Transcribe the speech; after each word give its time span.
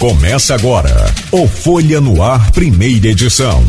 Começa 0.00 0.54
agora 0.54 1.12
o 1.30 1.46
Folha 1.46 2.00
no 2.00 2.22
Ar, 2.22 2.50
primeira 2.52 3.08
edição. 3.08 3.62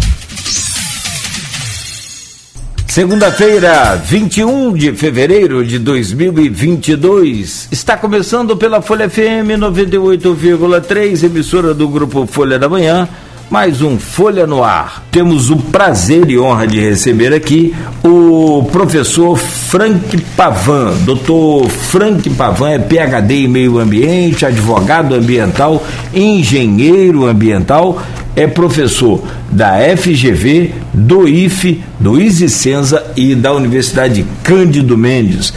Segunda-feira, 2.88 3.98
21 3.98 4.74
de 4.74 4.94
fevereiro 4.94 5.66
de 5.66 5.78
2022. 5.78 7.68
Está 7.70 7.98
começando 7.98 8.56
pela 8.56 8.82
Folha 8.82 9.10
FM 9.10 9.60
98,3, 9.60 11.26
emissora 11.26 11.74
do 11.74 11.90
grupo 11.90 12.26
Folha 12.26 12.58
da 12.58 12.70
Manhã 12.70 13.10
mais 13.52 13.82
um 13.82 14.00
Folha 14.00 14.48
no 14.48 14.64
Ar. 14.64 15.04
Temos 15.12 15.50
o 15.50 15.58
prazer 15.58 16.30
e 16.30 16.40
honra 16.40 16.66
de 16.66 16.80
receber 16.80 17.34
aqui 17.34 17.76
o 18.02 18.64
professor 18.72 19.36
Frank 19.36 20.18
Pavan. 20.38 20.94
Doutor 21.04 21.68
Frank 21.68 22.30
Pavan 22.30 22.70
é 22.70 22.80
PhD 22.80 23.44
em 23.44 23.48
meio 23.50 23.78
ambiente, 23.78 24.46
advogado 24.46 25.14
ambiental, 25.14 25.86
engenheiro 26.14 27.26
ambiental, 27.26 28.02
é 28.38 28.48
professor 28.48 29.22
da 29.52 29.80
FGV, 29.98 30.74
do 30.94 31.28
IFE, 31.28 31.84
do 32.00 32.22
ISICENSA 32.22 33.12
e 33.18 33.36
da 33.36 33.52
Universidade 33.52 34.26
Cândido 34.46 34.98
Mendes. 34.98 35.54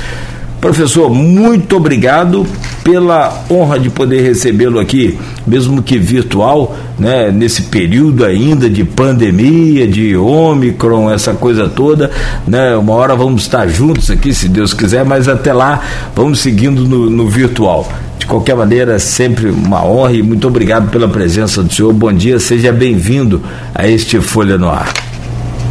Professor, 0.61 1.09
muito 1.11 1.77
obrigado 1.77 2.45
pela 2.83 3.45
honra 3.51 3.79
de 3.79 3.91
poder 3.91 4.23
recebê-lo 4.23 4.81
aqui, 4.81 5.17
mesmo 5.47 5.83
que 5.83 5.99
virtual, 5.99 6.75
né, 6.99 7.31
nesse 7.31 7.63
período 7.63 8.25
ainda 8.25 8.69
de 8.69 8.85
pandemia, 8.85 9.87
de 9.87 10.17
Ômicron, 10.17 11.11
essa 11.11 11.35
coisa 11.35 11.69
toda. 11.69 12.11
Né, 12.47 12.77
uma 12.77 12.95
hora 12.95 13.15
vamos 13.15 13.43
estar 13.43 13.67
juntos 13.69 14.11
aqui, 14.11 14.33
se 14.33 14.49
Deus 14.49 14.73
quiser, 14.73 15.05
mas 15.05 15.29
até 15.29 15.53
lá 15.53 15.83
vamos 16.15 16.41
seguindo 16.41 16.87
no, 16.87 17.11
no 17.11 17.29
virtual. 17.29 17.89
De 18.19 18.27
qualquer 18.27 18.57
maneira, 18.57 18.99
sempre 18.99 19.51
uma 19.51 19.85
honra 19.85 20.13
e 20.13 20.23
muito 20.23 20.47
obrigado 20.47 20.91
pela 20.91 21.09
presença 21.09 21.63
do 21.63 21.73
senhor. 21.73 21.93
Bom 21.93 22.13
dia, 22.13 22.39
seja 22.39 22.73
bem-vindo 22.73 23.43
a 23.75 23.87
este 23.87 24.21
Folha 24.21 24.57
no 24.57 24.69
Ar. 24.69 24.93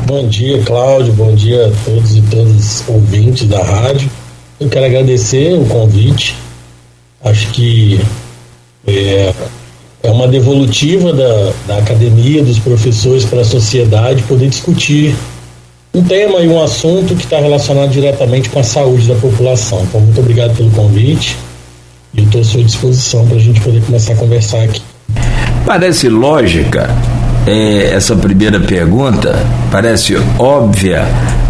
Bom 0.06 0.28
dia, 0.28 0.62
Cláudio. 0.64 1.14
Bom 1.14 1.34
dia 1.34 1.68
a 1.68 1.72
todos 1.86 2.16
e 2.16 2.22
todas 2.24 2.84
ouvintes 2.88 3.48
da 3.48 3.64
rádio. 3.64 4.10
Eu 4.60 4.68
quero 4.70 4.86
agradecer 4.86 5.54
o 5.54 5.66
convite. 5.66 6.36
Acho 7.24 7.48
que 7.52 8.02
é, 8.86 9.34
é 10.04 10.12
uma 10.12 10.28
devolutiva 10.28 11.14
da, 11.14 11.54
da 11.66 11.78
academia, 11.78 12.44
dos 12.44 12.60
professores 12.60 13.24
para 13.24 13.40
a 13.40 13.46
sociedade 13.46 14.22
poder 14.24 14.50
discutir 14.50 15.16
um 15.94 16.04
tema 16.04 16.40
e 16.42 16.48
um 16.50 16.62
assunto 16.62 17.16
que 17.16 17.24
está 17.24 17.40
relacionado 17.40 17.90
diretamente 17.90 18.50
com 18.50 18.60
a 18.60 18.64
saúde 18.64 19.08
da 19.08 19.16
população. 19.16 19.82
Então, 19.84 20.02
muito 20.02 20.20
obrigado 20.20 20.56
pelo 20.58 20.70
convite 20.72 21.38
e 22.14 22.22
estou 22.22 22.42
à 22.42 22.44
sua 22.44 22.64
disposição 22.64 23.26
para 23.26 23.38
a 23.38 23.40
gente 23.40 23.62
poder 23.62 23.82
começar 23.82 24.14
a 24.14 24.16
conversar 24.18 24.64
aqui. 24.64 24.82
Parece 25.66 26.10
lógica 26.10 26.90
é, 27.46 27.94
essa 27.94 28.16
primeira 28.16 28.60
pergunta, 28.60 29.46
parece 29.72 30.16
óbvia, 30.40 31.06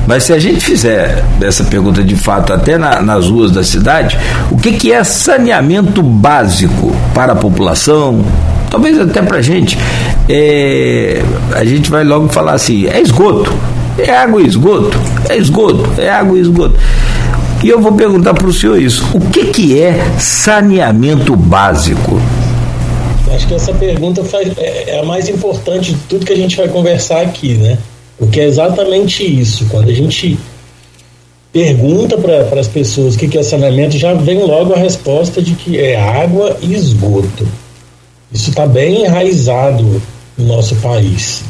mas 0.07 0.23
se 0.23 0.33
a 0.33 0.39
gente 0.39 0.59
fizer 0.59 1.23
essa 1.41 1.63
pergunta 1.63 2.03
de 2.03 2.15
fato 2.15 2.51
até 2.51 2.77
na, 2.77 3.01
nas 3.01 3.27
ruas 3.27 3.51
da 3.51 3.63
cidade, 3.63 4.17
o 4.51 4.57
que, 4.57 4.73
que 4.73 4.91
é 4.91 5.03
saneamento 5.03 6.01
básico 6.01 6.95
para 7.13 7.33
a 7.33 7.35
população? 7.35 8.25
Talvez 8.69 8.99
até 8.99 9.21
para 9.21 9.37
a 9.37 9.41
gente. 9.41 9.77
É, 10.27 11.23
a 11.53 11.63
gente 11.63 11.89
vai 11.89 12.03
logo 12.03 12.27
falar 12.27 12.53
assim: 12.53 12.85
é 12.87 12.99
esgoto. 12.99 13.53
É 13.97 14.11
água 14.11 14.41
e 14.41 14.47
esgoto. 14.47 14.97
É 15.29 15.37
esgoto. 15.37 15.89
É 16.01 16.09
água 16.09 16.37
e 16.37 16.41
esgoto. 16.41 16.75
E 17.63 17.69
eu 17.69 17.79
vou 17.79 17.93
perguntar 17.93 18.33
para 18.33 18.47
o 18.47 18.51
senhor 18.51 18.81
isso: 18.81 19.05
o 19.13 19.21
que, 19.21 19.45
que 19.45 19.79
é 19.79 20.03
saneamento 20.19 21.35
básico? 21.35 22.19
Acho 23.33 23.47
que 23.47 23.53
essa 23.55 23.73
pergunta 23.73 24.23
faz, 24.23 24.55
é, 24.57 24.91
é 24.91 24.99
a 24.99 25.03
mais 25.03 25.27
importante 25.27 25.93
de 25.93 25.99
tudo 26.07 26.25
que 26.25 26.33
a 26.33 26.37
gente 26.37 26.55
vai 26.55 26.67
conversar 26.67 27.21
aqui, 27.21 27.55
né? 27.55 27.77
Porque 28.17 28.39
é 28.39 28.45
exatamente 28.45 29.23
isso. 29.23 29.65
Quando 29.69 29.89
a 29.89 29.93
gente 29.93 30.37
pergunta 31.51 32.17
para 32.17 32.59
as 32.59 32.67
pessoas 32.67 33.15
o 33.15 33.17
que, 33.17 33.27
que 33.27 33.37
é 33.37 33.43
saneamento, 33.43 33.97
já 33.97 34.13
vem 34.13 34.43
logo 34.43 34.73
a 34.73 34.77
resposta 34.77 35.41
de 35.41 35.53
que 35.55 35.79
é 35.79 35.95
água 35.95 36.57
e 36.61 36.73
esgoto. 36.73 37.47
Isso 38.31 38.49
está 38.49 38.65
bem 38.65 39.05
enraizado 39.05 40.01
no 40.37 40.45
nosso 40.45 40.75
país. 40.77 41.43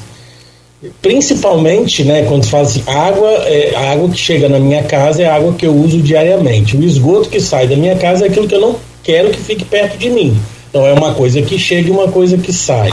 Principalmente, 1.01 2.03
né, 2.03 2.23
quando 2.23 2.43
se 2.43 2.49
fala 2.49 2.63
assim, 2.63 2.83
água, 2.85 3.29
é, 3.45 3.73
a 3.75 3.91
água 3.91 4.09
que 4.09 4.17
chega 4.17 4.49
na 4.49 4.59
minha 4.59 4.83
casa 4.83 5.23
é 5.23 5.25
a 5.25 5.35
água 5.35 5.53
que 5.53 5.65
eu 5.65 5.73
uso 5.73 6.01
diariamente. 6.01 6.75
O 6.75 6.83
esgoto 6.83 7.29
que 7.29 7.39
sai 7.39 7.67
da 7.67 7.75
minha 7.75 7.95
casa 7.95 8.25
é 8.25 8.27
aquilo 8.27 8.47
que 8.47 8.55
eu 8.55 8.61
não 8.61 8.75
quero 9.01 9.31
que 9.31 9.39
fique 9.39 9.63
perto 9.63 9.97
de 9.97 10.09
mim. 10.09 10.37
Então 10.73 10.87
é 10.87 10.93
uma 10.93 11.13
coisa 11.13 11.39
que 11.39 11.59
chega 11.59 11.89
e 11.89 11.91
uma 11.91 12.07
coisa 12.07 12.35
que 12.35 12.51
sai. 12.51 12.91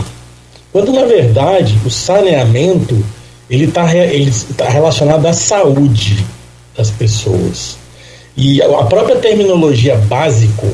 Quando 0.71 0.93
na 0.93 1.07
verdade 1.07 1.79
o 1.83 1.89
saneamento 1.89 3.03
ele 3.49 3.65
está 3.65 3.97
ele 3.97 4.31
tá 4.55 4.69
relacionado 4.69 5.25
à 5.25 5.33
saúde 5.33 6.23
das 6.77 6.91
pessoas. 6.91 7.79
E 8.37 8.61
a 8.61 8.85
própria 8.85 9.17
terminologia 9.17 9.97
básico, 9.97 10.67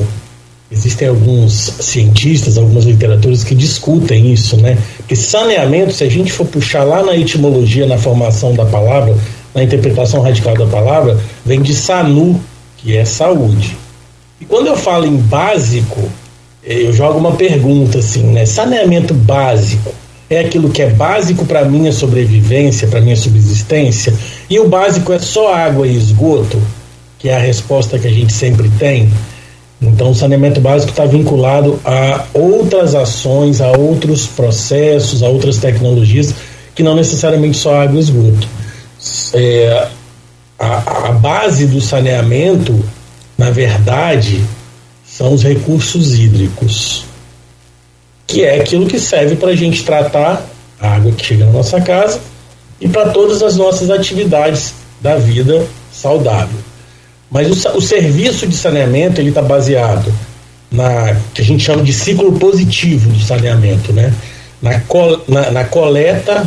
existem 0.68 1.06
alguns 1.06 1.52
cientistas, 1.78 2.58
algumas 2.58 2.84
literaturas 2.84 3.44
que 3.44 3.54
discutem 3.54 4.32
isso, 4.32 4.56
né? 4.56 4.76
Que 5.06 5.14
saneamento, 5.14 5.92
se 5.92 6.02
a 6.02 6.10
gente 6.10 6.32
for 6.32 6.44
puxar 6.44 6.82
lá 6.82 7.04
na 7.04 7.16
etimologia, 7.16 7.86
na 7.86 7.96
formação 7.96 8.52
da 8.52 8.66
palavra, 8.66 9.16
na 9.54 9.62
interpretação 9.62 10.22
radical 10.22 10.56
da 10.56 10.66
palavra, 10.66 11.20
vem 11.44 11.62
de 11.62 11.72
sanu, 11.72 12.40
que 12.78 12.96
é 12.96 13.04
saúde. 13.04 13.76
E 14.40 14.44
quando 14.44 14.66
eu 14.66 14.76
falo 14.76 15.06
em 15.06 15.16
básico, 15.16 16.10
eu 16.66 16.92
jogo 16.92 17.18
uma 17.18 17.32
pergunta 17.32 17.98
assim, 17.98 18.24
né? 18.24 18.44
Saneamento 18.44 19.14
básico 19.14 19.94
é 20.28 20.40
aquilo 20.40 20.70
que 20.70 20.82
é 20.82 20.90
básico 20.90 21.46
para 21.46 21.64
minha 21.64 21.92
sobrevivência, 21.92 22.88
para 22.88 23.00
minha 23.00 23.16
subsistência, 23.16 24.12
e 24.50 24.58
o 24.58 24.68
básico 24.68 25.12
é 25.12 25.18
só 25.20 25.54
água 25.54 25.86
e 25.86 25.96
esgoto, 25.96 26.60
que 27.18 27.28
é 27.28 27.36
a 27.36 27.38
resposta 27.38 27.98
que 27.98 28.08
a 28.08 28.10
gente 28.10 28.32
sempre 28.32 28.68
tem. 28.78 29.08
Então, 29.80 30.10
o 30.10 30.14
saneamento 30.14 30.60
básico 30.60 30.90
está 30.90 31.04
vinculado 31.04 31.78
a 31.84 32.24
outras 32.34 32.94
ações, 32.94 33.60
a 33.60 33.70
outros 33.72 34.26
processos, 34.26 35.22
a 35.22 35.28
outras 35.28 35.58
tecnologias, 35.58 36.34
que 36.74 36.82
não 36.82 36.96
necessariamente 36.96 37.58
só 37.58 37.82
água 37.82 37.96
e 37.96 38.00
esgoto. 38.00 38.48
É, 39.34 39.88
a, 40.58 41.08
a 41.08 41.12
base 41.12 41.66
do 41.66 41.80
saneamento, 41.80 42.82
na 43.36 43.50
verdade, 43.50 44.42
são 45.16 45.32
os 45.32 45.42
recursos 45.42 46.12
hídricos 46.12 47.04
que 48.26 48.44
é 48.44 48.60
aquilo 48.60 48.86
que 48.86 48.98
serve 48.98 49.36
para 49.36 49.50
a 49.50 49.56
gente 49.56 49.82
tratar 49.82 50.44
a 50.78 50.96
água 50.96 51.12
que 51.12 51.24
chega 51.24 51.46
na 51.46 51.52
nossa 51.52 51.80
casa 51.80 52.20
e 52.78 52.86
para 52.86 53.10
todas 53.10 53.42
as 53.42 53.56
nossas 53.56 53.88
atividades 53.88 54.74
da 55.00 55.16
vida 55.16 55.66
saudável. 55.90 56.58
Mas 57.30 57.64
o, 57.64 57.78
o 57.78 57.80
serviço 57.80 58.46
de 58.46 58.56
saneamento 58.56 59.20
ele 59.20 59.30
está 59.30 59.40
baseado 59.40 60.12
na 60.70 61.16
que 61.32 61.40
a 61.40 61.44
gente 61.44 61.64
chama 61.64 61.82
de 61.82 61.92
ciclo 61.92 62.32
positivo 62.38 63.10
de 63.10 63.24
saneamento, 63.24 63.92
né? 63.92 64.12
Na, 64.60 64.80
col, 64.80 65.22
na, 65.28 65.50
na 65.50 65.64
coleta, 65.64 66.46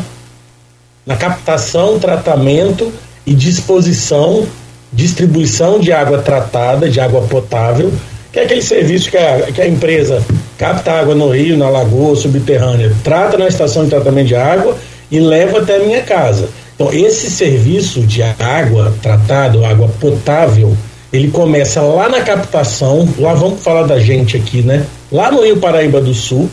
na 1.06 1.16
captação, 1.16 1.98
tratamento 1.98 2.92
e 3.26 3.34
disposição, 3.34 4.46
distribuição 4.92 5.80
de 5.80 5.92
água 5.92 6.20
tratada, 6.20 6.90
de 6.90 7.00
água 7.00 7.22
potável 7.22 7.92
que 8.32 8.40
é 8.40 8.44
aquele 8.44 8.62
serviço 8.62 9.10
que 9.10 9.18
a, 9.18 9.52
que 9.54 9.62
a 9.62 9.68
empresa 9.68 10.24
capta 10.58 10.92
água 10.92 11.16
no 11.16 11.30
rio, 11.30 11.58
na 11.58 11.70
lagoa 11.70 12.16
subterrânea, 12.16 12.94
trata 13.04 13.38
na 13.38 13.48
estação 13.48 13.84
de 13.84 13.90
tratamento 13.90 14.28
de 14.28 14.36
água 14.36 14.78
e 15.10 15.20
leva 15.20 15.60
até 15.60 15.78
a 15.78 15.80
minha 15.80 16.02
casa. 16.02 16.50
Então, 16.76 16.94
esse 16.94 17.30
serviço 17.30 18.02
de 18.02 18.22
água 18.22 18.94
tratada, 19.02 19.68
água 19.68 19.90
potável, 20.00 20.76
ele 21.12 21.30
começa 21.30 21.82
lá 21.82 22.08
na 22.08 22.22
captação, 22.22 23.08
lá 23.18 23.34
vamos 23.34 23.62
falar 23.62 23.84
da 23.84 24.00
gente 24.00 24.38
aqui, 24.38 24.62
né? 24.62 24.86
Lá 25.12 25.32
no 25.32 25.44
Rio 25.44 25.58
Paraíba 25.58 26.00
do 26.00 26.14
Sul, 26.14 26.50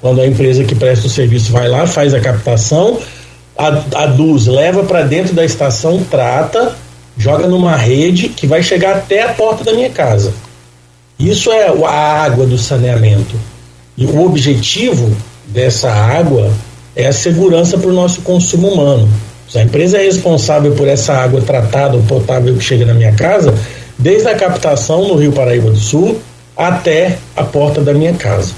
quando 0.00 0.20
a 0.20 0.26
empresa 0.26 0.64
que 0.64 0.74
presta 0.74 1.06
o 1.06 1.10
serviço 1.10 1.52
vai 1.52 1.68
lá, 1.68 1.86
faz 1.86 2.14
a 2.14 2.20
captação, 2.20 2.98
a, 3.56 4.02
a 4.02 4.06
DUS 4.06 4.46
leva 4.46 4.82
para 4.84 5.02
dentro 5.02 5.34
da 5.34 5.44
estação, 5.44 6.02
trata, 6.10 6.74
joga 7.16 7.46
numa 7.46 7.76
rede 7.76 8.28
que 8.28 8.46
vai 8.46 8.62
chegar 8.62 8.96
até 8.96 9.22
a 9.22 9.28
porta 9.34 9.62
da 9.62 9.72
minha 9.72 9.90
casa. 9.90 10.32
Isso 11.18 11.50
é 11.50 11.66
a 11.66 12.22
água 12.22 12.46
do 12.46 12.56
saneamento. 12.56 13.34
E 13.96 14.06
o 14.06 14.24
objetivo 14.24 15.10
dessa 15.46 15.90
água 15.90 16.52
é 16.94 17.06
a 17.06 17.12
segurança 17.12 17.76
para 17.76 17.90
o 17.90 17.92
nosso 17.92 18.20
consumo 18.20 18.68
humano. 18.68 19.08
Se 19.48 19.58
a 19.58 19.62
empresa 19.62 19.98
é 19.98 20.04
responsável 20.04 20.72
por 20.72 20.86
essa 20.86 21.14
água 21.14 21.40
tratada 21.40 21.96
ou 21.96 22.02
potável 22.02 22.54
que 22.54 22.62
chega 22.62 22.84
na 22.84 22.94
minha 22.94 23.12
casa, 23.12 23.52
desde 23.98 24.28
a 24.28 24.36
captação 24.36 25.08
no 25.08 25.16
Rio 25.16 25.32
Paraíba 25.32 25.70
do 25.70 25.78
Sul 25.78 26.20
até 26.56 27.18
a 27.34 27.42
porta 27.42 27.80
da 27.80 27.92
minha 27.92 28.12
casa. 28.12 28.52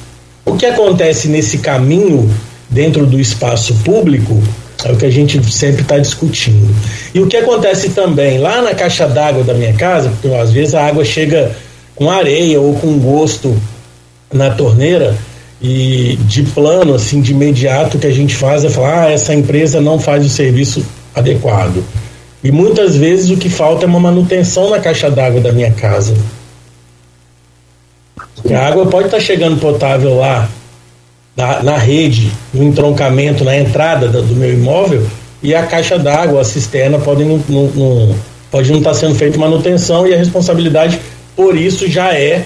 O 0.44 0.56
que 0.56 0.66
acontece 0.66 1.28
nesse 1.28 1.58
caminho 1.58 2.30
dentro 2.68 3.06
do 3.06 3.18
espaço 3.18 3.74
público 3.84 4.42
é 4.84 4.92
o 4.92 4.96
que 4.96 5.06
a 5.06 5.10
gente 5.10 5.42
sempre 5.52 5.82
está 5.82 5.98
discutindo. 5.98 6.74
E 7.14 7.20
o 7.20 7.26
que 7.26 7.36
acontece 7.36 7.90
também 7.90 8.38
lá 8.38 8.62
na 8.62 8.74
caixa 8.74 9.06
d'água 9.06 9.44
da 9.44 9.54
minha 9.54 9.74
casa, 9.74 10.10
porque 10.10 10.34
às 10.34 10.50
vezes 10.50 10.74
a 10.74 10.86
água 10.86 11.04
chega 11.04 11.52
com 12.00 12.10
areia 12.10 12.58
ou 12.58 12.72
com 12.76 12.98
gosto 12.98 13.54
na 14.32 14.48
torneira, 14.48 15.14
e 15.60 16.16
de 16.22 16.44
plano, 16.44 16.94
assim, 16.94 17.20
de 17.20 17.32
imediato, 17.32 17.98
que 17.98 18.06
a 18.06 18.10
gente 18.10 18.34
faz 18.34 18.64
é 18.64 18.70
falar, 18.70 19.08
ah, 19.08 19.10
essa 19.12 19.34
empresa 19.34 19.82
não 19.82 19.98
faz 19.98 20.24
o 20.24 20.28
serviço 20.30 20.82
adequado. 21.14 21.84
E 22.42 22.50
muitas 22.50 22.96
vezes 22.96 23.28
o 23.28 23.36
que 23.36 23.50
falta 23.50 23.84
é 23.84 23.86
uma 23.86 24.00
manutenção 24.00 24.70
na 24.70 24.78
caixa 24.78 25.10
d'água 25.10 25.42
da 25.42 25.52
minha 25.52 25.70
casa. 25.72 26.14
A 28.50 28.66
água 28.66 28.86
pode 28.86 29.08
estar 29.08 29.20
chegando 29.20 29.60
potável 29.60 30.16
lá, 30.16 30.48
na, 31.36 31.62
na 31.62 31.76
rede, 31.76 32.32
no 32.54 32.64
entroncamento, 32.64 33.44
na 33.44 33.58
entrada 33.58 34.08
do, 34.08 34.22
do 34.22 34.34
meu 34.34 34.54
imóvel, 34.54 35.06
e 35.42 35.54
a 35.54 35.66
caixa 35.66 35.98
d'água, 35.98 36.40
a 36.40 36.44
cisterna, 36.44 36.98
pode 36.98 37.24
não, 37.24 37.44
não, 37.46 37.66
não, 37.66 38.16
pode 38.50 38.70
não 38.70 38.78
estar 38.78 38.94
sendo 38.94 39.14
feita 39.16 39.36
manutenção 39.36 40.06
e 40.06 40.14
a 40.14 40.16
responsabilidade 40.16 40.98
por 41.36 41.56
isso 41.56 41.88
já 41.88 42.14
é 42.14 42.44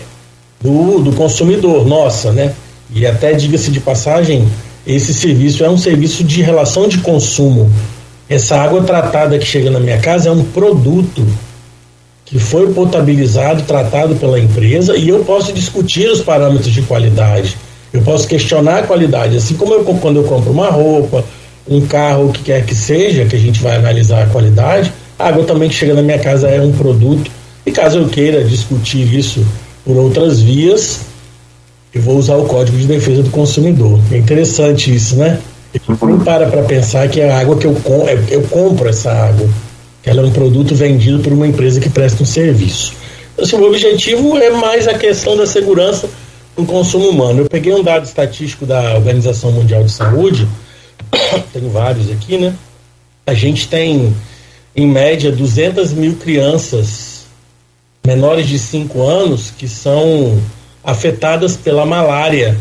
do, 0.61 1.01
do 1.01 1.13
consumidor, 1.13 1.87
nossa, 1.87 2.33
né? 2.33 2.55
E 2.95 3.07
até 3.07 3.33
diga-se 3.33 3.71
de 3.71 3.81
passagem, 3.81 4.49
esse 4.87 5.13
serviço 5.13 5.65
é 5.65 5.69
um 5.69 5.79
serviço 5.79 6.23
de 6.23 6.43
relação 6.43 6.89
de 6.89 6.99
consumo. 6.99 7.71
Essa 8.29 8.57
água 8.57 8.83
tratada 8.83 9.39
que 9.39 9.47
chega 9.47 9.71
na 9.71 9.81
minha 9.81 9.99
casa 9.99 10.29
é 10.29 10.33
um 10.33 10.45
produto 10.45 11.27
que 12.25 12.39
foi 12.39 12.73
potabilizado, 12.73 13.63
tratado 13.63 14.17
pela 14.17 14.41
empresa 14.41 14.97
e 14.97 15.09
eu 15.09 15.25
posso 15.25 15.53
discutir 15.53 16.09
os 16.09 16.21
parâmetros 16.21 16.73
de 16.73 16.83
qualidade. 16.83 17.57
Eu 17.93 18.03
posso 18.03 18.27
questionar 18.27 18.79
a 18.79 18.83
qualidade, 18.83 19.37
assim 19.37 19.55
como 19.55 19.75
eu, 19.75 19.85
quando 19.85 20.17
eu 20.17 20.25
compro 20.25 20.51
uma 20.51 20.69
roupa, 20.69 21.25
um 21.69 21.81
carro, 21.83 22.27
o 22.27 22.33
que 22.33 22.43
quer 22.43 22.65
que 22.65 22.75
seja, 22.75 23.25
que 23.25 23.37
a 23.37 23.39
gente 23.39 23.61
vai 23.63 23.77
analisar 23.77 24.25
a 24.25 24.27
qualidade, 24.27 24.93
a 25.19 25.29
água 25.29 25.45
também 25.45 25.69
que 25.69 25.75
chega 25.75 25.95
na 25.95 26.03
minha 26.03 26.19
casa 26.19 26.49
é 26.49 26.61
um 26.61 26.73
produto. 26.73 27.31
E 27.67 27.73
caso 27.73 27.99
eu 27.99 28.09
queira 28.09 28.45
discutir 28.45 29.13
isso 29.15 29.45
por 29.85 29.97
outras 29.97 30.41
vias, 30.41 31.01
eu 31.95 32.03
vou 32.03 32.17
usar 32.19 32.37
o 32.37 32.47
Código 32.47 32.77
de 32.77 32.87
Defesa 32.87 33.23
do 33.23 33.31
Consumidor. 33.31 34.01
É 34.11 34.17
interessante 34.17 34.95
isso, 34.95 35.17
né? 35.17 35.41
Não 35.89 36.21
para 36.21 36.47
para 36.47 36.63
pensar 36.63 37.09
que 37.09 37.21
a 37.21 37.39
água 37.39 37.57
que 37.57 37.67
eu, 37.67 37.75
com, 37.75 38.09
é, 38.09 38.19
eu 38.31 38.43
compro 38.43 38.89
essa 38.89 39.11
água, 39.11 39.49
ela 40.05 40.23
é 40.23 40.25
um 40.25 40.31
produto 40.31 40.75
vendido 40.75 41.21
por 41.21 41.33
uma 41.33 41.47
empresa 41.47 41.81
que 41.81 41.89
presta 41.89 42.23
um 42.23 42.27
serviço. 42.27 42.95
Então, 43.33 43.45
assim, 43.45 43.57
o 43.57 43.67
objetivo 43.67 44.37
é 44.39 44.51
mais 44.51 44.87
a 44.87 44.95
questão 44.95 45.37
da 45.37 45.47
segurança 45.47 46.09
do 46.57 46.65
consumo 46.65 47.09
humano. 47.09 47.41
Eu 47.41 47.47
peguei 47.47 47.73
um 47.73 47.83
dado 47.83 48.05
estatístico 48.05 48.65
da 48.65 48.95
Organização 48.95 49.51
Mundial 49.51 49.83
de 49.83 49.91
Saúde, 49.91 50.47
tenho 51.53 51.71
vários 51.71 52.11
aqui, 52.11 52.39
né? 52.39 52.55
A 53.27 53.35
gente 53.35 53.67
tem, 53.69 54.15
em 54.77 54.87
média, 54.87 55.33
200 55.33 55.93
mil 55.93 56.15
crianças 56.17 57.04
menores 58.07 58.47
de 58.47 58.59
5 58.59 59.03
anos 59.03 59.51
que 59.51 59.67
são 59.67 60.39
afetadas 60.83 61.57
pela 61.57 61.87
malária, 61.87 62.57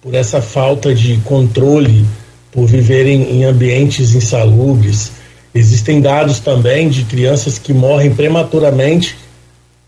por 0.00 0.14
essa 0.14 0.40
falta 0.40 0.94
de 0.94 1.16
controle, 1.24 2.06
por 2.52 2.66
viverem 2.66 3.22
em 3.22 3.44
ambientes 3.44 4.14
insalubres. 4.14 5.12
Existem 5.52 6.00
dados 6.00 6.38
também 6.38 6.88
de 6.88 7.04
crianças 7.04 7.58
que 7.58 7.72
morrem 7.72 8.14
prematuramente 8.14 9.16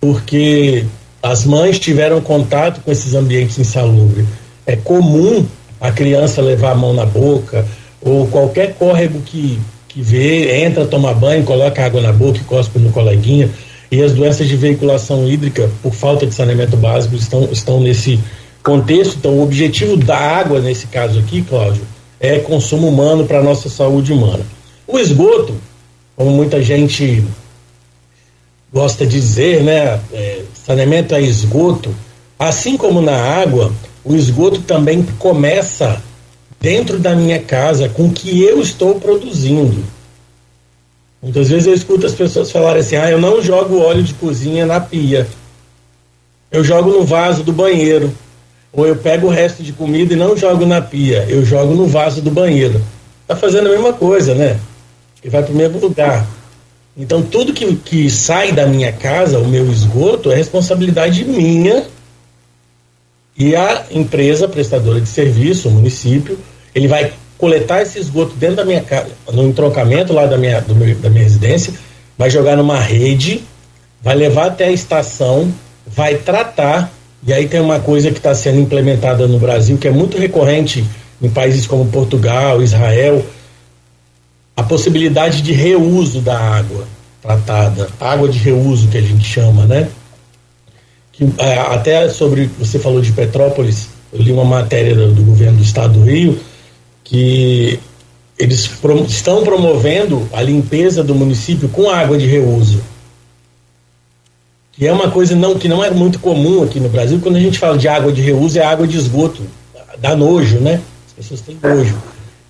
porque 0.01 0.85
as 1.23 1.45
mães 1.47 1.79
tiveram 1.79 2.21
contato 2.21 2.81
com 2.83 2.91
esses 2.91 3.15
ambientes 3.15 3.59
insalubres. 3.59 4.27
É 4.67 4.77
comum 4.77 5.47
a 5.81 5.93
criança 5.93 6.43
levar 6.43 6.73
a 6.73 6.75
mão 6.75 6.93
na 6.93 7.07
boca 7.07 7.65
ou 8.01 8.27
qualquer 8.27 8.75
córrego 8.75 9.21
que, 9.21 9.59
que 9.89 10.03
vê, 10.03 10.65
entra, 10.65 10.85
toma 10.85 11.15
banho, 11.15 11.45
coloca 11.45 11.85
água 11.85 12.01
na 12.01 12.13
boca 12.13 12.39
e 12.39 12.45
cospe 12.45 12.79
no 12.79 12.91
coleguinha. 12.91 13.49
E 13.95 14.03
as 14.03 14.13
doenças 14.13 14.49
de 14.49 14.57
veiculação 14.57 15.29
hídrica, 15.29 15.71
por 15.81 15.95
falta 15.95 16.27
de 16.27 16.35
saneamento 16.35 16.77
básico, 16.77 17.15
estão, 17.15 17.45
estão 17.53 17.81
nesse 17.81 18.19
contexto. 18.61 19.19
Então, 19.19 19.35
o 19.35 19.43
objetivo 19.45 19.97
da 19.97 20.19
água, 20.19 20.59
nesse 20.59 20.89
caso 20.89 21.21
aqui, 21.21 21.43
Cláudio, 21.43 21.87
é 22.19 22.41
consumo 22.41 22.89
humano 22.89 23.25
para 23.25 23.39
a 23.39 23.43
nossa 23.43 23.69
saúde 23.69 24.13
humana. 24.13 24.45
O 24.85 24.99
esgoto, 24.99 25.55
como 26.17 26.33
muita 26.33 26.61
gente 26.61 27.25
gosta 28.73 29.07
de 29.07 29.13
dizer, 29.13 29.63
né? 29.63 30.01
É, 30.13 30.43
saneamento 30.67 31.15
é 31.15 31.21
esgoto. 31.21 31.95
Assim 32.37 32.77
como 32.77 33.01
na 33.01 33.17
água, 33.17 33.73
o 34.05 34.17
esgoto 34.17 34.61
também 34.63 35.07
começa 35.21 36.03
dentro 36.61 36.99
da 36.99 37.15
minha 37.15 37.39
casa 37.39 37.89
com 37.89 38.07
o 38.07 38.13
que 38.13 38.43
eu 38.43 38.61
estou 38.61 38.99
produzindo. 38.99 39.85
Muitas 41.25 41.49
vezes 41.49 41.67
eu 41.67 41.73
escuto 41.73 42.05
as 42.05 42.13
pessoas 42.13 42.51
falarem 42.51 42.81
assim: 42.81 42.97
ah, 42.97 43.11
eu 43.11 43.19
não 43.19 43.43
jogo 43.43 43.81
óleo 43.81 44.03
de 44.03 44.13
cozinha 44.13 44.67
na 44.67 44.79
pia. 44.79 45.27
Eu 46.53 46.63
jogo 46.63 46.91
no 46.91 47.03
vaso 47.03 47.43
do 47.43 47.51
banheiro. 47.51 48.13
Ou 48.71 48.87
eu 48.87 48.95
pego 48.97 49.29
o 49.29 49.31
resto 49.31 49.63
de 49.63 49.73
comida 49.73 50.13
e 50.13 50.17
não 50.17 50.37
jogo 50.37 50.67
na 50.67 50.83
pia, 50.83 51.25
eu 51.29 51.45
jogo 51.45 51.75
no 51.75 51.87
vaso 51.87 52.21
do 52.21 52.31
banheiro. 52.31 52.83
Tá 53.27 53.35
fazendo 53.35 53.69
a 53.69 53.71
mesma 53.71 53.93
coisa, 53.93 54.35
né? 54.35 54.59
E 55.23 55.29
vai 55.29 55.43
para 55.43 55.53
o 55.53 55.57
mesmo 55.57 55.79
lugar. 55.79 56.27
Então 56.97 57.23
tudo 57.23 57.55
que, 57.55 57.75
que 57.77 58.11
sai 58.11 58.53
da 58.53 58.67
minha 58.67 58.93
casa, 58.93 59.39
o 59.39 59.49
meu 59.49 59.71
esgoto, 59.71 60.31
é 60.31 60.35
responsabilidade 60.35 61.25
minha 61.25 61.87
e 63.37 63.57
a 63.57 63.87
empresa 63.91 64.47
prestadora 64.47 65.01
de 65.01 65.09
serviço, 65.09 65.69
o 65.69 65.73
município, 65.73 66.39
ele 66.75 66.87
vai 66.87 67.13
coletar 67.39 67.83
esse 67.83 67.99
esgoto 67.99 68.35
dentro 68.37 68.57
da 68.57 68.65
minha 68.65 68.81
casa, 68.81 69.11
no 69.33 69.45
entroncamento 69.45 70.13
lá 70.13 70.27
da 70.27 70.39
minha, 70.39 70.65
meu, 70.69 70.95
da 70.97 71.11
minha 71.11 71.25
residência, 71.25 71.75
vai 72.17 72.31
jogar 72.31 72.57
numa 72.57 72.79
rede, 72.79 73.43
vai 74.03 74.15
levar 74.15 74.47
até 74.47 74.67
a 74.67 74.73
estação, 74.73 75.53
vai 75.87 76.17
tratar, 76.17 76.93
e 77.27 77.33
aí 77.33 77.49
tem 77.49 77.61
uma 77.61 77.81
coisa 77.81 78.11
que 78.11 78.19
está 78.19 78.35
sendo 78.35 78.61
implementada 78.61 79.27
no 79.27 79.39
Brasil, 79.39 79.77
que 79.79 79.89
é 79.89 79.91
muito 79.91 80.19
recorrente 80.19 80.85
em 81.21 81.29
países 81.29 81.67
como 81.67 81.87
Portugal, 81.87 82.63
Israel, 82.63 83.25
a 84.57 84.63
possibilidade 84.63 85.43
de 85.43 85.53
reuso 85.53 86.21
da 86.21 86.39
água 86.39 86.87
tratada, 87.21 87.89
água 87.99 88.29
de 88.29 88.39
reuso 88.39 88.89
que 88.89 88.99
a 88.99 89.01
gente 89.01 89.25
chama, 89.25 89.65
né? 89.65 89.89
Que, 91.11 91.25
é, 91.39 91.59
até 91.59 92.09
sobre, 92.09 92.51
você 92.59 92.79
falou 92.79 93.01
de 93.01 93.13
Petrópolis, 93.13 93.89
eu 94.13 94.21
li 94.21 94.31
uma 94.31 94.45
matéria 94.45 94.95
do, 94.95 95.13
do 95.13 95.23
governo 95.23 95.57
do 95.57 95.63
estado 95.63 95.95
do 95.95 96.05
Rio, 96.05 96.39
que 97.05 97.79
eles 98.39 98.67
prom 98.67 99.05
estão 99.05 99.45
promovendo 99.45 100.29
a 100.33 100.43
limpeza 100.43 101.05
do 101.05 101.15
município 101.15 101.69
com 101.69 101.89
água 101.89 102.19
de 102.19 102.27
reuso. 102.27 102.83
Que 104.73 104.89
é 104.89 104.93
uma 104.93 105.11
coisa 105.11 105.37
não, 105.37 105.57
que 105.57 105.69
não 105.69 105.85
é 105.85 105.91
muito 105.91 106.19
comum 106.19 106.63
aqui 106.65 106.81
no 106.81 106.89
Brasil. 106.89 107.21
Quando 107.23 107.37
a 107.37 107.41
gente 107.41 107.59
fala 107.59 107.79
de 107.79 107.87
água 107.87 108.11
de 108.11 108.21
reuso, 108.21 108.59
é 108.59 108.65
água 108.65 108.89
de 108.89 108.97
esgoto. 108.97 109.43
Dá 109.99 110.17
nojo, 110.17 110.59
né? 110.59 110.81
As 111.07 111.13
pessoas 111.13 111.41
têm 111.43 111.57
nojo. 111.63 111.97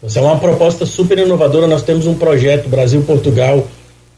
Então, 0.03 0.23
é 0.23 0.27
uma 0.27 0.39
proposta 0.39 0.87
super 0.87 1.19
inovadora. 1.19 1.67
Nós 1.67 1.83
temos 1.83 2.07
um 2.07 2.15
projeto 2.15 2.67
Brasil-Portugal, 2.67 3.67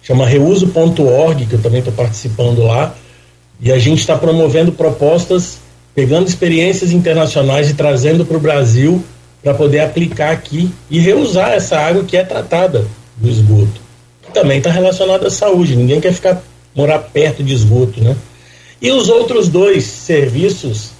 chama 0.03 0.25
reuso.org, 0.25 1.47
que 1.47 1.55
eu 1.55 1.63
também 1.63 1.81
estou 1.81 1.93
participando 1.93 2.63
lá. 2.63 2.95
E 3.61 3.73
a 3.73 3.79
gente 3.79 3.99
está 3.99 4.17
promovendo 4.17 4.71
propostas, 4.71 5.59
pegando 5.93 6.29
experiências 6.29 6.93
internacionais 6.93 7.71
e 7.71 7.75
trazendo 7.75 8.25
para 8.25 8.37
o 8.37 8.41
Brasil 8.41 9.03
para 9.43 9.55
poder 9.55 9.81
aplicar 9.81 10.33
aqui 10.33 10.71
e 10.91 10.99
reusar 10.99 11.53
essa 11.53 11.79
água 11.79 12.05
que 12.05 12.17
é 12.17 12.25
tratada 12.25 12.87
do 13.17 13.29
esgoto. 13.29 13.81
Que 14.23 14.33
também 14.33 14.59
está 14.59 14.71
relacionada 14.71 15.29
à 15.29 15.31
saúde. 15.31 15.77
Ninguém 15.77 16.01
quer 16.01 16.13
ficar 16.13 16.43
morar 16.75 16.99
perto 16.99 17.43
de 17.43 17.55
esgoto, 17.55 18.03
né? 18.03 18.17
E 18.81 18.91
os 18.91 19.09
outros 19.09 19.49
dois 19.49 19.85
serviços 19.85 20.91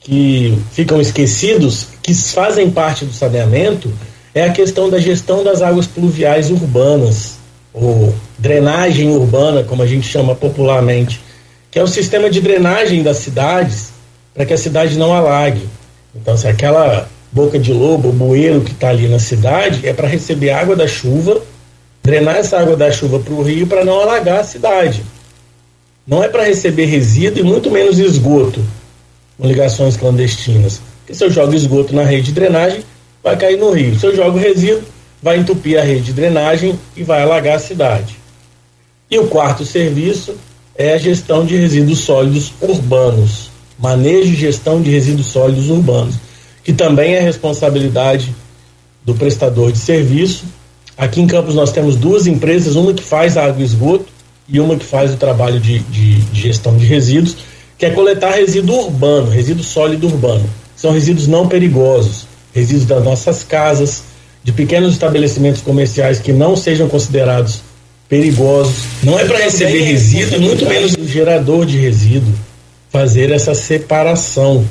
que 0.00 0.56
ficam 0.72 1.00
esquecidos, 1.00 1.88
que 2.02 2.14
fazem 2.14 2.70
parte 2.70 3.04
do 3.04 3.12
saneamento, 3.12 3.92
é 4.34 4.44
a 4.44 4.52
questão 4.52 4.88
da 4.88 4.98
gestão 4.98 5.42
das 5.42 5.60
águas 5.60 5.86
pluviais 5.86 6.50
urbanas, 6.50 7.38
ou 7.72 8.14
drenagem 8.38 9.10
urbana, 9.10 9.64
como 9.64 9.82
a 9.82 9.86
gente 9.86 10.06
chama 10.06 10.34
popularmente, 10.34 11.20
que 11.70 11.78
é 11.78 11.82
o 11.82 11.88
sistema 11.88 12.30
de 12.30 12.40
drenagem 12.40 13.02
das 13.02 13.18
cidades 13.18 13.92
para 14.34 14.46
que 14.46 14.54
a 14.54 14.58
cidade 14.58 14.96
não 14.96 15.12
alague. 15.12 15.68
Então, 16.14 16.36
se 16.36 16.46
aquela 16.46 17.08
boca 17.30 17.58
de 17.58 17.72
lobo, 17.72 18.08
o 18.08 18.12
bueiro 18.12 18.62
que 18.62 18.72
está 18.72 18.88
ali 18.88 19.08
na 19.08 19.18
cidade, 19.18 19.86
é 19.86 19.92
para 19.92 20.08
receber 20.08 20.50
água 20.50 20.74
da 20.74 20.86
chuva, 20.86 21.40
drenar 22.02 22.36
essa 22.36 22.58
água 22.58 22.76
da 22.76 22.90
chuva 22.90 23.18
para 23.18 23.34
o 23.34 23.42
rio 23.42 23.66
para 23.66 23.84
não 23.84 24.00
alagar 24.00 24.40
a 24.40 24.44
cidade. 24.44 25.04
Não 26.06 26.24
é 26.24 26.28
para 26.28 26.44
receber 26.44 26.86
resíduo 26.86 27.40
e 27.40 27.42
muito 27.42 27.70
menos 27.70 27.98
esgoto 27.98 28.64
com 29.36 29.46
ligações 29.46 29.96
clandestinas. 29.96 30.80
Porque 31.00 31.14
se 31.14 31.22
eu 31.22 31.30
jogo 31.30 31.54
esgoto 31.54 31.94
na 31.94 32.02
rede 32.02 32.26
de 32.26 32.32
drenagem, 32.32 32.82
vai 33.22 33.36
cair 33.36 33.58
no 33.58 33.70
rio. 33.70 33.98
Se 33.98 34.06
eu 34.06 34.16
jogo 34.16 34.38
resíduo, 34.38 34.82
vai 35.22 35.38
entupir 35.38 35.78
a 35.78 35.82
rede 35.82 36.02
de 36.02 36.12
drenagem 36.14 36.78
e 36.96 37.02
vai 37.02 37.22
alagar 37.22 37.56
a 37.56 37.60
cidade. 37.60 38.16
E 39.10 39.18
o 39.18 39.26
quarto 39.26 39.66
serviço 39.66 40.34
é 40.74 40.94
a 40.94 40.98
gestão 40.98 41.44
de 41.44 41.56
resíduos 41.56 42.00
sólidos 42.00 42.52
urbanos, 42.60 43.50
manejo 43.78 44.32
e 44.32 44.36
gestão 44.36 44.80
de 44.80 44.90
resíduos 44.90 45.26
sólidos 45.26 45.68
urbanos 45.68 46.27
que 46.68 46.72
também 46.74 47.14
é 47.14 47.20
responsabilidade 47.20 48.34
do 49.02 49.14
prestador 49.14 49.72
de 49.72 49.78
serviço. 49.78 50.44
Aqui 50.98 51.18
em 51.18 51.26
Campos 51.26 51.54
nós 51.54 51.72
temos 51.72 51.96
duas 51.96 52.26
empresas, 52.26 52.76
uma 52.76 52.92
que 52.92 53.02
faz 53.02 53.38
água 53.38 53.62
e 53.62 53.64
esgoto 53.64 54.04
e 54.46 54.60
uma 54.60 54.76
que 54.76 54.84
faz 54.84 55.10
o 55.10 55.16
trabalho 55.16 55.58
de, 55.58 55.78
de, 55.78 56.18
de 56.20 56.42
gestão 56.42 56.76
de 56.76 56.84
resíduos, 56.84 57.38
que 57.78 57.86
é 57.86 57.90
coletar 57.90 58.32
resíduo 58.32 58.84
urbano, 58.84 59.30
resíduo 59.30 59.64
sólido 59.64 60.08
urbano. 60.08 60.44
são 60.76 60.92
resíduos 60.92 61.26
não 61.26 61.48
perigosos, 61.48 62.26
resíduos 62.52 62.84
das 62.84 63.02
nossas 63.02 63.42
casas, 63.42 64.02
de 64.44 64.52
pequenos 64.52 64.92
estabelecimentos 64.92 65.62
comerciais 65.62 66.18
que 66.18 66.34
não 66.34 66.54
sejam 66.54 66.86
considerados 66.86 67.62
perigosos. 68.10 68.76
Não 69.02 69.18
é 69.18 69.24
para 69.24 69.38
receber 69.38 69.84
resíduo, 69.84 70.38
muito 70.38 70.66
menos 70.66 70.92
o 70.92 71.08
gerador 71.08 71.64
de 71.64 71.78
resíduo, 71.78 72.34
fazer 72.90 73.30
essa 73.32 73.54
separação. 73.54 74.66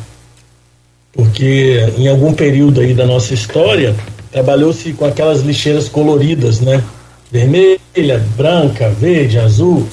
Porque 1.14 1.94
em 1.98 2.08
algum 2.08 2.34
período 2.34 2.82
aí 2.82 2.94
da 2.94 3.06
nossa 3.06 3.34
história, 3.34 3.96
trabalhou-se 4.32 4.94
com 4.94 5.06
aquelas 5.06 5.42
lixeiras 5.42 5.90
coloridas, 5.90 6.60
né? 6.60 6.84
Vermelha, 7.32 8.24
branca, 8.36 8.90
verde, 8.90 9.40
azul. 9.40 9.88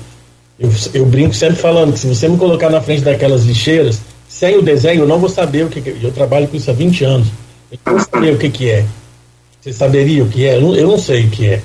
Eu, 0.58 0.70
eu 0.92 1.06
brinco 1.06 1.34
sempre 1.34 1.56
falando 1.56 1.92
que 1.92 1.98
se 1.98 2.06
você 2.06 2.28
me 2.28 2.36
colocar 2.36 2.70
na 2.70 2.80
frente 2.80 3.02
daquelas 3.02 3.44
lixeiras, 3.44 4.00
sem 4.28 4.56
o 4.56 4.62
desenho, 4.62 5.02
eu 5.02 5.08
não 5.08 5.18
vou 5.18 5.28
saber 5.28 5.64
o 5.64 5.68
que, 5.68 5.80
que 5.80 6.02
eu 6.02 6.12
trabalho 6.12 6.46
com 6.48 6.56
isso 6.56 6.70
há 6.70 6.74
20 6.74 7.04
anos. 7.04 7.28
Eu 7.72 7.78
não 7.86 7.92
vou 7.94 8.06
saber 8.12 8.34
o 8.34 8.38
que, 8.38 8.50
que 8.50 8.70
é. 8.70 8.84
Você 9.60 9.72
saberia 9.72 10.22
o 10.22 10.28
que 10.28 10.46
é? 10.46 10.56
Eu 10.56 10.60
não, 10.60 10.76
eu 10.76 10.88
não 10.88 10.98
sei 10.98 11.24
o 11.24 11.30
que 11.30 11.46
é. 11.46 11.62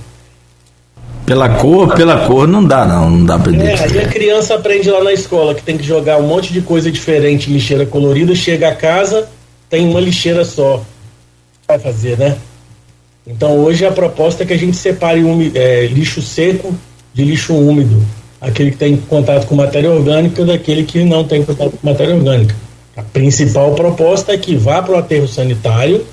Pela 1.25 1.49
cor, 1.49 1.93
pela 1.95 2.25
cor 2.25 2.47
não 2.47 2.63
dá, 2.63 2.85
não, 2.85 3.09
não 3.09 3.25
dá 3.25 3.37
pra 3.37 3.53
É, 3.55 3.83
aí 3.83 3.99
a 3.99 4.07
criança 4.07 4.55
aprende 4.55 4.89
lá 4.89 5.03
na 5.03 5.13
escola 5.13 5.53
que 5.53 5.61
tem 5.61 5.77
que 5.77 5.83
jogar 5.83 6.17
um 6.17 6.27
monte 6.27 6.51
de 6.51 6.61
coisa 6.61 6.91
diferente, 6.91 7.51
lixeira 7.51 7.85
colorida, 7.85 8.33
chega 8.33 8.69
a 8.69 8.75
casa, 8.75 9.29
tem 9.69 9.87
uma 9.87 9.99
lixeira 9.99 10.43
só. 10.43 10.83
Vai 11.67 11.77
fazer, 11.77 12.17
né? 12.17 12.37
Então 13.27 13.57
hoje 13.59 13.85
a 13.85 13.91
proposta 13.91 14.43
é 14.43 14.45
que 14.45 14.53
a 14.53 14.57
gente 14.57 14.75
separe 14.75 15.23
um, 15.23 15.51
é, 15.53 15.85
lixo 15.85 16.21
seco 16.21 16.75
de 17.13 17.23
lixo 17.23 17.53
úmido. 17.53 18.03
Aquele 18.41 18.71
que 18.71 18.77
tem 18.77 18.97
contato 18.97 19.45
com 19.45 19.55
matéria 19.55 19.91
orgânica 19.91 20.43
daquele 20.43 20.83
que 20.83 21.03
não 21.03 21.23
tem 21.23 21.43
contato 21.43 21.77
com 21.77 21.87
matéria 21.87 22.15
orgânica. 22.15 22.55
A 22.97 23.03
principal 23.03 23.75
proposta 23.75 24.33
é 24.33 24.37
que 24.37 24.55
vá 24.55 24.81
para 24.81 24.95
o 24.95 24.97
aterro 24.97 25.27
sanitário 25.27 26.05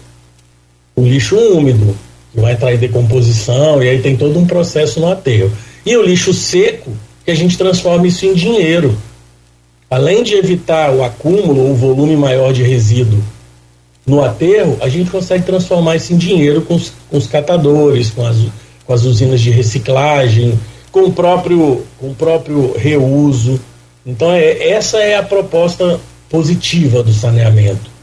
o 0.95 1.03
lixo 1.03 1.37
úmido, 1.37 1.97
que 2.33 2.41
vai 2.41 2.53
entrar 2.53 2.75
em 2.75 2.79
decomposição, 2.79 3.83
e 3.83 3.89
aí 3.89 4.01
tem 4.01 4.17
todo 4.17 4.39
um 4.39 4.47
processo 4.47 4.99
no 4.99 5.11
aterro. 5.11 5.53
E 5.85 5.97
o 5.97 6.03
lixo 6.03 6.33
seco, 6.33 6.91
que 7.25 7.31
a 7.31 7.35
gente 7.35 7.57
transforma 7.57 8.07
isso 8.07 8.25
em 8.25 8.35
dinheiro. 8.35 8.97
Além 9.91 10.23
de 10.23 10.35
evitar 10.35 10.91
o 10.91 11.05
acúmulo 11.05 11.67
ou 11.67 11.73
o 11.73 11.77
volume 11.77 12.17
maior 12.17 12.53
de 12.53 12.63
resíduo 12.63 13.23
no 14.07 14.23
aterro, 14.23 14.79
a 14.81 14.89
gente 14.89 15.11
consegue 15.11 15.45
transformar 15.45 15.97
isso 15.97 16.13
em 16.13 16.17
dinheiro 16.17 16.63
com 16.63 16.77
os, 16.77 16.93
com 17.11 17.17
os 17.17 17.27
catadores, 17.27 18.11
com 18.11 18.25
as, 18.25 18.37
com 18.87 18.93
as 18.93 19.03
usinas 19.03 19.41
de 19.41 19.51
reciclagem, 19.51 20.59
com 20.93 21.01
o 21.01 21.13
próprio, 21.13 21.85
com 21.99 22.11
o 22.11 22.15
próprio 22.15 22.73
reuso. 22.79 23.61
Então, 24.05 24.31
é, 24.31 24.69
essa 24.69 24.99
é 24.99 25.17
a 25.17 25.23
proposta 25.23 25.99
positiva 26.31 27.03
do 27.03 27.13
saneamento 27.13 27.97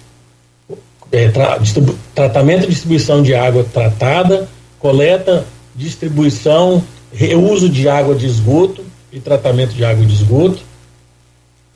é, 1.13 1.29
tra, 1.29 1.59
distribu, 1.59 1.95
tratamento 2.15 2.65
e 2.65 2.69
distribuição 2.69 3.21
de 3.21 3.35
água 3.35 3.63
tratada, 3.63 4.49
coleta, 4.79 5.45
distribuição, 5.75 6.83
reuso 7.13 7.69
de 7.69 7.87
água 7.87 8.15
de 8.15 8.25
esgoto 8.25 8.83
e 9.11 9.19
tratamento 9.19 9.73
de 9.75 9.85
água 9.85 10.03
de 10.03 10.11
esgoto, 10.11 10.59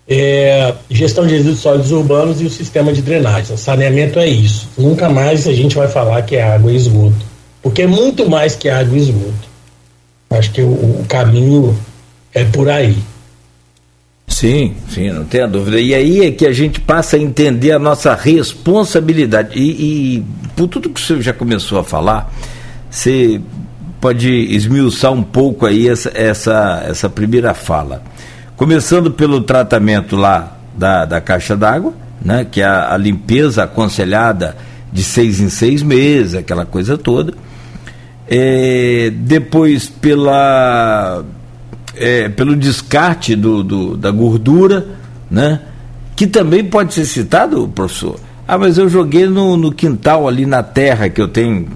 é, 0.08 0.74
gestão 0.90 1.28
de 1.28 1.34
resíduos 1.34 1.60
sólidos 1.60 1.92
urbanos 1.92 2.42
e 2.42 2.46
o 2.46 2.50
sistema 2.50 2.94
de 2.94 3.02
drenagem. 3.02 3.56
O 3.56 3.58
saneamento 3.58 4.20
é 4.20 4.28
isso. 4.28 4.70
Nunca 4.78 5.10
mais 5.10 5.48
a 5.48 5.54
gente 5.54 5.76
vai 5.76 5.88
falar 5.88 6.22
que 6.22 6.36
é 6.36 6.44
água 6.44 6.72
e 6.72 6.76
esgoto, 6.76 7.26
porque 7.62 7.82
é 7.82 7.88
muito 7.88 8.30
mais 8.30 8.56
que 8.56 8.70
água 8.70 8.98
e 8.98 9.02
esgoto. 9.02 9.48
Acho 10.30 10.52
que 10.52 10.62
o, 10.62 10.68
o 10.68 11.06
caminho 11.08 11.78
é 12.34 12.44
por 12.46 12.70
aí. 12.70 12.98
Sim, 14.28 14.76
sim, 14.90 15.10
não 15.10 15.26
tenha 15.26 15.48
dúvida. 15.48 15.80
E 15.80 15.96
aí 15.96 16.26
é 16.26 16.32
que 16.32 16.46
a 16.46 16.54
gente 16.54 16.80
passa 16.80 17.16
a 17.16 17.20
entender 17.20 17.72
a 17.72 17.80
nossa 17.80 18.14
responsabilidade. 18.14 19.58
E, 19.58 20.18
e 20.18 20.26
por 20.56 20.68
tudo 20.68 20.90
que 20.90 21.02
senhor 21.02 21.22
já 21.22 21.34
começou 21.34 21.80
a 21.80 21.84
falar, 21.84 22.32
você 22.90 23.42
pode 24.00 24.30
esmiuçar 24.30 25.12
um 25.12 25.24
pouco 25.24 25.66
aí 25.66 25.88
essa, 25.88 26.12
essa, 26.14 26.86
essa 26.88 27.10
primeira 27.10 27.54
fala. 27.54 28.04
Começando 28.58 29.12
pelo 29.12 29.42
tratamento 29.42 30.16
lá 30.16 30.58
da, 30.76 31.06
da 31.06 31.22
caixa 31.22 31.56
d'água, 31.56 31.94
né, 32.20 32.44
que 32.44 32.60
é 32.60 32.66
a, 32.66 32.96
a 32.96 32.98
limpeza 32.98 33.64
aconselhada 33.64 34.58
de 34.92 35.04
seis 35.04 35.40
em 35.40 35.48
seis 35.48 35.84
meses, 35.84 36.34
aquela 36.34 36.66
coisa 36.66 36.98
toda. 36.98 37.36
É, 38.28 39.12
depois 39.14 39.88
pela 39.88 41.24
é, 41.96 42.30
pelo 42.30 42.56
descarte 42.56 43.36
do, 43.36 43.64
do, 43.64 43.96
da 43.96 44.10
gordura, 44.10 44.88
né? 45.30 45.62
Que 46.16 46.26
também 46.26 46.66
pode 46.66 46.96
ser 46.96 47.06
citado, 47.06 47.68
professor. 47.68 48.20
Ah, 48.48 48.58
mas 48.58 48.80
eu 48.80 48.90
joguei 48.90 49.28
no, 49.28 49.56
no 49.56 49.72
quintal 49.72 50.28
ali 50.28 50.48
na 50.48 50.64
terra 50.64 51.10
que 51.10 51.22
eu 51.22 51.28
tenho, 51.28 51.68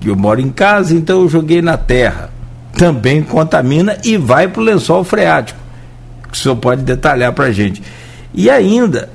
que 0.00 0.08
eu 0.08 0.16
moro 0.16 0.40
em 0.40 0.50
casa, 0.50 0.94
então 0.94 1.22
eu 1.22 1.28
joguei 1.28 1.60
na 1.60 1.76
terra. 1.76 2.30
Também 2.72 3.20
contamina 3.20 3.98
e 4.04 4.16
vai 4.16 4.46
para 4.46 4.60
o 4.60 4.64
lençol 4.64 5.02
freático. 5.02 5.63
Que 6.34 6.40
o 6.40 6.42
senhor 6.42 6.56
pode 6.56 6.82
detalhar 6.82 7.32
para 7.32 7.44
a 7.44 7.52
gente. 7.52 7.80
E 8.34 8.50
ainda, 8.50 9.08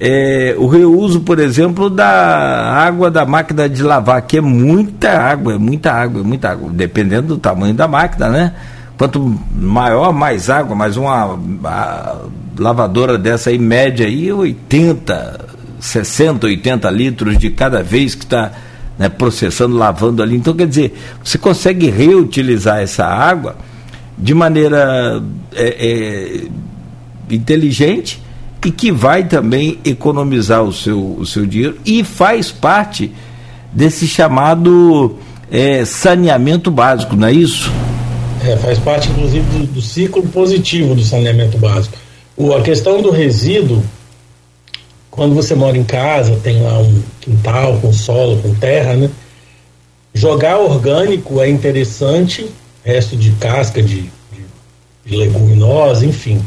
é, 0.00 0.56
o 0.58 0.66
reuso, 0.66 1.20
por 1.20 1.38
exemplo, 1.38 1.88
da 1.88 2.74
água 2.74 3.08
da 3.12 3.24
máquina 3.24 3.68
de 3.68 3.80
lavar, 3.80 4.20
que 4.22 4.38
é 4.38 4.40
muita 4.40 5.10
água, 5.10 5.54
é 5.54 5.58
muita 5.58 5.92
água, 5.92 6.20
é 6.20 6.24
muita 6.24 6.50
água, 6.50 6.68
dependendo 6.72 7.28
do 7.28 7.38
tamanho 7.38 7.72
da 7.72 7.86
máquina, 7.86 8.28
né? 8.28 8.52
Quanto 8.98 9.40
maior, 9.54 10.12
mais 10.12 10.50
água, 10.50 10.74
mas 10.74 10.96
uma 10.96 11.38
lavadora 12.58 13.16
dessa 13.16 13.50
aí, 13.50 13.58
média 13.58 14.04
aí, 14.04 14.32
80, 14.32 15.46
60, 15.78 16.46
80 16.48 16.90
litros 16.90 17.38
de 17.38 17.50
cada 17.50 17.80
vez 17.80 18.16
que 18.16 18.24
está 18.24 18.50
né, 18.98 19.08
processando, 19.08 19.76
lavando 19.76 20.20
ali. 20.20 20.34
Então, 20.34 20.52
quer 20.52 20.66
dizer, 20.66 20.98
você 21.22 21.38
consegue 21.38 21.88
reutilizar 21.88 22.80
essa 22.80 23.06
água 23.06 23.54
de 24.16 24.34
maneira 24.34 25.22
é, 25.54 26.42
é, 27.30 27.34
inteligente 27.34 28.20
e 28.64 28.70
que 28.70 28.92
vai 28.92 29.24
também 29.24 29.78
economizar 29.84 30.62
o 30.62 30.72
seu, 30.72 31.16
o 31.18 31.26
seu 31.26 31.44
dinheiro 31.44 31.78
e 31.84 32.04
faz 32.04 32.52
parte 32.52 33.12
desse 33.72 34.06
chamado 34.06 35.16
é, 35.50 35.84
saneamento 35.84 36.70
básico, 36.70 37.16
não 37.16 37.28
é 37.28 37.32
isso? 37.32 37.70
É, 38.44 38.56
faz 38.56 38.78
parte, 38.78 39.08
inclusive, 39.10 39.44
do, 39.58 39.66
do, 39.66 39.82
ciclo 39.82 40.22
positivo 40.28 40.94
do 40.94 41.02
saneamento 41.02 41.58
básico. 41.58 41.96
O, 42.36 42.52
a 42.52 42.62
questão 42.62 43.00
do 43.00 43.10
resíduo, 43.10 43.82
quando 45.10 45.34
você 45.34 45.54
mora 45.54 45.76
em 45.76 45.84
casa, 45.84 46.38
tem 46.42 46.60
lá 46.60 46.78
um 46.78 47.02
quintal 47.20 47.78
com 47.80 47.92
solo, 47.92 48.40
com 48.42 48.54
terra, 48.54 48.94
né? 48.94 49.10
Jogar 50.14 50.58
orgânico 50.58 51.40
é 51.40 51.48
interessante, 51.48 52.46
resto 52.84 53.16
de 53.16 53.30
casca 53.32 53.82
de, 53.82 54.02
de, 54.02 54.10
de 55.04 55.16
leguminosa, 55.16 56.04
enfim. 56.04 56.42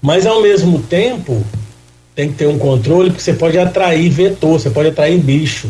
Mas 0.00 0.26
ao 0.26 0.40
mesmo 0.40 0.80
tempo, 0.80 1.44
tem 2.14 2.28
que 2.30 2.34
ter 2.34 2.48
um 2.48 2.58
controle, 2.58 3.10
porque 3.10 3.22
você 3.22 3.32
pode 3.32 3.58
atrair 3.58 4.10
vetor, 4.10 4.58
você 4.58 4.70
pode 4.70 4.88
atrair 4.88 5.18
bicho. 5.18 5.68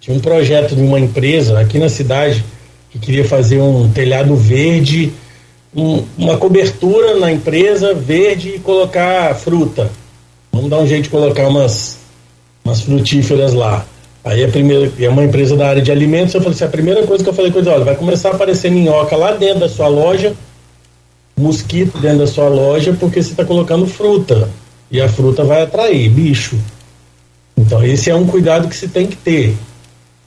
Tinha 0.00 0.16
um 0.16 0.20
projeto 0.20 0.76
de 0.76 0.82
uma 0.82 1.00
empresa 1.00 1.58
aqui 1.58 1.78
na 1.78 1.88
cidade 1.88 2.44
que 2.90 2.98
queria 2.98 3.24
fazer 3.24 3.58
um 3.60 3.90
telhado 3.90 4.36
verde, 4.36 5.12
um, 5.74 6.04
uma 6.16 6.36
cobertura 6.36 7.16
na 7.18 7.32
empresa 7.32 7.94
verde 7.94 8.50
e 8.50 8.58
colocar 8.58 9.34
fruta. 9.34 9.90
Vamos 10.52 10.70
dar 10.70 10.78
um 10.78 10.86
jeito 10.86 11.04
de 11.04 11.08
colocar 11.08 11.48
umas, 11.48 11.98
umas 12.64 12.82
frutíferas 12.82 13.52
lá. 13.54 13.86
Aí 14.24 14.42
a 14.42 14.48
primeira, 14.48 14.90
é 14.98 15.08
uma 15.08 15.22
empresa 15.22 15.54
da 15.54 15.68
área 15.68 15.82
de 15.82 15.92
alimentos, 15.92 16.34
eu 16.34 16.40
falei 16.40 16.54
assim, 16.54 16.64
a 16.64 16.68
primeira 16.68 17.06
coisa 17.06 17.22
que 17.22 17.28
eu 17.28 17.34
falei 17.34 17.52
com 17.52 17.58
ele, 17.58 17.68
olha, 17.68 17.84
vai 17.84 17.94
começar 17.94 18.30
a 18.30 18.32
aparecer 18.32 18.70
minhoca 18.70 19.14
lá 19.16 19.32
dentro 19.32 19.60
da 19.60 19.68
sua 19.68 19.86
loja, 19.86 20.34
mosquito 21.36 21.98
dentro 21.98 22.18
da 22.18 22.26
sua 22.26 22.48
loja, 22.48 22.96
porque 22.98 23.22
você 23.22 23.32
está 23.32 23.44
colocando 23.44 23.86
fruta. 23.86 24.48
E 24.90 25.00
a 25.00 25.08
fruta 25.08 25.44
vai 25.44 25.62
atrair 25.62 26.08
bicho. 26.08 26.58
Então 27.56 27.84
esse 27.84 28.10
é 28.10 28.14
um 28.14 28.26
cuidado 28.26 28.68
que 28.68 28.76
se 28.76 28.88
tem 28.88 29.06
que 29.06 29.16
ter. 29.16 29.56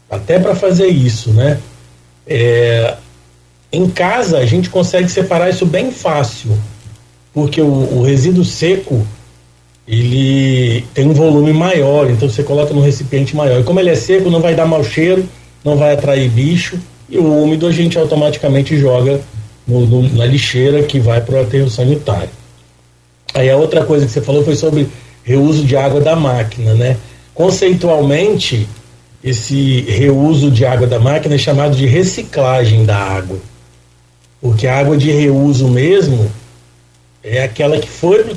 Até 0.10 0.40
para 0.40 0.56
fazer 0.56 0.88
isso, 0.88 1.32
né? 1.32 1.60
É, 2.26 2.98
em 3.72 3.90
casa 3.90 4.38
a 4.38 4.46
gente 4.46 4.70
consegue 4.70 5.10
separar 5.10 5.50
isso 5.50 5.66
bem 5.66 5.92
fácil, 5.92 6.58
porque 7.34 7.62
o, 7.62 7.66
o, 7.66 8.04
resíduo 8.04 8.44
seco 8.44 9.06
ele 9.88 10.86
tem 10.94 11.08
um 11.08 11.14
volume 11.14 11.54
maior, 11.54 12.10
então 12.10 12.30
você 12.30 12.44
coloca 12.44 12.74
num 12.74 12.82
recipiente 12.82 13.36
maior. 13.36 13.62
E 13.62 13.64
como 13.64 13.80
ele 13.80 13.90
é 13.90 13.96
seco, 13.96 14.30
não 14.30 14.42
vai 14.42 14.54
dar 14.54 14.66
mau 14.66 14.84
cheiro, 14.84 15.28
não 15.64 15.78
vai 15.78 15.94
atrair 15.94 16.30
bicho, 16.30 16.78
e 17.10 17.18
o 17.18 17.44
úmido 17.44 17.66
a 17.66 17.72
gente 17.72 17.98
automaticamente 17.98 18.78
joga 18.78 19.22
no, 19.66 19.86
no, 19.86 20.14
na 20.14 20.26
lixeira 20.26 20.84
que 20.84 21.00
vai 21.00 21.22
para 21.22 21.36
o 21.36 21.42
aterro 21.42 21.70
sanitário. 21.70 22.30
Aí 23.34 23.50
a 23.50 23.56
outra 23.56 23.86
coisa 23.86 24.06
que 24.06 24.12
você 24.12 24.22
falou 24.22 24.44
foi 24.44 24.56
sobre 24.56 24.90
reuso 25.24 25.64
de 25.64 25.78
água 25.78 26.02
da 26.02 26.16
máquina, 26.16 26.74
né? 26.74 26.98
Conceitualmente, 27.34 28.68
esse 29.24 29.82
reuso 29.82 30.52
de 30.52 30.66
água 30.66 30.88
da 30.88 31.00
máquina 31.00 31.36
é 31.36 31.38
chamado 31.38 31.76
de 31.76 31.86
reciclagem 31.86 32.84
da 32.84 32.98
água. 32.98 33.38
Porque 34.42 34.68
a 34.68 34.78
água 34.78 34.98
de 34.98 35.12
reuso 35.12 35.68
mesmo, 35.68 36.30
é 37.24 37.44
aquela 37.44 37.78
que 37.78 37.90
foi 37.90 38.24
pro, 38.24 38.36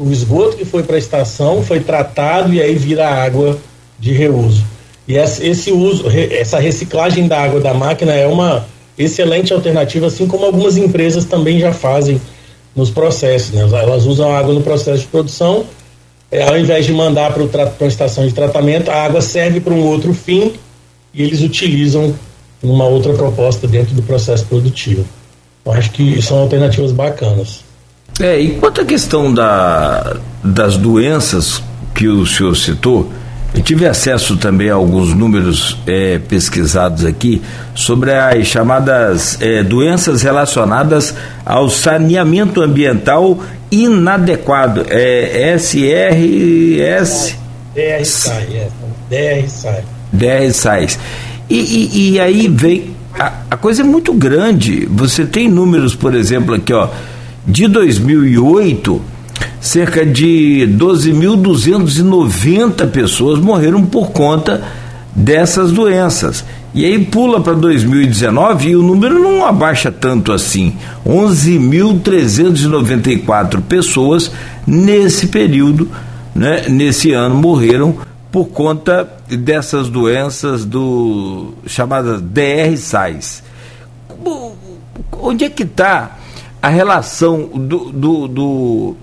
o 0.00 0.10
esgoto 0.10 0.56
que 0.56 0.64
foi 0.64 0.82
para 0.82 0.96
a 0.96 0.98
estação, 0.98 1.62
foi 1.62 1.80
tratado 1.80 2.54
e 2.54 2.60
aí 2.60 2.74
vira 2.74 3.06
água 3.06 3.58
de 3.98 4.12
reuso. 4.12 4.64
E 5.06 5.14
esse 5.16 5.70
uso, 5.70 6.06
essa 6.30 6.58
reciclagem 6.58 7.28
da 7.28 7.42
água 7.42 7.60
da 7.60 7.74
máquina 7.74 8.12
é 8.12 8.26
uma 8.26 8.66
excelente 8.96 9.52
alternativa, 9.52 10.06
assim 10.06 10.26
como 10.26 10.46
algumas 10.46 10.78
empresas 10.78 11.26
também 11.26 11.60
já 11.60 11.72
fazem 11.72 12.20
nos 12.74 12.90
processos. 12.90 13.50
Né? 13.50 13.60
Elas 13.60 14.06
usam 14.06 14.34
água 14.34 14.54
no 14.54 14.62
processo 14.62 15.02
de 15.02 15.08
produção, 15.08 15.66
é, 16.30 16.48
ao 16.48 16.56
invés 16.56 16.86
de 16.86 16.92
mandar 16.92 17.32
para 17.34 17.70
a 17.80 17.86
estação 17.86 18.26
de 18.26 18.32
tratamento, 18.32 18.90
a 18.90 19.04
água 19.04 19.20
serve 19.20 19.60
para 19.60 19.74
um 19.74 19.84
outro 19.84 20.14
fim 20.14 20.54
e 21.12 21.22
eles 21.22 21.42
utilizam 21.42 22.14
uma 22.62 22.86
outra 22.86 23.12
proposta 23.12 23.66
dentro 23.66 23.94
do 23.94 24.02
processo 24.02 24.46
produtivo. 24.46 25.04
Eu 25.64 25.72
acho 25.72 25.90
que 25.90 26.22
são 26.22 26.38
alternativas 26.38 26.92
bacanas. 26.92 27.64
É, 28.20 28.38
e 28.38 28.50
quanto 28.50 28.80
à 28.82 28.84
questão 28.84 29.32
da, 29.32 30.16
das 30.44 30.76
doenças 30.76 31.62
que 31.94 32.06
o 32.06 32.26
senhor 32.26 32.54
citou, 32.54 33.10
eu 33.54 33.62
tive 33.62 33.86
acesso 33.86 34.36
também 34.36 34.70
a 34.70 34.74
alguns 34.74 35.14
números 35.14 35.76
é, 35.86 36.18
pesquisados 36.18 37.04
aqui 37.04 37.42
sobre 37.74 38.12
as 38.14 38.46
chamadas 38.46 39.38
é, 39.40 39.62
doenças 39.62 40.22
relacionadas 40.22 41.14
ao 41.44 41.68
saneamento 41.68 42.60
ambiental 42.62 43.40
inadequado. 43.70 44.86
É 44.88 45.54
SRS. 45.56 47.36
DR 47.74 48.04
SAI, 48.04 48.46
é. 48.54 48.68
DR 49.08 49.48
SAI. 49.48 49.84
DR 50.12 50.52
SAIs. 50.52 50.98
E, 51.48 51.58
e, 51.58 52.12
e, 52.12 52.20
aí 52.20 52.48
vem. 52.48 52.94
A, 53.18 53.32
a 53.50 53.56
coisa 53.56 53.82
é 53.82 53.84
muito 53.84 54.12
grande. 54.12 54.86
Você 54.86 55.24
tem 55.24 55.48
números, 55.48 55.96
por 55.96 56.14
exemplo, 56.14 56.54
aqui, 56.54 56.72
ó, 56.72 56.88
de 57.46 57.68
2008 57.68 59.00
cerca 59.60 60.06
de 60.06 60.66
12.290 60.78 62.90
pessoas 62.90 63.38
morreram 63.38 63.84
por 63.84 64.10
conta 64.10 64.62
dessas 65.14 65.70
doenças. 65.72 66.42
E 66.72 66.84
aí 66.84 67.04
pula 67.04 67.40
para 67.40 67.54
2019 67.54 68.68
e 68.70 68.76
o 68.76 68.82
número 68.82 69.18
não 69.18 69.44
abaixa 69.44 69.90
tanto 69.90 70.30
assim. 70.32 70.76
11.394 71.06 73.60
pessoas 73.60 74.30
nesse 74.66 75.26
período, 75.26 75.90
né, 76.34 76.64
nesse 76.68 77.12
ano, 77.12 77.34
morreram 77.34 77.96
por 78.30 78.46
conta 78.46 79.08
dessas 79.28 79.88
doenças 79.88 80.64
do 80.64 81.52
chamadas 81.66 82.22
DR-SAIS. 82.22 83.42
Onde 85.20 85.44
é 85.44 85.50
que 85.50 85.64
está 85.64 86.19
a 86.62 86.68
relação 86.68 87.46
do, 87.46 87.90
do, 87.90 88.28
do 88.28 88.96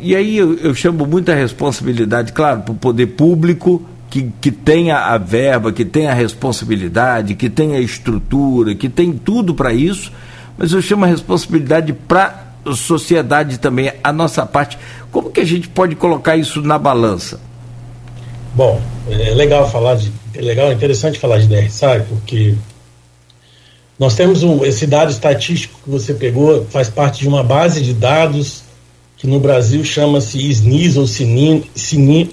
e 0.00 0.16
aí 0.16 0.36
eu, 0.36 0.58
eu 0.58 0.74
chamo 0.74 1.06
muita 1.06 1.34
responsabilidade, 1.34 2.32
claro, 2.32 2.62
para 2.62 2.72
o 2.72 2.74
poder 2.74 3.06
público, 3.08 3.82
que, 4.10 4.30
que 4.40 4.50
tenha 4.50 4.98
a 4.98 5.16
verba, 5.16 5.72
que 5.72 5.84
tenha 5.84 6.10
a 6.10 6.14
responsabilidade, 6.14 7.34
que 7.34 7.48
tenha 7.48 7.78
a 7.78 7.80
estrutura, 7.80 8.74
que 8.74 8.88
tem 8.88 9.12
tudo 9.12 9.54
para 9.54 9.72
isso, 9.72 10.12
mas 10.58 10.72
eu 10.72 10.82
chamo 10.82 11.04
a 11.04 11.08
responsabilidade 11.08 11.92
para 11.92 12.52
a 12.64 12.74
sociedade 12.74 13.58
também, 13.58 13.92
a 14.02 14.12
nossa 14.12 14.44
parte. 14.44 14.78
Como 15.10 15.30
que 15.30 15.40
a 15.40 15.44
gente 15.44 15.68
pode 15.68 15.94
colocar 15.94 16.36
isso 16.36 16.60
na 16.60 16.78
balança? 16.78 17.40
Bom, 18.54 18.82
é 19.08 19.30
legal 19.30 19.70
falar 19.70 19.94
de. 19.94 20.12
É 20.34 20.40
legal, 20.40 20.68
é 20.68 20.74
interessante 20.74 21.18
falar 21.18 21.38
de 21.38 21.46
DRSAI, 21.46 22.00
porque 22.00 22.54
nós 24.02 24.16
temos 24.16 24.42
um, 24.42 24.64
esse 24.64 24.84
dado 24.84 25.12
estatístico 25.12 25.78
que 25.84 25.88
você 25.88 26.12
pegou, 26.12 26.66
faz 26.68 26.88
parte 26.88 27.20
de 27.20 27.28
uma 27.28 27.44
base 27.44 27.80
de 27.80 27.94
dados 27.94 28.64
que 29.16 29.28
no 29.28 29.38
Brasil 29.38 29.84
chama-se 29.84 30.38
SNIS 30.50 30.96
ou 30.96 31.06
Cini, 31.06 31.70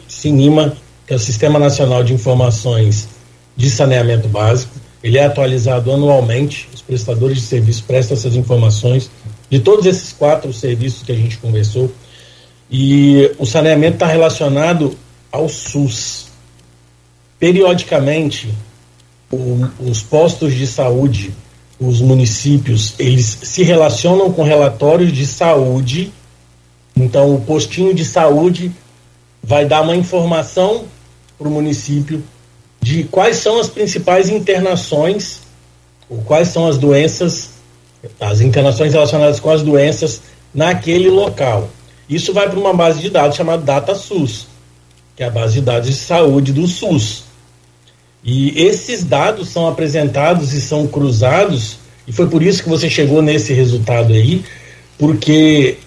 CINIMA, 0.07 0.75
que 1.05 1.13
é 1.13 1.15
o 1.15 1.19
Sistema 1.19 1.59
Nacional 1.59 2.03
de 2.03 2.11
Informações 2.11 3.07
de 3.55 3.69
Saneamento 3.69 4.27
Básico. 4.27 4.73
Ele 5.03 5.19
é 5.19 5.25
atualizado 5.25 5.91
anualmente, 5.91 6.67
os 6.73 6.81
prestadores 6.81 7.37
de 7.37 7.43
serviço 7.43 7.83
prestam 7.83 8.17
essas 8.17 8.35
informações 8.35 9.11
de 9.47 9.59
todos 9.59 9.85
esses 9.85 10.11
quatro 10.11 10.51
serviços 10.51 11.03
que 11.03 11.11
a 11.11 11.15
gente 11.15 11.37
conversou. 11.37 11.91
E 12.71 13.31
o 13.37 13.45
saneamento 13.45 13.93
está 13.93 14.07
relacionado 14.07 14.97
ao 15.31 15.47
SUS. 15.47 16.29
Periodicamente, 17.37 18.51
o, 19.31 19.67
os 19.79 20.01
postos 20.01 20.55
de 20.55 20.65
saúde, 20.65 21.31
os 21.79 22.01
municípios, 22.01 22.93
eles 22.99 23.37
se 23.43 23.63
relacionam 23.63 24.31
com 24.31 24.43
relatórios 24.43 25.13
de 25.13 25.25
saúde 25.25 26.11
então, 26.99 27.33
o 27.33 27.39
postinho 27.39 27.93
de 27.93 28.03
saúde 28.03 28.71
vai 29.41 29.65
dar 29.65 29.81
uma 29.81 29.95
informação 29.95 30.83
para 31.37 31.47
o 31.47 31.51
município 31.51 32.21
de 32.81 33.05
quais 33.05 33.37
são 33.37 33.57
as 33.57 33.69
principais 33.69 34.29
internações, 34.29 35.39
ou 36.09 36.17
quais 36.17 36.49
são 36.49 36.67
as 36.67 36.77
doenças, 36.77 37.51
as 38.19 38.41
internações 38.41 38.91
relacionadas 38.91 39.39
com 39.39 39.49
as 39.49 39.63
doenças 39.63 40.21
naquele 40.53 41.09
local. 41.09 41.69
Isso 42.09 42.33
vai 42.33 42.49
para 42.49 42.59
uma 42.59 42.73
base 42.73 42.99
de 42.99 43.09
dados 43.09 43.37
chamada 43.37 43.61
DataSUS, 43.61 44.47
que 45.15 45.23
é 45.23 45.27
a 45.27 45.31
base 45.31 45.53
de 45.53 45.61
dados 45.61 45.87
de 45.87 45.95
saúde 45.95 46.51
do 46.51 46.67
SUS. 46.67 47.23
E 48.23 48.61
esses 48.61 49.03
dados 49.03 49.49
são 49.49 49.67
apresentados 49.67 50.53
e 50.53 50.61
são 50.61 50.87
cruzados, 50.87 51.77
e 52.07 52.11
foi 52.11 52.27
por 52.27 52.43
isso 52.43 52.63
que 52.63 52.69
você 52.69 52.89
chegou 52.89 53.21
nesse 53.21 53.53
resultado 53.53 54.13
aí, 54.13 54.43
porque 54.97 55.77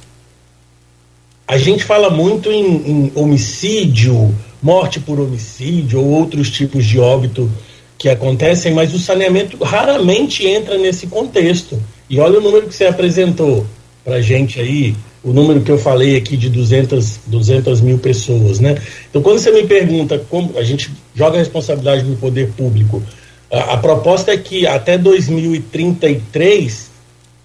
a 1.46 1.58
gente 1.58 1.84
fala 1.84 2.08
muito 2.08 2.50
em, 2.50 2.64
em 2.64 3.12
homicídio, 3.14 4.34
morte 4.62 5.00
por 5.00 5.20
homicídio 5.20 6.00
ou 6.00 6.06
outros 6.06 6.50
tipos 6.50 6.86
de 6.86 6.98
óbito 6.98 7.50
que 7.98 8.08
acontecem, 8.08 8.72
mas 8.72 8.94
o 8.94 8.98
saneamento 8.98 9.62
raramente 9.62 10.46
entra 10.46 10.78
nesse 10.78 11.06
contexto. 11.06 11.80
E 12.08 12.18
olha 12.18 12.38
o 12.38 12.42
número 12.42 12.66
que 12.66 12.74
você 12.74 12.86
apresentou 12.86 13.66
para 14.04 14.20
gente 14.20 14.60
aí, 14.60 14.96
o 15.22 15.32
número 15.32 15.60
que 15.60 15.70
eu 15.70 15.78
falei 15.78 16.16
aqui 16.16 16.36
de 16.36 16.48
200, 16.48 17.20
200 17.26 17.80
mil 17.80 17.98
pessoas, 17.98 18.58
né? 18.58 18.76
Então, 19.08 19.22
quando 19.22 19.38
você 19.38 19.52
me 19.52 19.64
pergunta 19.66 20.18
como 20.28 20.58
a 20.58 20.64
gente 20.64 20.90
joga 21.14 21.36
a 21.36 21.40
responsabilidade 21.40 22.04
no 22.04 22.16
poder 22.16 22.52
público, 22.52 23.02
a, 23.50 23.74
a 23.74 23.76
proposta 23.76 24.32
é 24.32 24.36
que 24.36 24.66
até 24.66 24.96
2033 24.96 26.90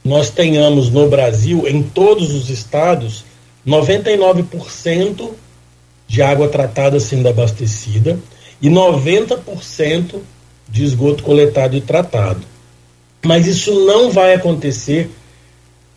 nós 0.03 0.29
tenhamos 0.29 0.89
no 0.89 1.09
Brasil, 1.09 1.67
em 1.67 1.83
todos 1.83 2.33
os 2.33 2.49
estados, 2.49 3.25
99% 3.65 5.31
de 6.07 6.21
água 6.21 6.47
tratada 6.47 6.99
sendo 6.99 7.27
abastecida 7.27 8.17
e 8.61 8.69
90% 8.69 10.19
de 10.69 10.83
esgoto 10.83 11.23
coletado 11.23 11.75
e 11.75 11.81
tratado. 11.81 12.41
Mas 13.25 13.45
isso 13.45 13.85
não 13.85 14.09
vai 14.09 14.33
acontecer 14.33 15.09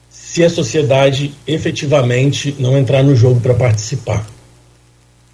se 0.09 0.43
a 0.45 0.51
sociedade 0.51 1.33
efetivamente 1.47 2.55
não 2.59 2.77
entrar 2.77 3.03
no 3.03 3.15
jogo 3.15 3.41
para 3.41 3.55
participar. 3.55 4.27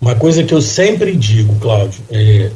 Uma 0.00 0.14
coisa 0.14 0.44
que 0.44 0.52
eu 0.52 0.60
sempre 0.60 1.16
digo, 1.16 1.54
Cláudio, 1.56 2.00
é, 2.10 2.50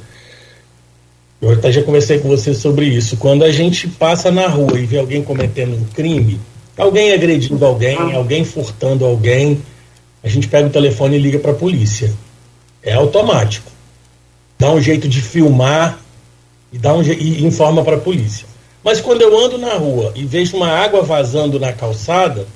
eu 1.40 1.50
até 1.50 1.72
já 1.72 1.82
conversei 1.82 2.18
com 2.18 2.28
você 2.28 2.52
sobre 2.52 2.86
isso. 2.86 3.16
Quando 3.16 3.44
a 3.44 3.50
gente 3.50 3.88
passa 3.88 4.30
na 4.30 4.46
rua 4.46 4.78
e 4.78 4.84
vê 4.84 4.98
alguém 4.98 5.22
cometendo 5.22 5.74
um 5.74 5.84
crime, 5.84 6.38
alguém 6.76 7.12
agredindo 7.12 7.64
alguém, 7.64 7.96
alguém 8.14 8.44
furtando 8.44 9.06
alguém, 9.06 9.62
a 10.22 10.28
gente 10.28 10.48
pega 10.48 10.66
o 10.68 10.70
telefone 10.70 11.16
e 11.16 11.20
liga 11.20 11.38
para 11.38 11.52
a 11.52 11.54
polícia. 11.54 12.12
É 12.82 12.92
automático. 12.92 13.70
Dá 14.58 14.70
um 14.70 14.80
jeito 14.80 15.08
de 15.08 15.22
filmar 15.22 15.98
e, 16.70 16.78
dá 16.78 16.94
um, 16.94 17.02
e 17.02 17.44
informa 17.44 17.82
para 17.82 17.96
a 17.96 18.00
polícia. 18.00 18.46
Mas 18.84 19.00
quando 19.00 19.22
eu 19.22 19.38
ando 19.38 19.56
na 19.56 19.74
rua 19.74 20.12
e 20.14 20.24
vejo 20.24 20.56
uma 20.56 20.68
água 20.68 21.02
vazando 21.02 21.58
na 21.58 21.72
calçada, 21.72 22.46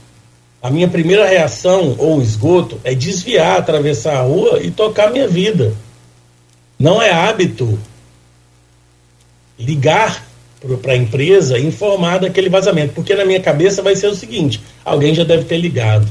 a 0.65 0.71
minha 0.71 0.89
primeira 0.89 1.29
reação 1.29 1.95
ou 1.99 2.23
esgoto 2.23 2.81
é 2.83 2.95
desviar, 2.95 3.59
atravessar 3.59 4.17
a 4.17 4.23
rua 4.23 4.63
e 4.63 4.71
tocar 4.71 5.11
minha 5.11 5.29
vida. 5.29 5.75
Não 6.79 7.03
é 7.03 7.11
hábito 7.11 7.79
ligar 9.59 10.27
para 10.81 10.95
a 10.95 10.97
empresa 10.97 11.59
informar 11.59 12.21
daquele 12.21 12.49
vazamento, 12.49 12.95
porque 12.95 13.15
na 13.15 13.27
minha 13.27 13.41
cabeça 13.41 13.83
vai 13.83 13.95
ser 13.95 14.07
o 14.07 14.15
seguinte: 14.15 14.59
alguém 14.83 15.15
já 15.15 15.23
deve 15.23 15.45
ter 15.45 15.59
ligado 15.59 16.11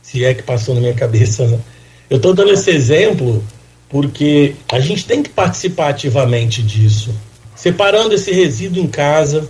se 0.00 0.24
é 0.24 0.32
que 0.32 0.42
passou 0.42 0.74
na 0.74 0.80
minha 0.80 0.94
cabeça. 0.94 1.46
Né? 1.46 1.58
Eu 2.08 2.16
estou 2.16 2.32
dando 2.32 2.52
esse 2.52 2.70
exemplo 2.70 3.44
porque 3.86 4.54
a 4.72 4.80
gente 4.80 5.04
tem 5.04 5.22
que 5.22 5.28
participar 5.28 5.88
ativamente 5.88 6.62
disso, 6.62 7.14
separando 7.54 8.14
esse 8.14 8.32
resíduo 8.32 8.82
em 8.82 8.88
casa, 8.88 9.46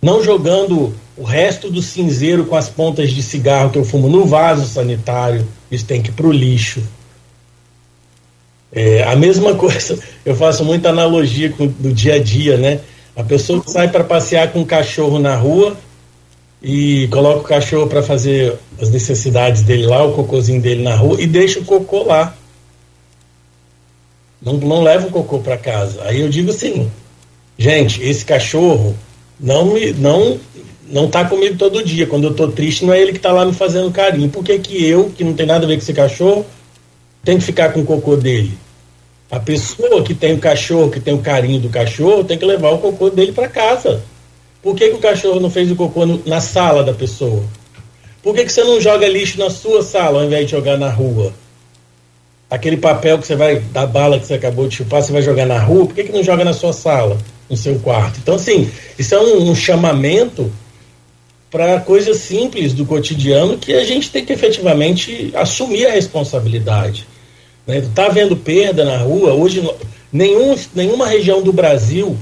não 0.00 0.22
jogando 0.22 0.94
o 1.16 1.22
resto 1.22 1.70
do 1.70 1.80
cinzeiro 1.80 2.44
com 2.46 2.56
as 2.56 2.68
pontas 2.68 3.10
de 3.10 3.22
cigarro 3.22 3.70
que 3.70 3.78
eu 3.78 3.84
fumo 3.84 4.08
no 4.08 4.26
vaso 4.26 4.66
sanitário, 4.66 5.46
isso 5.70 5.84
tem 5.84 6.02
que 6.02 6.10
ir 6.10 6.12
para 6.12 6.26
o 6.26 6.32
lixo. 6.32 6.82
É, 8.72 9.04
a 9.04 9.16
mesma 9.16 9.54
coisa, 9.56 9.98
eu 10.24 10.36
faço 10.36 10.64
muita 10.64 10.90
analogia 10.90 11.50
com, 11.50 11.66
do 11.66 11.92
dia 11.92 12.14
a 12.14 12.18
dia, 12.18 12.56
né? 12.56 12.80
A 13.14 13.24
pessoa 13.24 13.62
sai 13.66 13.88
para 13.88 14.04
passear 14.04 14.52
com 14.52 14.60
um 14.60 14.64
cachorro 14.64 15.18
na 15.18 15.34
rua, 15.34 15.76
e 16.62 17.06
coloca 17.08 17.40
o 17.40 17.44
cachorro 17.44 17.86
para 17.86 18.02
fazer 18.02 18.56
as 18.80 18.90
necessidades 18.90 19.62
dele 19.62 19.86
lá, 19.86 20.04
o 20.04 20.14
cocôzinho 20.14 20.60
dele 20.60 20.82
na 20.82 20.94
rua 20.94 21.20
e 21.20 21.26
deixa 21.26 21.60
o 21.60 21.64
cocô 21.64 22.02
lá. 22.02 22.34
Não, 24.40 24.54
não 24.54 24.82
leva 24.82 25.06
o 25.06 25.10
cocô 25.10 25.38
para 25.38 25.56
casa. 25.56 26.02
Aí 26.02 26.20
eu 26.20 26.28
digo 26.28 26.50
assim, 26.50 26.90
gente, 27.58 28.02
esse 28.02 28.24
cachorro 28.24 28.96
não 29.38 29.66
me 29.66 29.92
não 29.92 30.40
não 30.88 31.08
tá 31.08 31.24
comigo 31.24 31.56
todo 31.56 31.84
dia. 31.84 32.06
Quando 32.06 32.24
eu 32.24 32.34
tô 32.34 32.48
triste, 32.48 32.84
não 32.84 32.92
é 32.92 33.00
ele 33.00 33.12
que 33.12 33.18
tá 33.18 33.32
lá 33.32 33.44
me 33.44 33.52
fazendo 33.52 33.90
carinho. 33.90 34.28
Por 34.28 34.44
que, 34.44 34.58
que 34.58 34.84
eu, 34.84 35.10
que 35.10 35.24
não 35.24 35.34
tem 35.34 35.46
nada 35.46 35.64
a 35.64 35.68
ver 35.68 35.76
com 35.76 35.82
esse 35.82 35.92
cachorro, 35.92 36.46
tenho 37.24 37.38
que 37.38 37.44
ficar 37.44 37.72
com 37.72 37.80
o 37.80 37.84
cocô 37.84 38.16
dele? 38.16 38.56
A 39.30 39.40
pessoa 39.40 40.02
que 40.02 40.14
tem 40.14 40.34
o 40.34 40.38
cachorro, 40.38 40.90
que 40.90 41.00
tem 41.00 41.12
o 41.12 41.18
carinho 41.18 41.60
do 41.60 41.68
cachorro, 41.68 42.22
tem 42.22 42.38
que 42.38 42.44
levar 42.44 42.70
o 42.70 42.78
cocô 42.78 43.10
dele 43.10 43.32
para 43.32 43.48
casa. 43.48 44.02
Por 44.62 44.74
que, 44.74 44.88
que 44.88 44.94
o 44.94 45.00
cachorro 45.00 45.40
não 45.40 45.50
fez 45.50 45.70
o 45.70 45.76
cocô 45.76 46.06
no, 46.06 46.22
na 46.26 46.40
sala 46.40 46.84
da 46.84 46.92
pessoa? 46.92 47.42
Por 48.22 48.34
que, 48.34 48.44
que 48.44 48.52
você 48.52 48.64
não 48.64 48.80
joga 48.80 49.08
lixo 49.08 49.38
na 49.38 49.50
sua 49.50 49.82
sala 49.82 50.20
ao 50.20 50.26
invés 50.26 50.46
de 50.46 50.52
jogar 50.52 50.76
na 50.76 50.90
rua? 50.90 51.32
Aquele 52.48 52.76
papel 52.76 53.18
que 53.18 53.26
você 53.26 53.34
vai, 53.34 53.58
da 53.58 53.86
bala 53.86 54.20
que 54.20 54.26
você 54.26 54.34
acabou 54.34 54.68
de 54.68 54.76
chupar, 54.76 55.02
você 55.02 55.12
vai 55.12 55.22
jogar 55.22 55.46
na 55.46 55.58
rua, 55.58 55.86
por 55.86 55.94
que, 55.94 56.04
que 56.04 56.12
não 56.12 56.22
joga 56.22 56.44
na 56.44 56.52
sua 56.52 56.72
sala, 56.72 57.18
no 57.50 57.56
seu 57.56 57.76
quarto? 57.80 58.20
Então, 58.22 58.36
assim, 58.36 58.70
isso 58.96 59.14
é 59.14 59.20
um, 59.20 59.50
um 59.50 59.54
chamamento 59.54 60.52
para 61.50 61.80
coisas 61.80 62.18
simples 62.18 62.72
do 62.72 62.84
cotidiano 62.84 63.56
que 63.56 63.72
a 63.72 63.84
gente 63.84 64.10
tem 64.10 64.24
que 64.24 64.32
efetivamente 64.32 65.30
assumir 65.34 65.86
a 65.86 65.92
responsabilidade. 65.92 67.06
Né? 67.66 67.82
Tá 67.94 68.06
havendo 68.06 68.36
perda 68.36 68.84
na 68.84 68.98
rua, 68.98 69.32
hoje 69.32 69.68
nenhum, 70.12 70.56
nenhuma 70.74 71.06
região 71.06 71.42
do 71.42 71.52
Brasil 71.52 72.16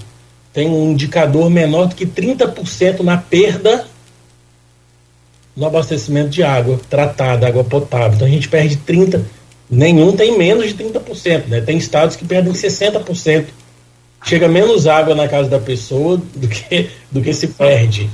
tem 0.53 0.69
um 0.69 0.93
indicador 0.93 1.51
menor 1.51 1.89
do 1.89 1.95
que 1.95 2.07
30% 2.07 3.01
na 3.01 3.17
perda 3.17 3.87
no 5.57 5.67
abastecimento 5.67 6.31
de 6.31 6.43
água 6.43 6.81
tratada, 6.89 7.47
água 7.47 7.65
potável. 7.65 8.15
Então 8.15 8.27
a 8.27 8.31
gente 8.31 8.49
perde 8.49 8.77
30%, 8.77 9.23
nenhum 9.71 10.13
tem 10.13 10.37
menos 10.37 10.69
de 10.69 10.75
30%, 10.75 11.47
né? 11.47 11.61
Tem 11.61 11.77
estados 11.77 12.17
que 12.17 12.25
perdem 12.25 12.53
60%. 12.53 13.47
Chega 14.25 14.49
menos 14.49 14.87
água 14.87 15.15
na 15.15 15.29
casa 15.29 15.49
da 15.49 15.59
pessoa 15.59 16.21
do 16.35 16.49
que, 16.49 16.89
do 17.11 17.21
que 17.21 17.33
se 17.35 17.49
perde. 17.49 18.09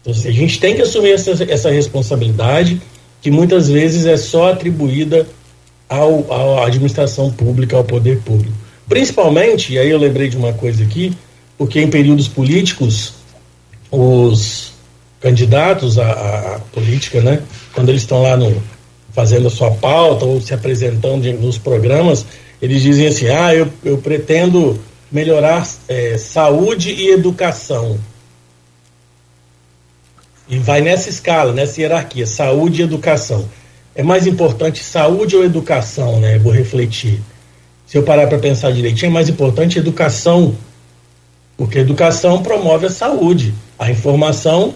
Então, 0.00 0.12
assim, 0.12 0.28
a 0.28 0.32
gente 0.32 0.58
tem 0.58 0.74
que 0.74 0.82
assumir 0.82 1.12
essa, 1.12 1.30
essa 1.44 1.70
responsabilidade, 1.70 2.80
que 3.20 3.30
muitas 3.30 3.68
vezes 3.68 4.06
é 4.06 4.16
só 4.16 4.50
atribuída 4.52 5.26
ao, 5.88 6.32
à 6.32 6.66
administração 6.66 7.30
pública, 7.30 7.76
ao 7.76 7.84
poder 7.84 8.20
público. 8.20 8.56
Principalmente, 8.88 9.74
e 9.74 9.78
aí 9.78 9.90
eu 9.90 9.98
lembrei 9.98 10.28
de 10.28 10.36
uma 10.36 10.52
coisa 10.52 10.82
aqui, 10.82 11.12
porque 11.58 11.80
em 11.80 11.90
períodos 11.90 12.26
políticos, 12.26 13.14
os 13.90 14.72
candidatos 15.20 15.98
à, 15.98 16.10
à 16.10 16.60
política, 16.72 17.20
né, 17.20 17.42
quando 17.74 17.90
eles 17.90 18.02
estão 18.02 18.22
lá 18.22 18.36
no, 18.36 18.62
fazendo 19.12 19.48
a 19.48 19.50
sua 19.50 19.70
pauta 19.72 20.24
ou 20.24 20.40
se 20.40 20.54
apresentando 20.54 21.30
nos 21.34 21.58
programas, 21.58 22.24
eles 22.62 22.82
dizem 22.82 23.06
assim: 23.06 23.28
ah, 23.28 23.54
eu, 23.54 23.68
eu 23.84 23.98
pretendo 23.98 24.78
melhorar 25.10 25.68
é, 25.88 26.16
saúde 26.16 26.90
e 26.90 27.10
educação. 27.10 27.98
E 30.50 30.58
vai 30.58 30.80
nessa 30.80 31.08
escala, 31.08 31.52
nessa 31.52 31.80
hierarquia, 31.80 32.26
saúde 32.26 32.80
e 32.80 32.84
educação. 32.84 33.48
É 33.94 34.02
mais 34.02 34.26
importante 34.26 34.82
saúde 34.82 35.36
ou 35.36 35.44
educação, 35.44 36.18
né? 36.18 36.38
Vou 36.38 36.52
refletir. 36.52 37.20
Se 37.86 37.96
eu 37.96 38.02
parar 38.02 38.26
para 38.26 38.38
pensar 38.38 38.72
direitinho, 38.72 39.10
é 39.10 39.12
mais 39.12 39.28
importante 39.28 39.78
educação, 39.78 40.56
porque 41.56 41.78
educação 41.78 42.42
promove 42.42 42.86
a 42.86 42.90
saúde. 42.90 43.54
A 43.78 43.92
informação 43.92 44.74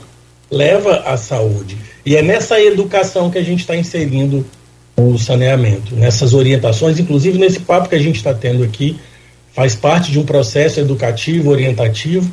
leva 0.48 0.98
à 1.00 1.16
saúde. 1.16 1.76
E 2.06 2.16
é 2.16 2.22
nessa 2.22 2.60
educação 2.60 3.28
que 3.28 3.38
a 3.38 3.42
gente 3.42 3.60
está 3.60 3.74
inserindo 3.74 4.46
o 4.96 5.18
saneamento, 5.18 5.96
nessas 5.96 6.34
orientações, 6.34 7.00
inclusive 7.00 7.36
nesse 7.36 7.58
papo 7.58 7.88
que 7.88 7.96
a 7.96 8.00
gente 8.00 8.16
está 8.16 8.32
tendo 8.32 8.62
aqui, 8.62 8.96
faz 9.52 9.74
parte 9.74 10.12
de 10.12 10.20
um 10.20 10.24
processo 10.24 10.78
educativo, 10.78 11.50
orientativo, 11.50 12.30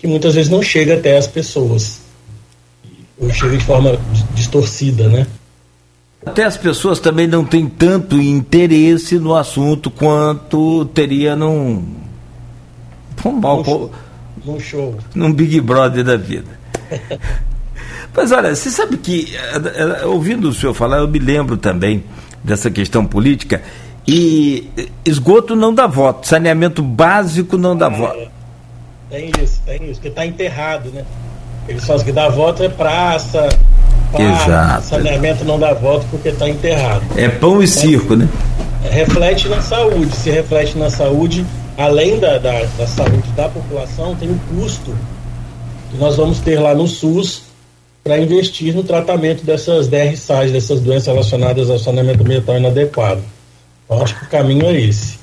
que 0.00 0.08
muitas 0.08 0.34
vezes 0.34 0.50
não 0.50 0.62
chega 0.62 0.94
até 0.94 1.16
as 1.16 1.28
pessoas 1.28 2.00
ou 3.18 3.30
chega 3.30 3.56
de 3.56 3.64
forma 3.64 3.98
distorcida, 4.34 5.08
né? 5.08 5.26
Até 6.24 6.44
as 6.44 6.56
pessoas 6.56 7.00
também 7.00 7.26
não 7.26 7.44
têm 7.44 7.66
tanto 7.66 8.20
interesse 8.20 9.18
no 9.18 9.34
assunto 9.34 9.90
quanto 9.90 10.84
teria 10.86 11.34
num. 11.34 11.84
Num, 13.24 13.40
num, 13.40 13.64
show, 13.64 13.92
num 14.44 14.60
show. 14.60 14.96
Num 15.14 15.32
Big 15.32 15.60
Brother 15.60 16.04
da 16.04 16.16
vida. 16.16 16.58
Mas 18.14 18.30
olha, 18.30 18.54
você 18.54 18.70
sabe 18.70 18.98
que, 18.98 19.34
eh, 19.34 20.02
eh, 20.02 20.06
ouvindo 20.06 20.48
o 20.48 20.54
senhor 20.54 20.74
falar, 20.74 20.98
eu 20.98 21.08
me 21.08 21.18
lembro 21.18 21.56
também 21.56 22.04
dessa 22.44 22.70
questão 22.70 23.06
política. 23.06 23.62
E 24.06 24.68
esgoto 25.04 25.54
não 25.54 25.72
dá 25.72 25.86
voto, 25.86 26.26
saneamento 26.26 26.82
básico 26.82 27.56
não 27.56 27.76
dá 27.76 27.86
ah, 27.86 27.90
voto. 27.90 28.18
É. 28.18 28.28
Tem 29.10 29.30
isso, 29.42 29.62
tem 29.64 29.84
isso, 29.84 29.94
porque 29.94 30.08
está 30.08 30.26
enterrado, 30.26 30.90
né? 30.90 31.04
Eles 31.68 31.84
falam 31.84 32.04
que 32.04 32.12
dá 32.12 32.28
voto 32.28 32.62
é 32.62 32.68
praça, 32.68 33.48
Exato. 34.18 34.86
saneamento 34.86 35.44
não 35.44 35.58
dá 35.58 35.72
voto 35.72 36.06
porque 36.10 36.28
está 36.28 36.48
enterrado. 36.48 37.02
É 37.16 37.28
pão 37.28 37.62
e 37.62 37.68
circo, 37.68 38.14
né? 38.14 38.28
Reflete 38.90 39.48
na 39.48 39.62
saúde. 39.62 40.14
Se 40.14 40.30
reflete 40.30 40.76
na 40.76 40.90
saúde, 40.90 41.46
além 41.78 42.18
da, 42.18 42.38
da, 42.38 42.64
da 42.76 42.86
saúde 42.86 43.28
da 43.36 43.48
população, 43.48 44.14
tem 44.16 44.30
o 44.30 44.38
custo 44.54 44.94
que 45.90 45.96
nós 45.96 46.16
vamos 46.16 46.40
ter 46.40 46.58
lá 46.58 46.74
no 46.74 46.86
SUS 46.86 47.44
para 48.02 48.18
investir 48.18 48.74
no 48.74 48.82
tratamento 48.82 49.44
dessas 49.44 49.86
DRSAs, 49.86 50.50
dessas 50.50 50.80
doenças 50.80 51.06
relacionadas 51.06 51.70
ao 51.70 51.78
saneamento 51.78 52.22
ambiental 52.22 52.56
inadequado. 52.56 53.22
Então, 53.84 54.02
acho 54.02 54.18
que 54.18 54.24
o 54.24 54.28
caminho 54.28 54.66
é 54.66 54.80
esse. 54.80 55.18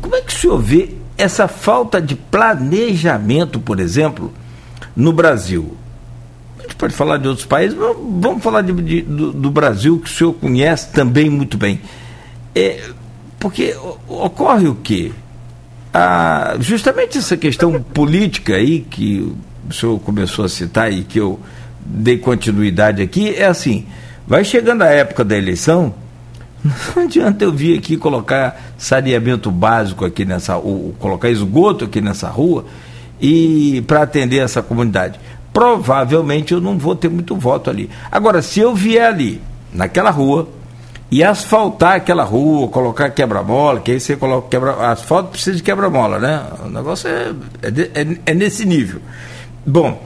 Como 0.00 0.16
é 0.16 0.20
que 0.20 0.34
o 0.34 0.38
senhor 0.38 0.58
vê 0.58 0.94
essa 1.16 1.46
falta 1.48 2.00
de 2.00 2.14
planejamento, 2.14 3.60
por 3.60 3.80
exemplo, 3.80 4.32
no 4.96 5.12
Brasil? 5.12 5.76
A 6.58 6.62
gente 6.62 6.74
pode 6.76 6.94
falar 6.94 7.18
de 7.18 7.28
outros 7.28 7.46
países, 7.46 7.76
mas 7.78 7.96
vamos 7.96 8.42
falar 8.42 8.62
de, 8.62 8.72
de, 8.72 9.02
do, 9.02 9.32
do, 9.32 9.50
Brasil, 9.50 9.98
que 9.98 10.10
o 10.10 10.12
senhor 10.12 10.32
conhece 10.34 10.90
também 10.92 11.28
muito 11.28 11.56
bem. 11.56 11.80
É, 12.54 12.90
porque 13.38 13.76
ocorre 14.08 14.68
o 14.68 14.74
quê? 14.74 15.12
Ah, 15.92 16.56
justamente 16.58 17.18
essa 17.18 17.36
questão 17.36 17.80
política 17.80 18.56
aí 18.56 18.80
que 18.80 19.32
o 19.68 19.72
senhor 19.72 19.98
começou 20.00 20.44
a 20.44 20.48
citar 20.48 20.92
e 20.92 21.04
que 21.04 21.20
eu 21.20 21.38
dei 21.84 22.18
continuidade 22.18 23.02
aqui, 23.02 23.34
é 23.34 23.46
assim, 23.46 23.86
vai 24.26 24.44
chegando 24.44 24.82
a 24.82 24.88
época 24.88 25.24
da 25.24 25.36
eleição, 25.36 25.94
não 26.64 27.02
adianta 27.04 27.44
eu 27.44 27.52
vir 27.52 27.78
aqui 27.78 27.96
colocar 27.96 28.60
saneamento 28.78 29.50
básico 29.50 30.04
aqui 30.04 30.24
nessa, 30.24 30.56
ou 30.56 30.94
colocar 30.98 31.28
esgoto 31.28 31.84
aqui 31.84 32.00
nessa 32.00 32.28
rua 32.28 32.64
e 33.20 33.82
para 33.86 34.02
atender 34.02 34.38
essa 34.38 34.62
comunidade. 34.62 35.20
Provavelmente 35.52 36.52
eu 36.52 36.60
não 36.60 36.78
vou 36.78 36.96
ter 36.96 37.08
muito 37.08 37.36
voto 37.36 37.70
ali. 37.70 37.90
Agora, 38.10 38.42
se 38.42 38.60
eu 38.60 38.74
vier 38.74 39.06
ali, 39.06 39.40
naquela 39.72 40.10
rua, 40.10 40.48
e 41.10 41.22
asfaltar 41.22 41.96
aquela 41.96 42.24
rua, 42.24 42.66
colocar 42.68 43.10
quebra-mola, 43.10 43.78
que 43.78 43.92
aí 43.92 44.00
você 44.00 44.16
coloca 44.16 44.48
quebra 44.48 44.90
asfalto 44.90 45.30
precisa 45.30 45.56
de 45.56 45.62
quebra-mola, 45.62 46.18
né? 46.18 46.42
O 46.64 46.68
negócio 46.68 47.08
é, 47.08 47.32
é, 47.62 48.00
é, 48.02 48.18
é 48.26 48.34
nesse 48.34 48.64
nível. 48.64 49.00
Bom, 49.64 50.02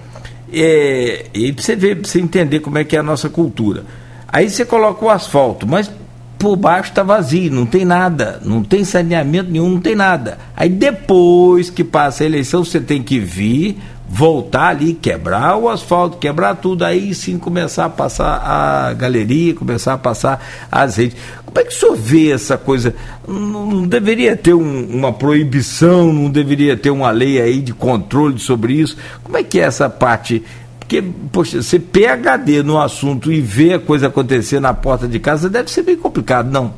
é, 0.52 1.26
e 1.32 1.52
pra 1.52 1.62
você 1.62 1.76
ver, 1.76 1.94
você 2.04 2.20
entender 2.20 2.60
como 2.60 2.78
é 2.78 2.84
que 2.84 2.94
é 2.94 2.98
a 2.98 3.02
nossa 3.02 3.30
cultura. 3.30 3.84
Aí 4.26 4.50
você 4.50 4.64
coloca 4.64 5.02
o 5.02 5.08
asfalto, 5.08 5.66
mas 5.66 5.90
por 6.38 6.56
baixo 6.56 6.90
está 6.90 7.02
vazio, 7.02 7.52
não 7.52 7.66
tem 7.66 7.84
nada, 7.84 8.40
não 8.44 8.62
tem 8.62 8.84
saneamento 8.84 9.50
nenhum, 9.50 9.70
não 9.70 9.80
tem 9.80 9.96
nada. 9.96 10.38
Aí 10.56 10.68
depois 10.68 11.68
que 11.68 11.82
passa 11.82 12.22
a 12.22 12.26
eleição, 12.26 12.64
você 12.64 12.78
tem 12.78 13.02
que 13.02 13.18
vir, 13.18 13.76
voltar 14.08 14.68
ali, 14.68 14.94
quebrar 14.94 15.56
o 15.56 15.68
asfalto, 15.68 16.16
quebrar 16.18 16.54
tudo, 16.54 16.84
aí 16.84 17.12
sim 17.12 17.38
começar 17.38 17.86
a 17.86 17.90
passar 17.90 18.40
a 18.42 18.94
galeria, 18.94 19.54
começar 19.54 19.94
a 19.94 19.98
passar 19.98 20.42
azeite. 20.70 21.16
Como 21.44 21.58
é 21.58 21.64
que 21.64 21.74
o 21.74 21.76
senhor 21.76 21.96
vê 21.96 22.30
essa 22.30 22.56
coisa? 22.56 22.94
Não, 23.26 23.66
não 23.66 23.86
deveria 23.86 24.36
ter 24.36 24.54
um, 24.54 24.86
uma 24.86 25.12
proibição, 25.12 26.12
não 26.12 26.30
deveria 26.30 26.76
ter 26.76 26.90
uma 26.90 27.10
lei 27.10 27.40
aí 27.40 27.60
de 27.60 27.74
controle 27.74 28.38
sobre 28.38 28.74
isso? 28.74 28.96
Como 29.24 29.36
é 29.36 29.42
que 29.42 29.58
é 29.58 29.64
essa 29.64 29.90
parte 29.90 30.42
porque, 30.88 31.04
poxa, 31.30 31.62
você 31.62 31.78
PHD 31.78 32.62
no 32.62 32.80
assunto 32.80 33.30
e 33.30 33.42
ver 33.42 33.74
a 33.74 33.78
coisa 33.78 34.06
acontecer 34.06 34.58
na 34.58 34.72
porta 34.72 35.06
de 35.06 35.18
casa 35.20 35.50
deve 35.50 35.70
ser 35.70 35.82
bem 35.82 35.98
complicado, 35.98 36.50
não? 36.50 36.72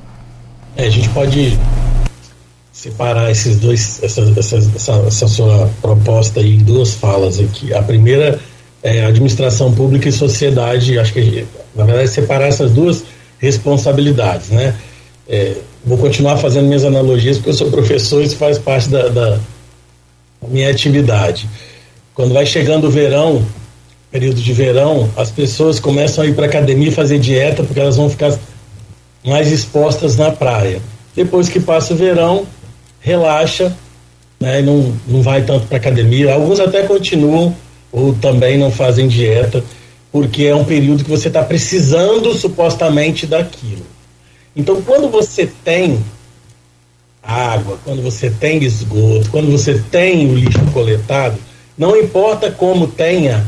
É, 0.76 0.86
a 0.86 0.90
gente 0.90 1.08
pode 1.10 1.56
separar 2.72 3.30
esses 3.30 3.60
dois, 3.60 4.02
essa, 4.02 4.22
essa, 4.36 4.56
essa, 4.56 4.92
essa 5.06 5.28
sua 5.28 5.70
proposta 5.80 6.40
aí 6.40 6.56
em 6.56 6.58
duas 6.58 6.92
falas 6.92 7.38
aqui. 7.38 7.72
A 7.72 7.82
primeira 7.84 8.40
é 8.82 9.04
administração 9.04 9.72
pública 9.72 10.08
e 10.08 10.12
sociedade, 10.12 10.98
acho 10.98 11.12
que 11.12 11.46
na 11.76 11.84
verdade 11.84 12.08
separar 12.08 12.48
essas 12.48 12.72
duas 12.72 13.04
responsabilidades, 13.38 14.48
né? 14.48 14.74
É, 15.28 15.54
vou 15.84 15.98
continuar 15.98 16.36
fazendo 16.38 16.66
minhas 16.66 16.84
analogias 16.84 17.36
porque 17.36 17.50
eu 17.50 17.54
sou 17.54 17.70
professor 17.70 18.22
e 18.22 18.24
isso 18.24 18.36
faz 18.36 18.58
parte 18.58 18.88
da, 18.88 19.08
da 19.08 19.38
minha 20.48 20.68
atividade. 20.68 21.48
quando 22.12 22.34
vai 22.34 22.44
chegando 22.44 22.88
o 22.88 22.90
verão, 22.90 23.46
período 24.10 24.40
de 24.40 24.52
verão, 24.52 25.08
as 25.16 25.30
pessoas 25.30 25.78
começam 25.78 26.24
a 26.24 26.26
ir 26.26 26.34
para 26.34 26.46
academia 26.46 26.90
fazer 26.90 27.18
dieta 27.18 27.62
porque 27.62 27.78
elas 27.78 27.96
vão 27.96 28.10
ficar 28.10 28.36
mais 29.24 29.52
expostas 29.52 30.16
na 30.16 30.30
praia. 30.30 30.80
Depois 31.14 31.48
que 31.48 31.60
passa 31.60 31.94
o 31.94 31.96
verão, 31.96 32.46
relaxa, 33.00 33.76
né, 34.40 34.62
não, 34.62 34.94
não 35.06 35.22
vai 35.22 35.42
tanto 35.42 35.66
para 35.66 35.76
academia. 35.76 36.32
Alguns 36.32 36.58
até 36.58 36.82
continuam 36.82 37.54
ou 37.92 38.14
também 38.14 38.56
não 38.56 38.70
fazem 38.70 39.08
dieta, 39.08 39.62
porque 40.12 40.44
é 40.44 40.54
um 40.54 40.64
período 40.64 41.04
que 41.04 41.10
você 41.10 41.28
está 41.28 41.42
precisando 41.42 42.32
supostamente 42.34 43.26
daquilo. 43.26 43.84
Então, 44.54 44.80
quando 44.82 45.08
você 45.08 45.50
tem 45.64 45.98
água, 47.22 47.78
quando 47.84 48.02
você 48.02 48.30
tem 48.30 48.62
esgoto, 48.62 49.30
quando 49.30 49.50
você 49.50 49.82
tem 49.90 50.28
o 50.28 50.34
lixo 50.34 50.60
coletado, 50.72 51.38
não 51.76 51.96
importa 51.96 52.50
como 52.50 52.86
tenha, 52.86 53.46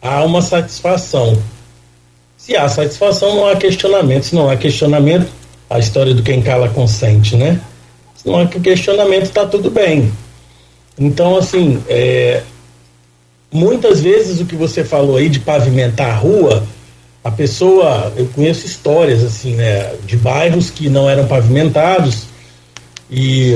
há 0.00 0.24
uma 0.24 0.42
satisfação. 0.42 1.40
Se 2.36 2.56
há 2.56 2.68
satisfação, 2.68 3.36
não 3.36 3.46
há 3.46 3.56
questionamento. 3.56 4.24
Se 4.24 4.34
não 4.34 4.48
há 4.48 4.56
questionamento, 4.56 5.30
a 5.68 5.78
história 5.78 6.14
do 6.14 6.22
quem 6.22 6.42
cala 6.42 6.68
consente, 6.68 7.36
né? 7.36 7.60
Se 8.14 8.26
não 8.26 8.40
há 8.40 8.46
questionamento, 8.46 9.24
está 9.24 9.46
tudo 9.46 9.70
bem. 9.70 10.12
Então, 10.98 11.36
assim, 11.36 11.82
é, 11.88 12.42
muitas 13.52 14.00
vezes 14.00 14.40
o 14.40 14.46
que 14.46 14.54
você 14.54 14.84
falou 14.84 15.16
aí 15.16 15.28
de 15.28 15.40
pavimentar 15.40 16.10
a 16.10 16.14
rua, 16.14 16.66
a 17.22 17.30
pessoa, 17.30 18.12
eu 18.16 18.26
conheço 18.26 18.66
histórias 18.66 19.22
assim, 19.22 19.54
né, 19.54 19.94
de 20.06 20.16
bairros 20.16 20.70
que 20.70 20.88
não 20.88 21.08
eram 21.08 21.26
pavimentados 21.26 22.24
e 23.10 23.54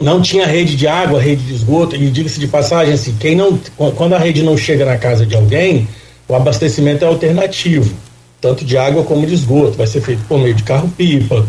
não 0.00 0.20
tinha 0.20 0.46
rede 0.46 0.76
de 0.76 0.86
água, 0.86 1.20
rede 1.20 1.42
de 1.42 1.54
esgoto, 1.54 1.96
e 1.96 2.10
diga-se 2.10 2.38
de 2.38 2.46
passagem, 2.46 2.94
assim, 2.94 3.16
quem 3.18 3.34
não, 3.34 3.58
quando 3.96 4.14
a 4.14 4.18
rede 4.18 4.42
não 4.42 4.56
chega 4.56 4.84
na 4.84 4.98
casa 4.98 5.24
de 5.24 5.34
alguém, 5.34 5.88
o 6.28 6.34
abastecimento 6.34 7.04
é 7.04 7.08
alternativo, 7.08 7.94
tanto 8.40 8.64
de 8.64 8.76
água 8.76 9.04
como 9.04 9.26
de 9.26 9.34
esgoto, 9.34 9.78
vai 9.78 9.86
ser 9.86 10.00
feito 10.00 10.22
por 10.28 10.38
meio 10.38 10.54
de 10.54 10.62
carro-pipa 10.62 11.46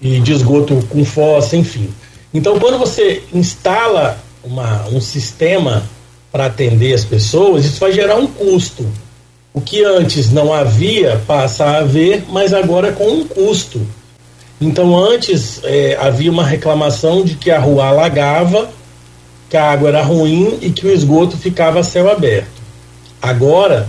e 0.00 0.18
de 0.20 0.32
esgoto 0.32 0.84
com 0.88 1.04
fossa, 1.04 1.56
enfim. 1.56 1.88
Então, 2.34 2.58
quando 2.58 2.78
você 2.78 3.22
instala 3.32 4.18
uma, 4.42 4.88
um 4.88 5.00
sistema 5.00 5.82
para 6.32 6.46
atender 6.46 6.94
as 6.94 7.04
pessoas, 7.04 7.64
isso 7.64 7.78
vai 7.78 7.92
gerar 7.92 8.16
um 8.16 8.26
custo. 8.26 8.86
O 9.54 9.60
que 9.60 9.84
antes 9.84 10.32
não 10.32 10.52
havia 10.52 11.20
passa 11.26 11.64
a 11.64 11.78
haver, 11.78 12.24
mas 12.28 12.54
agora 12.54 12.90
com 12.90 13.06
um 13.06 13.28
custo. 13.28 13.80
Então 14.62 14.96
antes 14.96 15.60
é, 15.64 15.96
havia 16.00 16.30
uma 16.30 16.46
reclamação 16.46 17.24
de 17.24 17.34
que 17.34 17.50
a 17.50 17.58
rua 17.58 17.86
alagava, 17.86 18.70
que 19.50 19.56
a 19.56 19.70
água 19.70 19.88
era 19.88 20.02
ruim 20.02 20.58
e 20.62 20.70
que 20.70 20.86
o 20.86 20.90
esgoto 20.90 21.36
ficava 21.36 21.80
a 21.80 21.82
céu 21.82 22.08
aberto. 22.08 22.62
Agora 23.20 23.88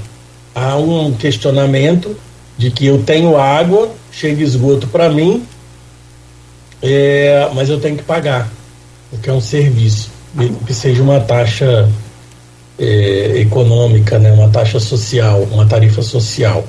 há 0.56 0.76
um 0.78 1.14
questionamento 1.14 2.18
de 2.58 2.72
que 2.72 2.88
eu 2.88 3.04
tenho 3.04 3.38
água, 3.38 3.92
chega 4.12 4.42
esgoto 4.42 4.88
para 4.88 5.10
mim, 5.10 5.46
é, 6.82 7.48
mas 7.54 7.70
eu 7.70 7.80
tenho 7.80 7.96
que 7.96 8.04
pagar, 8.04 8.52
porque 9.12 9.30
é 9.30 9.34
um 9.34 9.42
serviço, 9.42 10.10
que 10.66 10.74
seja 10.74 11.04
uma 11.04 11.20
taxa 11.20 11.88
é, 12.80 13.34
econômica, 13.38 14.18
né, 14.18 14.32
uma 14.32 14.50
taxa 14.50 14.80
social, 14.80 15.44
uma 15.52 15.68
tarifa 15.68 16.02
social. 16.02 16.66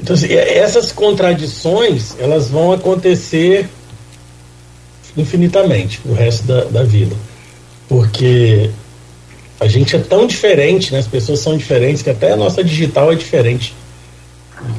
Então, 0.00 0.14
assim, 0.14 0.32
essas 0.32 0.92
contradições 0.92 2.14
elas 2.18 2.48
vão 2.48 2.72
acontecer 2.72 3.68
infinitamente 5.16 6.00
o 6.04 6.12
resto 6.12 6.44
da, 6.46 6.64
da 6.64 6.82
vida, 6.82 7.14
porque 7.88 8.70
a 9.58 9.66
gente 9.66 9.94
é 9.94 9.98
tão 9.98 10.26
diferente, 10.26 10.92
né? 10.92 11.00
as 11.00 11.06
pessoas 11.06 11.40
são 11.40 11.56
diferentes, 11.56 12.02
que 12.02 12.08
até 12.08 12.32
a 12.32 12.36
nossa 12.36 12.64
digital 12.64 13.12
é 13.12 13.14
diferente. 13.14 13.74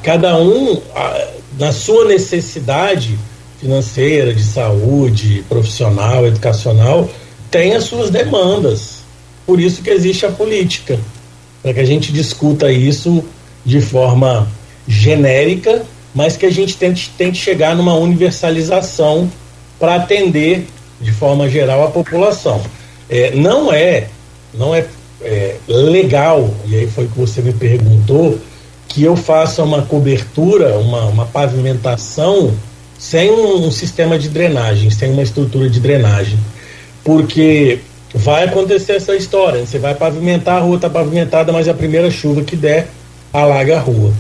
Cada 0.02 0.38
um, 0.38 0.82
a, 0.96 1.28
na 1.60 1.72
sua 1.72 2.06
necessidade 2.06 3.18
financeira, 3.60 4.34
de 4.34 4.44
saúde, 4.44 5.46
profissional, 5.48 6.26
educacional, 6.26 7.08
tem 7.52 7.76
as 7.76 7.84
suas 7.84 8.10
demandas. 8.10 9.02
Por 9.46 9.60
isso 9.60 9.84
que 9.84 9.90
existe 9.92 10.26
a 10.26 10.32
política, 10.32 11.00
para 11.62 11.74
que 11.76 11.80
a 11.80 11.86
gente 11.86 12.12
discuta 12.12 12.72
isso 12.72 13.24
de 13.64 13.82
forma 13.82 14.48
genérica, 14.92 15.84
mas 16.14 16.36
que 16.36 16.46
a 16.46 16.52
gente 16.52 16.76
tente, 16.76 17.10
tente 17.18 17.38
chegar 17.38 17.76
numa 17.76 17.96
universalização 17.96 19.32
para 19.80 19.96
atender 19.96 20.68
de 21.00 21.12
forma 21.12 21.50
geral 21.50 21.86
a 21.86 21.90
população. 21.90 22.62
É, 23.10 23.32
não 23.32 23.72
é, 23.72 24.08
não 24.54 24.76
é, 24.76 24.86
é 25.24 25.56
legal, 25.68 26.54
e 26.68 26.76
aí 26.76 26.88
foi 26.88 27.08
que 27.08 27.18
você 27.18 27.42
me 27.42 27.54
perguntou, 27.54 28.38
que 28.88 29.04
eu 29.04 29.16
faça 29.16 29.64
uma 29.64 29.82
cobertura, 29.84 30.78
uma, 30.78 31.06
uma 31.06 31.26
pavimentação 31.26 32.54
sem 33.00 33.32
um, 33.32 33.66
um, 33.66 33.72
sistema 33.72 34.20
de 34.20 34.30
drenagem, 34.30 34.90
sem 34.90 35.12
uma 35.12 35.24
estrutura 35.24 35.70
de 35.70 35.80
drenagem. 35.80 36.38
Porque 37.04 37.80
vai 38.14 38.44
acontecer 38.44 38.94
essa 38.94 39.16
história. 39.16 39.66
Você 39.66 39.80
vai 39.80 39.96
pavimentar, 39.96 40.58
a 40.58 40.60
rua 40.60 40.76
está 40.76 40.90
pavimentada, 40.90 41.52
mas 41.52 41.68
a 41.68 41.74
primeira 41.74 42.12
chuva 42.12 42.44
que 42.44 42.56
der 42.56 42.90
alaga 43.34 43.78
a 43.78 43.80
rua. 43.80 44.14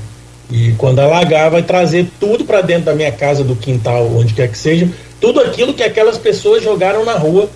E 0.51 0.73
quando 0.73 0.99
alagar, 0.99 1.49
vai 1.49 1.63
trazer 1.63 2.07
tudo 2.19 2.43
para 2.43 2.61
dentro 2.61 2.85
da 2.85 2.93
minha 2.93 3.11
casa, 3.11 3.41
do 3.43 3.55
quintal, 3.55 4.05
onde 4.13 4.33
quer 4.33 4.49
que 4.51 4.57
seja, 4.57 4.89
tudo 5.19 5.39
aquilo 5.39 5.73
que 5.73 5.81
aquelas 5.81 6.17
pessoas 6.17 6.61
jogaram 6.61 7.05
na 7.05 7.13
rua, 7.13 7.49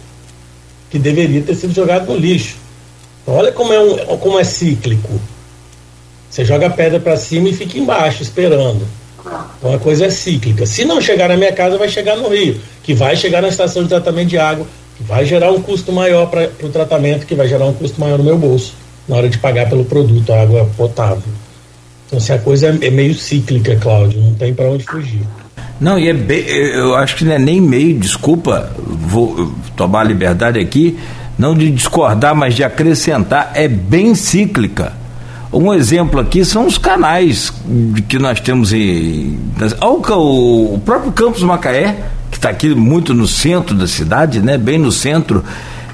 que 0.89 0.97
deveria 0.97 1.41
ter 1.41 1.55
sido 1.55 1.73
jogado 1.73 2.08
no 2.08 2.17
lixo. 2.17 2.55
Então, 3.21 3.36
olha 3.36 3.51
como 3.51 3.73
é, 3.73 3.79
um, 3.79 4.17
como 4.17 4.39
é 4.39 4.45
cíclico. 4.45 5.19
Você 6.29 6.45
joga 6.45 6.67
a 6.67 6.69
pedra 6.69 6.99
para 6.99 7.17
cima 7.17 7.49
e 7.49 7.53
fica 7.53 7.77
embaixo, 7.77 8.23
esperando. 8.23 8.88
Então 9.58 9.73
a 9.73 9.79
coisa 9.79 10.05
é 10.05 10.10
cíclica. 10.10 10.65
Se 10.65 10.86
não 10.86 11.01
chegar 11.01 11.29
na 11.29 11.38
minha 11.38 11.51
casa, 11.51 11.77
vai 11.77 11.89
chegar 11.89 12.15
no 12.15 12.29
rio, 12.29 12.60
que 12.84 12.93
vai 12.93 13.15
chegar 13.15 13.41
na 13.41 13.47
estação 13.47 13.84
de 13.84 13.89
tratamento 13.89 14.29
de 14.29 14.38
água, 14.38 14.65
que 14.95 15.03
vai 15.03 15.25
gerar 15.25 15.51
um 15.51 15.62
custo 15.62 15.91
maior 15.91 16.27
para 16.27 16.49
o 16.62 16.69
tratamento, 16.69 17.25
que 17.25 17.36
vai 17.36 17.47
gerar 17.47 17.65
um 17.65 17.73
custo 17.73 17.99
maior 17.99 18.17
no 18.17 18.23
meu 18.23 18.38
bolso, 18.38 18.73
na 19.08 19.17
hora 19.17 19.29
de 19.29 19.38
pagar 19.38 19.67
pelo 19.67 19.84
produto, 19.86 20.31
a 20.31 20.41
água 20.41 20.69
potável. 20.77 21.23
Então, 22.08 22.20
se 22.20 22.32
a 22.32 22.38
coisa 22.38 22.68
é, 22.82 22.89
meio 22.89 23.15
cíclica, 23.15 23.76
Cláudio, 23.78 24.22
não 24.22 24.34
tem 24.34 24.54
para 24.54 24.70
onde 24.70 24.84
fugir. 24.84 25.22
Não, 25.80 26.00
e 26.00 26.08
é 26.08 26.13
bem, 26.13 26.46
eu 26.48 26.96
acho 26.96 27.18
que 27.18 27.26
não 27.26 27.34
é 27.34 27.39
nem 27.39 27.60
meio, 27.60 28.00
desculpa, 28.00 28.72
vou 28.78 29.54
tomar 29.76 30.02
a 30.02 30.04
liberdade 30.04 30.58
aqui, 30.58 30.98
não 31.38 31.54
de 31.54 31.70
discordar, 31.70 32.34
mas 32.34 32.56
de 32.56 32.63
acrescentar, 32.63 33.52
é 33.56 33.68
bem 33.68 34.15
cíclica. 34.15 34.94
Um 35.52 35.74
exemplo 35.74 36.20
aqui 36.20 36.44
são 36.44 36.65
os 36.65 36.78
canais 36.78 37.52
que 38.10 38.20
nós 38.20 38.39
temos 38.41 38.74
em. 38.74 39.38
O 40.18 40.80
próprio 40.84 41.12
Campos 41.13 41.44
Macaé, 41.44 41.98
que 42.30 42.38
está 42.38 42.50
aqui 42.50 42.74
muito 42.76 43.13
no 43.13 43.28
centro 43.28 43.76
da 43.76 43.88
cidade, 43.88 44.41
né? 44.41 44.58
Bem 44.58 44.78
no 44.78 44.91
centro 44.91 45.44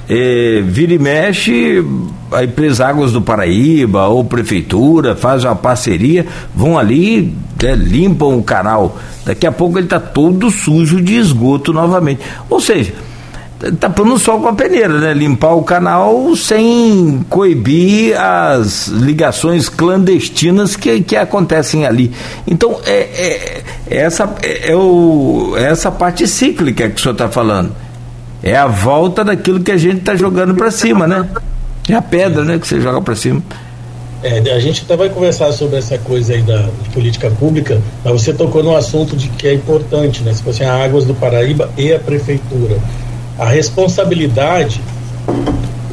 é, 0.09 0.61
vira 0.65 0.93
e 0.93 0.99
mexe, 0.99 1.83
a 2.31 2.43
empresa 2.43 2.87
Águas 2.87 3.11
do 3.11 3.21
Paraíba 3.21 4.07
ou 4.07 4.23
prefeitura 4.23 5.15
faz 5.15 5.43
uma 5.43 5.55
parceria, 5.55 6.25
vão 6.55 6.77
ali, 6.77 7.35
né, 7.61 7.75
limpam 7.75 8.37
o 8.37 8.43
canal. 8.43 8.97
Daqui 9.25 9.45
a 9.45 9.51
pouco 9.51 9.77
ele 9.77 9.85
está 9.85 9.99
todo 9.99 10.49
sujo 10.49 11.01
de 11.01 11.15
esgoto 11.15 11.71
novamente. 11.71 12.21
Ou 12.49 12.59
seja, 12.59 12.93
tapando 13.79 14.15
o 14.15 14.19
sol 14.19 14.41
com 14.41 14.47
a 14.47 14.53
peneira, 14.53 14.99
né? 14.99 15.13
Limpar 15.13 15.53
o 15.53 15.63
canal 15.63 16.35
sem 16.35 17.23
coibir 17.29 18.19
as 18.19 18.87
ligações 18.87 19.69
clandestinas 19.69 20.75
que, 20.75 21.01
que 21.01 21.15
acontecem 21.15 21.85
ali. 21.85 22.11
Então, 22.47 22.79
é, 22.85 22.91
é, 22.91 23.63
é 23.89 23.97
essa, 23.97 24.33
é, 24.41 24.71
é, 24.71 24.75
o, 24.75 25.53
é 25.55 25.65
essa 25.65 25.91
parte 25.91 26.27
cíclica 26.27 26.89
que 26.89 26.95
o 26.95 26.99
senhor 26.99 27.13
está 27.13 27.29
falando. 27.29 27.75
É 28.43 28.56
a 28.56 28.67
volta 28.67 29.23
daquilo 29.23 29.62
que 29.62 29.71
a 29.71 29.77
gente 29.77 29.99
está 29.99 30.15
jogando 30.15 30.56
para 30.56 30.71
cima, 30.71 31.08
né? 31.08 31.27
É 31.89 31.93
a 31.93 32.01
pedra, 32.01 32.43
né, 32.43 32.58
que 32.58 32.67
você 32.67 32.80
joga 32.80 33.01
para 33.01 33.15
cima. 33.15 33.41
É, 34.23 34.38
a 34.51 34.60
gente 34.60 34.84
até 34.84 34.95
vai 34.95 35.10
conversar 35.10 35.51
sobre 35.51 35.77
essa 35.77 35.97
coisa 35.97 36.34
aí 36.34 36.43
da 36.43 36.69
política 36.93 37.30
pública, 37.32 37.82
mas 38.04 38.13
você 38.13 38.32
tocou 38.32 38.62
no 38.62 38.75
assunto 38.75 39.15
de 39.15 39.27
que 39.30 39.47
é 39.47 39.54
importante, 39.54 40.21
né? 40.21 40.34
Se 40.34 40.43
fosse 40.43 40.63
a 40.63 40.84
Águas 40.84 41.06
do 41.06 41.15
Paraíba 41.15 41.69
e 41.75 41.91
a 41.91 41.99
Prefeitura. 41.99 42.77
A 43.38 43.45
responsabilidade 43.45 44.80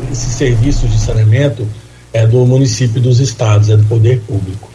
desses 0.09 0.35
serviços 0.35 0.91
de 0.91 0.99
saneamento 0.99 1.67
é 2.13 2.27
do 2.27 2.45
município 2.45 3.01
dos 3.01 3.19
estados, 3.19 3.71
é 3.71 3.77
do 3.77 3.85
poder 3.85 4.21
público. 4.21 4.69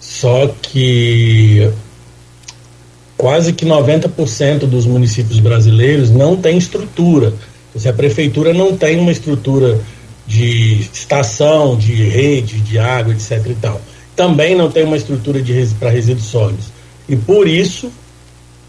Só 0.00 0.50
que 0.62 1.70
quase 3.20 3.52
que 3.52 3.66
90% 3.66 4.60
dos 4.60 4.86
municípios 4.86 5.38
brasileiros 5.40 6.10
não 6.10 6.36
tem 6.36 6.56
estrutura. 6.56 7.34
Se 7.76 7.86
a 7.86 7.92
prefeitura 7.92 8.54
não 8.54 8.74
tem 8.74 8.98
uma 8.98 9.12
estrutura 9.12 9.78
de 10.26 10.88
estação, 10.90 11.76
de 11.76 11.92
rede, 11.92 12.60
de 12.60 12.78
água, 12.78 13.12
etc. 13.12 13.44
e 13.46 13.54
tal. 13.56 13.78
Também 14.16 14.54
não 14.54 14.70
tem 14.70 14.84
uma 14.84 14.96
estrutura 14.96 15.38
para 15.78 15.90
resíduos 15.90 16.28
sólidos. 16.28 16.66
E 17.06 17.14
por 17.14 17.46
isso 17.46 17.92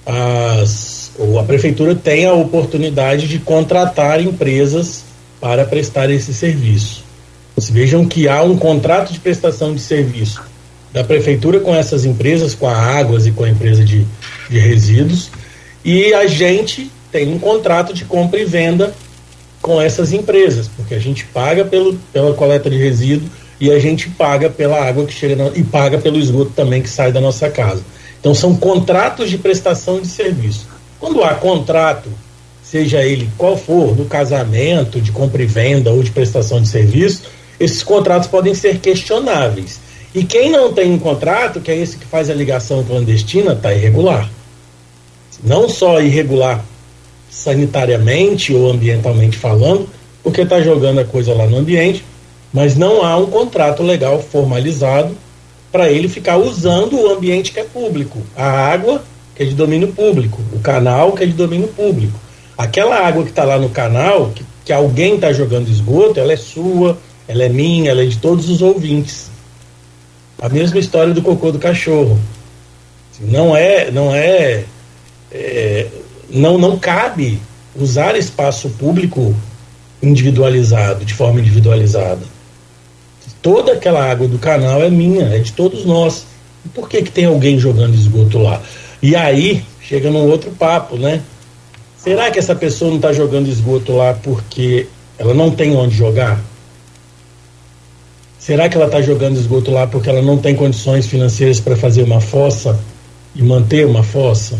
as, 0.06 1.12
a 1.40 1.44
prefeitura 1.44 1.96
tem 1.96 2.26
a 2.26 2.34
oportunidade 2.34 3.30
de 3.30 3.40
contratar 3.40 4.22
empresas 4.22 5.06
para 5.40 5.64
prestar 5.64 6.10
esse 6.10 6.34
serviço. 6.34 7.06
Vocês 7.56 7.70
vejam 7.70 8.06
que 8.06 8.28
há 8.28 8.44
um 8.44 8.58
contrato 8.58 9.14
de 9.14 9.20
prestação 9.20 9.74
de 9.74 9.80
serviço 9.80 10.42
da 10.92 11.04
prefeitura 11.04 11.60
com 11.60 11.74
essas 11.74 12.04
empresas, 12.04 12.54
com 12.54 12.68
a 12.68 12.76
Águas 12.76 13.26
e 13.26 13.32
com 13.32 13.44
a 13.44 13.50
empresa 13.50 13.84
de, 13.84 14.06
de 14.52 14.60
resíduos, 14.60 15.32
e 15.84 16.14
a 16.14 16.28
gente 16.28 16.92
tem 17.12 17.34
um 17.34 17.40
contrato 17.40 17.94
de 17.94 18.06
compra 18.06 18.40
e 18.40 18.46
venda 18.46 18.94
com 19.62 19.82
essas 19.82 20.12
empresas, 20.12 20.70
porque 20.76 20.94
a 20.94 21.00
gente 21.00 21.26
paga 21.26 21.64
pelo, 21.64 21.98
pela 22.12 22.34
coleta 22.34 22.70
de 22.70 22.78
resíduo 22.78 23.30
e 23.60 23.72
a 23.72 23.80
gente 23.80 24.10
paga 24.10 24.50
pela 24.50 24.84
água 24.84 25.06
que 25.06 25.14
chega 25.14 25.36
na, 25.36 25.52
e 25.56 25.64
paga 25.64 25.98
pelo 26.00 26.18
esgoto 26.18 26.52
também 26.56 26.82
que 26.82 26.90
sai 26.90 27.12
da 27.12 27.22
nossa 27.22 27.50
casa. 27.50 27.84
Então 28.20 28.34
são 28.34 28.56
contratos 28.56 29.30
de 29.30 29.38
prestação 29.38 30.02
de 30.02 30.08
serviço. 30.08 30.68
Quando 31.00 31.24
há 31.24 31.36
contrato, 31.36 32.10
seja 32.64 33.04
ele 33.04 33.30
qual 33.38 33.56
for, 33.56 33.96
do 33.96 34.06
casamento, 34.06 35.00
de 35.00 35.12
compra 35.12 35.44
e 35.44 35.46
venda 35.46 35.92
ou 35.92 36.02
de 36.02 36.12
prestação 36.12 36.62
de 36.62 36.68
serviço, 36.68 37.24
esses 37.60 37.84
contratos 37.84 38.28
podem 38.28 38.56
ser 38.56 38.80
questionáveis. 38.80 39.80
E 40.14 40.24
quem 40.24 40.50
não 40.50 40.74
tem 40.74 40.92
um 40.92 41.00
contrato, 41.00 41.62
que 41.62 41.72
é 41.72 41.78
esse 41.78 41.98
que 41.98 42.06
faz 42.06 42.30
a 42.30 42.34
ligação 42.34 42.84
clandestina, 42.84 43.54
está 43.54 43.74
irregular. 43.74 44.30
Não 45.44 45.68
só 45.68 46.02
irregular 46.02 46.64
sanitariamente 47.30 48.54
ou 48.54 48.70
ambientalmente 48.70 49.38
falando, 49.38 49.88
porque 50.22 50.42
está 50.42 50.62
jogando 50.62 51.00
a 51.00 51.06
coisa 51.06 51.34
lá 51.34 51.48
no 51.48 51.58
ambiente, 51.58 52.04
mas 52.54 52.76
não 52.76 53.04
há 53.04 53.18
um 53.18 53.28
contrato 53.28 53.82
legal 53.82 54.22
formalizado 54.22 55.16
para 55.72 55.90
ele 55.90 56.10
ficar 56.10 56.38
usando 56.38 57.00
o 57.00 57.10
ambiente 57.10 57.52
que 57.52 57.60
é 57.60 57.64
público. 57.64 58.20
A 58.36 58.46
água, 58.46 59.04
que 59.34 59.44
é 59.44 59.46
de 59.46 59.56
domínio 59.56 59.88
público, 59.94 60.42
o 60.52 60.60
canal, 60.60 61.14
que 61.14 61.24
é 61.24 61.26
de 61.26 61.34
domínio 61.34 61.70
público. 61.70 62.20
Aquela 62.58 63.08
água 63.08 63.24
que 63.24 63.30
está 63.30 63.46
lá 63.46 63.58
no 63.58 63.70
canal, 63.70 64.32
que, 64.36 64.44
que 64.66 64.74
alguém 64.74 65.16
está 65.16 65.32
jogando 65.32 65.70
esgoto, 65.70 66.20
ela 66.20 66.34
é 66.34 66.38
sua, 66.38 66.98
ela 67.28 67.44
é 67.44 67.50
minha, 67.50 67.92
ela 67.92 68.04
é 68.04 68.06
de 68.06 68.18
todos 68.18 68.50
os 68.50 68.62
ouvintes. 68.62 69.32
A 70.42 70.50
mesma 70.50 70.80
história 70.80 71.14
do 71.14 71.22
cocô 71.22 71.52
do 71.52 71.60
cachorro. 71.60 72.20
Não 73.20 73.56
é, 73.56 73.90
não 73.92 74.14
é, 74.14 74.66
é 75.32 75.88
não, 76.34 76.58
não 76.58 76.80
cabe 76.80 77.42
usar 77.76 78.16
espaço 78.16 78.70
público 78.72 79.36
individualizado, 80.02 81.06
de 81.06 81.14
forma 81.14 81.40
individualizada. 81.40 82.22
Toda 83.42 83.74
aquela 83.74 84.04
água 84.10 84.28
do 84.28 84.38
canal 84.38 84.82
é 84.82 84.90
minha, 84.90 85.26
é 85.26 85.40
de 85.40 85.52
todos 85.52 85.86
nós. 85.86 86.26
Por 86.74 86.88
que, 86.88 87.02
que 87.02 87.12
tem 87.12 87.26
alguém 87.26 87.60
jogando 87.60 87.96
esgoto 87.96 88.38
lá? 88.38 88.62
E 89.02 89.16
aí 89.16 89.64
chega 89.82 90.10
num 90.10 90.30
outro 90.30 90.52
papo, 90.52 90.96
né? 90.96 91.22
Será 91.98 92.32
que 92.32 92.40
essa 92.40 92.56
pessoa 92.56 92.90
não 92.90 92.98
está 92.98 93.14
jogando 93.14 93.48
esgoto 93.48 93.94
lá 93.94 94.14
porque 94.14 94.88
ela 95.18 95.34
não 95.34 95.52
tem 95.52 95.76
onde 95.76 95.96
jogar? 95.96 96.40
Será 98.40 98.70
que 98.70 98.76
ela 98.76 98.88
está 98.88 99.02
jogando 99.02 99.38
esgoto 99.38 99.72
lá 99.72 99.86
porque 99.86 100.10
ela 100.10 100.22
não 100.22 100.38
tem 100.38 100.56
condições 100.56 101.06
financeiras 101.06 101.60
para 101.60 101.76
fazer 101.76 102.04
uma 102.04 102.20
fossa 102.20 102.80
e 103.36 103.44
manter 103.44 103.86
uma 103.86 104.04
fossa? 104.04 104.58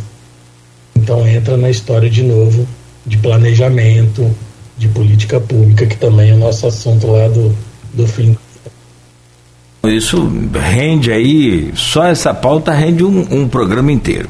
Então 1.02 1.28
entra 1.28 1.58
na 1.58 1.70
história 1.70 2.10
de 2.10 2.22
novo 2.22 2.68
de 3.06 3.18
planejamento, 3.18 4.30
de 4.78 4.88
política 4.88 5.40
pública, 5.40 5.86
que 5.86 5.98
também 5.98 6.30
é 6.30 6.34
o 6.34 6.38
nosso 6.38 6.68
assunto 6.68 7.08
lá 7.08 7.28
do, 7.28 7.56
do 7.94 8.08
fim. 8.08 8.38
Isso 9.84 10.32
rende 10.54 11.12
aí, 11.12 11.72
só 11.74 12.06
essa 12.06 12.34
pauta 12.34 12.72
rende 12.72 13.04
um, 13.04 13.26
um 13.32 13.48
programa 13.48 13.92
inteiro. 13.92 14.30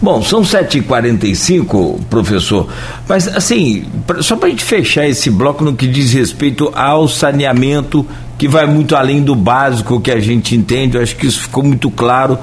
Bom, 0.00 0.22
são 0.22 0.42
7h45, 0.42 2.04
professor, 2.08 2.68
mas 3.06 3.28
assim, 3.28 3.84
só 4.20 4.36
para 4.36 4.46
a 4.46 4.50
gente 4.50 4.64
fechar 4.64 5.06
esse 5.06 5.28
bloco 5.28 5.62
no 5.62 5.74
que 5.74 5.86
diz 5.86 6.12
respeito 6.12 6.72
ao 6.74 7.08
saneamento, 7.08 8.06
que 8.38 8.48
vai 8.48 8.64
muito 8.64 8.94
além 8.94 9.22
do 9.22 9.34
básico 9.34 10.00
que 10.00 10.10
a 10.10 10.20
gente 10.20 10.56
entende, 10.56 10.96
eu 10.96 11.02
acho 11.02 11.16
que 11.16 11.26
isso 11.26 11.40
ficou 11.40 11.64
muito 11.64 11.90
claro. 11.90 12.38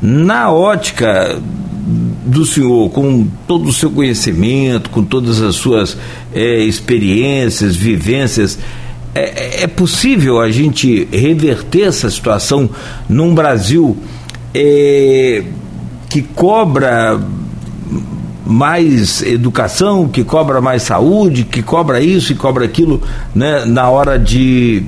Na 0.00 0.52
ótica 0.52 1.40
do 2.24 2.44
senhor, 2.44 2.90
com 2.90 3.26
todo 3.46 3.68
o 3.68 3.72
seu 3.72 3.90
conhecimento, 3.90 4.90
com 4.90 5.04
todas 5.04 5.40
as 5.40 5.56
suas 5.56 5.96
é, 6.34 6.58
experiências, 6.60 7.76
vivências, 7.76 8.58
é, 9.14 9.64
é, 9.64 9.66
possível 9.66 10.40
a 10.40 10.50
gente 10.50 11.08
reverter 11.10 11.88
essa 11.88 12.10
situação 12.10 12.68
num 13.08 13.34
Brasil 13.34 13.96
é, 14.54 15.44
que 16.08 16.22
cobra 16.22 17.20
mais 18.46 19.22
educação, 19.22 20.08
que 20.08 20.24
cobra 20.24 20.60
mais 20.60 20.82
saúde, 20.82 21.44
que 21.44 21.62
cobra 21.62 22.00
isso 22.00 22.32
e 22.32 22.34
cobra 22.34 22.64
aquilo 22.64 23.02
né, 23.34 23.64
na 23.66 23.90
hora 23.90 24.18
de 24.18 24.84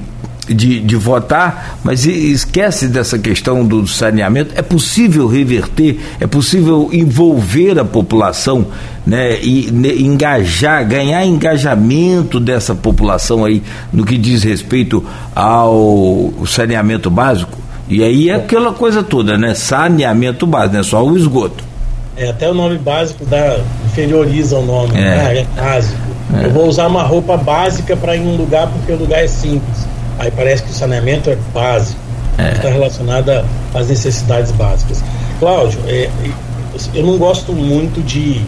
de, 0.54 0.80
de 0.80 0.96
votar, 0.96 1.78
mas 1.84 2.04
esquece 2.06 2.88
dessa 2.88 3.18
questão 3.18 3.64
do 3.64 3.86
saneamento. 3.86 4.52
É 4.56 4.62
possível 4.62 5.26
reverter, 5.26 5.98
é 6.18 6.26
possível 6.26 6.90
envolver 6.92 7.78
a 7.78 7.84
população 7.84 8.66
né, 9.06 9.38
e 9.40 9.68
engajar, 10.02 10.86
ganhar 10.86 11.24
engajamento 11.24 12.38
dessa 12.38 12.74
população 12.74 13.44
aí 13.44 13.62
no 13.92 14.04
que 14.04 14.18
diz 14.18 14.42
respeito 14.42 15.04
ao 15.34 16.32
saneamento 16.46 17.10
básico. 17.10 17.58
E 17.88 18.04
aí 18.04 18.30
é 18.30 18.34
aquela 18.34 18.72
coisa 18.72 19.02
toda, 19.02 19.36
né? 19.36 19.52
Saneamento 19.54 20.46
básico, 20.46 20.74
não 20.74 20.80
é 20.80 20.84
só 20.84 21.04
o 21.04 21.16
esgoto. 21.16 21.64
É, 22.16 22.28
até 22.28 22.48
o 22.48 22.54
nome 22.54 22.76
básico 22.78 23.24
dá, 23.24 23.58
inferioriza 23.86 24.58
o 24.58 24.64
nome, 24.64 24.90
é, 24.94 25.00
né? 25.00 25.38
é 25.38 25.60
básico. 25.60 25.98
É. 26.38 26.46
Eu 26.46 26.50
vou 26.50 26.68
usar 26.68 26.86
uma 26.86 27.02
roupa 27.02 27.36
básica 27.36 27.96
para 27.96 28.14
ir 28.14 28.20
num 28.20 28.36
lugar 28.36 28.68
porque 28.68 28.92
o 28.92 28.96
lugar 28.96 29.24
é 29.24 29.26
simples. 29.26 29.86
Aí 30.20 30.30
parece 30.30 30.62
que 30.62 30.70
o 30.70 30.74
saneamento 30.74 31.30
é 31.30 31.36
básico, 31.54 31.98
é. 32.36 32.52
está 32.52 32.68
relacionado 32.68 33.30
às 33.72 33.88
necessidades 33.88 34.52
básicas. 34.52 35.02
Cláudio, 35.38 35.80
é, 35.86 36.10
eu 36.94 37.06
não 37.06 37.16
gosto 37.16 37.54
muito 37.54 38.02
de, 38.02 38.42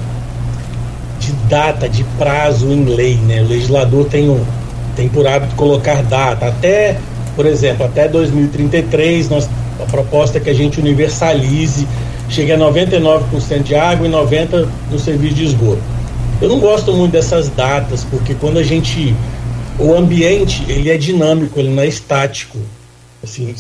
de 1.19 1.33
data, 1.49 1.89
de 1.89 2.05
prazo 2.19 2.71
em 2.71 2.85
lei, 2.85 3.17
né? 3.17 3.41
O 3.41 3.47
legislador 3.47 4.05
tem, 4.05 4.29
um, 4.29 4.45
tem 4.95 5.09
por 5.09 5.27
hábito 5.27 5.55
colocar 5.55 6.03
data, 6.03 6.49
até, 6.49 6.99
por 7.35 7.47
exemplo, 7.47 7.87
até 7.87 8.07
2033, 8.07 9.31
nós, 9.31 9.49
a 9.81 9.87
proposta 9.87 10.37
é 10.37 10.41
que 10.43 10.51
a 10.51 10.55
gente 10.55 10.79
universalize, 10.79 11.89
chegue 12.29 12.53
a 12.53 12.59
99% 12.59 13.63
de 13.63 13.75
água 13.75 14.07
e 14.07 14.11
90% 14.11 14.69
no 14.91 14.99
serviço 14.99 15.37
de 15.37 15.45
esgoto. 15.47 15.81
Eu 16.39 16.51
não 16.51 16.61
gosto 16.61 16.93
muito 16.93 17.13
dessas 17.13 17.49
datas, 17.49 18.05
porque 18.11 18.35
quando 18.35 18.59
a 18.59 18.63
gente 18.63 19.15
o 19.79 19.95
ambiente 19.95 20.65
ele 20.69 20.91
é 20.91 20.97
dinâmico, 20.97 21.59
ele 21.59 21.71
não 21.71 21.83
é 21.83 21.87
estático. 21.87 22.59
Assim, 23.23 23.55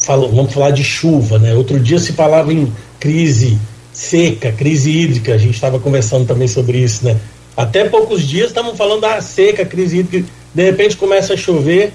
fala, 0.00 0.26
vamos 0.28 0.52
falar 0.52 0.70
de 0.70 0.82
chuva, 0.82 1.38
né? 1.38 1.54
Outro 1.54 1.78
dia 1.78 1.98
se 1.98 2.12
falava 2.12 2.52
em 2.52 2.72
crise 2.98 3.58
seca, 3.92 4.52
crise 4.52 4.90
hídrica, 4.90 5.34
a 5.34 5.38
gente 5.38 5.54
estava 5.54 5.78
conversando 5.78 6.26
também 6.26 6.48
sobre 6.48 6.78
isso, 6.78 7.04
né? 7.04 7.18
Até 7.56 7.84
poucos 7.88 8.26
dias 8.26 8.48
estavam 8.48 8.74
falando 8.74 9.02
da 9.02 9.20
seca, 9.20 9.64
crise 9.64 9.98
hídrica, 9.98 10.28
de 10.54 10.64
repente 10.64 10.96
começa 10.96 11.34
a 11.34 11.36
chover 11.36 11.92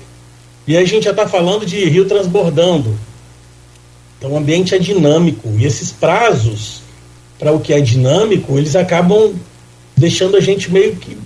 e 0.68 0.78
a 0.78 0.86
gente 0.86 1.06
já 1.06 1.12
está 1.12 1.28
falando 1.28 1.66
de 1.66 1.84
rio 1.86 2.06
transbordando. 2.06 2.96
Então 4.18 4.32
o 4.32 4.38
ambiente 4.38 4.76
é 4.76 4.80
dinâmico 4.80 5.50
e 5.58 5.66
esses 5.66 5.92
prazos 5.92 6.82
para 7.40 7.52
o 7.52 7.60
que 7.60 7.74
é 7.74 7.82
dinâmico, 7.82 8.58
eles 8.58 8.76
acabam 8.76 9.34
deixando 9.98 10.38
a 10.38 10.40
gente 10.40 10.72
meio 10.72 10.96
que 10.96 11.18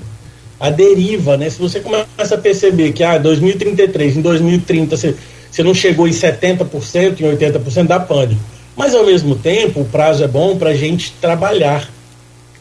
a 0.60 0.70
deriva, 0.70 1.38
né? 1.38 1.50
Se 1.50 1.60
você 1.60 1.80
começa 1.80 2.36
a 2.36 2.38
perceber 2.38 2.92
que 2.92 3.04
ah, 3.04 3.18
2033, 3.18 4.18
em 4.18 4.22
2030 4.22 4.98
você, 4.98 5.16
você 5.50 5.64
não 5.64 5.74
chegou 5.74 6.08
em 6.08 6.12
70%, 6.12 7.22
em 7.22 7.38
80%, 7.38 7.88
dá 7.88 8.00
pânico. 8.00 8.42
Mas 8.76 8.94
ao 8.94 9.06
mesmo 9.06 9.36
tempo, 9.36 9.82
o 9.82 9.86
prazo 9.86 10.24
é 10.24 10.28
bom 10.28 10.58
para 10.58 10.72
a 10.72 10.76
gente 10.76 11.14
trabalhar, 11.20 11.90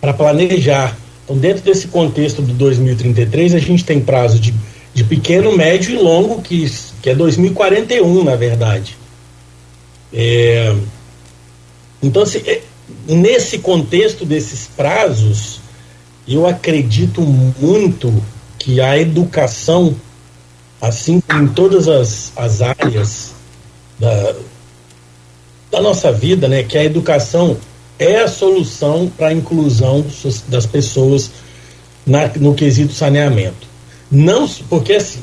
para 0.01 0.13
planejar. 0.13 0.97
Então, 1.25 1.37
dentro 1.37 1.63
desse 1.63 1.89
contexto 1.89 2.41
do 2.41 2.53
2033, 2.55 3.55
a 3.55 3.59
gente 3.59 3.85
tem 3.85 4.01
prazo 4.01 4.39
de, 4.39 4.55
de 4.94 5.05
pequeno, 5.05 5.57
médio 5.57 5.94
e 5.94 5.99
longo, 5.99 6.40
que, 6.40 6.71
que 7.03 7.11
é 7.11 7.15
2041, 7.15 8.25
na 8.25 8.35
verdade. 8.35 8.96
É, 10.13 10.75
então, 12.03 12.25
se, 12.25 12.38
é, 12.38 12.63
nesse 13.07 13.59
contexto 13.59 14.25
desses 14.25 14.69
prazos, 14.77 15.58
eu 16.35 16.46
acredito 16.46 17.22
muito 17.22 18.12
que 18.58 18.81
a 18.81 18.98
educação, 18.98 19.96
assim 20.81 21.20
como 21.20 21.44
em 21.44 21.48
todas 21.48 21.88
as, 21.88 22.33
as 22.37 22.60
áreas 22.60 23.33
da, 23.98 24.35
da 25.70 25.81
nossa 25.81 26.12
vida, 26.12 26.48
né, 26.48 26.62
que 26.62 26.76
a 26.76 26.85
educação 26.85 27.56
é 27.98 28.20
a 28.20 28.29
solução 28.29 29.10
para 29.16 29.29
a 29.29 29.33
inclusão 29.33 30.04
das 30.48 30.66
pessoas 30.66 31.31
na, 32.06 32.29
no 32.37 32.54
quesito 32.54 32.92
saneamento. 32.92 33.66
Não, 34.10 34.48
porque 34.68 34.94
assim, 34.94 35.22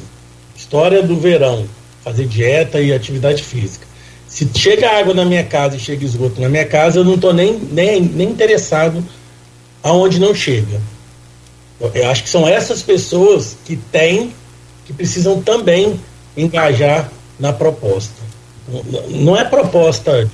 história 0.55 1.01
do 1.03 1.15
verão, 1.17 1.65
fazer 2.03 2.27
dieta 2.27 2.81
e 2.81 2.93
atividade 2.93 3.43
física. 3.43 3.85
Se 4.27 4.49
chega 4.53 4.89
água 4.89 5.13
na 5.13 5.23
minha 5.23 5.43
casa 5.43 5.75
e 5.75 5.79
chega 5.79 6.03
esgoto 6.03 6.41
na 6.41 6.49
minha 6.49 6.65
casa, 6.65 6.99
eu 6.99 7.03
não 7.05 7.15
estou 7.15 7.33
nem, 7.33 7.59
nem, 7.71 8.01
nem 8.01 8.29
interessado 8.29 9.03
aonde 9.81 10.19
não 10.19 10.33
chega. 10.33 10.81
Eu 11.80 12.09
acho 12.09 12.23
que 12.23 12.30
são 12.30 12.47
essas 12.47 12.82
pessoas 12.82 13.57
que 13.65 13.76
têm, 13.76 14.34
que 14.86 14.93
precisam 14.93 15.41
também 15.41 15.99
engajar 16.38 17.11
na 17.39 17.51
proposta. 17.51 18.23
Não 19.09 19.36
é 19.36 19.43
proposta 19.43 20.30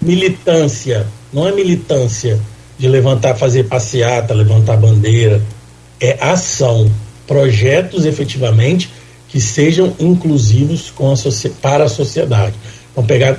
militância, 0.00 1.06
não 1.32 1.46
é 1.46 1.52
militância 1.52 2.40
de 2.78 2.88
levantar, 2.88 3.34
fazer 3.36 3.64
passeata, 3.64 4.32
levantar 4.32 4.76
bandeira. 4.76 5.42
É 6.00 6.16
ação, 6.20 6.90
projetos 7.26 8.06
efetivamente 8.06 8.90
que 9.28 9.40
sejam 9.40 9.94
inclusivos 10.00 10.90
com 10.90 11.12
a 11.12 11.14
para 11.60 11.84
a 11.84 11.88
sociedade. 11.88 12.54
Então, 12.90 13.04
pegar 13.04 13.38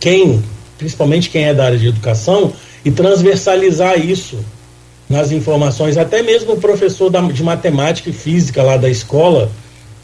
quem, 0.00 0.42
principalmente 0.78 1.28
quem 1.28 1.44
é 1.44 1.54
da 1.54 1.66
área 1.66 1.78
de 1.78 1.86
educação, 1.86 2.52
e 2.84 2.90
transversalizar 2.90 3.98
isso 3.98 4.38
nas 5.08 5.32
informações, 5.32 5.96
até 5.96 6.22
mesmo 6.22 6.52
o 6.52 6.60
professor 6.60 7.08
da, 7.08 7.20
de 7.20 7.42
matemática 7.42 8.10
e 8.10 8.12
física 8.12 8.62
lá 8.62 8.76
da 8.76 8.90
escola, 8.90 9.50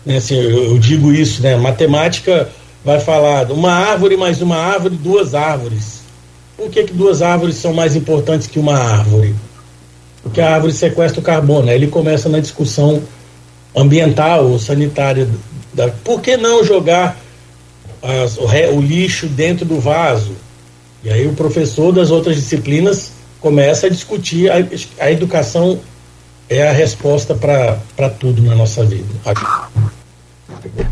né, 0.05 0.17
assim, 0.17 0.35
eu, 0.35 0.65
eu, 0.71 0.79
digo 0.79 1.13
isso, 1.13 1.43
né, 1.43 1.57
matemática 1.57 2.49
vai 2.85 3.01
falar 3.01 3.51
uma 3.51 3.73
árvore 3.73 4.17
mais 4.17 4.41
uma 4.41 4.57
árvore, 4.57 4.97
duas 4.97 5.35
árvores. 5.35 6.01
Por 6.57 6.71
que, 6.71 6.85
que 6.85 6.93
duas 6.93 7.23
árvores 7.23 7.57
são 7.57 7.73
mais 7.73 7.97
importantes 7.97 8.47
que 8.47 8.59
uma 8.59 8.77
árvore? 8.77 9.35
Porque 10.23 10.41
a 10.41 10.55
árvore 10.55 10.73
sequestra 10.73 11.21
o 11.21 11.23
carbono. 11.23 11.69
Aí 11.69 11.75
ele 11.75 11.89
começa 11.89 12.29
na 12.29 12.41
discussão 12.41 13.03
ambiental 13.75 14.47
ou 14.47 14.59
sanitária. 14.59 15.29
Da, 15.73 15.89
por 15.89 16.21
que 16.21 16.37
não 16.37 16.63
jogar 16.63 17.19
as, 18.03 18.37
o, 18.37 18.47
o 18.77 18.81
lixo 18.81 19.27
dentro 19.27 19.65
do 19.65 19.81
vaso? 19.81 20.33
E 21.03 21.11
aí 21.11 21.27
o 21.27 21.33
professor 21.33 21.93
das 21.93 22.11
outras 22.11 22.37
disciplinas 22.37 23.13
começa 23.45 23.89
a 23.89 23.91
discutir 23.91 24.51
a, 24.51 24.55
a 24.99 25.13
educação 25.13 25.79
é 26.49 26.67
a 26.67 26.73
resposta 26.73 27.35
para 27.35 28.09
tudo 28.19 28.41
na 28.41 28.55
nossa 28.55 28.83
vida. 28.87 29.05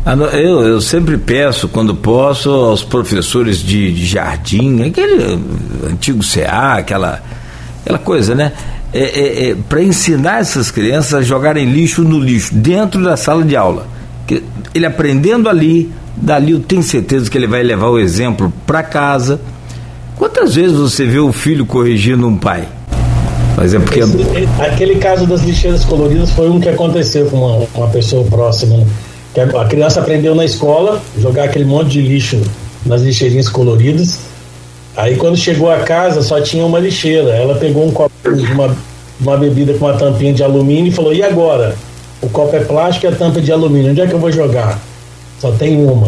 Ah, 0.05 0.13
eu, 0.33 0.61
eu 0.61 0.79
sempre 0.79 1.17
peço, 1.17 1.67
quando 1.67 1.95
posso, 1.95 2.51
aos 2.51 2.83
professores 2.83 3.57
de, 3.57 3.91
de 3.91 4.05
jardim, 4.05 4.83
aquele 4.83 5.39
antigo 5.89 6.19
CA, 6.23 6.75
aquela, 6.75 7.23
aquela 7.81 7.97
coisa, 7.97 8.35
né? 8.35 8.53
É, 8.93 8.99
é, 8.99 9.49
é 9.49 9.55
para 9.55 9.81
ensinar 9.81 10.39
essas 10.39 10.69
crianças 10.69 11.15
a 11.15 11.21
jogarem 11.23 11.65
lixo 11.65 12.03
no 12.03 12.19
lixo, 12.19 12.53
dentro 12.53 13.03
da 13.03 13.17
sala 13.17 13.43
de 13.43 13.55
aula. 13.55 13.87
Que 14.27 14.43
ele 14.75 14.85
aprendendo 14.85 15.49
ali, 15.49 15.91
dali 16.15 16.51
eu 16.51 16.59
tenho 16.59 16.83
certeza 16.83 17.31
que 17.31 17.35
ele 17.35 17.47
vai 17.47 17.63
levar 17.63 17.87
o 17.87 17.97
exemplo 17.97 18.53
para 18.67 18.83
casa. 18.83 19.41
Quantas 20.23 20.55
vezes 20.55 20.77
você 20.77 21.05
vê 21.05 21.19
o 21.19 21.33
filho 21.33 21.65
corrigindo 21.65 22.25
um 22.25 22.37
pai? 22.37 22.65
Mas 23.57 23.73
é 23.73 23.79
porque. 23.79 23.99
Esse, 23.99 24.17
aquele 24.57 24.95
caso 24.95 25.27
das 25.27 25.41
lixeiras 25.41 25.83
coloridas 25.83 26.31
foi 26.31 26.49
um 26.49 26.61
que 26.61 26.69
aconteceu 26.69 27.25
com 27.25 27.35
uma, 27.35 27.67
uma 27.75 27.89
pessoa 27.89 28.23
próxima. 28.23 28.77
Né? 28.77 28.85
A 29.59 29.65
criança 29.65 29.99
aprendeu 29.99 30.33
na 30.33 30.45
escola 30.45 31.01
jogar 31.19 31.43
aquele 31.43 31.65
monte 31.65 31.89
de 31.89 32.01
lixo 32.01 32.41
nas 32.85 33.01
lixeirinhas 33.01 33.49
coloridas. 33.49 34.21
Aí 34.95 35.17
quando 35.17 35.35
chegou 35.35 35.69
a 35.69 35.79
casa 35.79 36.21
só 36.21 36.39
tinha 36.39 36.65
uma 36.65 36.79
lixeira. 36.79 37.31
Ela 37.31 37.55
pegou 37.55 37.85
um 37.85 37.91
copo 37.91 38.13
de 38.23 38.49
uma, 38.53 38.73
uma 39.19 39.35
bebida 39.35 39.73
com 39.73 39.87
uma 39.87 39.97
tampinha 39.97 40.31
de 40.31 40.41
alumínio 40.41 40.87
e 40.87 40.91
falou: 40.91 41.13
E 41.13 41.21
agora? 41.21 41.75
O 42.21 42.29
copo 42.29 42.55
é 42.55 42.61
plástico 42.61 43.07
e 43.07 43.09
a 43.09 43.11
tampa 43.11 43.39
é 43.39 43.41
de 43.41 43.51
alumínio. 43.51 43.91
Onde 43.91 43.99
é 43.99 44.07
que 44.07 44.13
eu 44.13 44.19
vou 44.19 44.31
jogar? 44.31 44.79
Só 45.41 45.51
tem 45.51 45.75
uma. 45.85 46.07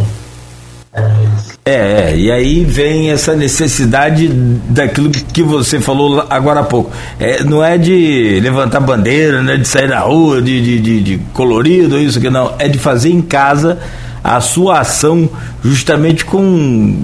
É, 1.67 2.11
é, 2.11 2.15
e 2.15 2.31
aí 2.31 2.63
vem 2.63 3.09
essa 3.09 3.35
necessidade 3.35 4.27
daquilo 4.27 5.09
que 5.09 5.41
você 5.41 5.81
falou 5.81 6.23
agora 6.29 6.59
há 6.59 6.63
pouco. 6.63 6.91
É, 7.19 7.43
não 7.43 7.63
é 7.63 7.75
de 7.75 8.39
levantar 8.39 8.79
bandeira, 8.79 9.41
não 9.41 9.51
é 9.51 9.57
de 9.57 9.67
sair 9.67 9.87
na 9.87 9.97
rua, 10.01 10.43
de, 10.43 10.61
de, 10.61 10.79
de, 10.79 11.01
de 11.01 11.17
colorido, 11.33 11.97
isso 11.97 12.21
que 12.21 12.29
não. 12.29 12.53
É 12.59 12.67
de 12.67 12.77
fazer 12.77 13.09
em 13.09 13.19
casa 13.19 13.79
a 14.23 14.39
sua 14.41 14.81
ação 14.81 15.27
justamente 15.63 16.23
com. 16.23 17.01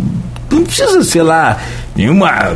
Não 0.52 0.64
precisa 0.64 1.04
ser 1.04 1.24
lá 1.24 1.58
nenhuma 1.96 2.56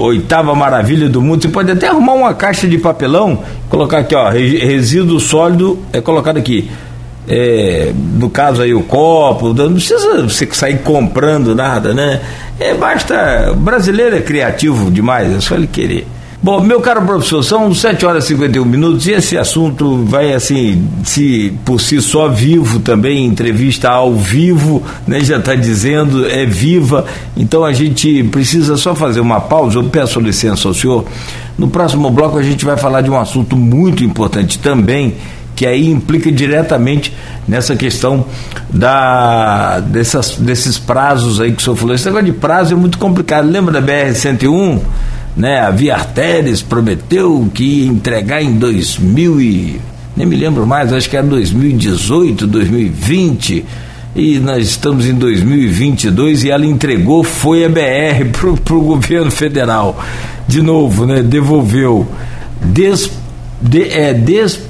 oitava 0.00 0.54
maravilha 0.54 1.08
do 1.08 1.22
mundo. 1.22 1.40
Você 1.40 1.48
pode 1.48 1.70
até 1.70 1.88
arrumar 1.88 2.12
uma 2.12 2.34
caixa 2.34 2.68
de 2.68 2.76
papelão, 2.76 3.42
colocar 3.70 4.00
aqui, 4.00 4.14
ó, 4.14 4.28
resíduo 4.28 5.18
sólido 5.18 5.78
é 5.94 6.00
colocado 6.02 6.36
aqui 6.36 6.68
é, 7.28 7.92
no 7.94 8.30
caso 8.30 8.62
aí 8.62 8.72
o 8.72 8.82
copo, 8.82 9.52
não 9.52 9.74
precisa 9.74 10.22
você 10.22 10.48
sair 10.50 10.78
comprando 10.78 11.54
nada, 11.54 11.92
né? 11.92 12.20
É, 12.58 12.74
basta. 12.74 13.52
O 13.52 13.56
brasileiro 13.56 14.16
é 14.16 14.20
criativo 14.20 14.90
demais, 14.90 15.30
é 15.30 15.40
só 15.40 15.54
ele 15.54 15.66
querer. 15.66 16.06
Bom, 16.40 16.60
meu 16.60 16.80
caro 16.80 17.02
professor, 17.02 17.42
são 17.42 17.74
7 17.74 18.06
horas 18.06 18.24
e 18.24 18.28
51 18.28 18.64
minutos 18.64 19.08
e 19.08 19.10
esse 19.10 19.36
assunto 19.36 20.04
vai 20.04 20.32
assim, 20.32 20.88
se 21.04 21.52
por 21.64 21.80
si 21.80 22.00
só 22.00 22.28
vivo 22.28 22.78
também, 22.78 23.26
entrevista 23.26 23.90
ao 23.90 24.14
vivo, 24.14 24.80
né? 25.04 25.18
Já 25.18 25.38
está 25.38 25.56
dizendo, 25.56 26.26
é 26.26 26.46
viva. 26.46 27.04
Então 27.36 27.64
a 27.64 27.72
gente 27.72 28.22
precisa 28.24 28.76
só 28.76 28.94
fazer 28.94 29.18
uma 29.18 29.40
pausa. 29.40 29.80
Eu 29.80 29.84
peço 29.84 30.20
licença 30.20 30.68
ao 30.68 30.74
senhor. 30.74 31.04
No 31.58 31.66
próximo 31.66 32.08
bloco 32.08 32.38
a 32.38 32.42
gente 32.42 32.64
vai 32.64 32.76
falar 32.76 33.00
de 33.00 33.10
um 33.10 33.18
assunto 33.18 33.56
muito 33.56 34.04
importante 34.04 34.60
também 34.60 35.16
que 35.58 35.66
aí 35.66 35.90
implica 35.90 36.30
diretamente 36.30 37.12
nessa 37.48 37.74
questão 37.74 38.24
da, 38.70 39.80
dessas, 39.80 40.36
desses 40.36 40.78
prazos 40.78 41.40
aí 41.40 41.50
que 41.50 41.60
o 41.60 41.64
senhor 41.64 41.74
falou. 41.74 41.96
Esse 41.96 42.04
negócio 42.04 42.26
de 42.26 42.32
prazo 42.32 42.74
é 42.74 42.76
muito 42.76 42.96
complicado. 42.96 43.50
Lembra 43.50 43.80
da 43.80 43.82
BR-101? 43.82 44.80
Né? 45.36 45.58
A 45.58 45.72
Via 45.72 45.96
Arteres 45.96 46.62
prometeu 46.62 47.50
que 47.52 47.64
ia 47.64 47.88
entregar 47.88 48.40
em 48.40 48.52
2000 48.52 49.40
e... 49.40 49.80
nem 50.16 50.28
me 50.28 50.36
lembro 50.36 50.64
mais, 50.64 50.92
acho 50.92 51.10
que 51.10 51.16
era 51.16 51.26
2018, 51.26 52.46
2020 52.46 53.64
e 54.14 54.38
nós 54.38 54.64
estamos 54.64 55.06
em 55.06 55.14
2022 55.14 56.44
e 56.44 56.50
ela 56.50 56.66
entregou 56.66 57.24
foi 57.24 57.64
a 57.64 57.68
BR 57.68 58.30
para 58.32 58.76
o 58.76 58.80
governo 58.80 59.30
federal 59.32 60.00
de 60.46 60.62
novo, 60.62 61.04
né? 61.04 61.20
Devolveu 61.20 62.06
des, 62.64 63.10
de, 63.60 63.88
é, 63.88 64.14
des, 64.14 64.67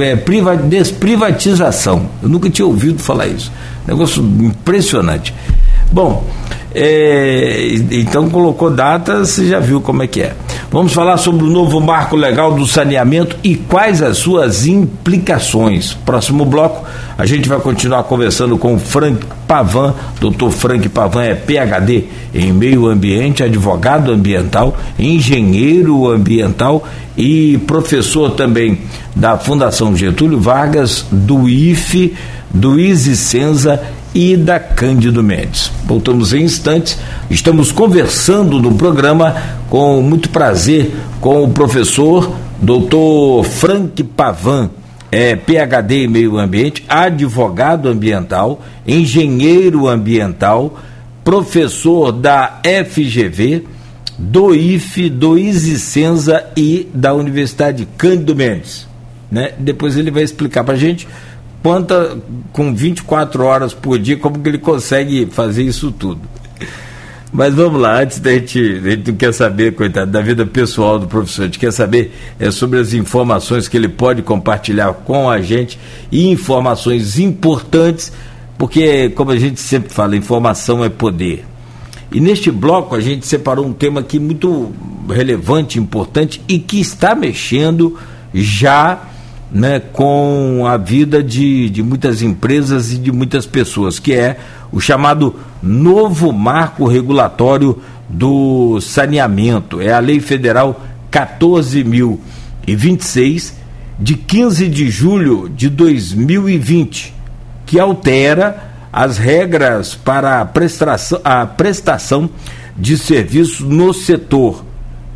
é, 0.00 0.16
priva, 0.16 0.56
desprivatização. 0.56 2.08
Eu 2.22 2.28
nunca 2.28 2.48
tinha 2.50 2.66
ouvido 2.66 2.98
falar 2.98 3.26
isso. 3.26 3.52
Negócio 3.86 4.22
impressionante. 4.22 5.34
Bom, 5.90 6.24
é, 6.74 7.68
então 7.90 8.30
colocou 8.30 8.70
data, 8.70 9.24
você 9.24 9.46
já 9.46 9.60
viu 9.60 9.80
como 9.80 10.02
é 10.02 10.06
que 10.06 10.22
é. 10.22 10.34
Vamos 10.72 10.94
falar 10.94 11.18
sobre 11.18 11.44
o 11.44 11.50
novo 11.50 11.78
marco 11.82 12.16
legal 12.16 12.54
do 12.54 12.66
saneamento 12.66 13.36
e 13.44 13.56
quais 13.56 14.00
as 14.00 14.16
suas 14.16 14.66
implicações. 14.66 15.92
Próximo 15.92 16.46
bloco, 16.46 16.88
a 17.18 17.26
gente 17.26 17.46
vai 17.46 17.60
continuar 17.60 18.04
conversando 18.04 18.56
com 18.56 18.76
o 18.76 18.78
Frank 18.78 19.22
Pavan. 19.46 19.94
Doutor 20.18 20.50
Frank 20.50 20.88
Pavan 20.88 21.24
é 21.24 21.34
PhD 21.34 22.04
em 22.32 22.54
meio 22.54 22.86
ambiente, 22.86 23.42
advogado 23.42 24.10
ambiental, 24.10 24.74
engenheiro 24.98 26.08
ambiental 26.08 26.88
e 27.18 27.58
professor 27.66 28.30
também 28.30 28.78
da 29.14 29.36
Fundação 29.36 29.94
Getúlio 29.94 30.40
Vargas, 30.40 31.04
do 31.12 31.50
IFE, 31.50 32.16
do 32.52 32.78
Isicenza 32.78 33.82
e 34.14 34.36
da 34.36 34.60
Cândido 34.60 35.22
Mendes. 35.22 35.70
Voltamos 35.84 36.32
em 36.32 36.42
instantes. 36.42 36.98
Estamos 37.30 37.72
conversando 37.72 38.60
no 38.60 38.74
programa 38.74 39.34
com 39.70 40.02
muito 40.02 40.28
prazer 40.28 40.94
com 41.20 41.44
o 41.44 41.50
professor 41.50 42.34
Dr. 42.60 43.44
Frank 43.48 44.02
Pavan, 44.04 44.70
é, 45.10 45.34
PhD 45.34 46.04
em 46.04 46.08
meio 46.08 46.38
ambiente, 46.38 46.84
advogado 46.88 47.88
ambiental, 47.88 48.62
engenheiro 48.86 49.88
ambiental, 49.88 50.78
professor 51.24 52.12
da 52.12 52.60
FGV, 52.62 53.64
do 54.18 54.54
IFE, 54.54 55.08
do 55.08 55.38
Isicenza 55.38 56.44
e 56.56 56.88
da 56.94 57.14
Universidade 57.14 57.88
Cândido 57.96 58.36
Mendes. 58.36 58.86
Né? 59.30 59.52
Depois 59.58 59.96
ele 59.96 60.10
vai 60.10 60.22
explicar 60.22 60.62
para 60.62 60.74
a 60.74 60.78
gente 60.78 61.08
quanta, 61.62 62.18
com 62.52 62.74
24 62.74 63.44
horas 63.44 63.72
por 63.72 63.98
dia, 63.98 64.16
como 64.16 64.38
que 64.40 64.48
ele 64.48 64.58
consegue 64.58 65.26
fazer 65.26 65.62
isso 65.62 65.92
tudo. 65.92 66.20
Mas 67.32 67.54
vamos 67.54 67.80
lá, 67.80 68.02
antes 68.02 68.20
da 68.20 68.30
gente, 68.32 68.58
a 68.58 68.90
gente 68.90 69.10
não 69.10 69.16
quer 69.16 69.32
saber, 69.32 69.74
coitado, 69.74 70.10
da 70.10 70.20
vida 70.20 70.44
pessoal 70.44 70.98
do 70.98 71.06
professor, 71.06 71.42
a 71.42 71.44
gente 71.46 71.58
quer 71.58 71.72
saber 71.72 72.14
é, 72.38 72.50
sobre 72.50 72.78
as 72.78 72.92
informações 72.92 73.68
que 73.68 73.76
ele 73.76 73.88
pode 73.88 74.20
compartilhar 74.20 74.92
com 74.92 75.30
a 75.30 75.40
gente 75.40 75.78
e 76.10 76.28
informações 76.28 77.18
importantes, 77.18 78.12
porque, 78.58 79.08
como 79.10 79.30
a 79.30 79.38
gente 79.38 79.60
sempre 79.60 79.90
fala, 79.90 80.14
informação 80.14 80.84
é 80.84 80.90
poder. 80.90 81.46
E 82.12 82.20
neste 82.20 82.50
bloco 82.50 82.94
a 82.94 83.00
gente 83.00 83.26
separou 83.26 83.64
um 83.64 83.72
tema 83.72 84.00
aqui 84.00 84.18
muito 84.18 84.70
relevante, 85.08 85.78
importante 85.78 86.42
e 86.46 86.58
que 86.58 86.78
está 86.78 87.14
mexendo 87.14 87.98
já 88.34 89.08
né, 89.52 89.80
com 89.80 90.64
a 90.66 90.78
vida 90.78 91.22
de, 91.22 91.68
de 91.68 91.82
muitas 91.82 92.22
empresas 92.22 92.90
e 92.92 92.98
de 92.98 93.12
muitas 93.12 93.44
pessoas, 93.44 93.98
que 93.98 94.14
é 94.14 94.38
o 94.72 94.80
chamado 94.80 95.36
novo 95.62 96.32
marco 96.32 96.86
regulatório 96.86 97.78
do 98.08 98.80
saneamento. 98.80 99.78
É 99.80 99.92
a 99.92 99.98
Lei 99.98 100.20
Federal 100.20 100.80
14.026 101.10 103.54
de 103.98 104.14
15 104.14 104.68
de 104.68 104.88
julho 104.90 105.48
de 105.48 105.68
2020, 105.68 107.12
que 107.66 107.78
altera 107.78 108.72
as 108.92 109.18
regras 109.18 109.94
para 109.94 110.40
a 110.40 110.44
prestação, 110.44 111.20
a 111.22 111.46
prestação 111.46 112.28
de 112.76 112.98
serviços 112.98 113.60
no 113.60 113.92
setor, 113.92 114.64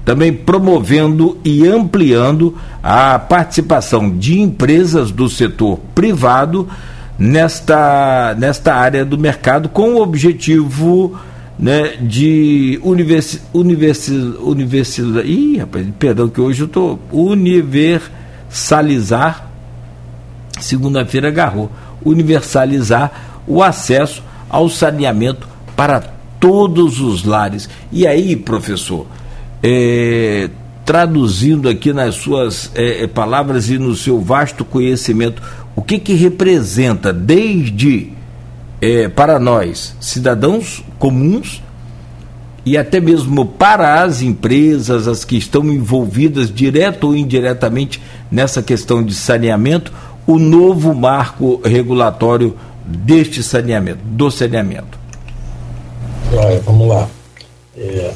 também 0.07 0.33
promovendo 0.33 1.37
e 1.45 1.67
ampliando 1.67 2.57
a 2.83 3.19
participação 3.19 4.17
de 4.17 4.41
empresas 4.41 5.11
do 5.11 5.29
setor 5.29 5.79
privado 5.95 6.67
nesta, 7.19 8.35
nesta 8.39 8.75
área 8.75 9.05
do 9.05 9.19
mercado 9.19 9.69
com 9.69 9.93
o 9.95 10.01
objetivo 10.01 11.19
né, 11.59 11.97
de 12.01 12.81
universi, 12.85 13.43
universi, 13.53 14.13
universi, 14.41 15.03
ih, 15.25 15.59
rapaz, 15.59 15.85
perdão 15.99 16.29
que 16.29 16.41
hoje 16.41 16.63
eu 16.63 16.67
estou 16.67 17.01
universalizar 17.11 19.51
segunda-feira 20.61 21.27
agarrou 21.29 21.71
universalizar 22.05 23.41
o 23.47 23.63
acesso 23.63 24.23
ao 24.49 24.69
saneamento 24.69 25.49
para 25.75 26.01
todos 26.39 27.01
os 27.01 27.25
lares. 27.25 27.69
E 27.91 28.07
aí, 28.07 28.37
professor, 28.37 29.07
é, 29.63 30.51
traduzindo 30.85 31.69
aqui 31.69 31.93
nas 31.93 32.15
suas 32.15 32.71
é, 32.75 33.03
é, 33.03 33.07
palavras 33.07 33.69
e 33.69 33.79
no 33.79 33.95
seu 33.95 34.21
vasto 34.21 34.65
conhecimento, 34.65 35.43
o 35.75 35.83
que, 35.83 35.99
que 35.99 36.15
representa 36.15 37.13
desde 37.13 38.13
é, 38.81 39.09
para 39.09 39.39
nós, 39.39 39.97
cidadãos 40.01 40.85
comuns, 40.99 41.63
e 42.65 42.77
até 42.77 43.01
mesmo 43.01 43.47
para 43.47 44.03
as 44.03 44.23
empresas, 44.23 45.07
as 45.07 45.25
que 45.25 45.37
estão 45.37 45.65
envolvidas 45.67 46.53
direto 46.53 47.09
ou 47.09 47.17
indiretamente 47.17 48.03
nessa 48.31 48.63
questão 48.63 49.05
de 49.05 49.15
saneamento, 49.15 49.93
o 50.27 50.39
novo 50.39 50.93
marco 50.93 51.61
regulatório 51.65 52.57
deste 52.85 53.43
saneamento, 53.43 54.01
do 54.05 54.31
saneamento? 54.31 54.99
Olha, 56.33 56.61
vamos 56.61 56.89
lá. 56.89 57.09
É, 57.77 58.13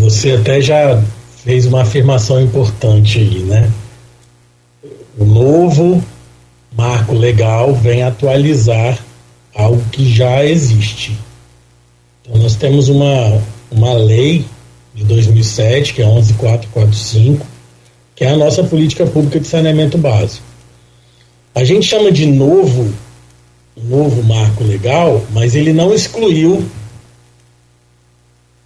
você 0.00 0.32
até 0.32 0.62
já 0.62 1.02
fez 1.44 1.66
uma 1.66 1.82
afirmação 1.82 2.40
importante 2.40 3.18
aí, 3.18 3.40
né? 3.40 3.70
O 5.18 5.24
novo 5.26 6.02
marco 6.74 7.14
legal 7.14 7.74
vem 7.74 8.02
atualizar 8.02 8.98
algo 9.54 9.82
que 9.92 10.10
já 10.10 10.42
existe. 10.42 11.18
Então, 12.22 12.40
nós 12.40 12.56
temos 12.56 12.88
uma, 12.88 13.42
uma 13.70 13.92
lei 13.92 14.46
de 14.94 15.04
2007, 15.04 15.92
que 15.92 16.00
é 16.00 16.06
11445, 16.06 17.46
que 18.16 18.24
é 18.24 18.30
a 18.30 18.36
nossa 18.36 18.64
política 18.64 19.06
pública 19.06 19.38
de 19.38 19.46
saneamento 19.46 19.98
básico. 19.98 20.44
A 21.54 21.62
gente 21.62 21.86
chama 21.86 22.10
de 22.10 22.24
novo 22.24 22.90
novo 23.76 24.22
marco 24.22 24.64
legal, 24.64 25.22
mas 25.32 25.54
ele 25.54 25.72
não 25.72 25.92
excluiu 25.94 26.64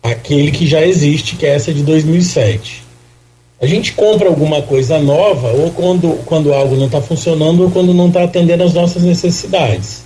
aquele 0.04 0.52
que 0.52 0.66
já 0.66 0.86
existe, 0.86 1.34
que 1.34 1.46
é 1.46 1.54
essa 1.54 1.72
de 1.72 1.82
2007. 1.82 2.84
A 3.60 3.66
gente 3.66 3.94
compra 3.94 4.28
alguma 4.28 4.60
coisa 4.60 4.98
nova 4.98 5.48
ou 5.48 5.70
quando, 5.70 6.22
quando 6.26 6.52
algo 6.52 6.76
não 6.76 6.86
está 6.86 7.00
funcionando 7.00 7.62
ou 7.62 7.70
quando 7.70 7.94
não 7.94 8.08
está 8.08 8.24
atendendo 8.24 8.62
às 8.62 8.74
nossas 8.74 9.02
necessidades. 9.02 10.02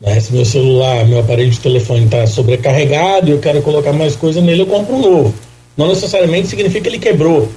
Né? 0.00 0.18
Se 0.18 0.32
meu 0.32 0.44
celular, 0.46 1.04
meu 1.04 1.20
aparelho 1.20 1.50
de 1.50 1.60
telefone 1.60 2.06
está 2.06 2.26
sobrecarregado 2.26 3.28
e 3.28 3.32
eu 3.32 3.38
quero 3.38 3.60
colocar 3.60 3.92
mais 3.92 4.16
coisa 4.16 4.40
nele, 4.40 4.62
eu 4.62 4.66
compro 4.66 4.96
um 4.96 5.00
novo. 5.00 5.34
Não 5.76 5.88
necessariamente 5.88 6.48
significa 6.48 6.80
que 6.80 6.88
ele 6.88 6.98
quebrou. 6.98 7.50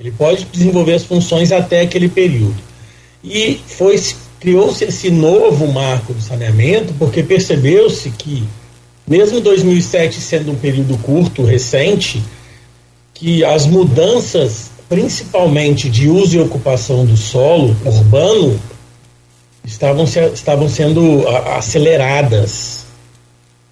Ele 0.00 0.10
pode 0.10 0.44
desenvolver 0.46 0.94
as 0.94 1.04
funções 1.04 1.52
até 1.52 1.82
aquele 1.82 2.08
período. 2.08 2.56
E 3.22 3.60
foi 3.66 3.96
criou-se 4.40 4.82
esse 4.82 5.08
novo 5.08 5.68
marco 5.68 6.12
do 6.12 6.20
saneamento 6.20 6.92
porque 6.98 7.22
percebeu-se 7.22 8.10
que, 8.10 8.42
mesmo 9.06 9.40
2007 9.40 10.20
sendo 10.20 10.52
um 10.52 10.56
período 10.56 10.96
curto, 10.98 11.44
recente, 11.44 12.22
que 13.14 13.44
as 13.44 13.66
mudanças, 13.66 14.70
principalmente 14.88 15.88
de 15.88 16.08
uso 16.08 16.36
e 16.36 16.40
ocupação 16.40 17.04
do 17.04 17.16
solo 17.16 17.76
urbano, 17.84 18.58
estavam, 19.64 20.06
se, 20.06 20.20
estavam 20.32 20.68
sendo 20.68 21.26
aceleradas. 21.56 22.82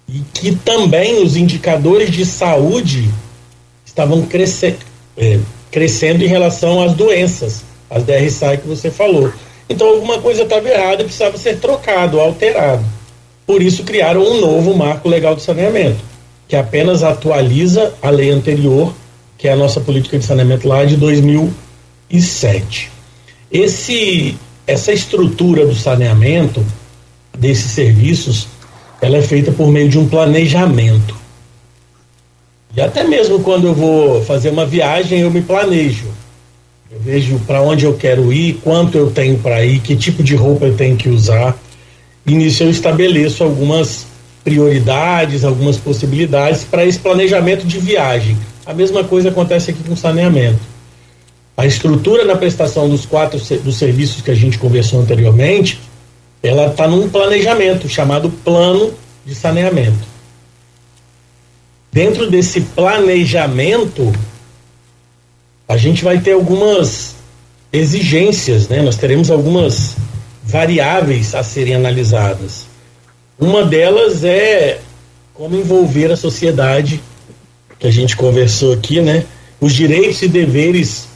E 0.07 0.19
que 0.33 0.55
também 0.55 1.23
os 1.23 1.35
indicadores 1.37 2.11
de 2.11 2.25
saúde 2.25 3.09
estavam 3.85 4.27
é, 5.17 5.39
crescendo 5.69 6.23
em 6.23 6.27
relação 6.27 6.81
às 6.81 6.93
doenças, 6.93 7.61
as 7.89 8.03
DRSI 8.03 8.57
que 8.61 8.67
você 8.67 8.91
falou. 8.91 9.31
Então 9.69 9.87
alguma 9.87 10.19
coisa 10.19 10.43
estava 10.43 10.67
errada 10.67 11.01
e 11.01 11.05
precisava 11.05 11.37
ser 11.37 11.57
trocado, 11.59 12.19
alterado. 12.19 12.83
Por 13.51 13.61
isso 13.61 13.83
criaram 13.83 14.23
um 14.23 14.39
novo 14.39 14.73
marco 14.73 15.09
legal 15.09 15.35
de 15.35 15.41
saneamento, 15.41 15.99
que 16.47 16.55
apenas 16.55 17.03
atualiza 17.03 17.93
a 18.01 18.09
lei 18.09 18.29
anterior, 18.29 18.93
que 19.37 19.45
é 19.45 19.51
a 19.51 19.57
nossa 19.57 19.81
política 19.81 20.17
de 20.17 20.23
saneamento 20.23 20.65
lá 20.69 20.85
de 20.85 20.95
2007. 20.95 22.89
Esse, 23.51 24.37
essa 24.65 24.93
estrutura 24.93 25.65
do 25.65 25.75
saneamento 25.75 26.65
desses 27.37 27.71
serviços, 27.71 28.47
ela 29.01 29.17
é 29.17 29.21
feita 29.21 29.51
por 29.51 29.67
meio 29.67 29.89
de 29.89 29.99
um 29.99 30.07
planejamento. 30.07 31.13
E 32.73 32.79
até 32.79 33.03
mesmo 33.03 33.41
quando 33.41 33.67
eu 33.67 33.73
vou 33.73 34.23
fazer 34.23 34.49
uma 34.49 34.65
viagem, 34.65 35.19
eu 35.19 35.29
me 35.29 35.41
planejo. 35.41 36.07
Eu 36.89 37.01
vejo 37.01 37.37
para 37.39 37.61
onde 37.61 37.83
eu 37.83 37.97
quero 37.97 38.31
ir, 38.31 38.61
quanto 38.63 38.97
eu 38.97 39.11
tenho 39.11 39.37
para 39.39 39.61
ir, 39.65 39.81
que 39.81 39.97
tipo 39.97 40.23
de 40.23 40.37
roupa 40.37 40.67
eu 40.67 40.77
tenho 40.77 40.95
que 40.95 41.09
usar. 41.09 41.59
Nisso 42.25 42.63
eu 42.63 42.69
estabeleço 42.69 43.43
algumas 43.43 44.05
prioridades, 44.43 45.43
algumas 45.43 45.77
possibilidades 45.77 46.63
para 46.63 46.85
esse 46.85 46.99
planejamento 46.99 47.65
de 47.65 47.79
viagem. 47.79 48.37
A 48.65 48.73
mesma 48.73 49.03
coisa 49.03 49.29
acontece 49.29 49.71
aqui 49.71 49.83
com 49.83 49.95
saneamento. 49.95 50.59
A 51.57 51.65
estrutura 51.65 52.25
na 52.25 52.35
prestação 52.35 52.89
dos 52.89 53.05
quatro 53.05 53.39
dos 53.63 53.75
serviços 53.75 54.21
que 54.21 54.31
a 54.31 54.35
gente 54.35 54.57
conversou 54.57 55.01
anteriormente, 55.01 55.79
ela 56.41 56.67
está 56.67 56.87
num 56.87 57.09
planejamento 57.09 57.87
chamado 57.87 58.29
plano 58.29 58.93
de 59.25 59.35
saneamento. 59.35 60.11
Dentro 61.91 62.29
desse 62.29 62.61
planejamento, 62.61 64.11
a 65.67 65.77
gente 65.77 66.03
vai 66.03 66.19
ter 66.19 66.31
algumas 66.31 67.15
exigências, 67.71 68.67
né? 68.67 68.81
Nós 68.81 68.95
teremos 68.95 69.29
algumas 69.29 69.95
variáveis 70.51 71.33
a 71.33 71.43
serem 71.43 71.75
analisadas. 71.75 72.65
Uma 73.39 73.63
delas 73.63 74.23
é 74.23 74.79
como 75.33 75.55
envolver 75.55 76.11
a 76.11 76.17
sociedade, 76.17 77.01
que 77.79 77.87
a 77.87 77.91
gente 77.91 78.15
conversou 78.15 78.73
aqui, 78.73 79.01
né? 79.01 79.23
Os 79.59 79.73
direitos 79.73 80.21
e 80.21 80.27
deveres 80.27 81.07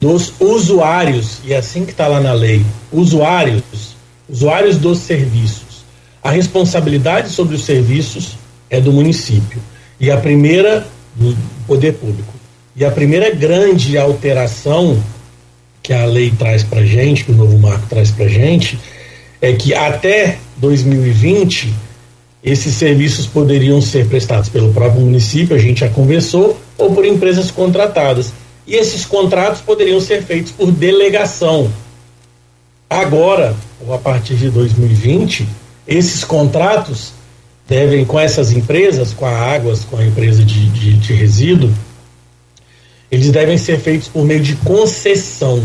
dos 0.00 0.32
usuários, 0.40 1.38
e 1.44 1.52
é 1.52 1.58
assim 1.58 1.84
que 1.84 1.92
está 1.92 2.08
lá 2.08 2.20
na 2.20 2.32
lei, 2.32 2.64
usuários, 2.90 3.94
usuários 4.28 4.78
dos 4.78 4.98
serviços. 4.98 5.84
A 6.22 6.30
responsabilidade 6.30 7.28
sobre 7.28 7.54
os 7.54 7.64
serviços 7.64 8.38
é 8.70 8.80
do 8.80 8.92
município 8.92 9.60
e 10.00 10.10
a 10.10 10.16
primeira 10.16 10.86
do 11.14 11.36
poder 11.66 11.92
público. 11.94 12.32
E 12.74 12.84
a 12.84 12.90
primeira 12.90 13.30
grande 13.34 13.98
alteração 13.98 15.00
que 15.90 15.94
a 15.94 16.04
lei 16.04 16.30
traz 16.30 16.62
para 16.62 16.86
gente, 16.86 17.24
que 17.24 17.32
o 17.32 17.34
novo 17.34 17.58
marco 17.58 17.84
traz 17.88 18.12
para 18.12 18.28
gente, 18.28 18.78
é 19.42 19.52
que 19.54 19.74
até 19.74 20.38
2020 20.58 21.74
esses 22.44 22.76
serviços 22.76 23.26
poderiam 23.26 23.82
ser 23.82 24.06
prestados 24.06 24.48
pelo 24.48 24.72
próprio 24.72 25.00
município, 25.00 25.56
a 25.56 25.58
gente 25.58 25.80
já 25.80 25.88
conversou, 25.88 26.56
ou 26.78 26.94
por 26.94 27.04
empresas 27.04 27.50
contratadas. 27.50 28.32
E 28.68 28.76
esses 28.76 29.04
contratos 29.04 29.62
poderiam 29.62 30.00
ser 30.00 30.22
feitos 30.22 30.52
por 30.52 30.70
delegação. 30.70 31.68
Agora, 32.88 33.56
ou 33.84 33.92
a 33.92 33.98
partir 33.98 34.36
de 34.36 34.48
2020, 34.48 35.44
esses 35.88 36.22
contratos 36.22 37.12
devem, 37.68 38.04
com 38.04 38.16
essas 38.16 38.52
empresas, 38.52 39.12
com 39.12 39.26
a 39.26 39.36
Águas, 39.36 39.84
com 39.84 39.96
a 39.96 40.06
empresa 40.06 40.44
de, 40.44 40.68
de, 40.68 40.92
de 40.92 41.12
resíduo, 41.14 41.68
eles 43.10 43.30
devem 43.30 43.58
ser 43.58 43.80
feitos 43.80 44.08
por 44.08 44.24
meio 44.24 44.40
de 44.40 44.54
concessão. 44.56 45.62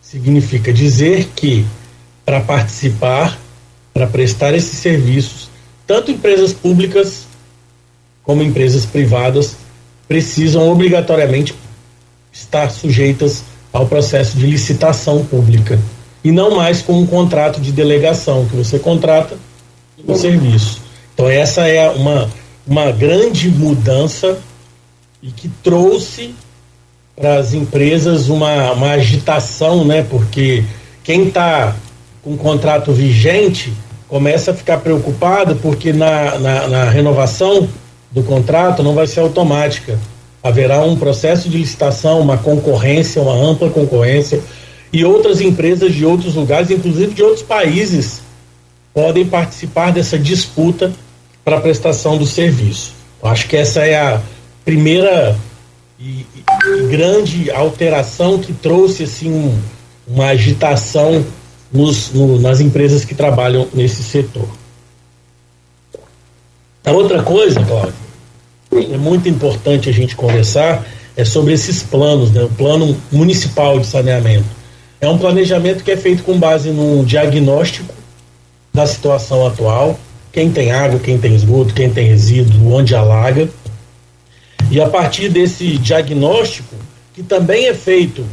Significa 0.00 0.72
dizer 0.72 1.28
que, 1.34 1.66
para 2.24 2.40
participar, 2.40 3.38
para 3.92 4.06
prestar 4.06 4.54
esses 4.54 4.78
serviços, 4.78 5.48
tanto 5.86 6.10
empresas 6.10 6.52
públicas 6.52 7.26
como 8.22 8.42
empresas 8.42 8.86
privadas 8.86 9.56
precisam 10.06 10.70
obrigatoriamente 10.70 11.54
estar 12.32 12.70
sujeitas 12.70 13.42
ao 13.72 13.86
processo 13.86 14.36
de 14.36 14.46
licitação 14.46 15.24
pública 15.24 15.78
e 16.22 16.30
não 16.30 16.56
mais 16.56 16.82
com 16.82 16.94
um 16.94 17.06
contrato 17.06 17.60
de 17.60 17.72
delegação 17.72 18.46
que 18.46 18.56
você 18.56 18.78
contrata 18.78 19.36
o 20.06 20.14
serviço. 20.14 20.80
Então 21.14 21.28
essa 21.28 21.66
é 21.66 21.88
uma, 21.90 22.30
uma 22.66 22.90
grande 22.92 23.50
mudança 23.50 24.38
e 25.22 25.30
que 25.30 25.48
trouxe 25.62 26.34
para 27.14 27.38
as 27.38 27.52
empresas 27.52 28.28
uma, 28.28 28.72
uma 28.72 28.90
agitação, 28.92 29.84
né? 29.84 30.06
Porque 30.08 30.64
quem 31.02 31.28
está 31.28 31.74
com 32.22 32.36
contrato 32.36 32.92
vigente 32.92 33.72
começa 34.06 34.52
a 34.52 34.54
ficar 34.54 34.78
preocupado 34.78 35.56
porque 35.56 35.92
na, 35.92 36.38
na, 36.38 36.68
na 36.68 36.90
renovação 36.90 37.68
do 38.10 38.22
contrato 38.22 38.82
não 38.82 38.94
vai 38.94 39.06
ser 39.06 39.20
automática. 39.20 39.98
Haverá 40.42 40.80
um 40.82 40.96
processo 40.96 41.48
de 41.48 41.58
licitação, 41.58 42.20
uma 42.20 42.38
concorrência, 42.38 43.20
uma 43.20 43.34
ampla 43.34 43.68
concorrência, 43.68 44.40
e 44.92 45.04
outras 45.04 45.40
empresas 45.40 45.92
de 45.94 46.06
outros 46.06 46.34
lugares, 46.34 46.70
inclusive 46.70 47.12
de 47.12 47.22
outros 47.22 47.42
países, 47.42 48.22
podem 48.94 49.26
participar 49.26 49.92
dessa 49.92 50.18
disputa 50.18 50.92
para 51.44 51.58
a 51.58 51.60
prestação 51.60 52.16
do 52.16 52.24
serviço. 52.24 52.92
Eu 53.22 53.28
acho 53.28 53.48
que 53.48 53.56
essa 53.56 53.84
é 53.84 53.96
a 53.96 54.20
primeira 54.68 55.34
e, 55.98 56.26
e 56.36 56.86
grande 56.90 57.50
alteração 57.50 58.38
que 58.38 58.52
trouxe 58.52 59.04
assim 59.04 59.32
um, 59.32 59.58
uma 60.06 60.26
agitação 60.26 61.24
nos, 61.72 62.12
no, 62.12 62.38
nas 62.38 62.60
empresas 62.60 63.02
que 63.02 63.14
trabalham 63.14 63.66
nesse 63.72 64.02
setor. 64.02 64.46
A 66.84 66.92
outra 66.92 67.22
coisa, 67.22 67.64
Cláudio, 67.64 67.94
é 68.92 68.98
muito 68.98 69.26
importante 69.26 69.88
a 69.88 69.92
gente 69.92 70.14
conversar 70.14 70.86
é 71.16 71.24
sobre 71.24 71.54
esses 71.54 71.82
planos, 71.82 72.30
né? 72.30 72.42
o 72.42 72.50
plano 72.50 72.94
municipal 73.10 73.80
de 73.80 73.86
saneamento. 73.86 74.44
É 75.00 75.08
um 75.08 75.16
planejamento 75.16 75.82
que 75.82 75.92
é 75.92 75.96
feito 75.96 76.22
com 76.22 76.38
base 76.38 76.68
num 76.68 77.02
diagnóstico 77.04 77.94
da 78.74 78.86
situação 78.86 79.46
atual, 79.46 79.98
quem 80.30 80.50
tem 80.50 80.72
água, 80.72 81.00
quem 81.00 81.16
tem 81.16 81.34
esgoto, 81.34 81.72
quem 81.72 81.88
tem 81.88 82.06
resíduo, 82.06 82.74
onde 82.74 82.94
alaga. 82.94 83.48
E 84.70 84.80
a 84.80 84.88
partir 84.88 85.28
desse 85.28 85.78
diagnóstico, 85.78 86.74
que 87.14 87.22
também 87.22 87.66
é 87.68 87.74
feito 87.74 88.24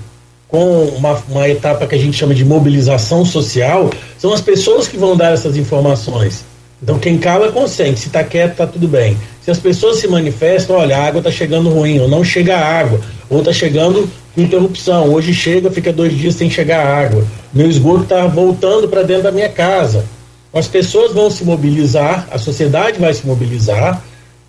com 0.48 0.84
uma, 0.90 1.14
uma 1.30 1.50
etapa 1.50 1.88
que 1.88 1.96
a 1.96 1.98
gente 1.98 2.18
chama 2.18 2.36
de 2.36 2.46
mobilização 2.46 3.26
social, 3.26 3.90
são 4.18 4.34
as 4.34 4.42
pessoas 4.42 4.88
que 4.88 4.98
vão 4.98 5.16
dar 5.16 5.34
essas 5.34 5.58
informações. 5.58 6.46
Então 6.82 7.00
quem 7.00 7.18
cala 7.18 7.52
consente, 7.52 8.00
se 8.00 8.08
está 8.08 8.24
quieto 8.24 8.52
está 8.52 8.68
tudo 8.68 8.88
bem. 8.88 9.18
Se 9.42 9.50
as 9.50 9.60
pessoas 9.60 9.98
se 9.98 10.08
manifestam, 10.08 10.76
olha, 10.76 10.98
a 10.98 11.06
água 11.06 11.20
está 11.20 11.32
chegando 11.32 11.70
ruim, 11.70 12.00
ou 12.00 12.08
não 12.08 12.24
chega 12.24 12.58
água, 12.58 13.00
ou 13.30 13.40
está 13.40 13.54
chegando 13.54 14.10
com 14.34 14.42
interrupção, 14.42 15.14
hoje 15.14 15.34
chega, 15.34 15.72
fica 15.72 15.94
dois 15.94 16.16
dias 16.16 16.36
sem 16.36 16.50
chegar 16.50 16.86
água, 16.86 17.26
meu 17.54 17.70
esgoto 17.70 18.04
está 18.04 18.28
voltando 18.28 18.88
para 18.88 19.04
dentro 19.04 19.24
da 19.24 19.32
minha 19.32 19.50
casa. 19.50 20.06
As 20.54 20.68
pessoas 20.68 21.14
vão 21.14 21.30
se 21.30 21.44
mobilizar, 21.44 22.28
a 22.32 22.38
sociedade 22.38 23.00
vai 23.00 23.14
se 23.14 23.26
mobilizar 23.26 24.02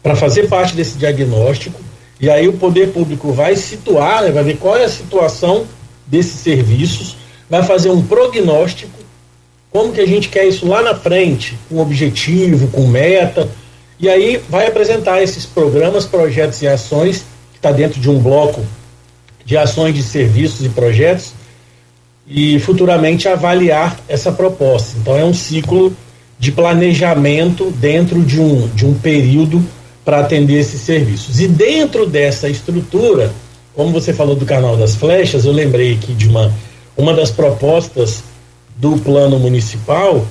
para 0.07 0.15
fazer 0.15 0.49
parte 0.49 0.77
desse 0.77 0.97
diagnóstico, 0.97 1.81
e 2.21 2.31
aí 2.31 2.47
o 2.47 2.53
poder 2.53 2.93
público 2.93 3.33
vai 3.33 3.57
situar, 3.57 4.23
né, 4.23 4.31
vai 4.31 4.45
ver 4.45 4.57
qual 4.57 4.77
é 4.77 4.85
a 4.85 4.89
situação 4.89 5.67
desses 6.07 6.35
serviços, 6.35 7.17
vai 7.51 7.65
fazer 7.65 7.91
um 7.91 8.01
prognóstico, 8.01 8.97
como 9.69 9.93
que 9.93 10.01
a 10.01 10.07
gente 10.07 10.29
quer 10.29 10.47
isso 10.47 10.65
lá 10.65 10.81
na 10.81 10.95
frente, 10.95 11.59
com 11.69 11.81
objetivo, 11.81 12.69
com 12.69 12.87
meta, 12.87 13.49
e 13.99 14.09
aí 14.09 14.41
vai 14.49 14.69
apresentar 14.69 15.21
esses 15.25 15.45
programas, 15.45 16.05
projetos 16.05 16.63
e 16.63 16.69
ações, 16.69 17.25
que 17.51 17.59
está 17.59 17.73
dentro 17.73 17.99
de 18.01 18.09
um 18.09 18.21
bloco 18.21 18.65
de 19.45 19.57
ações 19.57 19.93
de 19.93 20.05
serviços 20.05 20.65
e 20.65 20.69
projetos, 20.69 21.33
e 22.29 22.61
futuramente 22.61 23.27
avaliar 23.27 23.99
essa 24.07 24.31
proposta. 24.31 24.97
Então 25.01 25.17
é 25.17 25.25
um 25.25 25.35
ciclo 25.35 25.93
de 26.39 26.53
planejamento 26.53 27.73
dentro 27.73 28.23
de 28.23 28.41
um, 28.41 28.69
de 28.69 28.87
um 28.87 28.95
período 28.95 29.75
para 30.07 30.21
atender 30.21 30.61
esses 30.61 30.83
serviços. 30.83 31.41
E 31.41 31.49
dentro 31.49 32.07
dessa 32.07 32.49
estrutura, 32.49 33.33
como 33.75 33.91
você 33.91 34.13
falou 34.13 34.37
do 34.37 34.47
canal 34.47 34.77
das 34.77 34.95
flechas, 34.95 35.45
eu 35.45 35.51
lembrei 35.51 35.95
aqui 35.95 36.15
de 36.15 36.29
uma, 36.29 36.55
uma 36.97 37.13
das 37.13 37.33
propostas 37.33 38.23
do 38.77 38.97
plano 38.99 39.37
municipal. 39.37 40.25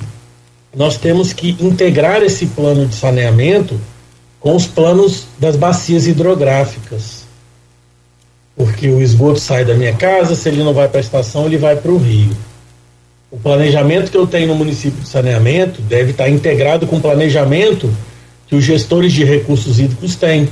Nós 0.74 0.96
temos 0.96 1.34
que 1.34 1.58
integrar 1.60 2.24
esse 2.24 2.46
plano 2.46 2.86
de 2.86 2.96
saneamento 2.96 3.78
com 4.40 4.56
os 4.56 4.66
planos 4.66 5.26
das 5.38 5.58
bacias 5.58 6.08
hidrográficas. 6.08 7.26
Porque 8.56 8.88
o 8.88 9.02
esgoto 9.02 9.42
sai 9.42 9.66
da 9.66 9.74
minha 9.74 9.94
casa, 9.94 10.36
se 10.36 10.48
ele 10.48 10.64
não 10.64 10.74
vai 10.74 10.88
para 10.88 11.00
a 11.00 11.04
estação, 11.04 11.48
ele 11.48 11.58
vai 11.58 11.76
para 11.76 11.92
o 11.92 11.98
rio. 11.98 12.32
O 13.30 13.36
planejamento 13.38 14.10
que 14.10 14.18
eu 14.18 14.26
tenho 14.26 14.48
no 14.48 14.56
município 14.56 15.02
de 15.02 15.10
saneamento 15.10 15.82
deve 15.82 16.12
estar 16.12 16.30
integrado 16.30 16.88
com 16.88 16.96
o 16.96 17.02
planejamento 17.02 17.94
que 18.48 18.56
os 18.56 18.64
gestores 18.64 19.12
de 19.12 19.24
recursos 19.24 19.80
hídricos 19.80 20.16
têm. 20.16 20.50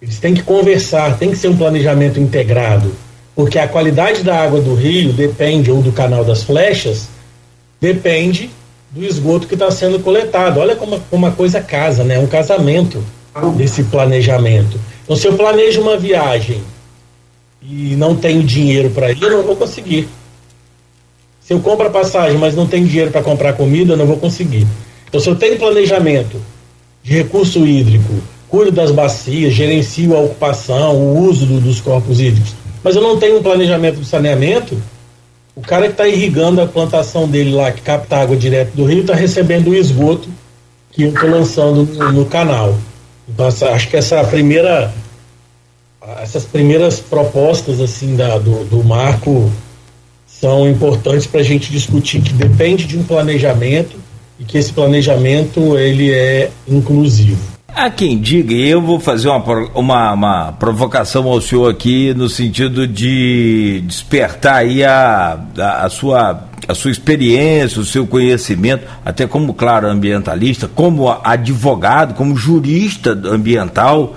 Eles 0.00 0.18
têm 0.18 0.34
que 0.34 0.42
conversar, 0.42 1.18
tem 1.18 1.30
que 1.30 1.36
ser 1.36 1.48
um 1.48 1.56
planejamento 1.56 2.20
integrado, 2.20 2.94
porque 3.34 3.58
a 3.58 3.66
qualidade 3.66 4.22
da 4.22 4.40
água 4.40 4.60
do 4.60 4.74
rio 4.74 5.12
depende, 5.12 5.70
ou 5.70 5.82
do 5.82 5.92
canal 5.92 6.24
das 6.24 6.42
flechas, 6.42 7.08
depende 7.80 8.50
do 8.90 9.04
esgoto 9.04 9.46
que 9.46 9.54
está 9.54 9.70
sendo 9.70 9.98
coletado. 10.00 10.60
Olha 10.60 10.76
como, 10.76 11.00
como 11.10 11.26
a 11.26 11.30
coisa 11.30 11.60
casa, 11.60 12.04
né? 12.04 12.14
É 12.14 12.18
um 12.18 12.26
casamento 12.26 13.02
desse 13.56 13.84
planejamento. 13.84 14.80
Então, 15.04 15.16
se 15.16 15.26
eu 15.26 15.36
planejo 15.36 15.80
uma 15.80 15.96
viagem 15.96 16.62
e 17.62 17.94
não 17.96 18.16
tenho 18.16 18.42
dinheiro 18.42 18.90
para 18.90 19.10
ir, 19.10 19.22
eu 19.22 19.30
não 19.30 19.42
vou 19.42 19.56
conseguir. 19.56 20.08
Se 21.40 21.52
eu 21.54 21.60
compro 21.60 21.86
a 21.86 21.90
passagem, 21.90 22.38
mas 22.38 22.54
não 22.54 22.66
tenho 22.66 22.86
dinheiro 22.86 23.10
para 23.10 23.22
comprar 23.22 23.54
comida, 23.54 23.94
eu 23.94 23.96
não 23.96 24.06
vou 24.06 24.18
conseguir. 24.18 24.66
Então, 25.08 25.20
se 25.20 25.28
eu 25.28 25.34
tenho 25.34 25.58
planejamento 25.58 26.40
de 27.08 27.14
recurso 27.14 27.66
hídrico 27.66 28.12
cuido 28.48 28.70
das 28.70 28.90
bacias, 28.90 29.54
gerencio 29.54 30.14
a 30.14 30.20
ocupação, 30.20 30.94
o 30.94 31.26
uso 31.26 31.46
do, 31.46 31.58
dos 31.58 31.80
corpos 31.80 32.20
hídricos, 32.20 32.54
mas 32.84 32.94
eu 32.94 33.00
não 33.00 33.18
tenho 33.18 33.38
um 33.38 33.42
planejamento 33.42 34.00
de 34.00 34.06
saneamento, 34.06 34.76
o 35.56 35.62
cara 35.62 35.86
que 35.86 35.92
está 35.92 36.06
irrigando 36.06 36.60
a 36.60 36.66
plantação 36.66 37.26
dele 37.26 37.50
lá, 37.50 37.72
que 37.72 37.80
capta 37.80 38.18
água 38.18 38.36
direto 38.36 38.72
do 38.74 38.84
rio, 38.84 39.00
está 39.00 39.14
recebendo 39.14 39.70
o 39.70 39.74
esgoto 39.74 40.28
que 40.92 41.04
eu 41.04 41.08
estou 41.08 41.30
lançando 41.30 41.84
no, 41.84 42.12
no, 42.12 42.26
canal. 42.26 42.76
Então, 43.26 43.46
acho 43.46 43.88
que 43.88 43.96
essa 43.96 44.22
primeira, 44.24 44.92
essas 46.22 46.44
primeiras 46.44 47.00
propostas 47.00 47.80
assim 47.80 48.16
da, 48.16 48.38
do, 48.38 48.64
do 48.64 48.84
marco 48.84 49.50
são 50.26 50.68
importantes 50.68 51.26
para 51.26 51.40
a 51.40 51.44
gente 51.44 51.70
discutir 51.72 52.20
que 52.20 52.32
depende 52.34 52.84
de 52.84 52.98
um 52.98 53.02
planejamento 53.02 53.96
e 54.38 54.44
que 54.44 54.58
esse 54.58 54.72
planejamento 54.72 55.76
ele 55.76 56.12
é 56.12 56.50
inclusivo. 56.66 57.58
Há 57.74 57.90
quem 57.90 58.18
diga, 58.18 58.52
e 58.54 58.68
eu 58.68 58.80
vou 58.80 58.98
fazer 58.98 59.28
uma, 59.28 59.38
uma, 59.74 60.12
uma, 60.12 60.52
provocação 60.52 61.28
ao 61.28 61.40
senhor 61.40 61.70
aqui 61.70 62.12
no 62.14 62.28
sentido 62.28 62.88
de 62.88 63.82
despertar 63.86 64.56
aí 64.56 64.82
a, 64.82 65.38
a, 65.56 65.84
a, 65.84 65.88
sua, 65.88 66.44
a 66.66 66.74
sua 66.74 66.90
experiência, 66.90 67.80
o 67.80 67.84
seu 67.84 68.06
conhecimento, 68.06 68.84
até 69.04 69.26
como, 69.26 69.54
claro, 69.54 69.86
ambientalista, 69.86 70.66
como 70.66 71.08
advogado, 71.22 72.14
como 72.14 72.36
jurista 72.36 73.12
ambiental, 73.12 74.16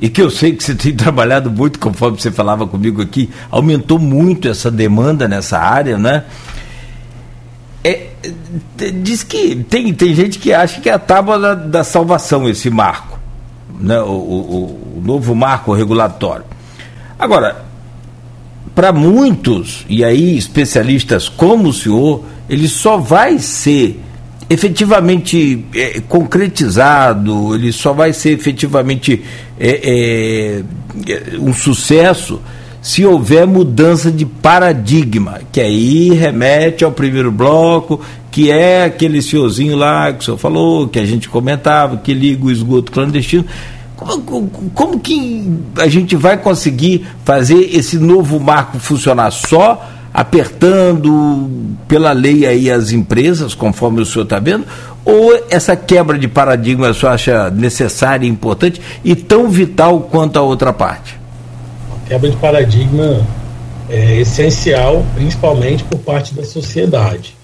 e 0.00 0.08
que 0.08 0.20
eu 0.20 0.28
sei 0.28 0.52
que 0.52 0.62
você 0.62 0.74
tem 0.74 0.92
trabalhado 0.96 1.50
muito, 1.50 1.78
conforme 1.78 2.20
você 2.20 2.30
falava 2.30 2.66
comigo 2.66 3.00
aqui, 3.00 3.30
aumentou 3.50 3.98
muito 3.98 4.48
essa 4.48 4.70
demanda 4.70 5.28
nessa 5.28 5.58
área, 5.58 5.96
né? 5.96 6.24
É, 7.82 8.08
diz 9.02 9.22
que 9.22 9.56
tem, 9.56 9.92
tem 9.94 10.14
gente 10.14 10.38
que 10.38 10.52
acha 10.52 10.80
que 10.80 10.88
é 10.90 10.92
a 10.92 10.98
tábua 10.98 11.38
da, 11.38 11.54
da 11.54 11.84
salvação 11.84 12.48
esse 12.48 12.68
marco, 12.68 13.18
né? 13.78 13.98
o, 14.02 14.10
o, 14.10 14.98
o 14.98 15.02
novo 15.02 15.34
marco 15.34 15.72
regulatório. 15.72 16.44
Agora, 17.18 17.64
para 18.74 18.92
muitos, 18.92 19.84
e 19.88 20.04
aí 20.04 20.36
especialistas 20.36 21.28
como 21.28 21.68
o 21.68 21.72
senhor, 21.72 22.24
ele 22.48 22.68
só 22.68 22.98
vai 22.98 23.38
ser 23.38 24.00
efetivamente 24.48 25.64
é, 25.74 26.00
concretizado, 26.00 27.54
ele 27.54 27.72
só 27.72 27.92
vai 27.92 28.12
ser 28.12 28.32
efetivamente 28.32 29.22
é, 29.58 30.62
é, 31.08 31.38
um 31.38 31.54
sucesso 31.54 32.42
se 32.80 33.04
houver 33.04 33.46
mudança 33.46 34.10
de 34.10 34.24
paradigma, 34.24 35.40
que 35.52 35.60
aí 35.60 36.10
remete 36.10 36.84
ao 36.84 36.92
primeiro 36.92 37.30
bloco, 37.30 38.00
que 38.30 38.50
é 38.50 38.84
aquele 38.84 39.20
senhorzinho 39.20 39.76
lá 39.76 40.12
que 40.12 40.20
o 40.20 40.24
senhor 40.24 40.38
falou, 40.38 40.88
que 40.88 40.98
a 40.98 41.04
gente 41.04 41.28
comentava, 41.28 41.96
que 41.98 42.14
liga 42.14 42.46
o 42.46 42.50
esgoto 42.50 42.92
clandestino. 42.92 43.44
Como, 43.96 44.48
como 44.74 44.98
que 44.98 45.46
a 45.76 45.86
gente 45.86 46.16
vai 46.16 46.38
conseguir 46.38 47.06
fazer 47.22 47.76
esse 47.76 47.98
novo 47.98 48.40
marco 48.40 48.78
funcionar 48.78 49.30
só 49.30 49.86
apertando 50.12 51.50
pela 51.86 52.12
lei 52.12 52.46
aí 52.46 52.70
as 52.70 52.92
empresas, 52.92 53.54
conforme 53.54 54.00
o 54.00 54.06
senhor 54.06 54.24
está 54.24 54.38
vendo, 54.38 54.64
ou 55.04 55.38
essa 55.50 55.76
quebra 55.76 56.18
de 56.18 56.26
paradigma 56.28 56.88
o 56.88 56.94
senhor 56.94 57.12
acha 57.12 57.50
necessária 57.50 58.26
e 58.26 58.30
importante 58.30 58.80
e 59.04 59.14
tão 59.14 59.50
vital 59.50 60.00
quanto 60.10 60.38
a 60.38 60.42
outra 60.42 60.72
parte? 60.72 61.19
Quebra 62.10 62.28
de 62.28 62.36
paradigma 62.38 63.24
é 63.88 64.16
essencial, 64.16 65.06
principalmente 65.14 65.84
por 65.84 66.00
parte 66.00 66.34
da 66.34 66.44
sociedade. 66.44 67.36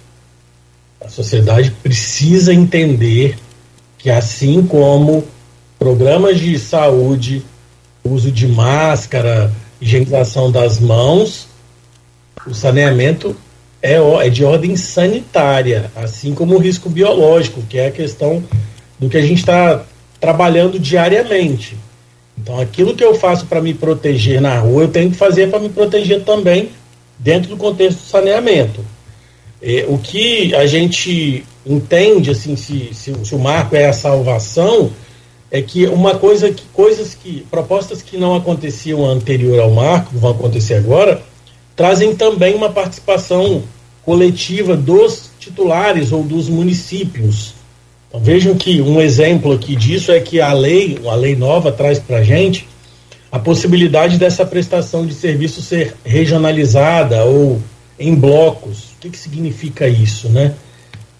A 1.01 1.09
sociedade 1.09 1.71
precisa 1.71 2.53
entender 2.53 3.37
que, 3.97 4.11
assim 4.11 4.67
como 4.67 5.25
programas 5.79 6.41
de 6.41 6.59
saúde, 6.59 7.45
uso 8.03 8.33
de 8.33 8.49
máscara, 8.49 9.53
higienização 9.81 10.51
das 10.51 10.81
mãos, 10.81 11.47
o 12.45 12.53
saneamento 12.53 13.37
é, 13.81 13.95
é 13.95 14.29
de 14.29 14.45
ordem 14.45 14.77
sanitária, 14.77 15.93
assim 15.95 16.35
como 16.35 16.57
o 16.57 16.59
risco 16.59 16.91
biológico, 16.91 17.63
que 17.63 17.79
é 17.79 17.87
a 17.87 17.93
questão 17.93 18.43
do 18.99 19.09
que 19.09 19.17
a 19.17 19.23
gente 19.23 19.39
está 19.39 19.85
trabalhando 20.21 20.77
diariamente. 20.77 21.77
Então, 22.39 22.61
aquilo 22.61 22.95
que 22.95 23.05
eu 23.05 23.15
faço 23.15 23.47
para 23.47 23.61
me 23.61 23.73
proteger 23.73 24.41
na 24.41 24.59
rua, 24.59 24.83
eu 24.83 24.89
tenho 24.89 25.11
que 25.11 25.17
fazer 25.17 25.51
para 25.51 25.59
me 25.59 25.69
proteger 25.69 26.23
também 26.23 26.71
dentro 27.19 27.51
do 27.51 27.57
contexto 27.57 27.99
do 27.99 28.07
saneamento. 28.07 28.85
É, 29.63 29.87
o 29.89 29.99
que 29.99 30.55
a 30.55 30.67
gente 30.67 31.45
entende, 31.65 32.31
assim, 32.31 32.55
se, 32.57 32.91
se, 32.93 33.13
se, 33.25 33.35
o 33.35 33.39
marco 33.39 33.75
é 33.75 33.87
a 33.87 33.93
salvação, 33.93 34.93
é 35.51 35.63
que 35.63 35.87
uma 35.87 36.17
coisa 36.19 36.53
que 36.53 36.65
coisas 36.73 37.15
que 37.15 37.47
propostas 37.51 38.03
que 38.03 38.17
não 38.17 38.35
aconteciam 38.35 39.05
anterior 39.05 39.59
ao 39.61 39.71
marco 39.71 40.17
vão 40.17 40.33
acontecer 40.33 40.75
agora 40.75 41.23
trazem 41.75 42.15
também 42.17 42.55
uma 42.55 42.71
participação 42.71 43.63
coletiva 44.03 44.77
dos 44.77 45.31
titulares 45.39 46.13
ou 46.13 46.23
dos 46.23 46.49
municípios. 46.49 47.56
Vejam 48.21 48.57
que 48.57 48.81
um 48.81 49.01
exemplo 49.01 49.53
aqui 49.53 49.77
disso 49.77 50.11
é 50.11 50.21
que 50.21 50.41
a 50.41 50.53
lei, 50.53 50.99
a 51.07 51.15
lei 51.15 51.37
nova 51.37 51.71
traz 51.71 51.99
para 51.99 52.19
a 52.19 52.23
gente 52.23 52.67
a 53.31 53.39
possibilidade 53.39 54.19
dessa 54.19 54.47
prestação 54.47 55.07
de 55.07 55.13
serviço 55.13 55.61
ser 55.61 55.95
regionalizada 56.05 57.25
ou 57.25 57.61
em 57.99 58.15
blocos. 58.15 58.93
O 58.93 59.01
que, 59.01 59.11
que 59.11 59.19
significa 59.19 59.89
isso, 59.89 60.29
né? 60.29 60.55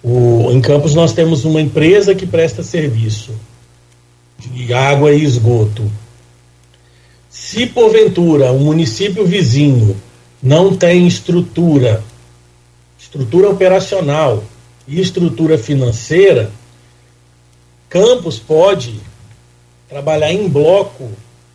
O, 0.03 0.49
em 0.51 0.61
Campos 0.61 0.95
nós 0.95 1.13
temos 1.13 1.45
uma 1.45 1.61
empresa 1.61 2.15
que 2.15 2.25
presta 2.25 2.63
serviço 2.63 3.31
de 4.39 4.73
água 4.73 5.13
e 5.13 5.23
esgoto. 5.23 5.91
Se 7.29 7.65
porventura 7.65 8.51
o 8.51 8.59
município 8.59 9.25
vizinho 9.25 9.95
não 10.41 10.75
tem 10.75 11.07
estrutura, 11.07 12.03
estrutura 12.97 13.49
operacional 13.49 14.43
e 14.87 15.01
estrutura 15.01 15.57
financeira, 15.57 16.51
Campos 17.89 18.37
pode 18.37 18.95
trabalhar 19.87 20.31
em 20.33 20.47
bloco 20.47 21.09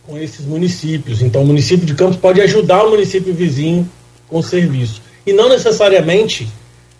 com 0.05 0.17
esses 0.17 0.45
municípios. 0.45 1.21
Então, 1.21 1.43
o 1.43 1.45
município 1.45 1.85
de 1.85 1.93
Campos 1.93 2.17
pode 2.17 2.41
ajudar 2.41 2.83
o 2.83 2.89
município 2.89 3.33
vizinho 3.33 3.89
com 4.27 4.39
o 4.39 4.43
serviço. 4.43 5.01
E 5.25 5.31
não 5.31 5.47
necessariamente 5.47 6.47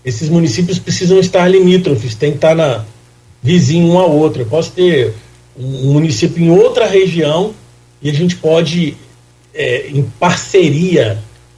esses 0.05 0.29
municípios 0.29 0.79
precisam 0.79 1.19
estar 1.19 1.47
limítrofes, 1.47 2.15
tem 2.15 2.31
que 2.31 2.37
estar 2.37 2.55
na 2.55 2.85
vizinho 3.41 3.93
um 3.93 3.97
ao 3.97 4.11
outro. 4.11 4.41
Eu 4.41 4.45
posso 4.45 4.71
ter 4.71 5.13
um 5.57 5.93
município 5.93 6.43
em 6.43 6.49
outra 6.49 6.87
região 6.87 7.53
e 8.01 8.09
a 8.09 8.13
gente 8.13 8.35
pode, 8.35 8.97
é, 9.53 9.87
em 9.89 10.03
parceria, 10.19 11.17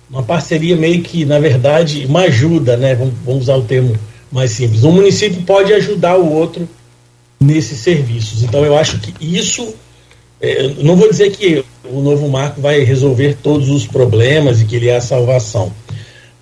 uma 0.09 0.23
parceria 0.23 0.75
meio 0.75 1.01
que, 1.01 1.25
na 1.25 1.39
verdade, 1.39 2.05
uma 2.05 2.21
ajuda, 2.21 2.77
né? 2.77 2.95
Vamos, 2.95 3.13
vamos 3.23 3.41
usar 3.43 3.55
o 3.57 3.63
termo 3.63 3.95
mais 4.31 4.51
simples. 4.51 4.83
Um 4.83 4.91
município 4.91 5.41
pode 5.43 5.73
ajudar 5.73 6.17
o 6.17 6.31
outro 6.31 6.67
nesses 7.39 7.79
serviços. 7.79 8.43
Então, 8.43 8.63
eu 8.65 8.77
acho 8.77 8.99
que 8.99 9.13
isso. 9.19 9.73
É, 10.41 10.67
não 10.79 10.95
vou 10.95 11.09
dizer 11.09 11.31
que 11.31 11.63
o 11.85 12.01
novo 12.01 12.27
marco 12.27 12.59
vai 12.59 12.79
resolver 12.81 13.37
todos 13.41 13.69
os 13.69 13.87
problemas 13.87 14.61
e 14.61 14.65
que 14.65 14.75
ele 14.75 14.89
é 14.89 14.97
a 14.97 15.01
salvação 15.01 15.71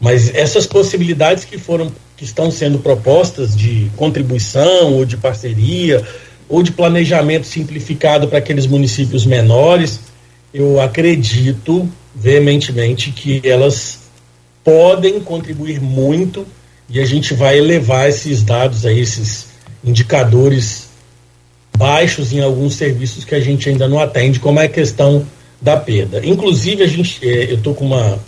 mas 0.03 0.35
essas 0.35 0.67
possibilidades 0.67 1.45
que 1.45 1.57
foram 1.57 1.89
que 2.17 2.25
estão 2.25 2.51
sendo 2.51 2.77
propostas 2.77 3.55
de 3.55 3.89
contribuição 3.95 4.95
ou 4.95 5.05
de 5.05 5.15
parceria 5.15 6.05
ou 6.49 6.61
de 6.61 6.73
planejamento 6.73 7.47
simplificado 7.47 8.27
para 8.27 8.39
aqueles 8.39 8.67
municípios 8.67 9.25
menores, 9.25 10.01
eu 10.53 10.81
acredito 10.81 11.87
veementemente 12.13 13.11
que 13.11 13.41
elas 13.45 13.99
podem 14.61 15.21
contribuir 15.21 15.79
muito 15.79 16.45
e 16.89 16.99
a 16.99 17.05
gente 17.05 17.33
vai 17.33 17.57
elevar 17.57 18.09
esses 18.09 18.43
dados 18.43 18.85
aí, 18.85 18.99
esses 18.99 19.47
indicadores 19.81 20.82
baixos 21.77 22.31
em 22.33 22.41
alguns 22.41 22.75
serviços 22.75 23.25
que 23.25 23.35
a 23.35 23.39
gente 23.39 23.69
ainda 23.69 23.87
não 23.87 23.99
atende, 23.99 24.39
como 24.39 24.59
é 24.59 24.65
a 24.65 24.69
questão 24.69 25.25
da 25.61 25.77
perda. 25.77 26.21
Inclusive, 26.25 26.83
a 26.83 26.87
gente, 26.87 27.19
eh, 27.27 27.51
eu 27.51 27.55
estou 27.55 27.73
com 27.73 27.85
uma 27.85 28.19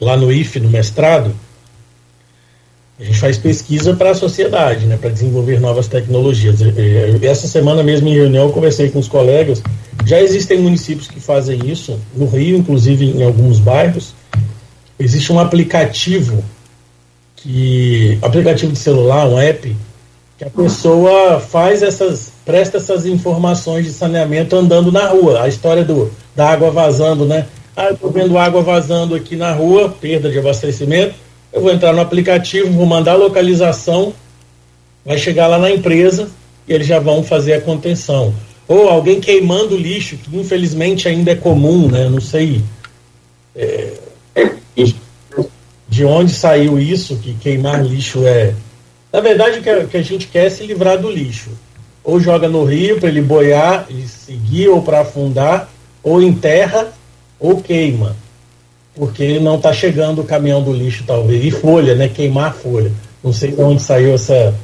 lá 0.00 0.16
no 0.16 0.32
IFE, 0.32 0.60
no 0.60 0.70
mestrado, 0.70 1.34
a 3.00 3.04
gente 3.04 3.18
faz 3.18 3.38
pesquisa 3.38 3.94
para 3.94 4.10
a 4.10 4.14
sociedade, 4.14 4.86
né, 4.86 4.96
para 4.96 5.10
desenvolver 5.10 5.60
novas 5.60 5.86
tecnologias. 5.86 6.58
Essa 7.22 7.46
semana 7.46 7.82
mesmo 7.82 8.08
em 8.08 8.14
reunião 8.14 8.46
eu 8.46 8.52
conversei 8.52 8.90
com 8.90 8.98
os 8.98 9.06
colegas, 9.06 9.62
já 10.04 10.20
existem 10.20 10.58
municípios 10.58 11.06
que 11.06 11.20
fazem 11.20 11.60
isso, 11.70 11.98
no 12.14 12.26
Rio, 12.26 12.56
inclusive 12.56 13.04
em 13.04 13.22
alguns 13.22 13.60
bairros. 13.60 14.14
Existe 14.98 15.32
um 15.32 15.38
aplicativo 15.38 16.42
que 17.36 18.18
aplicativo 18.20 18.72
de 18.72 18.78
celular, 18.78 19.28
um 19.28 19.38
app, 19.38 19.76
que 20.38 20.44
a 20.44 20.50
pessoa 20.50 21.40
faz 21.40 21.82
essas, 21.82 22.32
presta 22.44 22.76
essas 22.76 23.04
informações 23.04 23.84
de 23.84 23.92
saneamento 23.92 24.54
andando 24.54 24.92
na 24.92 25.08
rua. 25.08 25.42
A 25.42 25.48
história 25.48 25.84
do, 25.84 26.12
da 26.34 26.48
água 26.48 26.70
vazando, 26.70 27.26
né? 27.26 27.46
Ah, 27.76 27.90
estou 27.90 28.10
vendo 28.10 28.38
água 28.38 28.62
vazando 28.62 29.16
aqui 29.16 29.34
na 29.34 29.52
rua, 29.52 29.88
perda 30.00 30.30
de 30.30 30.38
abastecimento. 30.38 31.14
Eu 31.52 31.60
vou 31.60 31.72
entrar 31.72 31.92
no 31.92 32.00
aplicativo, 32.00 32.70
vou 32.70 32.86
mandar 32.86 33.12
a 33.12 33.16
localização, 33.16 34.14
vai 35.04 35.18
chegar 35.18 35.48
lá 35.48 35.58
na 35.58 35.70
empresa 35.70 36.28
e 36.68 36.72
eles 36.72 36.86
já 36.86 37.00
vão 37.00 37.24
fazer 37.24 37.54
a 37.54 37.60
contenção. 37.60 38.32
Ou 38.68 38.88
alguém 38.88 39.20
queimando 39.20 39.76
lixo, 39.76 40.16
que 40.18 40.36
infelizmente 40.36 41.08
ainda 41.08 41.32
é 41.32 41.36
comum, 41.36 41.88
né? 41.88 42.08
Não 42.08 42.20
sei 42.20 42.62
é, 43.56 43.92
de 45.88 46.04
onde 46.04 46.32
saiu 46.32 46.78
isso, 46.78 47.16
que 47.16 47.34
queimar 47.34 47.84
lixo 47.84 48.24
é. 48.24 48.54
Na 49.12 49.20
verdade, 49.20 49.58
o 49.58 49.88
que 49.88 49.96
a, 49.96 50.02
gente 50.02 50.26
quer 50.26 50.46
é 50.46 50.50
se 50.50 50.66
livrar 50.66 50.98
do 50.98 51.10
lixo. 51.10 51.50
Ou 52.04 52.20
joga 52.20 52.48
no 52.48 52.64
rio 52.64 52.98
para 52.98 53.08
ele 53.08 53.22
boiar 53.22 53.86
e 53.88 54.06
seguir, 54.06 54.68
ou 54.68 54.82
para 54.82 55.00
afundar, 55.00 55.68
ou 56.02 56.22
enterra 56.22 56.92
ou 57.40 57.60
queima, 57.60 58.16
porque 58.94 59.38
não 59.38 59.56
está 59.56 59.72
chegando 59.72 60.22
o 60.22 60.24
caminhão 60.24 60.62
do 60.62 60.72
lixo, 60.72 61.04
talvez. 61.06 61.44
E 61.44 61.50
folha, 61.50 61.94
né? 61.94 62.08
Queimar 62.08 62.54
folha. 62.54 62.92
Não 63.22 63.32
sei 63.32 63.52
de 63.52 63.60
onde 63.60 63.80
saiu 63.80 64.14
essa, 64.14 64.54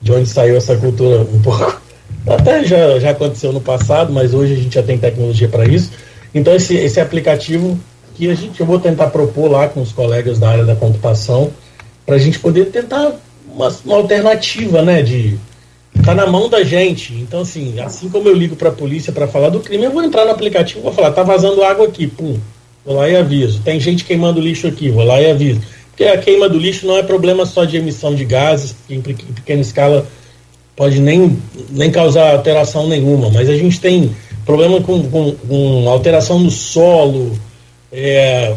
de 0.00 0.12
onde 0.12 0.26
saiu 0.26 0.56
essa 0.56 0.76
cultura 0.76 1.20
um 1.20 1.40
pouco. 1.42 1.80
Até 2.26 2.64
já, 2.64 2.98
já 2.98 3.10
aconteceu 3.10 3.52
no 3.52 3.60
passado, 3.60 4.12
mas 4.12 4.32
hoje 4.32 4.54
a 4.54 4.56
gente 4.56 4.74
já 4.74 4.82
tem 4.82 4.98
tecnologia 4.98 5.48
para 5.48 5.66
isso. 5.66 5.92
Então 6.34 6.54
esse, 6.54 6.76
esse 6.76 7.00
aplicativo 7.00 7.78
que 8.14 8.30
a 8.30 8.34
gente 8.34 8.58
eu 8.60 8.66
vou 8.66 8.80
tentar 8.80 9.08
propor 9.08 9.50
lá 9.50 9.68
com 9.68 9.80
os 9.82 9.92
colegas 9.92 10.38
da 10.38 10.48
área 10.48 10.64
da 10.64 10.74
computação 10.74 11.50
para 12.04 12.16
a 12.16 12.18
gente 12.18 12.38
poder 12.38 12.66
tentar 12.66 13.12
uma, 13.56 13.74
uma 13.84 13.96
alternativa, 13.96 14.82
né? 14.82 15.02
De 15.02 15.38
tá 16.04 16.14
na 16.14 16.26
mão 16.26 16.48
da 16.48 16.62
gente. 16.62 17.14
Então, 17.14 17.40
assim, 17.40 17.80
assim 17.80 18.08
como 18.08 18.28
eu 18.28 18.34
ligo 18.34 18.54
para 18.54 18.68
a 18.68 18.72
polícia 18.72 19.12
para 19.12 19.26
falar 19.26 19.48
do 19.48 19.60
crime, 19.60 19.84
eu 19.84 19.90
vou 19.90 20.02
entrar 20.02 20.26
no 20.26 20.30
aplicativo 20.30 20.82
vou 20.82 20.92
falar, 20.92 21.10
tá 21.10 21.22
vazando 21.22 21.62
água 21.62 21.86
aqui, 21.86 22.06
pum, 22.06 22.38
vou 22.84 22.96
lá 22.96 23.08
e 23.08 23.16
aviso. 23.16 23.62
Tem 23.64 23.80
gente 23.80 24.04
queimando 24.04 24.40
lixo 24.40 24.66
aqui, 24.66 24.90
vou 24.90 25.04
lá 25.04 25.20
e 25.20 25.30
aviso. 25.30 25.60
Porque 25.88 26.04
a 26.04 26.18
queima 26.18 26.48
do 26.48 26.58
lixo 26.58 26.86
não 26.86 26.98
é 26.98 27.02
problema 27.02 27.46
só 27.46 27.64
de 27.64 27.78
emissão 27.78 28.14
de 28.14 28.24
gases, 28.24 28.76
que 28.86 28.94
em 28.94 29.00
pequena 29.00 29.62
escala 29.62 30.06
pode 30.76 31.00
nem, 31.00 31.38
nem 31.70 31.90
causar 31.90 32.32
alteração 32.32 32.86
nenhuma, 32.86 33.30
mas 33.30 33.48
a 33.48 33.56
gente 33.56 33.80
tem 33.80 34.14
problema 34.44 34.78
com, 34.82 35.02
com, 35.08 35.32
com 35.32 35.88
alteração 35.88 36.38
no 36.38 36.50
solo, 36.50 37.32
é, 37.90 38.54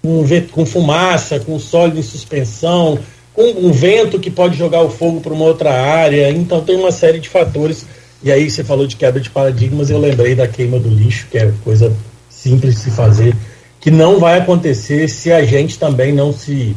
com, 0.00 0.24
com 0.50 0.64
fumaça, 0.64 1.38
com 1.38 1.58
sólido 1.58 1.98
em 1.98 2.02
suspensão, 2.02 2.98
com 3.34 3.42
um 3.42 3.72
vento 3.72 4.18
que 4.18 4.30
pode 4.30 4.56
jogar 4.56 4.82
o 4.82 4.90
fogo 4.90 5.20
para 5.20 5.32
uma 5.32 5.44
outra 5.44 5.72
área. 5.72 6.30
Então 6.30 6.62
tem 6.62 6.76
uma 6.76 6.92
série 6.92 7.18
de 7.18 7.28
fatores. 7.28 7.86
E 8.22 8.30
aí 8.30 8.50
você 8.50 8.62
falou 8.62 8.86
de 8.86 8.96
quebra 8.96 9.20
de 9.20 9.30
paradigmas, 9.30 9.88
eu 9.88 9.98
lembrei 9.98 10.34
da 10.34 10.46
queima 10.46 10.78
do 10.78 10.88
lixo, 10.88 11.26
que 11.30 11.38
é 11.38 11.52
coisa 11.64 11.94
simples 12.28 12.74
de 12.74 12.80
se 12.80 12.90
fazer, 12.90 13.34
que 13.80 13.90
não 13.90 14.18
vai 14.18 14.38
acontecer 14.38 15.08
se 15.08 15.32
a 15.32 15.42
gente 15.42 15.78
também 15.78 16.12
não 16.12 16.32
se 16.32 16.76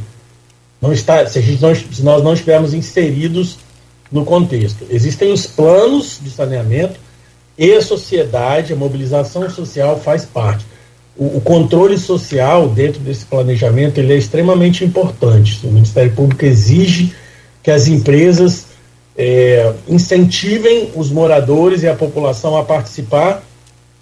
não 0.82 0.91
está, 0.91 1.26
se, 1.28 1.39
a 1.39 1.41
gente 1.41 1.62
não, 1.62 1.74
se 1.76 2.04
nós 2.04 2.24
não 2.24 2.34
estivermos 2.34 2.74
inseridos 2.74 3.58
no 4.12 4.26
contexto. 4.26 4.86
Existem 4.89 5.32
os 5.32 5.47
planos 5.47 6.20
de 6.22 6.30
saneamento 6.30 6.99
e 7.58 7.74
a 7.74 7.82
sociedade, 7.82 8.74
a 8.74 8.76
mobilização 8.76 9.49
social 9.49 9.99
faz 9.99 10.26
parte 10.26 10.66
o, 11.18 11.38
o, 11.38 11.41
controle 11.41 11.97
social 11.97 12.68
dentro 12.68 12.99
desse 12.99 13.26
planejamento 13.26 13.99
ele 13.99 14.14
é 14.14 14.18
extremamente 14.18 14.84
importante. 14.84 15.59
O 15.64 15.72
Ministério 15.72 16.11
Público 16.14 16.43
exige 16.43 17.14
que 17.61 17.70
as 17.70 17.88
empresas 17.88 18.68
é, 19.18 19.74
incentivem 19.88 20.91
os 20.95 21.11
moradores 21.11 21.84
e 21.84 21.88
a 21.88 21.93
população 21.93 22.57
a 22.57 22.64
participar 22.64 23.43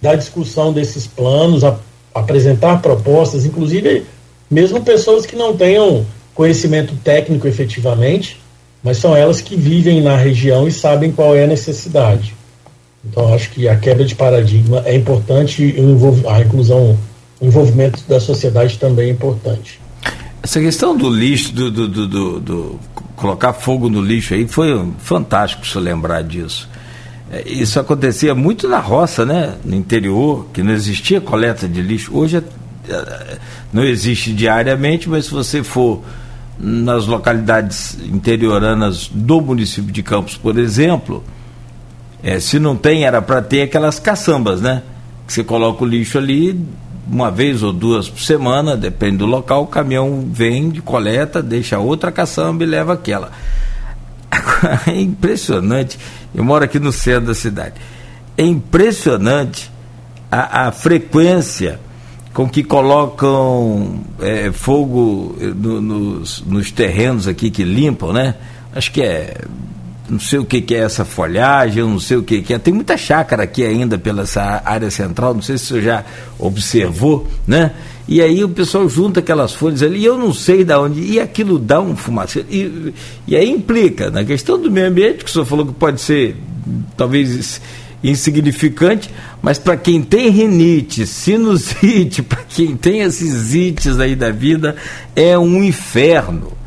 da 0.02 0.16
discussão 0.16 0.72
desses 0.74 1.06
planos, 1.06 1.64
a, 1.64 1.78
a 2.14 2.22
apresentar 2.22 2.82
propostas, 2.82 3.46
inclusive 3.46 4.06
mesmo 4.50 4.82
pessoas 4.82 5.26
que 5.26 5.36
não 5.36 5.56
tenham 5.56 6.06
conhecimento 6.34 6.96
técnico 7.04 7.48
efetivamente, 7.48 8.40
mas 8.84 8.98
são 8.98 9.16
elas 9.16 9.42
que 9.42 9.56
vivem 9.56 10.02
na 10.02 10.16
região 10.16 10.68
e 10.68 10.72
sabem 10.72 11.12
qual 11.12 11.36
é 11.36 11.44
a 11.44 11.48
necessidade. 11.48 12.34
Então, 13.04 13.34
acho 13.34 13.50
que 13.52 13.68
a 13.68 13.76
quebra 13.76 14.06
de 14.06 14.16
paradigma 14.16 14.84
é 14.86 14.96
importante 14.96 15.64
e 15.64 16.28
a 16.28 16.42
inclusão 16.42 16.98
o 17.42 17.48
envolvimento 17.48 18.04
da 18.08 18.20
sociedade 18.20 18.78
também 18.78 19.10
é 19.10 19.12
importante. 19.12 19.82
Essa 20.44 20.60
questão 20.60 20.96
do 20.96 21.10
lixo, 21.10 21.52
do, 21.52 21.72
do, 21.72 21.88
do, 21.88 22.40
do, 22.40 22.80
colocar 23.16 23.52
fogo 23.54 23.90
no 23.90 24.00
lixo 24.00 24.36
aí, 24.36 24.48
foi 24.48 24.88
fantástico 25.00 25.66
se 25.66 25.78
lembrar 25.80 26.22
disso. 26.22 26.70
É, 27.32 27.48
isso 27.48 27.80
acontecia 27.80 28.36
muito 28.36 28.68
na 28.68 28.80
roça, 28.80 29.26
né? 29.26 29.56
No 29.66 29.76
interior, 29.76 30.46
que 30.54 30.62
não 30.62 30.72
existia 30.72 31.20
coleta 31.20 31.68
de 31.68 31.82
lixo. 31.82 32.16
Hoje 32.16 32.38
é, 32.38 32.94
é, 32.94 33.38
não 33.74 33.84
existe 33.84 34.32
diariamente, 34.34 35.10
mas 35.10 35.26
se 35.26 35.32
você 35.32 35.64
for 35.64 36.02
nas 36.60 37.08
localidades 37.08 37.98
interioranas 38.04 39.10
do 39.12 39.42
município 39.42 39.92
de 39.92 40.04
Campos, 40.04 40.38
por 40.38 40.60
exemplo, 40.60 41.24
é, 42.24 42.40
se 42.40 42.60
não 42.60 42.76
tem, 42.76 43.04
era 43.04 43.22
para 43.22 43.42
ter 43.42 43.64
aquelas 43.64 44.00
caçambas, 44.00 44.62
né? 44.62 44.84
Que 45.26 45.34
você 45.34 45.44
coloca 45.44 45.84
o 45.84 45.88
lixo 45.88 46.18
ali 46.18 46.60
uma 47.08 47.32
vez 47.32 47.64
ou 47.64 47.74
duas 47.74 48.10
por 48.10 48.22
semana, 48.22 48.78
depende 48.78 49.18
do 49.18 49.26
local, 49.26 49.64
o 49.64 49.68
caminhão 49.68 50.30
vem 50.32 50.70
de 50.70 50.82
coleta, 50.82 51.42
deixa 51.42 51.80
outra 51.80 52.12
caçamba 52.12 52.64
e 52.64 52.68
leva 52.68 52.94
aquela. 52.94 53.32
é 54.88 55.00
impressionante. 55.00 56.00
Eu 56.34 56.44
moro 56.44 56.64
aqui 56.64 56.80
no 56.80 56.92
centro 56.92 57.28
da 57.28 57.34
cidade. 57.34 57.76
É 58.38 58.44
impressionante 58.44 59.70
a, 60.32 60.68
a 60.68 60.72
frequência 60.72 61.80
com 62.34 62.48
que 62.48 62.64
colocam 62.64 64.00
é, 64.22 64.52
fogo 64.52 65.36
no, 65.38 65.82
nos, 65.82 66.42
nos 66.46 66.72
terrenos 66.72 67.28
aqui 67.28 67.52
que 67.52 67.64
limpam, 67.64 68.14
né? 68.14 68.36
Acho 68.74 68.92
que 68.92 69.02
é 69.02 69.42
não 70.12 70.20
sei 70.20 70.40
o 70.40 70.46
que, 70.46 70.62
que, 70.62 70.76
é 70.76 70.80
essa 70.80 71.06
folhagem, 71.06 71.84
não 71.84 72.00
sei 72.00 72.18
o 72.18 72.24
que, 72.24 72.42
que, 72.42 72.54
é. 72.54 72.60
Tem 72.60 72.74
muita 72.74 72.98
chácara 72.98 73.44
aqui 73.44 73.64
ainda 73.64 73.98
pela 73.98 74.24
essa 74.24 74.62
área 74.66 74.92
central, 74.92 75.34
não 75.34 75.42
sei 75.42 75.58
se 75.58 75.68
você 75.68 75.82
já 75.82 76.04
observou, 76.38 77.26
né? 77.48 77.72
E 78.10 78.22
aí 78.22 78.44
o 78.44 78.50
pessoal 78.50 78.90
junta 78.90 79.22
aquelas 79.22 79.54
folhas 79.54 79.82
ali, 79.82 80.00
e 80.00 80.06
eu 80.06 80.18
não 80.18 80.34
sei 80.34 80.66
de 80.66 80.74
onde, 80.76 81.00
e 81.00 81.18
aquilo 81.18 81.58
dá 81.58 81.80
um 81.80 81.96
fumaceiro. 81.96 82.46
E, 82.52 82.94
e 83.26 83.38
aí 83.38 83.50
implica 83.50 84.12
na 84.12 84.26
questão 84.26 84.62
do 84.62 84.70
meio 84.70 84.88
ambiente, 84.88 85.24
que 85.24 85.30
o 85.30 85.34
senhor 85.34 85.46
falou 85.46 85.66
que 85.66 85.74
pode 85.74 86.02
ser 86.02 86.36
talvez 86.98 87.62
insignificante, 88.04 89.10
mas 89.42 89.58
para 89.58 89.78
quem 89.78 90.02
tem 90.02 90.30
rinite, 90.30 91.08
sinusite, 91.08 92.22
para 92.24 92.44
quem 92.50 92.76
tem 92.76 93.00
esses 93.00 93.54
ites 93.54 93.98
aí 93.98 94.14
da 94.14 94.30
vida, 94.30 94.76
é 95.16 95.40
um 95.40 95.64
inferno. 95.64 96.61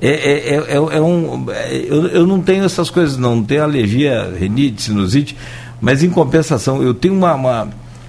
É, 0.00 0.08
é, 0.08 0.54
é, 0.54 0.74
é, 0.74 1.00
um. 1.00 1.46
Eu, 1.70 2.06
eu 2.08 2.26
não 2.26 2.40
tenho 2.40 2.64
essas 2.64 2.88
coisas, 2.88 3.18
não. 3.18 3.36
Não 3.36 3.44
tenho 3.44 3.62
alergia, 3.62 4.32
rinite, 4.38 4.82
sinusite, 4.82 5.36
mas 5.80 6.02
em 6.02 6.08
compensação, 6.08 6.82
eu 6.82 6.94
tenho 6.94 7.14
uma, 7.14 7.34
uma, 7.34 7.68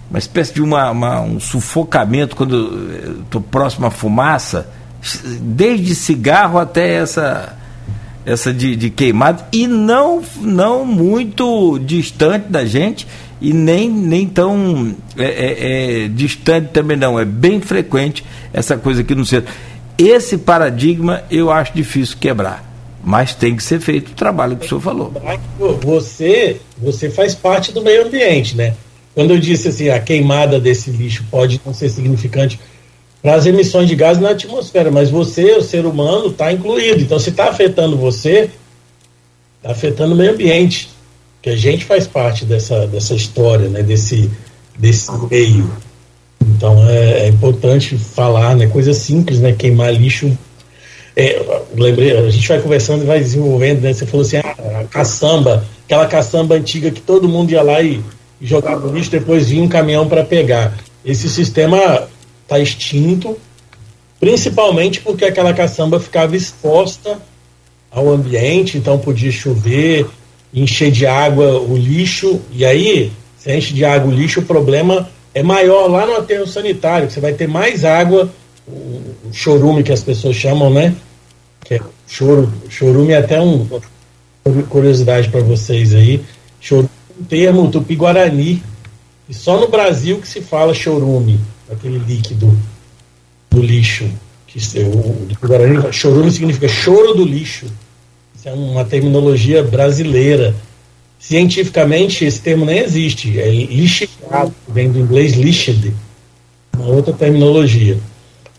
uma 0.10 0.20
espécie 0.20 0.54
de 0.54 0.62
uma, 0.62 0.90
uma 0.90 1.22
um 1.22 1.40
sufocamento 1.40 2.36
quando 2.36 3.20
estou 3.24 3.42
próximo 3.42 3.88
à 3.88 3.92
fumaça, 3.92 4.70
desde 5.42 5.94
cigarro 5.94 6.58
até 6.58 6.94
essa 6.94 7.58
essa 8.24 8.54
de, 8.54 8.76
de 8.76 8.90
queimado 8.92 9.44
e 9.52 9.66
não 9.66 10.22
não 10.42 10.86
muito 10.86 11.80
distante 11.80 12.50
da 12.50 12.64
gente 12.64 13.08
e 13.42 13.52
nem, 13.52 13.90
nem 13.90 14.28
tão 14.28 14.96
é, 15.18 15.26
é, 15.26 16.04
é, 16.04 16.08
distante 16.08 16.68
também 16.68 16.96
não 16.96 17.20
é 17.20 17.26
bem 17.26 17.60
frequente 17.60 18.24
essa 18.54 18.78
coisa 18.78 19.02
aqui 19.02 19.16
no 19.16 19.26
centro 19.26 19.52
esse 20.08 20.38
paradigma 20.38 21.24
eu 21.30 21.52
acho 21.52 21.74
difícil 21.74 22.18
quebrar. 22.20 22.70
Mas 23.04 23.34
tem 23.34 23.56
que 23.56 23.64
ser 23.64 23.80
feito 23.80 24.12
o 24.12 24.16
trabalho 24.16 24.56
que 24.56 24.66
o 24.66 24.70
senhor 24.70 24.82
falou. 24.82 25.12
Você, 25.82 26.62
você 26.78 27.10
faz 27.10 27.34
parte 27.34 27.72
do 27.72 27.82
meio 27.82 28.06
ambiente, 28.06 28.56
né? 28.56 28.76
Quando 29.16 29.32
eu 29.32 29.40
disse 29.40 29.70
assim, 29.70 29.90
a 29.90 30.00
queimada 30.00 30.60
desse 30.60 30.92
lixo 30.92 31.26
pode 31.30 31.60
não 31.66 31.74
ser 31.74 31.90
significante 31.90 32.60
para 33.22 33.36
as 33.36 33.46
emissões 33.46 33.88
de 33.88 33.96
gases 33.96 34.22
na 34.22 34.30
atmosfera, 34.30 34.90
mas 34.90 35.10
você, 35.10 35.54
o 35.54 35.62
ser 35.62 35.86
humano, 35.86 36.28
está 36.28 36.52
incluído. 36.52 37.02
Então, 37.02 37.20
se 37.20 37.30
está 37.30 37.50
afetando 37.50 37.98
você, 37.98 38.50
está 39.58 39.72
afetando 39.72 40.14
o 40.14 40.18
meio 40.18 40.32
ambiente, 40.32 40.90
que 41.42 41.50
a 41.50 41.56
gente 41.56 41.86
faz 41.86 42.08
parte 42.08 42.46
dessa, 42.46 42.88
dessa 42.88 43.14
história, 43.14 43.68
né? 43.68 43.84
Desse, 43.84 44.30
desse 44.78 45.12
meio. 45.30 45.72
Então 46.42 46.88
é, 46.90 47.26
é, 47.26 47.28
importante 47.28 47.98
falar, 47.98 48.56
né? 48.56 48.68
Coisa 48.68 48.94
simples, 48.94 49.40
né? 49.40 49.54
Queimar 49.54 49.94
lixo. 49.94 50.38
É, 51.16 51.42
lembrei, 51.76 52.18
a 52.18 52.30
gente 52.30 52.48
vai 52.48 52.60
conversando 52.60 53.04
e 53.04 53.08
vai 53.08 53.20
desenvolvendo, 53.20 53.82
né? 53.82 53.94
Você 53.94 54.06
falou 54.06 54.26
assim, 54.26 54.38
ah, 54.38 54.80
a 54.82 54.84
caçamba, 54.86 55.66
aquela 55.86 56.08
caçamba 56.08 56.56
antiga 56.56 56.90
que 56.90 57.02
todo 57.02 57.28
mundo 57.28 57.52
ia 57.52 57.62
lá 57.62 57.82
e, 57.82 58.02
jogava 58.42 58.90
lixo, 58.92 59.12
depois 59.12 59.50
vinha 59.50 59.64
um 59.64 59.68
caminhão 59.68 60.08
para 60.08 60.24
pegar. 60.24 60.74
Esse 61.06 61.30
sistema 61.30 62.08
está 62.44 62.60
extinto, 62.60 63.38
principalmente 64.20 65.02
porque 65.02 65.26
aquela 65.26 65.54
caçamba 65.54 66.00
ficava 66.00 66.36
exposta 66.36 67.20
ao 67.92 68.10
ambiente, 68.10 68.78
então 68.78 68.98
podia 68.98 69.32
chover, 69.32 70.08
encher 70.54 70.92
de 70.92 71.06
água 71.06 71.60
o 71.60 71.76
lixo, 71.76 72.40
e 72.52 72.66
aí, 72.66 73.12
se 73.38 73.56
enche 73.56 73.74
de 73.74 73.84
água 73.84 74.12
o 74.12 74.16
lixo, 74.16 74.40
o 74.40 74.44
problema 74.44 75.10
é 75.34 75.44
maior 75.44 75.88
lá 75.88 76.06
no 76.06 76.16
aterro 76.16 76.48
sanitário, 76.48 77.08
que 77.08 77.14
você 77.14 77.20
vai 77.20 77.34
ter 77.34 77.48
mais 77.48 77.86
água, 77.86 78.30
o 78.68 79.34
chorume 79.34 79.84
que 79.84 79.92
as 79.92 80.04
pessoas 80.04 80.36
chamam, 80.36 80.70
né? 80.70 80.96
Que 81.64 81.76
é 81.76 81.80
choro, 82.08 82.52
chorume 82.70 83.14
é 83.14 83.18
até 83.18 83.40
um 83.40 83.68
curiosidade 84.70 85.30
para 85.30 85.42
vocês 85.42 85.94
aí. 85.94 86.22
Chorume 86.60 86.90
é 87.10 87.22
um 87.22 87.24
termo 87.26 87.72
tupi-guarani, 87.72 88.62
e 89.30 89.34
só 89.34 89.60
no 89.60 89.70
Brasil 89.70 90.20
que 90.20 90.28
se 90.28 90.42
fala 90.42 90.74
chorume, 90.74 91.40
aquele 91.72 92.00
líquido 92.00 92.58
do 93.50 93.62
lixo. 93.62 94.10
Que 94.46 94.60
o, 94.80 95.48
Guarani, 95.48 95.94
chorume 95.94 96.30
significa 96.30 96.68
choro 96.68 97.14
do 97.14 97.24
lixo. 97.24 97.68
Isso 98.36 98.50
é 98.50 98.52
uma 98.52 98.84
terminologia 98.84 99.64
brasileira 99.64 100.54
Cientificamente, 101.22 102.26
esse 102.26 102.42
termo 102.42 102.66
nem 102.66 102.80
existe. 102.80 103.40
É 103.40 103.48
lixado, 103.48 104.56
vem 104.68 104.92
do 104.92 104.98
inglês 104.98 105.34
lixed, 105.34 105.94
uma 106.76 106.88
outra 106.88 107.14
terminologia. 107.14 107.96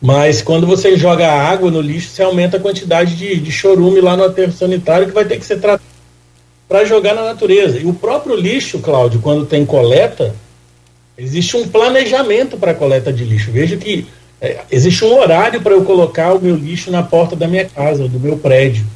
Mas 0.01 0.41
quando 0.41 0.65
você 0.65 0.97
joga 0.97 1.29
água 1.29 1.73
no 1.73 1.81
lixo, 1.81 2.11
você 2.11 2.23
aumenta 2.23 2.59
a 2.59 2.61
quantidade 2.61 3.17
de, 3.17 3.35
de 3.41 3.51
chorume 3.51 4.01
lá 4.01 4.17
no 4.17 4.23
aterro 4.23 4.53
sanitário 4.53 5.09
que 5.09 5.13
vai 5.13 5.25
ter 5.25 5.41
que 5.41 5.45
ser 5.45 5.57
tratado 5.59 5.83
para 6.69 6.85
jogar 6.85 7.15
na 7.15 7.25
natureza. 7.25 7.81
E 7.81 7.85
o 7.85 7.95
próprio 7.95 8.37
lixo, 8.37 8.79
Cláudio, 8.79 9.21
quando 9.21 9.45
tem 9.45 9.67
coleta, 9.67 10.33
existe 11.19 11.57
um 11.57 11.67
planejamento 11.67 12.57
para 12.57 12.75
coleta 12.75 13.13
de 13.13 13.25
lixo. 13.25 13.51
Veja 13.51 13.77
que 13.77 14.07
é, 14.41 14.61
existe 14.71 15.05
um 15.05 15.19
horário 15.19 15.61
para 15.61 15.73
eu 15.73 15.85
colocar 15.85 16.33
o 16.33 16.41
meu 16.41 16.55
lixo 16.55 16.93
na 16.93 17.03
porta 17.03 17.35
da 17.35 17.49
minha 17.49 17.65
casa, 17.65 18.07
do 18.07 18.21
meu 18.21 18.37
prédio, 18.37 18.87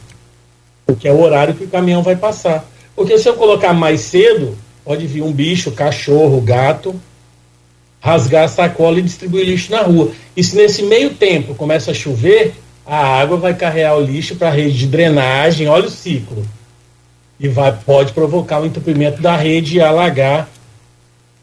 porque 0.87 1.09
é 1.09 1.13
o 1.13 1.21
horário 1.21 1.55
que 1.55 1.65
o 1.65 1.69
caminhão 1.69 2.03
vai 2.03 2.15
passar. 2.15 2.65
Porque 2.97 3.19
se 3.19 3.29
eu 3.29 3.35
colocar 3.35 3.75
mais 3.75 4.01
cedo, 4.01 4.57
pode 4.83 5.07
vir 5.07 5.23
um 5.23 5.31
bicho, 5.31 5.71
cachorro, 5.71 6.41
gato, 6.41 6.99
rasgar 8.01 8.45
a 8.45 8.49
sacola 8.49 8.99
e 8.99 9.03
distribuir 9.03 9.45
lixo 9.45 9.71
na 9.71 9.83
rua. 9.83 10.11
E 10.35 10.43
se 10.43 10.57
nesse 10.57 10.83
meio 10.83 11.11
tempo 11.11 11.55
começa 11.55 11.91
a 11.91 11.95
chover, 11.95 12.55
a 12.87 12.97
água 12.97 13.37
vai 13.37 13.53
carregar 13.53 13.97
o 13.97 14.01
lixo 14.01 14.37
para 14.37 14.49
a 14.49 14.51
rede 14.51 14.79
de 14.79 14.87
drenagem, 14.87 15.69
olha 15.69 15.87
o 15.87 15.91
ciclo. 15.91 16.43
E 17.39 17.49
vai, 17.49 17.77
pode 17.85 18.13
provocar 18.15 18.63
o 18.63 18.67
entupimento 18.67 19.21
da 19.21 19.37
rede 19.37 19.77
e 19.77 19.81
alagar 19.81 20.49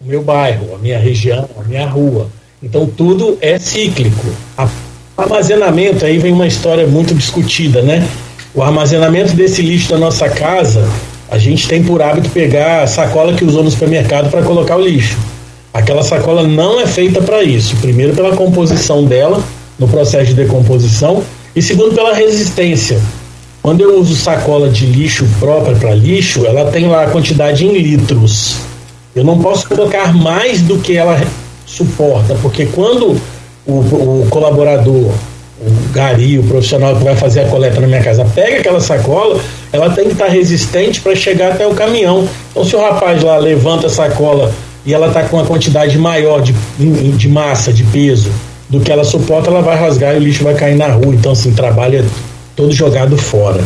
o 0.02 0.06
meu 0.06 0.24
bairro, 0.24 0.74
a 0.74 0.80
minha 0.80 0.98
região, 0.98 1.48
a 1.58 1.64
minha 1.64 1.86
rua. 1.86 2.30
Então 2.64 2.88
tudo 2.88 3.38
é 3.40 3.60
cíclico. 3.60 4.26
A 4.58 4.68
armazenamento, 5.16 6.04
aí 6.04 6.18
vem 6.18 6.34
uma 6.34 6.48
história 6.48 6.88
muito 6.88 7.14
discutida, 7.14 7.84
né? 7.84 8.08
O 8.56 8.64
armazenamento 8.64 9.34
desse 9.34 9.62
lixo 9.62 9.92
da 9.92 9.98
nossa 9.98 10.28
casa 10.28 10.90
a 11.30 11.38
gente 11.38 11.68
tem 11.68 11.84
por 11.84 12.02
hábito 12.02 12.30
pegar 12.30 12.84
a 12.84 12.88
sacola 12.88 13.34
que 13.34 13.44
usou 13.44 13.64
no 13.64 13.72
supermercado 13.72 14.30
para 14.30 14.44
colocar 14.44 14.78
o 14.78 14.82
lixo. 14.82 15.18
Aquela 15.74 16.04
sacola 16.04 16.44
não 16.48 16.80
é 16.80 16.86
feita 16.86 17.22
para 17.22 17.44
isso. 17.44 17.76
Primeiro, 17.78 18.14
pela 18.14 18.36
composição 18.36 19.04
dela, 19.06 19.44
no 19.80 19.88
processo 19.88 20.28
de 20.28 20.34
decomposição, 20.36 21.24
e 21.56 21.62
segundo, 21.62 21.96
pela 21.96 22.14
resistência. 22.14 23.00
Quando 23.62 23.82
eu 23.82 24.00
uso 24.00 24.16
sacola 24.16 24.70
de 24.70 24.86
lixo 24.86 25.26
própria 25.40 25.76
para 25.76 25.96
lixo, 25.96 26.46
ela 26.46 26.70
tem 26.70 26.88
lá 26.88 27.04
a 27.04 27.10
quantidade 27.10 27.66
em 27.66 27.78
litros. 27.78 28.58
Eu 29.16 29.24
não 29.24 29.40
posso 29.40 29.68
colocar 29.68 30.14
mais 30.14 30.62
do 30.62 30.80
que 30.80 30.98
ela 30.98 31.22
suporta, 31.66 32.38
porque 32.42 32.66
quando 32.66 33.20
o, 33.66 33.72
o 33.72 34.28
colaborador, 34.30 35.12
o 35.66 35.94
gari, 35.94 36.40
o 36.40 36.44
profissional 36.44 36.96
que 36.96 37.04
vai 37.04 37.16
fazer 37.16 37.42
a 37.42 37.48
coleta 37.48 37.80
na 37.80 37.88
minha 37.88 38.04
casa, 38.04 38.26
pega 38.36 38.58
aquela 38.58 38.80
sacola, 38.80 39.40
ela 39.72 39.90
tem 39.90 40.06
que 40.06 40.14
estar 40.14 40.28
resistente 40.28 41.02
para 41.02 41.16
chegar 41.16 41.54
até 41.54 41.66
o 41.66 41.74
caminhão. 41.74 42.28
Então, 42.52 42.66
se 42.66 42.76
o 42.76 42.82
rapaz 42.82 43.22
lá 43.24 43.38
levanta 43.38 43.88
a 43.88 43.90
sacola 43.90 44.52
e 44.86 44.94
ela 44.94 45.08
está 45.08 45.24
com 45.24 45.38
uma 45.38 45.46
quantidade 45.46 45.98
maior 45.98 46.42
de, 46.42 46.54
de 47.18 47.30
massa, 47.30 47.72
de 47.72 47.84
peso, 47.86 48.30
do 48.70 48.80
que 48.80 48.92
ela 48.92 49.04
suporta, 49.04 49.50
ela 49.50 49.62
vai 49.62 49.78
rasgar 49.78 50.14
e 50.16 50.18
o 50.18 50.20
lixo 50.20 50.44
vai 50.44 50.56
cair 50.56 50.76
na 50.76 50.88
rua. 50.88 51.14
Então, 51.14 51.32
assim, 51.32 51.54
trabalha 51.54 52.04
todo 52.56 52.72
jogado 52.72 53.18
fora. 53.18 53.62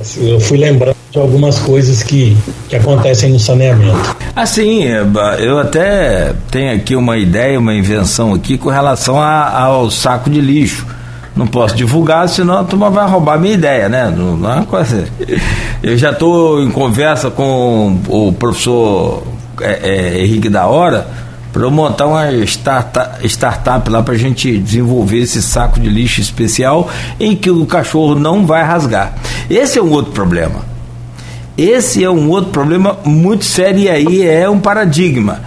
Assim, 0.00 0.30
eu 0.30 0.40
fui 0.40 0.56
lembrando 0.56 0.96
de 1.10 1.18
algumas 1.18 1.58
coisas 1.58 2.02
que, 2.02 2.36
que 2.68 2.76
acontecem 2.76 3.30
no 3.30 3.38
saneamento. 3.38 4.16
Assim, 4.34 4.84
eu 5.38 5.58
até 5.58 6.32
tenho 6.50 6.74
aqui 6.74 6.96
uma 6.96 7.18
ideia, 7.18 7.58
uma 7.58 7.74
invenção 7.74 8.32
aqui 8.32 8.56
com 8.56 8.70
relação 8.70 9.20
a, 9.20 9.50
ao 9.60 9.90
saco 9.90 10.30
de 10.30 10.40
lixo. 10.40 10.86
Não 11.34 11.46
posso 11.46 11.74
divulgar, 11.74 12.28
senão 12.28 12.58
a 12.58 12.64
turma 12.64 12.90
vai 12.90 13.08
roubar 13.08 13.38
minha 13.38 13.54
ideia, 13.54 13.88
né? 13.88 14.12
Não, 14.14 14.36
não 14.36 14.60
é 14.60 14.64
coisa. 14.64 15.06
Eu 15.82 15.96
já 15.96 16.10
estou 16.10 16.62
em 16.62 16.70
conversa 16.70 17.30
com 17.30 17.98
o 18.06 18.32
professor 18.32 19.22
é, 19.60 19.80
é, 19.82 20.24
Henrique 20.24 20.50
da 20.50 20.66
Hora 20.66 21.06
para 21.50 21.68
montar 21.70 22.06
uma 22.06 22.30
startup, 22.44 23.26
startup 23.26 23.88
lá 23.90 24.02
para 24.02 24.14
a 24.14 24.18
gente 24.18 24.58
desenvolver 24.58 25.18
esse 25.18 25.42
saco 25.42 25.80
de 25.80 25.88
lixo 25.88 26.20
especial 26.20 26.88
em 27.18 27.34
que 27.34 27.50
o 27.50 27.64
cachorro 27.64 28.14
não 28.14 28.46
vai 28.46 28.62
rasgar. 28.62 29.14
Esse 29.48 29.78
é 29.78 29.82
um 29.82 29.90
outro 29.90 30.12
problema. 30.12 30.72
Esse 31.56 32.02
é 32.04 32.10
um 32.10 32.30
outro 32.30 32.50
problema 32.50 32.98
muito 33.04 33.44
sério 33.44 33.80
e 33.80 33.88
aí 33.88 34.26
é 34.26 34.48
um 34.48 34.58
paradigma. 34.58 35.40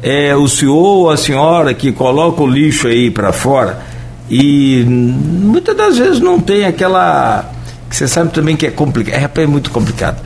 É 0.00 0.34
o 0.34 0.46
senhor 0.46 0.74
ou 0.74 1.10
a 1.10 1.16
senhora 1.16 1.74
que 1.74 1.90
coloca 1.90 2.42
o 2.42 2.46
lixo 2.46 2.86
aí 2.86 3.10
para 3.10 3.32
fora 3.32 3.87
e 4.30 4.84
muitas 4.84 5.76
das 5.76 5.98
vezes 5.98 6.20
não 6.20 6.38
tem 6.40 6.64
aquela 6.64 7.50
que 7.88 7.96
você 7.96 8.06
sabe 8.06 8.30
também 8.32 8.56
que 8.56 8.66
é 8.66 8.70
complicado, 8.70 9.14
é, 9.14 9.42
é 9.42 9.46
muito 9.46 9.70
complicado 9.70 10.20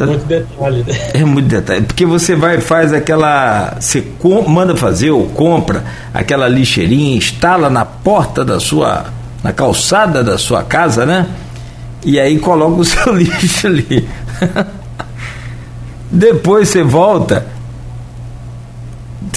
é 0.00 0.06
muito 0.06 0.24
detalhe. 0.24 0.84
Né? 0.84 0.94
É 1.14 1.24
muito 1.24 1.48
detalhe. 1.48 1.82
Porque 1.82 2.06
você 2.06 2.34
vai 2.34 2.60
faz 2.60 2.92
aquela. 2.92 3.76
Você 3.78 4.04
manda 4.48 4.74
fazer 4.76 5.10
ou 5.10 5.26
compra 5.28 5.84
aquela 6.14 6.48
lixeirinha, 6.48 7.16
instala 7.16 7.68
na 7.68 7.84
porta 7.84 8.44
da 8.44 8.58
sua. 8.58 9.06
na 9.42 9.52
calçada 9.52 10.24
da 10.24 10.38
sua 10.38 10.62
casa, 10.62 11.04
né? 11.04 11.26
E 12.04 12.18
aí 12.18 12.38
coloca 12.38 12.80
o 12.80 12.84
seu 12.86 13.14
lixo 13.14 13.66
ali. 13.66 14.08
Depois 16.10 16.68
você 16.68 16.82
volta, 16.82 17.46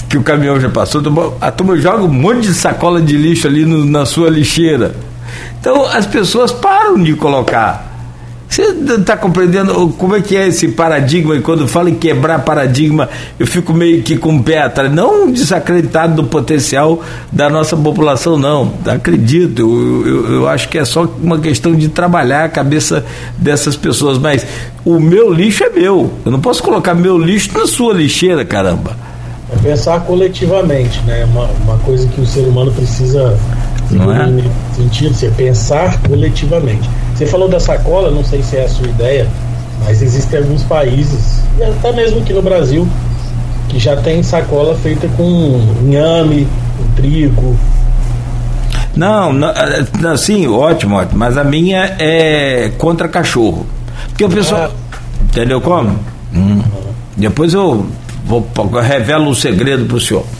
que 0.08 0.16
o 0.16 0.22
caminhão 0.22 0.60
já 0.60 0.68
passou, 0.68 1.02
a 1.40 1.50
turma 1.50 1.76
joga 1.76 2.04
um 2.04 2.08
monte 2.08 2.48
de 2.48 2.54
sacola 2.54 3.00
de 3.00 3.16
lixo 3.16 3.46
ali 3.46 3.64
no, 3.64 3.84
na 3.84 4.06
sua 4.06 4.30
lixeira. 4.30 4.94
Então 5.60 5.84
as 5.86 6.06
pessoas 6.06 6.52
param 6.52 7.02
de 7.02 7.14
colocar 7.14 7.96
você 8.48 8.62
está 8.62 9.16
compreendendo 9.16 9.88
como 9.98 10.14
é 10.14 10.20
que 10.22 10.36
é 10.36 10.46
esse 10.46 10.68
paradigma? 10.68 11.36
E 11.36 11.40
quando 11.40 11.66
fala 11.66 11.90
em 11.90 11.94
quebrar 11.94 12.38
paradigma, 12.40 13.08
eu 13.38 13.46
fico 13.46 13.74
meio 13.74 14.02
que 14.02 14.16
com 14.16 14.36
o 14.36 14.42
pé 14.42 14.62
atrás. 14.62 14.92
Não 14.92 15.30
desacreditado 15.30 16.14
do 16.14 16.24
potencial 16.24 17.02
da 17.30 17.50
nossa 17.50 17.76
população, 17.76 18.38
não. 18.38 18.72
Acredito, 18.86 19.60
eu, 19.60 20.06
eu, 20.06 20.32
eu, 20.34 20.48
acho 20.48 20.68
que 20.68 20.78
é 20.78 20.84
só 20.84 21.02
uma 21.20 21.38
questão 21.38 21.74
de 21.74 21.88
trabalhar 21.88 22.44
a 22.44 22.48
cabeça 22.48 23.04
dessas 23.36 23.76
pessoas. 23.76 24.16
Mas 24.16 24.46
o 24.84 25.00
meu 25.00 25.32
lixo 25.32 25.64
é 25.64 25.70
meu. 25.70 26.12
Eu 26.24 26.30
não 26.30 26.40
posso 26.40 26.62
colocar 26.62 26.94
meu 26.94 27.18
lixo 27.18 27.50
na 27.58 27.66
sua 27.66 27.92
lixeira, 27.92 28.44
caramba. 28.44 29.05
É 29.52 29.56
pensar 29.62 30.00
coletivamente, 30.00 31.00
né? 31.02 31.24
Uma, 31.24 31.44
uma 31.64 31.78
coisa 31.78 32.06
que 32.08 32.20
o 32.20 32.26
ser 32.26 32.40
humano 32.40 32.72
precisa 32.72 33.38
não 33.90 34.12
é? 34.12 34.26
sentido, 34.74 35.14
você 35.14 35.30
pensar 35.30 36.00
coletivamente. 36.02 36.88
Você 37.14 37.26
falou 37.26 37.48
da 37.48 37.60
sacola, 37.60 38.10
não 38.10 38.24
sei 38.24 38.42
se 38.42 38.56
é 38.56 38.64
a 38.64 38.68
sua 38.68 38.88
ideia, 38.88 39.26
mas 39.84 40.02
existem 40.02 40.40
alguns 40.40 40.62
países, 40.64 41.40
e 41.58 41.62
até 41.62 41.92
mesmo 41.92 42.20
aqui 42.20 42.32
no 42.32 42.42
Brasil, 42.42 42.86
que 43.68 43.78
já 43.78 43.96
tem 43.96 44.22
sacola 44.22 44.74
feita 44.76 45.08
com 45.16 45.60
inhame, 45.82 46.46
com 46.76 46.94
trigo. 47.00 47.56
Não, 48.94 49.32
não, 49.32 49.52
não, 50.00 50.16
sim, 50.16 50.46
ótimo, 50.46 50.96
ótimo, 50.96 51.18
mas 51.18 51.36
a 51.36 51.44
minha 51.44 51.96
é 51.98 52.72
contra 52.78 53.08
cachorro. 53.08 53.66
Porque 54.08 54.24
o 54.24 54.28
pessoal. 54.28 54.70
Ah. 54.72 54.96
Entendeu 55.24 55.60
como? 55.60 55.98
Hum. 56.34 56.62
Depois 57.16 57.52
eu 57.52 57.86
vou, 58.26 58.46
revelo 58.82 59.30
um 59.30 59.34
segredo 59.34 59.86
para 59.86 59.96
o 59.96 60.00
senhor. 60.00 60.26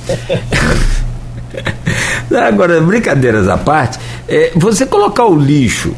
Agora, 2.47 2.81
brincadeiras 2.81 3.49
à 3.49 3.57
parte, 3.57 3.99
é, 4.29 4.51
você 4.55 4.85
colocar 4.85 5.25
o 5.27 5.37
lixo. 5.37 5.95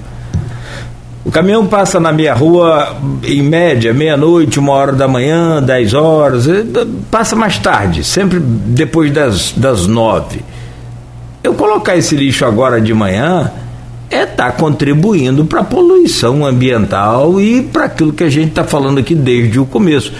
O 1.25 1.31
caminhão 1.31 1.67
passa 1.67 1.99
na 1.99 2.13
minha 2.13 2.33
rua, 2.33 2.97
em 3.25 3.43
média, 3.43 3.93
meia-noite, 3.93 4.59
uma 4.59 4.73
hora 4.73 4.93
da 4.93 5.09
manhã, 5.09 5.63
dez 5.63 5.93
horas, 5.95 6.49
é, 6.49 6.65
passa 7.11 7.35
mais 7.35 7.59
tarde, 7.59 8.05
sempre 8.05 8.39
depois 8.39 9.11
das, 9.11 9.53
das 9.53 9.87
nove. 9.87 10.43
Eu 11.43 11.55
colocar 11.55 11.97
esse 11.97 12.15
lixo 12.15 12.45
agora 12.45 12.81
de 12.81 12.93
manhã 12.95 13.51
é 14.11 14.23
estar 14.23 14.53
tá 14.53 14.53
contribuindo 14.53 15.45
para 15.45 15.61
a 15.61 15.65
poluição 15.65 16.45
ambiental 16.47 17.41
e 17.41 17.63
para 17.63 17.85
aquilo 17.85 18.13
que 18.13 18.25
a 18.25 18.31
gente 18.31 18.49
está 18.49 18.65
falando 18.65 18.99
aqui 18.99 19.15
desde 19.15 19.61
o 19.61 19.67
começo. 19.67 20.13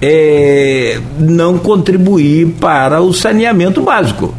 É 0.00 1.00
não 1.18 1.58
contribuir 1.58 2.48
para 2.60 3.00
o 3.00 3.12
saneamento 3.12 3.80
básico. 3.82 4.34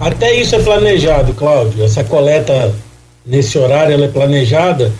Até 0.00 0.34
isso 0.34 0.56
é 0.56 0.58
planejado, 0.58 1.32
Cláudio. 1.34 1.84
Essa 1.84 2.02
coleta 2.02 2.74
nesse 3.24 3.56
horário 3.56 3.94
ela 3.94 4.06
é 4.06 4.08
planejada 4.08 4.92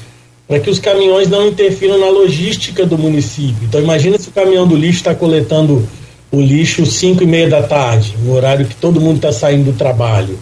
para 0.46 0.60
que 0.60 0.70
os 0.70 0.78
caminhões 0.78 1.28
não 1.28 1.48
interfiram 1.48 1.98
na 1.98 2.08
logística 2.08 2.86
do 2.86 2.96
município. 2.98 3.64
Então 3.64 3.80
imagina 3.80 4.18
se 4.18 4.28
o 4.28 4.32
caminhão 4.32 4.66
do 4.66 4.76
lixo 4.76 4.98
está 4.98 5.14
coletando 5.14 5.88
o 6.30 6.40
lixo 6.40 6.86
5 6.86 7.22
e 7.22 7.26
meia 7.26 7.48
da 7.48 7.62
tarde, 7.62 8.14
no 8.22 8.34
horário 8.34 8.66
que 8.66 8.74
todo 8.74 9.00
mundo 9.00 9.16
está 9.16 9.32
saindo 9.32 9.72
do 9.72 9.76
trabalho. 9.76 10.38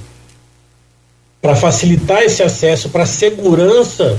Para 1.41 1.57
facilitar 1.57 2.23
esse 2.23 2.43
acesso, 2.43 2.91
para 2.91 3.05
a 3.05 3.07
segurança 3.07 4.19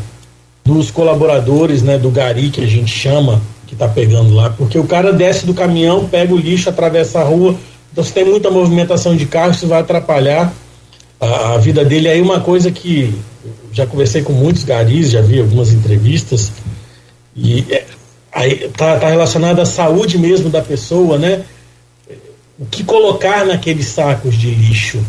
dos 0.66 0.92
colaboradores, 0.92 1.82
né, 1.82 1.98
do 1.98 2.10
gari 2.10 2.50
que 2.50 2.62
a 2.62 2.68
gente 2.68 2.92
chama, 2.92 3.42
que 3.72 3.76
está 3.76 3.88
pegando 3.88 4.36
lá, 4.36 4.50
porque 4.50 4.78
o 4.78 4.84
cara 4.84 5.14
desce 5.14 5.46
do 5.46 5.54
caminhão, 5.54 6.06
pega 6.06 6.34
o 6.34 6.38
lixo, 6.38 6.70
atravessa 6.70 7.22
a 7.22 7.24
rua, 7.24 7.56
então, 7.90 8.04
se 8.04 8.12
tem 8.12 8.26
muita 8.26 8.52
movimentação 8.52 9.16
de 9.16 9.26
carros, 9.26 9.56
isso 9.56 9.68
vai 9.68 9.80
atrapalhar 9.80 10.54
a, 11.20 11.54
a 11.54 11.58
vida 11.58 11.86
dele. 11.86 12.10
Aí, 12.10 12.22
uma 12.22 12.42
coisa 12.42 12.70
que 12.70 13.18
já 13.72 13.86
conversei 13.86 14.24
com 14.24 14.34
muitos 14.34 14.66
garis, 14.66 15.12
já 15.12 15.22
vi 15.22 15.40
algumas 15.40 15.72
entrevistas, 15.72 16.52
e 17.34 17.66
é, 17.70 17.86
aí 18.34 18.70
tá, 18.76 19.00
tá 19.00 19.08
relacionado 19.08 19.62
à 19.62 19.66
saúde 19.66 20.18
mesmo 20.18 20.50
da 20.50 20.62
pessoa, 20.62 21.18
né? 21.18 21.44
O 22.60 22.66
que 22.66 22.84
colocar 22.84 23.46
naqueles 23.46 23.88
sacos 23.88 24.36
de 24.36 24.52
lixo? 24.52 25.02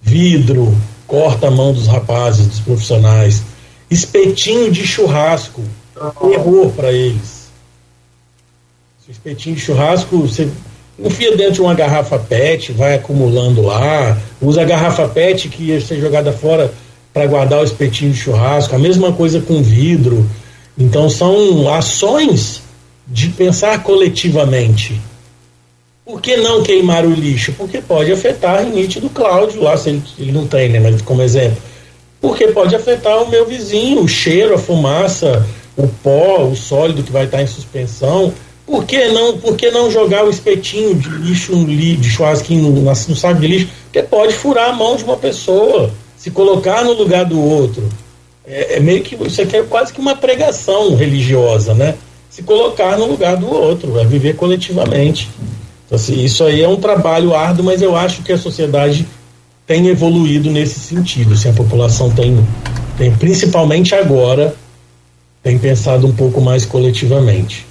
Vidro, 0.00 0.76
corta 1.04 1.48
a 1.48 1.50
mão 1.50 1.72
dos 1.72 1.88
rapazes, 1.88 2.46
dos 2.46 2.60
profissionais, 2.60 3.42
espetinho 3.90 4.70
de 4.70 4.86
churrasco, 4.86 5.62
terror 6.20 6.70
para 6.70 6.92
eles. 6.92 7.31
Espetinho 9.08 9.56
de 9.56 9.60
churrasco, 9.60 10.16
você 10.18 10.48
enfia 10.96 11.36
dentro 11.36 11.54
de 11.54 11.60
uma 11.60 11.74
garrafa 11.74 12.18
PET, 12.20 12.70
vai 12.72 12.94
acumulando 12.94 13.60
lá, 13.60 14.16
usa 14.40 14.62
a 14.62 14.64
garrafa 14.64 15.08
PET 15.08 15.48
que 15.48 15.64
ia 15.64 15.80
ser 15.80 16.00
jogada 16.00 16.32
fora 16.32 16.72
para 17.12 17.26
guardar 17.26 17.60
o 17.60 17.64
espetinho 17.64 18.12
de 18.12 18.18
churrasco, 18.18 18.76
a 18.76 18.78
mesma 18.78 19.12
coisa 19.12 19.40
com 19.40 19.60
vidro. 19.60 20.24
Então 20.78 21.10
são 21.10 21.72
ações 21.74 22.62
de 23.06 23.28
pensar 23.30 23.82
coletivamente. 23.82 25.00
Por 26.04 26.20
que 26.20 26.36
não 26.36 26.62
queimar 26.62 27.04
o 27.04 27.10
lixo? 27.10 27.52
Porque 27.54 27.80
pode 27.80 28.12
afetar 28.12 28.58
a 28.58 28.60
rinite 28.60 29.00
do 29.00 29.10
Cláudio 29.10 29.62
lá, 29.62 29.76
se 29.76 29.90
ele, 29.90 30.02
ele 30.18 30.32
não 30.32 30.46
tem, 30.46 30.68
né? 30.68 30.78
Mas 30.78 31.02
como 31.02 31.22
exemplo. 31.22 31.58
Porque 32.20 32.48
pode 32.48 32.74
afetar 32.76 33.20
o 33.20 33.28
meu 33.28 33.46
vizinho, 33.46 34.02
o 34.02 34.08
cheiro, 34.08 34.54
a 34.54 34.58
fumaça, 34.58 35.44
o 35.76 35.88
pó, 35.88 36.44
o 36.44 36.54
sólido 36.54 37.02
que 37.02 37.10
vai 37.10 37.24
estar 37.24 37.42
em 37.42 37.46
suspensão. 37.48 38.32
Por 38.66 38.84
que 38.84 39.08
não, 39.08 39.38
por 39.38 39.56
que 39.56 39.70
não 39.70 39.90
jogar 39.90 40.24
o 40.24 40.30
espetinho 40.30 40.94
de 40.94 41.08
lixo 41.08 41.54
um 41.54 41.64
li, 41.64 41.96
de 41.96 42.08
churrasquinho 42.08 42.70
no, 42.70 42.82
no 42.82 43.16
saco 43.16 43.40
de 43.40 43.46
lixo? 43.46 43.68
Porque 43.84 44.02
pode 44.02 44.34
furar 44.34 44.70
a 44.70 44.72
mão 44.72 44.96
de 44.96 45.04
uma 45.04 45.16
pessoa, 45.16 45.90
se 46.16 46.30
colocar 46.30 46.84
no 46.84 46.92
lugar 46.92 47.24
do 47.24 47.40
outro. 47.40 47.88
É, 48.46 48.76
é 48.76 48.80
meio 48.80 49.02
que 49.02 49.16
isso 49.26 49.42
aqui 49.42 49.56
é 49.56 49.62
quase 49.62 49.92
que 49.92 50.00
uma 50.00 50.14
pregação 50.14 50.94
religiosa, 50.94 51.74
né? 51.74 51.94
Se 52.30 52.42
colocar 52.42 52.96
no 52.96 53.06
lugar 53.06 53.36
do 53.36 53.46
outro, 53.46 53.98
é 53.98 54.04
viver 54.04 54.36
coletivamente. 54.36 55.28
Então, 55.84 55.96
assim, 55.96 56.24
isso 56.24 56.42
aí 56.44 56.62
é 56.62 56.68
um 56.68 56.76
trabalho 56.76 57.34
árduo, 57.34 57.64
mas 57.64 57.82
eu 57.82 57.94
acho 57.94 58.22
que 58.22 58.32
a 58.32 58.38
sociedade 58.38 59.06
tem 59.66 59.88
evoluído 59.88 60.50
nesse 60.50 60.80
sentido. 60.80 61.34
Assim, 61.34 61.50
a 61.50 61.52
população 61.52 62.10
tem, 62.10 62.38
tem, 62.96 63.12
principalmente 63.12 63.94
agora, 63.94 64.54
tem 65.42 65.58
pensado 65.58 66.06
um 66.06 66.12
pouco 66.12 66.40
mais 66.40 66.64
coletivamente. 66.64 67.66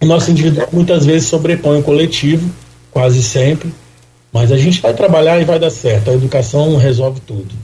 O 0.00 0.06
nosso 0.06 0.30
indivíduo 0.30 0.66
muitas 0.72 1.06
vezes 1.06 1.28
sobrepõe 1.28 1.78
o 1.78 1.82
coletivo, 1.82 2.48
quase 2.90 3.22
sempre, 3.22 3.72
mas 4.32 4.52
a 4.52 4.56
gente 4.56 4.80
vai 4.80 4.92
trabalhar 4.92 5.40
e 5.40 5.44
vai 5.44 5.58
dar 5.58 5.70
certo. 5.70 6.10
A 6.10 6.14
educação 6.14 6.76
resolve 6.76 7.20
tudo. 7.20 7.54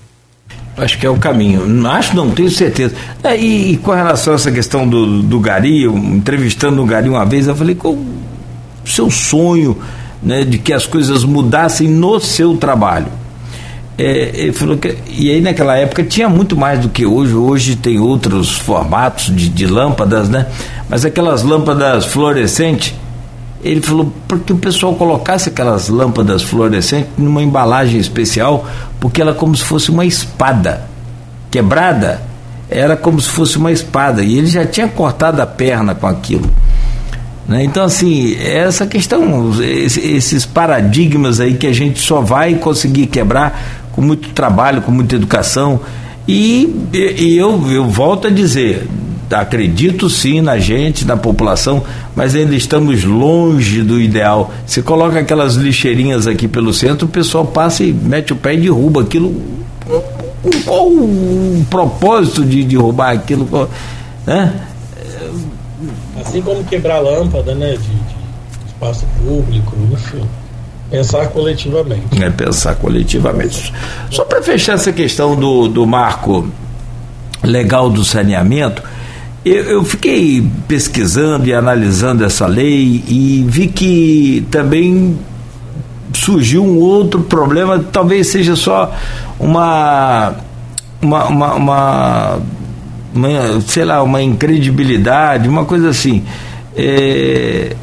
Acho 0.76 0.98
que 0.98 1.04
é 1.04 1.10
o 1.10 1.18
caminho. 1.18 1.86
Acho 1.86 2.16
não, 2.16 2.30
tenho 2.30 2.50
certeza. 2.50 2.94
É, 3.22 3.36
e, 3.36 3.72
e, 3.72 3.76
com 3.76 3.90
relação 3.90 4.32
a 4.32 4.36
essa 4.36 4.50
questão 4.50 4.88
do, 4.88 5.22
do 5.22 5.38
Gari, 5.38 5.82
eu, 5.82 5.96
entrevistando 5.96 6.82
o 6.82 6.86
Gari 6.86 7.08
uma 7.08 7.26
vez, 7.26 7.46
eu 7.46 7.54
falei, 7.54 7.74
qual 7.74 7.92
o 7.92 8.08
seu 8.86 9.10
sonho 9.10 9.76
né, 10.22 10.44
de 10.44 10.58
que 10.58 10.72
as 10.72 10.86
coisas 10.86 11.24
mudassem 11.24 11.88
no 11.88 12.18
seu 12.18 12.56
trabalho? 12.56 13.08
É, 13.98 14.30
ele 14.34 14.52
falou 14.52 14.76
que. 14.76 14.96
E 15.08 15.30
aí 15.30 15.40
naquela 15.40 15.76
época 15.76 16.02
tinha 16.02 16.28
muito 16.28 16.56
mais 16.56 16.80
do 16.80 16.88
que 16.88 17.04
hoje. 17.04 17.34
Hoje 17.34 17.76
tem 17.76 17.98
outros 17.98 18.56
formatos 18.56 19.26
de, 19.26 19.48
de 19.48 19.66
lâmpadas, 19.66 20.28
né? 20.28 20.46
Mas 20.88 21.04
aquelas 21.04 21.42
lâmpadas 21.42 22.06
fluorescentes, 22.06 22.94
ele 23.62 23.80
falou 23.80 24.12
porque 24.26 24.52
o 24.52 24.56
pessoal 24.56 24.94
colocasse 24.94 25.50
aquelas 25.50 25.88
lâmpadas 25.88 26.42
fluorescentes 26.42 27.10
numa 27.18 27.42
embalagem 27.42 28.00
especial, 28.00 28.66
porque 28.98 29.20
ela 29.20 29.32
é 29.32 29.34
como 29.34 29.54
se 29.54 29.64
fosse 29.64 29.90
uma 29.90 30.06
espada 30.06 30.86
quebrada, 31.50 32.22
era 32.70 32.96
como 32.96 33.20
se 33.20 33.28
fosse 33.28 33.58
uma 33.58 33.70
espada. 33.70 34.22
E 34.22 34.38
ele 34.38 34.46
já 34.46 34.64
tinha 34.64 34.88
cortado 34.88 35.40
a 35.42 35.46
perna 35.46 35.94
com 35.94 36.06
aquilo. 36.06 36.50
Né? 37.46 37.64
Então, 37.64 37.84
assim, 37.84 38.36
essa 38.40 38.86
questão, 38.86 39.52
esses 39.60 40.46
paradigmas 40.46 41.40
aí 41.40 41.54
que 41.54 41.66
a 41.66 41.72
gente 41.72 42.00
só 42.00 42.20
vai 42.20 42.54
conseguir 42.54 43.06
quebrar 43.06 43.81
com 43.92 44.02
muito 44.02 44.30
trabalho, 44.30 44.82
com 44.82 44.90
muita 44.90 45.14
educação. 45.14 45.80
E, 46.26 46.74
e 46.92 47.36
eu, 47.36 47.70
eu 47.70 47.84
volto 47.84 48.28
a 48.28 48.30
dizer, 48.30 48.86
acredito 49.30 50.08
sim 50.08 50.40
na 50.40 50.58
gente, 50.58 51.04
na 51.04 51.16
população, 51.16 51.82
mas 52.14 52.34
ainda 52.34 52.54
estamos 52.54 53.04
longe 53.04 53.82
do 53.82 54.00
ideal. 54.00 54.52
Se 54.66 54.82
coloca 54.82 55.18
aquelas 55.18 55.54
lixeirinhas 55.54 56.26
aqui 56.26 56.46
pelo 56.46 56.72
centro, 56.72 57.06
o 57.06 57.10
pessoal 57.10 57.46
passa 57.46 57.82
e 57.82 57.92
mete 57.92 58.32
o 58.32 58.36
pé 58.36 58.54
e 58.54 58.60
derruba 58.60 59.02
aquilo. 59.02 59.34
Qual 60.64 60.88
o 60.88 61.64
propósito 61.70 62.44
de 62.44 62.64
derrubar 62.64 63.12
aquilo? 63.12 63.68
Né? 64.26 64.52
Assim 66.20 66.42
como 66.42 66.62
quebrar 66.64 67.00
lâmpada, 67.00 67.54
né? 67.54 67.72
De, 67.72 67.78
de 67.78 68.66
espaço 68.66 69.06
público, 69.18 69.76
enfim. 69.92 70.22
Pensar 70.92 71.28
coletivamente. 71.28 72.22
É 72.22 72.28
pensar 72.28 72.74
coletivamente. 72.74 73.72
Só 74.10 74.26
para 74.26 74.42
fechar 74.42 74.74
essa 74.74 74.92
questão 74.92 75.34
do, 75.34 75.66
do 75.66 75.86
marco 75.86 76.46
legal 77.42 77.88
do 77.88 78.04
saneamento, 78.04 78.82
eu, 79.42 79.64
eu, 79.64 79.84
fiquei 79.84 80.46
pesquisando 80.68 81.48
e 81.48 81.54
analisando 81.54 82.22
essa 82.22 82.46
lei 82.46 83.02
e 83.08 83.42
vi 83.48 83.68
que 83.68 84.46
também 84.50 85.18
surgiu 86.12 86.62
um 86.62 86.76
outro 86.76 87.22
problema, 87.22 87.82
talvez 87.90 88.26
seja 88.26 88.54
só 88.54 88.94
uma, 89.40 90.34
uma, 91.00 91.24
uma, 91.24 92.38
uma, 93.14 93.60
sei 93.66 93.86
lá, 93.86 94.02
uma 94.02 94.22
incredibilidade, 94.22 95.48
uma 95.48 95.64
coisa 95.64 95.88
assim. 95.88 96.22
É, 96.76 97.74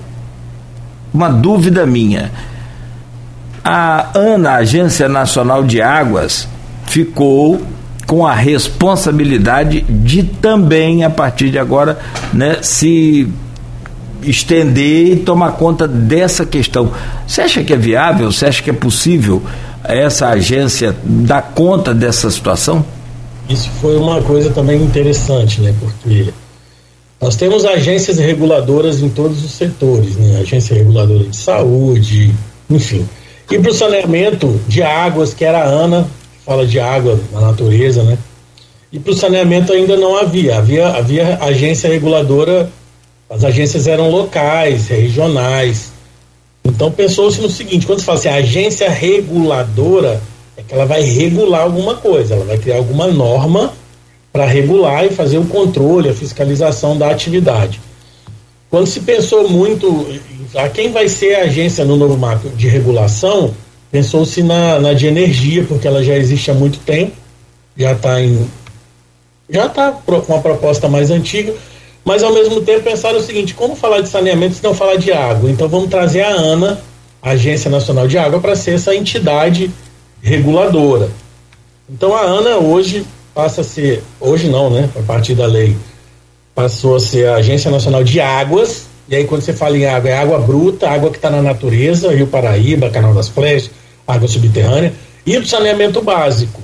uma 1.12 1.30
dúvida 1.30 1.88
minha 1.88 2.32
a 3.72 4.10
ANA, 4.18 4.54
Agência 4.54 5.08
Nacional 5.08 5.64
de 5.64 5.80
Águas, 5.80 6.48
ficou 6.88 7.62
com 8.08 8.26
a 8.26 8.34
responsabilidade 8.34 9.82
de 9.82 10.24
também, 10.24 11.04
a 11.04 11.10
partir 11.12 11.52
de 11.52 11.60
agora, 11.60 12.00
né, 12.34 12.58
se 12.64 13.30
estender 14.24 15.14
e 15.14 15.16
tomar 15.18 15.52
conta 15.52 15.88
dessa 15.88 16.48
questão. 16.48 16.92
Você 17.28 17.42
acha 17.42 17.64
que 17.64 17.72
é 17.72 17.78
viável? 17.78 18.32
Você 18.32 18.48
acha 18.48 18.64
que 18.64 18.72
é 18.72 18.74
possível 18.74 19.40
essa 19.84 20.30
agência 20.30 20.96
dar 21.04 21.44
conta 21.54 21.94
dessa 21.94 22.32
situação? 22.32 22.84
Isso 23.48 23.70
foi 23.80 23.96
uma 23.98 24.20
coisa 24.24 24.50
também 24.50 24.82
interessante, 24.82 25.62
né? 25.62 25.76
Porque 25.80 26.34
nós 27.22 27.36
temos 27.36 27.64
agências 27.66 28.18
reguladoras 28.18 29.00
em 29.00 29.10
todos 29.10 29.46
os 29.46 29.52
setores, 29.52 30.16
né? 30.16 30.40
Agência 30.42 30.76
reguladora 30.76 31.26
de 31.26 31.38
saúde, 31.38 32.34
enfim. 32.68 33.08
E 33.52 33.58
para 33.58 33.72
o 33.72 33.74
saneamento 33.74 34.60
de 34.68 34.84
águas, 34.84 35.34
que 35.34 35.44
era 35.44 35.64
a 35.64 35.68
ANA, 35.68 36.08
fala 36.46 36.66
de 36.66 36.80
água 36.80 37.20
na 37.32 37.42
natureza, 37.42 38.04
né? 38.04 38.18
E 38.92 39.00
para 39.00 39.12
o 39.12 39.16
saneamento 39.16 39.74
ainda 39.74 39.98
não 39.98 40.18
havia. 40.18 40.58
havia. 40.58 40.88
Havia 40.90 41.38
agência 41.42 41.90
reguladora, 41.90 42.72
as 43.30 43.44
agências 43.44 43.88
eram 43.88 44.10
locais, 44.10 44.88
regionais. 44.88 45.92
Então 46.64 46.92
pensou-se 46.92 47.42
no 47.42 47.50
seguinte: 47.50 47.86
quando 47.86 48.00
se 48.00 48.06
fala 48.06 48.18
assim, 48.20 48.30
agência 48.30 48.90
reguladora, 48.90 50.22
é 50.58 50.62
que 50.62 50.74
ela 50.74 50.86
vai 50.86 51.02
regular 51.02 51.62
alguma 51.62 51.96
coisa, 51.96 52.36
ela 52.36 52.46
vai 52.46 52.58
criar 52.58 52.78
alguma 52.78 53.08
norma 53.08 53.74
para 54.32 54.46
regular 54.46 55.06
e 55.06 55.10
fazer 55.10 55.38
o 55.38 55.46
controle, 55.46 56.10
a 56.10 56.14
fiscalização 56.14 56.98
da 56.98 57.10
atividade. 57.10 57.82
Quando 58.70 58.86
se 58.86 59.00
pensou 59.00 59.50
muito 59.50 60.08
a 60.56 60.70
quem 60.70 60.92
vai 60.92 61.08
ser 61.08 61.36
a 61.36 61.44
agência 61.44 61.86
no 61.86 61.96
novo 61.96 62.18
marco 62.18 62.50
de 62.50 62.68
regulação, 62.68 63.54
pensou-se 63.92 64.42
na, 64.42 64.80
na 64.80 64.94
de 64.94 65.08
energia, 65.08 65.64
porque 65.68 65.88
ela 65.88 66.04
já 66.04 66.16
existe 66.16 66.50
há 66.50 66.54
muito 66.54 66.80
tempo, 66.80 67.14
já 67.78 67.92
está 67.94 68.22
em. 68.22 68.48
Já 69.50 69.66
está 69.66 69.92
com 69.92 70.34
uma 70.34 70.42
proposta 70.42 70.88
mais 70.88 71.10
antiga, 71.10 71.54
mas 72.06 72.22
ao 72.24 72.34
mesmo 72.34 72.62
tempo 72.62 72.84
pensaram 72.84 73.18
o 73.18 73.22
seguinte: 73.22 73.54
como 73.54 73.76
falar 73.76 74.02
de 74.02 74.10
saneamento 74.10 74.56
se 74.56 74.64
não 74.64 74.74
falar 74.74 74.96
de 74.96 75.12
água? 75.12 75.50
Então 75.50 75.68
vamos 75.68 75.90
trazer 75.90 76.22
a 76.22 76.32
ANA, 76.32 76.80
a 77.22 77.32
Agência 77.32 77.70
Nacional 77.70 78.08
de 78.08 78.18
Água, 78.18 78.40
para 78.40 78.56
ser 78.56 78.76
essa 78.76 78.96
entidade 78.96 79.72
reguladora. 80.22 81.10
Então 81.90 82.16
a 82.16 82.22
ANA 82.22 82.58
hoje 82.58 83.06
passa 83.34 83.62
a 83.62 83.64
ser, 83.64 84.04
hoje 84.20 84.50
não, 84.50 84.70
né? 84.70 84.90
A 84.96 85.02
partir 85.02 85.34
da 85.34 85.46
lei, 85.46 85.76
passou 86.54 86.96
a 86.96 87.00
ser 87.00 87.28
a 87.28 87.36
Agência 87.36 87.72
Nacional 87.72 88.04
de 88.04 88.20
Águas, 88.20 88.89
e 89.10 89.16
aí, 89.16 89.26
quando 89.26 89.42
você 89.42 89.54
fala 89.54 89.76
em 89.76 89.86
água, 89.86 90.10
é 90.12 90.18
água 90.18 90.38
bruta, 90.38 90.88
água 90.88 91.10
que 91.10 91.18
está 91.18 91.32
na 91.32 91.42
natureza, 91.42 92.14
Rio 92.14 92.28
Paraíba, 92.28 92.92
Canal 92.92 93.12
das 93.12 93.28
Flechas, 93.28 93.72
água 94.08 94.28
subterrânea, 94.28 94.94
e 95.26 95.36
o 95.36 95.46
saneamento 95.46 96.00
básico. 96.00 96.62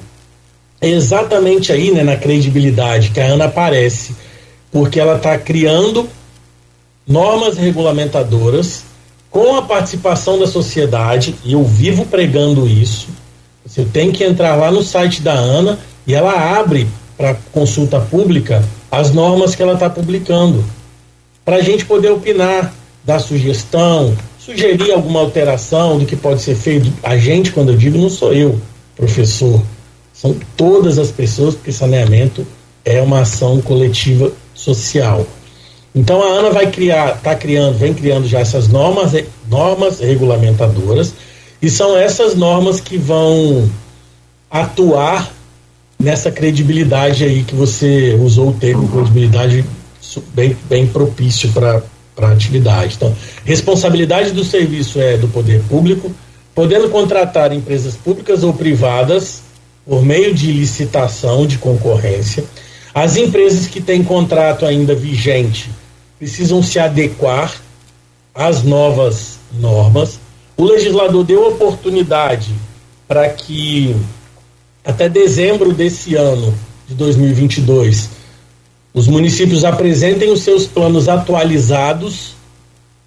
É 0.80 0.88
exatamente 0.88 1.72
aí, 1.72 1.92
né, 1.92 2.04
na 2.04 2.16
credibilidade 2.16 3.10
que 3.10 3.20
a 3.20 3.26
ANA 3.26 3.46
aparece, 3.46 4.16
porque 4.72 5.00
ela 5.00 5.16
está 5.16 5.36
criando 5.40 6.08
normas 7.08 7.58
regulamentadoras 7.58 8.84
com 9.32 9.56
a 9.56 9.64
participação 9.64 10.38
da 10.38 10.46
sociedade, 10.46 11.34
e 11.44 11.54
eu 11.54 11.64
vivo 11.64 12.06
pregando 12.06 12.68
isso. 12.68 13.08
Você 13.66 13.84
tem 13.86 14.12
que 14.12 14.24
entrar 14.24 14.56
lá 14.56 14.70
no 14.70 14.84
site 14.84 15.20
da 15.20 15.34
ANA 15.34 15.80
e 16.06 16.14
ela 16.14 16.60
abre 16.60 16.88
para 17.18 17.36
consulta 17.52 18.00
pública 18.00 18.64
as 18.92 19.12
normas 19.12 19.56
que 19.56 19.64
ela 19.64 19.74
está 19.74 19.90
publicando 19.90 20.64
para 21.46 21.58
a 21.58 21.62
gente 21.62 21.86
poder 21.86 22.12
opinar, 22.12 22.74
dar 23.04 23.20
sugestão, 23.20 24.18
sugerir 24.40 24.92
alguma 24.92 25.20
alteração 25.20 26.00
do 26.00 26.06
que 26.06 26.16
pode 26.16 26.42
ser 26.42 26.56
feito. 26.56 26.92
A 27.04 27.16
gente, 27.18 27.52
quando 27.52 27.72
eu 27.72 27.78
digo, 27.78 27.98
não 28.00 28.10
sou 28.10 28.34
eu, 28.34 28.60
professor, 28.96 29.62
são 30.12 30.36
todas 30.58 30.98
as 30.98 31.12
pessoas, 31.12 31.54
porque 31.54 31.72
saneamento 31.72 32.46
é 32.84 33.00
uma 33.02 33.22
ação 33.22 33.62
coletiva 33.62 34.32
social. 34.54 35.26
Então 35.94 36.22
a 36.22 36.40
Ana 36.40 36.50
vai 36.50 36.72
criar, 36.72 37.16
está 37.16 37.36
criando, 37.36 37.78
vem 37.78 37.94
criando 37.94 38.28
já 38.28 38.40
essas 38.40 38.68
normas, 38.68 39.14
normas 39.48 40.00
regulamentadoras, 40.00 41.14
e 41.62 41.70
são 41.70 41.96
essas 41.96 42.36
normas 42.36 42.80
que 42.80 42.98
vão 42.98 43.70
atuar 44.50 45.32
nessa 45.98 46.32
credibilidade 46.32 47.24
aí 47.24 47.44
que 47.44 47.56
você 47.56 48.18
usou 48.22 48.50
o 48.50 48.54
termo 48.54 48.88
credibilidade 48.90 49.66
bem, 50.34 50.56
bem 50.70 50.88
propício 50.88 51.52
para 51.52 51.82
a 52.18 52.32
atividade. 52.32 52.96
Então, 52.96 53.16
responsabilidade 53.44 54.32
do 54.32 54.44
serviço 54.44 55.00
é 55.00 55.18
do 55.18 55.28
poder 55.28 55.62
público, 55.64 56.12
podendo 56.54 56.90
contratar 56.90 57.52
empresas 57.52 57.96
públicas 57.96 58.44
ou 58.44 58.54
privadas 58.54 59.42
por 59.86 60.04
meio 60.04 60.34
de 60.34 60.52
licitação 60.52 61.46
de 61.46 61.58
concorrência. 61.58 62.44
As 62.94 63.18
empresas 63.18 63.68
que 63.68 63.82
têm 63.82 64.04
contrato 64.04 64.66
ainda 64.66 64.96
vigente 64.96 65.70
precisam 66.18 66.64
se 66.64 66.80
adequar 66.80 67.54
às 68.34 68.64
novas 68.64 69.38
normas. 69.60 70.20
O 70.58 70.64
legislador 70.64 71.24
deu 71.24 71.48
oportunidade 71.48 72.54
para 73.08 73.28
que 73.30 73.96
até 74.84 75.10
dezembro 75.10 75.74
desse 75.74 76.16
ano 76.16 76.54
de 76.88 76.96
2022 76.96 78.10
os 78.96 79.10
municípios 79.10 79.66
apresentem 79.66 80.32
os 80.32 80.40
seus 80.40 80.66
planos 80.66 81.10
atualizados, 81.10 82.34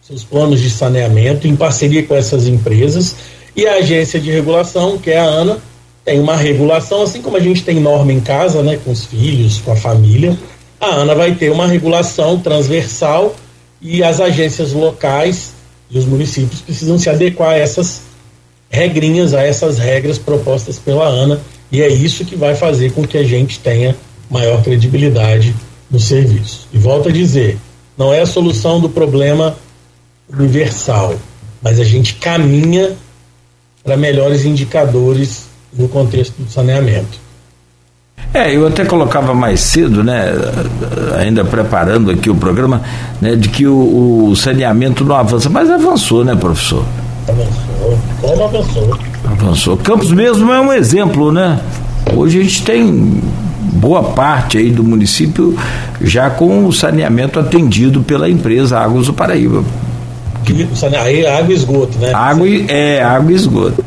seus 0.03 0.23
planos 0.23 0.61
de 0.61 0.69
saneamento, 0.69 1.49
em 1.49 1.57
parceria 1.57 2.03
com 2.03 2.15
essas 2.15 2.47
empresas, 2.47 3.17
e 3.57 3.67
a 3.67 3.77
agência 3.77 4.21
de 4.21 4.31
regulação, 4.31 4.99
que 4.99 5.11
é 5.11 5.19
a 5.19 5.25
ANA, 5.25 5.57
tem 6.05 6.21
uma 6.21 6.37
regulação, 6.37 7.03
assim 7.03 7.23
como 7.23 7.39
a 7.39 7.41
gente 7.41 7.65
tem 7.65 7.81
norma 7.81 8.13
em 8.13 8.21
casa, 8.21 8.63
né, 8.63 8.79
com 8.85 8.91
os 8.91 9.07
filhos, 9.07 9.63
com 9.63 9.73
a 9.73 9.77
família, 9.77 10.37
a 10.79 10.89
ANA 10.89 11.15
vai 11.15 11.35
ter 11.35 11.51
uma 11.51 11.67
regulação 11.67 12.39
transversal 12.39 13.35
e 13.81 14.03
as 14.03 14.21
agências 14.21 14.73
locais 14.73 15.55
e 15.91 15.99
os 15.99 16.05
municípios 16.05 16.61
precisam 16.61 16.99
se 16.99 17.09
adequar 17.09 17.53
a 17.53 17.59
essas 17.59 18.03
regrinhas, 18.69 19.33
a 19.33 19.43
essas 19.43 19.79
regras 19.79 20.19
propostas 20.19 20.79
pela 20.79 21.07
ANA, 21.07 21.41
e 21.73 21.81
é 21.81 21.89
isso 21.89 22.27
que 22.27 22.37
vai 22.37 22.55
fazer 22.55 22.93
com 22.93 23.07
que 23.07 23.17
a 23.17 23.25
gente 23.25 23.59
tenha 23.59 23.97
maior 24.31 24.63
credibilidade 24.63 25.55
no 25.91 25.99
serviço. 25.99 26.69
E 26.73 26.79
volto 26.79 27.09
a 27.09 27.13
dizer, 27.13 27.59
não 27.97 28.13
é 28.13 28.21
a 28.21 28.27
solução 28.27 28.81
do 28.81 28.89
problema 28.89 29.57
universal, 30.33 31.15
mas 31.63 31.81
a 31.81 31.85
gente 31.85 32.15
caminha 32.15 32.93
para 33.83 33.97
melhores 33.97 34.45
indicadores 34.45 35.47
no 35.73 35.89
contexto 35.89 36.35
do 36.39 36.51
saneamento. 36.51 37.19
É, 38.35 38.55
eu 38.55 38.67
até 38.67 38.85
colocava 38.85 39.33
mais 39.33 39.61
cedo, 39.61 40.05
né, 40.05 40.33
ainda 41.19 41.45
preparando 41.45 42.11
aqui 42.11 42.29
o 42.29 42.35
programa, 42.35 42.83
né, 43.21 43.35
de 43.35 43.49
que 43.49 43.67
o, 43.67 44.29
o 44.29 44.37
saneamento 44.37 45.05
não 45.05 45.17
avança, 45.17 45.49
mas 45.49 45.71
avançou, 45.71 46.25
né, 46.25 46.35
professor? 46.35 46.85
Avançou. 47.27 47.99
Como 48.21 48.45
avançou? 48.45 48.99
Avançou. 49.25 49.77
Campos 49.79 50.11
mesmo 50.11 50.53
é 50.53 50.61
um 50.61 50.73
exemplo, 50.73 51.33
né? 51.33 51.59
Hoje 52.15 52.41
a 52.41 52.43
gente 52.43 52.63
tem 52.65 53.23
boa 53.73 54.03
parte 54.03 54.59
aí 54.59 54.71
do 54.71 54.83
município 54.83 55.57
já 56.01 56.31
com 56.31 56.67
o 56.67 56.73
saneamento 56.73 57.39
atendido 57.39 58.03
pela 58.03 58.29
empresa 58.29 58.79
Águas 58.79 59.07
do 59.07 59.13
Paraíba. 59.13 59.65
Que, 60.45 60.67
aí 60.97 61.25
é 61.25 61.37
água 61.37 61.53
e 61.53 61.57
esgoto, 61.57 61.99
né? 61.99 62.13
Água 62.13 62.49
e, 62.49 62.67
é, 62.69 63.03
água 63.03 63.33
e 63.33 63.35
esgoto. 63.35 63.85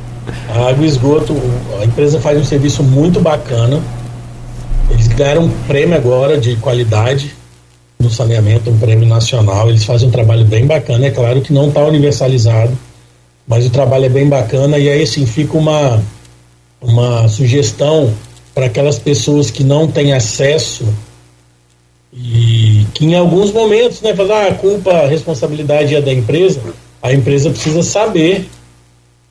A 0.50 0.70
água 0.70 0.86
e 0.86 0.88
esgoto, 0.88 1.36
a 1.82 1.86
empresa 1.86 2.20
faz 2.20 2.40
um 2.40 2.44
serviço 2.44 2.84
muito 2.84 3.20
bacana. 3.20 3.80
Eles 4.90 5.08
ganharam 5.08 5.46
um 5.46 5.50
prêmio 5.68 5.96
agora 5.96 6.38
de 6.38 6.56
qualidade 6.58 7.34
no 8.00 8.10
saneamento, 8.10 8.70
um 8.70 8.78
prêmio 8.78 9.08
nacional. 9.08 9.70
Eles 9.70 9.84
fazem 9.84 10.10
um 10.10 10.12
trabalho 10.12 10.46
bem 10.46 10.66
bacana. 10.66 11.06
É 11.06 11.12
claro 11.12 11.42
que 11.42 11.54
não 11.54 11.70
está 11.70 11.84
universalizado, 11.86 12.78
mas 13.48 13.66
o 13.66 13.70
trabalho 13.70 14.06
é 14.06 14.10
bem 14.10 14.28
bacana. 14.28 14.78
E 14.78 14.90
aí, 14.90 15.04
assim, 15.04 15.26
fica 15.26 15.58
uma, 15.58 16.02
uma 16.82 17.28
sugestão 17.28 18.12
para 18.62 18.68
aquelas 18.68 19.00
pessoas 19.00 19.50
que 19.50 19.64
não 19.64 19.88
têm 19.88 20.14
acesso 20.14 20.86
e 22.14 22.86
que 22.94 23.06
em 23.06 23.16
alguns 23.16 23.52
momentos, 23.52 24.02
né, 24.02 24.16
falar 24.16 24.44
ah, 24.44 24.48
a 24.50 24.54
culpa, 24.54 24.92
a 24.92 25.08
responsabilidade 25.08 25.96
é 25.96 26.00
da 26.00 26.14
empresa, 26.14 26.62
a 27.02 27.12
empresa 27.12 27.50
precisa 27.50 27.82
saber 27.82 28.48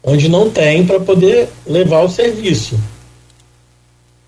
onde 0.02 0.28
não 0.28 0.50
tem 0.50 0.84
para 0.84 0.98
poder 0.98 1.48
levar 1.64 2.00
o 2.00 2.08
serviço. 2.08 2.76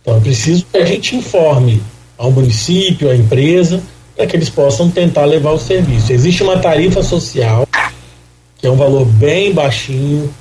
Então 0.00 0.18
é 0.18 0.20
preciso 0.20 0.66
que 0.70 0.78
a 0.78 0.84
gente 0.84 1.16
informe 1.16 1.82
ao 2.16 2.30
município, 2.30 3.10
à 3.10 3.16
empresa, 3.16 3.82
para 4.14 4.28
que 4.28 4.36
eles 4.36 4.50
possam 4.50 4.88
tentar 4.88 5.24
levar 5.24 5.50
o 5.50 5.58
serviço. 5.58 6.12
Existe 6.12 6.44
uma 6.44 6.58
tarifa 6.58 7.02
social, 7.02 7.66
que 8.56 8.68
é 8.68 8.70
um 8.70 8.76
valor 8.76 9.04
bem 9.04 9.52
baixinho, 9.52 10.32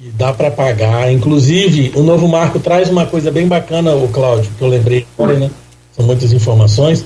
que 0.00 0.10
dá 0.12 0.32
para 0.32 0.50
pagar. 0.50 1.12
Inclusive, 1.12 1.92
o 1.94 2.02
novo 2.02 2.26
marco 2.26 2.58
traz 2.58 2.88
uma 2.88 3.04
coisa 3.04 3.30
bem 3.30 3.46
bacana, 3.46 3.94
o 3.94 4.08
Cláudio, 4.08 4.50
que 4.56 4.62
eu 4.62 4.68
lembrei 4.68 5.06
agora, 5.18 5.38
né? 5.38 5.50
São 5.94 6.06
muitas 6.06 6.32
informações. 6.32 7.04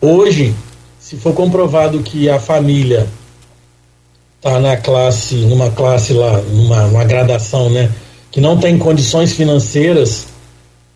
Hoje, 0.00 0.54
se 0.98 1.16
for 1.16 1.34
comprovado 1.34 2.00
que 2.00 2.30
a 2.30 2.40
família 2.40 3.06
está 4.38 4.58
na 4.58 4.74
classe, 4.74 5.34
numa 5.34 5.70
classe 5.70 6.14
lá, 6.14 6.40
numa, 6.40 6.86
numa 6.86 7.04
gradação, 7.04 7.68
né, 7.68 7.90
que 8.30 8.40
não 8.40 8.58
tem 8.58 8.78
condições 8.78 9.34
financeiras 9.34 10.26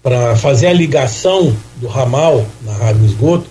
para 0.02 0.34
fazer 0.34 0.68
a 0.68 0.72
ligação 0.72 1.55
do 1.76 1.88
ramal 1.88 2.44
na 2.62 2.72
água 2.72 3.05
esgoto, 3.05 3.46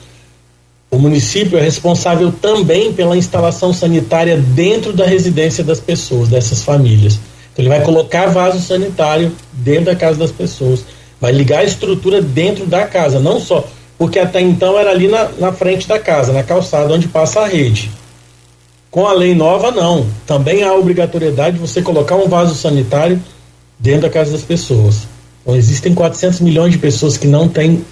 o 0.90 0.98
município 0.98 1.60
é 1.60 1.62
responsável 1.62 2.32
também 2.32 2.92
pela 2.92 3.16
instalação 3.16 3.72
sanitária 3.72 4.38
dentro 4.38 4.94
da 4.94 5.06
residência 5.06 5.64
das 5.64 5.80
pessoas, 5.80 6.28
dessas 6.28 6.64
famílias. 6.64 7.20
Então 7.58 7.66
ele 7.66 7.70
vai 7.70 7.82
colocar 7.82 8.28
vaso 8.28 8.62
sanitário 8.62 9.32
dentro 9.52 9.86
da 9.86 9.96
casa 9.96 10.20
das 10.20 10.32
pessoas, 10.32 10.86
vai 11.20 11.32
ligar 11.32 11.62
a 11.62 11.64
estrutura 11.64 12.22
dentro 12.22 12.68
da 12.68 12.86
casa, 12.86 13.20
não 13.20 13.40
só, 13.40 13.66
porque 13.98 14.20
até 14.20 14.40
então 14.40 14.78
era 14.78 14.92
ali 14.92 15.08
na, 15.08 15.28
na 15.40 15.52
frente 15.52 15.88
da 15.88 15.98
casa, 15.98 16.32
na 16.32 16.44
calçada 16.44 16.94
onde 16.94 17.08
passa 17.08 17.40
a 17.40 17.48
rede. 17.48 17.90
Com 18.92 19.08
a 19.08 19.14
lei 19.14 19.34
nova, 19.34 19.72
não. 19.72 20.06
Também 20.28 20.64
há 20.64 20.72
obrigatoriedade 20.74 21.58
de 21.58 21.68
você 21.68 21.82
colocar 21.82 22.16
um 22.16 22.28
vaso 22.28 22.54
sanitário 22.54 23.20
dentro 23.80 24.02
da 24.02 24.10
casa 24.12 24.32
das 24.32 24.44
pessoas. 24.44 25.08
Então, 25.42 25.56
existem 25.56 25.96
400 25.96 26.42
milhões 26.42 26.74
de 26.74 26.78
pessoas 26.78 27.18
que 27.18 27.28
não 27.28 27.48
têm 27.48 27.84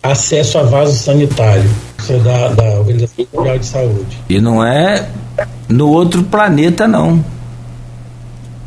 acesso 0.00 0.56
a 0.56 0.62
vaso 0.62 0.96
sanitário. 0.96 1.68
É 2.08 2.18
da, 2.18 2.48
da 2.48 2.78
Organização 2.78 3.26
Mundial 3.32 3.58
de 3.58 3.66
Saúde. 3.66 4.18
E 4.28 4.40
não 4.40 4.64
é 4.64 5.08
no 5.68 5.88
outro 5.88 6.22
planeta, 6.22 6.86
não 6.86 7.22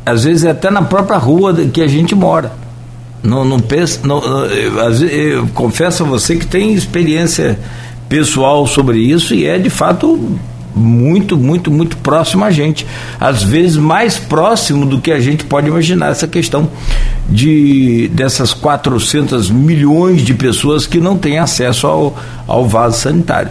às 0.04 0.24
vezes 0.24 0.44
é 0.44 0.50
até 0.50 0.70
na 0.70 0.82
própria 0.82 1.16
rua 1.16 1.54
que 1.72 1.80
a 1.80 1.86
gente 1.86 2.14
mora. 2.14 2.52
Não, 3.22 3.44
não 3.44 3.58
pensa, 3.58 4.00
não, 4.06 4.22
eu, 4.22 5.08
eu 5.08 5.46
confesso 5.48 6.02
a 6.02 6.06
você 6.06 6.36
que 6.36 6.46
tem 6.46 6.74
experiência 6.74 7.58
pessoal 8.08 8.66
sobre 8.66 8.98
isso 8.98 9.34
e 9.34 9.46
é 9.46 9.58
de 9.58 9.70
fato 9.70 10.38
muito, 10.76 11.36
muito, 11.36 11.70
muito 11.70 11.96
próximo 11.98 12.44
a 12.44 12.50
gente. 12.50 12.86
Às 13.18 13.42
vezes 13.42 13.76
mais 13.76 14.18
próximo 14.18 14.84
do 14.84 15.00
que 15.00 15.10
a 15.10 15.20
gente 15.20 15.44
pode 15.44 15.68
imaginar 15.68 16.10
essa 16.10 16.26
questão 16.26 16.68
de 17.28 18.08
dessas 18.08 18.52
400 18.52 19.50
milhões 19.50 20.22
de 20.22 20.34
pessoas 20.34 20.86
que 20.86 21.00
não 21.00 21.16
têm 21.16 21.38
acesso 21.38 21.86
ao, 21.86 22.18
ao 22.46 22.68
vaso 22.68 22.98
sanitário. 22.98 23.50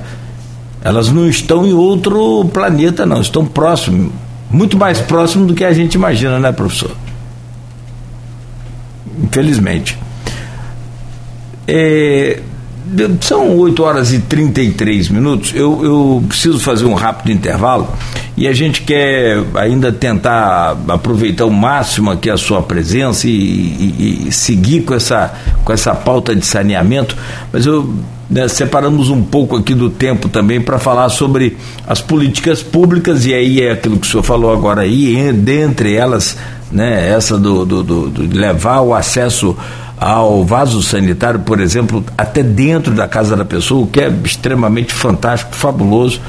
Elas 0.83 1.09
não 1.09 1.27
estão 1.27 1.65
em 1.65 1.73
outro 1.73 2.45
planeta, 2.53 3.05
não, 3.05 3.21
estão 3.21 3.45
próximos 3.45 4.11
muito 4.53 4.77
mais 4.77 5.01
próximo 5.01 5.47
do 5.47 5.55
que 5.55 5.65
a 5.65 5.73
gente 5.73 5.95
imagina, 5.95 6.39
né, 6.39 6.51
professor? 6.51 6.95
Infelizmente. 9.21 9.97
É, 11.67 12.39
são 13.21 13.57
8 13.57 13.83
horas 13.83 14.13
e 14.13 14.19
33 14.19 15.09
minutos. 15.09 15.53
Eu, 15.55 15.83
eu 15.83 16.23
preciso 16.27 16.59
fazer 16.59 16.85
um 16.85 16.93
rápido 16.93 17.31
intervalo 17.31 17.87
e 18.35 18.47
a 18.47 18.53
gente 18.53 18.81
quer 18.81 19.43
ainda 19.55 19.91
tentar 19.91 20.77
aproveitar 20.87 21.45
o 21.45 21.51
máximo 21.51 22.11
aqui 22.11 22.29
a 22.29 22.37
sua 22.37 22.61
presença 22.61 23.27
e, 23.27 23.31
e, 23.31 24.25
e 24.27 24.31
seguir 24.31 24.81
com 24.81 24.93
essa, 24.93 25.33
com 25.63 25.71
essa 25.71 25.93
pauta 25.93 26.35
de 26.35 26.45
saneamento, 26.45 27.15
mas 27.51 27.65
eu 27.65 27.93
né, 28.29 28.47
separamos 28.47 29.09
um 29.09 29.21
pouco 29.21 29.55
aqui 29.55 29.75
do 29.75 29.89
tempo 29.89 30.27
também 30.27 30.59
para 30.59 30.79
falar 30.79 31.09
sobre 31.09 31.55
as 31.85 32.01
políticas 32.01 32.63
públicas, 32.63 33.25
e 33.25 33.33
aí 33.33 33.61
é 33.61 33.71
aquilo 33.71 33.99
que 33.99 34.07
o 34.07 34.09
senhor 34.09 34.23
falou 34.23 34.51
agora 34.51 34.81
aí, 34.81 35.31
dentre 35.31 35.95
elas, 35.95 36.35
né, 36.71 37.11
essa 37.11 37.37
do, 37.37 37.63
do, 37.63 37.83
do, 37.83 38.09
do 38.09 38.35
levar 38.37 38.81
o 38.81 38.93
acesso 38.95 39.55
ao 39.97 40.43
vaso 40.43 40.81
sanitário, 40.81 41.39
por 41.41 41.59
exemplo, 41.59 42.03
até 42.17 42.43
dentro 42.43 42.93
da 42.93 43.07
casa 43.07 43.35
da 43.35 43.45
pessoa, 43.45 43.83
o 43.83 43.87
que 43.87 44.01
é 44.01 44.11
extremamente 44.23 44.93
fantástico, 44.93 45.55
fabuloso. 45.55 46.19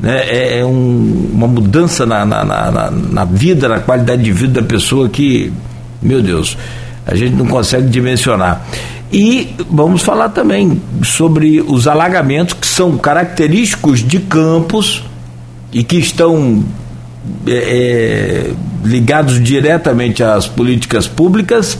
Né? 0.00 0.18
É, 0.26 0.58
é 0.58 0.64
um, 0.64 1.30
uma 1.32 1.46
mudança 1.46 2.04
na, 2.04 2.24
na, 2.24 2.44
na, 2.44 2.90
na, 2.90 3.24
vida, 3.24 3.68
na 3.68 3.78
qualidade 3.80 4.22
de 4.22 4.32
vida 4.32 4.60
da 4.60 4.66
pessoa 4.66 5.08
que, 5.08 5.52
meu 6.00 6.20
Deus, 6.20 6.56
a 7.06 7.14
gente 7.14 7.34
não 7.34 7.46
consegue 7.46 7.88
dimensionar. 7.88 8.64
E 9.12 9.54
vamos 9.70 10.02
falar 10.02 10.30
também 10.30 10.80
sobre 11.04 11.60
os 11.60 11.86
alagamentos 11.86 12.54
que 12.54 12.66
são 12.66 12.96
característicos 12.96 14.00
de 14.00 14.18
campos 14.18 15.04
e 15.70 15.84
que 15.84 15.96
estão 15.96 16.64
é, 17.46 17.52
é, 17.52 18.52
ligados 18.82 19.42
diretamente 19.42 20.22
às 20.24 20.48
políticas 20.48 21.06
públicas 21.06 21.78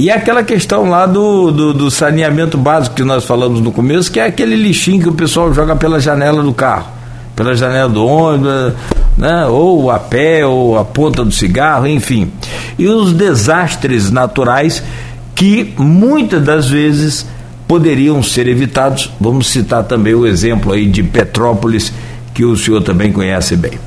e 0.00 0.10
aquela 0.10 0.42
questão 0.42 0.88
lá 0.88 1.04
do, 1.04 1.50
do, 1.50 1.74
do, 1.74 1.90
saneamento 1.90 2.56
básico 2.56 2.96
que 2.96 3.04
nós 3.04 3.22
falamos 3.22 3.60
no 3.60 3.70
começo, 3.70 4.10
que 4.10 4.18
é 4.18 4.24
aquele 4.24 4.56
lixinho 4.56 5.02
que 5.02 5.08
o 5.10 5.12
pessoal 5.12 5.52
joga 5.52 5.76
pela 5.76 6.00
janela 6.00 6.42
do 6.42 6.54
carro, 6.54 6.86
pela 7.36 7.54
janela 7.54 7.86
do 7.86 8.06
ônibus, 8.06 8.72
né? 9.18 9.44
ou 9.44 9.90
a 9.90 9.98
pé, 9.98 10.46
ou 10.46 10.78
a 10.78 10.86
ponta 10.86 11.22
do 11.22 11.30
cigarro, 11.30 11.86
enfim. 11.86 12.32
E 12.78 12.88
os 12.88 13.12
desastres 13.12 14.10
naturais 14.10 14.82
que 15.34 15.74
muitas 15.76 16.42
das 16.42 16.66
vezes 16.66 17.26
poderiam 17.68 18.22
ser 18.22 18.48
evitados. 18.48 19.12
Vamos 19.20 19.48
citar 19.48 19.84
também 19.84 20.14
o 20.14 20.26
exemplo 20.26 20.72
aí 20.72 20.86
de 20.86 21.02
Petrópolis, 21.02 21.92
que 22.32 22.42
o 22.42 22.56
senhor 22.56 22.80
também 22.80 23.12
conhece 23.12 23.54
bem. 23.54 23.78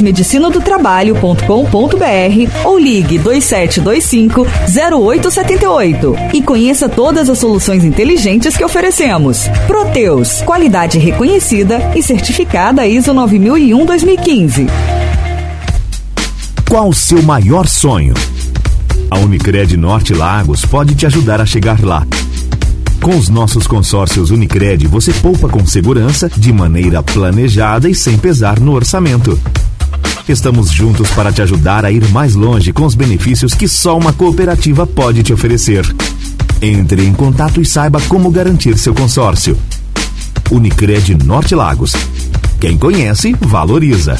medicinadotrabalho.com.br 0.00 2.64
ou 2.64 2.78
ligue 2.78 3.18
2725 3.18 4.46
0878 4.72 6.16
e 6.34 6.42
conheça 6.42 6.88
todas 6.88 7.28
as 7.28 7.38
soluções 7.38 7.84
inteligentes 7.84 8.56
que 8.56 8.64
oferecemos. 8.64 9.48
Proteus, 9.66 10.40
qualidade 10.42 10.98
reconhecida 10.98 11.92
e 11.94 12.02
certificada 12.02 12.86
ISO 12.86 13.12
9001-2015. 13.12 14.68
Qual 16.68 16.88
o 16.88 16.94
seu 16.94 17.22
maior 17.22 17.66
sonho? 17.66 18.14
A 19.10 19.18
Unicred 19.18 19.74
Norte 19.76 20.12
Lagos 20.12 20.66
pode 20.66 20.94
te 20.94 21.06
ajudar 21.06 21.40
a 21.40 21.46
chegar 21.46 21.82
lá. 21.82 22.06
Com 23.00 23.16
os 23.16 23.28
nossos 23.28 23.66
consórcios 23.66 24.30
Unicred, 24.30 24.86
você 24.86 25.12
poupa 25.14 25.48
com 25.48 25.64
segurança, 25.64 26.30
de 26.36 26.52
maneira 26.52 27.02
planejada 27.02 27.88
e 27.88 27.94
sem 27.94 28.18
pesar 28.18 28.60
no 28.60 28.72
orçamento. 28.72 29.38
Estamos 30.28 30.70
juntos 30.70 31.10
para 31.12 31.32
te 31.32 31.40
ajudar 31.40 31.86
a 31.86 31.90
ir 31.90 32.06
mais 32.10 32.34
longe 32.34 32.70
com 32.70 32.84
os 32.84 32.94
benefícios 32.94 33.54
que 33.54 33.66
só 33.66 33.96
uma 33.96 34.12
cooperativa 34.12 34.86
pode 34.86 35.22
te 35.22 35.32
oferecer. 35.32 35.86
Entre 36.60 37.06
em 37.06 37.14
contato 37.14 37.62
e 37.62 37.64
saiba 37.64 37.98
como 38.08 38.30
garantir 38.30 38.76
seu 38.76 38.92
consórcio. 38.92 39.56
Unicred 40.50 41.14
Norte 41.24 41.54
Lagos. 41.54 41.94
Quem 42.60 42.76
conhece, 42.76 43.34
valoriza. 43.40 44.18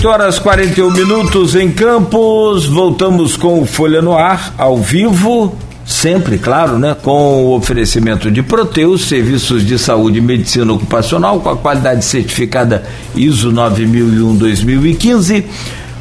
8 0.00 0.08
horas 0.08 0.38
41 0.38 0.90
minutos 0.92 1.54
em 1.54 1.70
Campos. 1.70 2.64
Voltamos 2.64 3.36
com 3.36 3.60
o 3.60 3.66
Folha 3.66 4.00
no 4.00 4.16
Ar, 4.16 4.54
ao 4.56 4.78
vivo. 4.78 5.54
Sempre, 5.84 6.38
claro, 6.38 6.78
né? 6.78 6.96
Com 7.02 7.44
o 7.44 7.54
oferecimento 7.54 8.30
de 8.30 8.42
Proteus, 8.42 9.04
serviços 9.04 9.62
de 9.62 9.78
saúde 9.78 10.16
e 10.16 10.22
medicina 10.22 10.72
ocupacional, 10.72 11.38
com 11.40 11.50
a 11.50 11.56
qualidade 11.58 12.02
certificada 12.02 12.82
ISO 13.14 13.52
9001-2015. 13.52 15.44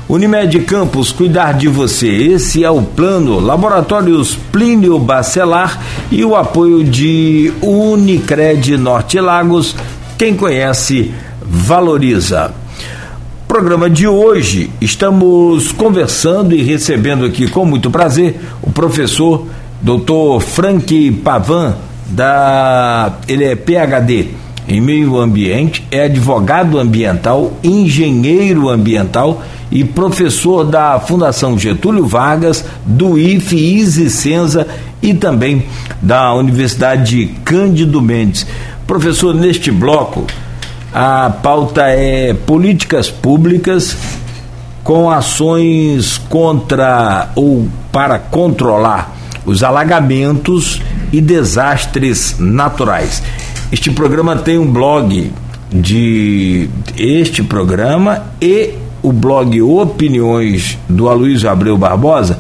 Unimed 0.08 0.62
Campos, 0.62 1.12
cuidar 1.12 1.56
de 1.56 1.68
você. 1.68 2.08
Esse 2.08 2.64
é 2.64 2.72
o 2.72 2.82
plano. 2.82 3.38
Laboratórios 3.42 4.34
Plínio 4.50 4.98
Bacelar 4.98 5.78
e 6.10 6.24
o 6.24 6.38
apoio 6.38 6.86
de 6.86 7.52
Unicred 7.62 8.78
Norte 8.78 9.20
Lagos. 9.20 9.76
Quem 10.18 10.38
conhece, 10.38 11.14
valoriza 11.42 12.54
programa 13.50 13.90
de 13.90 14.08
hoje 14.08 14.70
estamos 14.80 15.72
conversando 15.72 16.54
e 16.54 16.62
recebendo 16.62 17.26
aqui 17.26 17.48
com 17.50 17.66
muito 17.66 17.90
prazer 17.90 18.40
o 18.62 18.72
professor 18.72 19.48
Dr. 19.82 20.40
Frank 20.40 21.12
Pavan 21.24 21.76
da 22.08 23.18
ele 23.28 23.44
é 23.46 23.56
PhD 23.56 24.28
em 24.68 24.80
meio 24.80 25.18
ambiente, 25.18 25.84
é 25.90 26.04
advogado 26.04 26.78
ambiental, 26.78 27.54
engenheiro 27.64 28.70
ambiental 28.70 29.42
e 29.72 29.84
professor 29.84 30.64
da 30.64 31.00
Fundação 31.00 31.58
Getúlio 31.58 32.06
Vargas, 32.06 32.64
do 32.86 33.18
IFE 33.18 33.78
Isicenza 33.80 34.68
e 35.02 35.16
também 35.16 35.66
da 36.00 36.36
Universidade 36.36 37.32
Cândido 37.44 38.00
Mendes. 38.00 38.46
Professor, 38.86 39.34
neste 39.34 39.72
bloco, 39.72 40.28
a 40.94 41.30
pauta 41.30 41.84
é 41.84 42.34
políticas 42.34 43.10
públicas 43.10 43.95
com 44.84 45.10
ações 45.10 46.18
contra 46.30 47.30
ou 47.36 47.68
para 47.91 48.18
controlar 48.18 49.16
os 49.45 49.64
alagamentos 49.64 50.82
e 51.11 51.22
desastres 51.22 52.36
naturais. 52.40 53.22
Este 53.72 53.91
programa 53.91 54.36
tem 54.36 54.57
um 54.57 54.72
blog 54.72 55.32
de 55.72 56.70
este 56.98 57.44
programa 57.44 58.24
e 58.41 58.74
o 59.03 59.11
blog 59.11 59.61
Opiniões 59.61 60.78
do 60.90 61.07
Aloysio 61.07 61.49
Abreu 61.49 61.78
Barbosa 61.78 62.40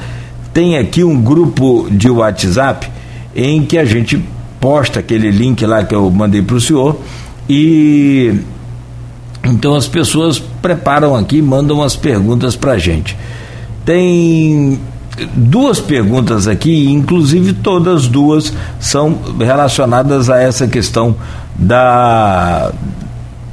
tem 0.53 0.77
aqui 0.77 1.03
um 1.03 1.21
grupo 1.21 1.87
de 1.91 2.09
WhatsApp 2.09 2.89
em 3.35 3.63
que 3.63 3.77
a 3.77 3.85
gente 3.85 4.21
posta 4.59 4.99
aquele 4.99 5.29
link 5.29 5.63
lá 5.65 5.83
que 5.83 5.93
eu 5.93 6.09
mandei 6.09 6.41
para 6.41 6.55
o 6.55 6.61
senhor 6.61 6.99
e 7.49 8.39
então 9.43 9.75
as 9.75 9.87
pessoas 9.87 10.37
preparam 10.37 11.15
aqui, 11.15 11.41
mandam 11.41 11.81
as 11.81 11.95
perguntas 11.95 12.55
para 12.55 12.73
a 12.73 12.77
gente. 12.77 13.17
Tem 13.83 14.79
duas 15.33 15.79
perguntas 15.79 16.47
aqui, 16.47 16.91
inclusive 16.91 17.53
todas 17.53 18.07
duas 18.07 18.53
são 18.79 19.17
relacionadas 19.39 20.29
a 20.29 20.39
essa 20.39 20.67
questão 20.67 21.15
da 21.55 22.71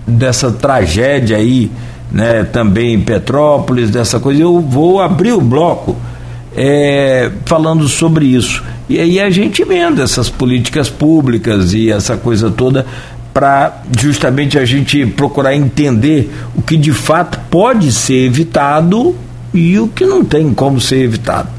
dessa 0.07 0.53
tragédia 0.53 1.37
aí, 1.37 1.71
né, 2.13 2.45
também 2.45 2.95
em 2.95 3.01
Petrópolis, 3.01 3.91
dessa 3.91 4.21
coisa. 4.21 4.43
Eu 4.43 4.61
vou 4.61 5.01
abrir 5.01 5.33
o 5.33 5.41
bloco 5.41 5.97
é, 6.57 7.31
falando 7.45 7.89
sobre 7.89 8.27
isso. 8.27 8.63
E 8.89 9.01
aí 9.01 9.19
a 9.19 9.29
gente 9.31 9.63
emenda 9.63 10.05
essas 10.05 10.31
políticas 10.31 10.89
públicas 10.89 11.75
e 11.75 11.91
essa 11.91 12.17
coisa 12.17 12.51
toda 12.51 12.87
para 13.37 13.83
justamente 14.01 14.59
a 14.59 14.65
gente 14.65 15.05
procurar 15.05 15.55
entender 15.55 16.33
o 16.57 16.63
que 16.63 16.75
de 16.75 16.91
fato 16.91 17.39
pode 17.51 17.93
ser 17.93 18.25
evitado 18.25 19.15
e 19.53 19.79
o 19.79 19.89
que 19.89 20.07
não 20.07 20.25
tem 20.25 20.55
como 20.55 20.81
ser 20.81 21.03
evitado. 21.03 21.51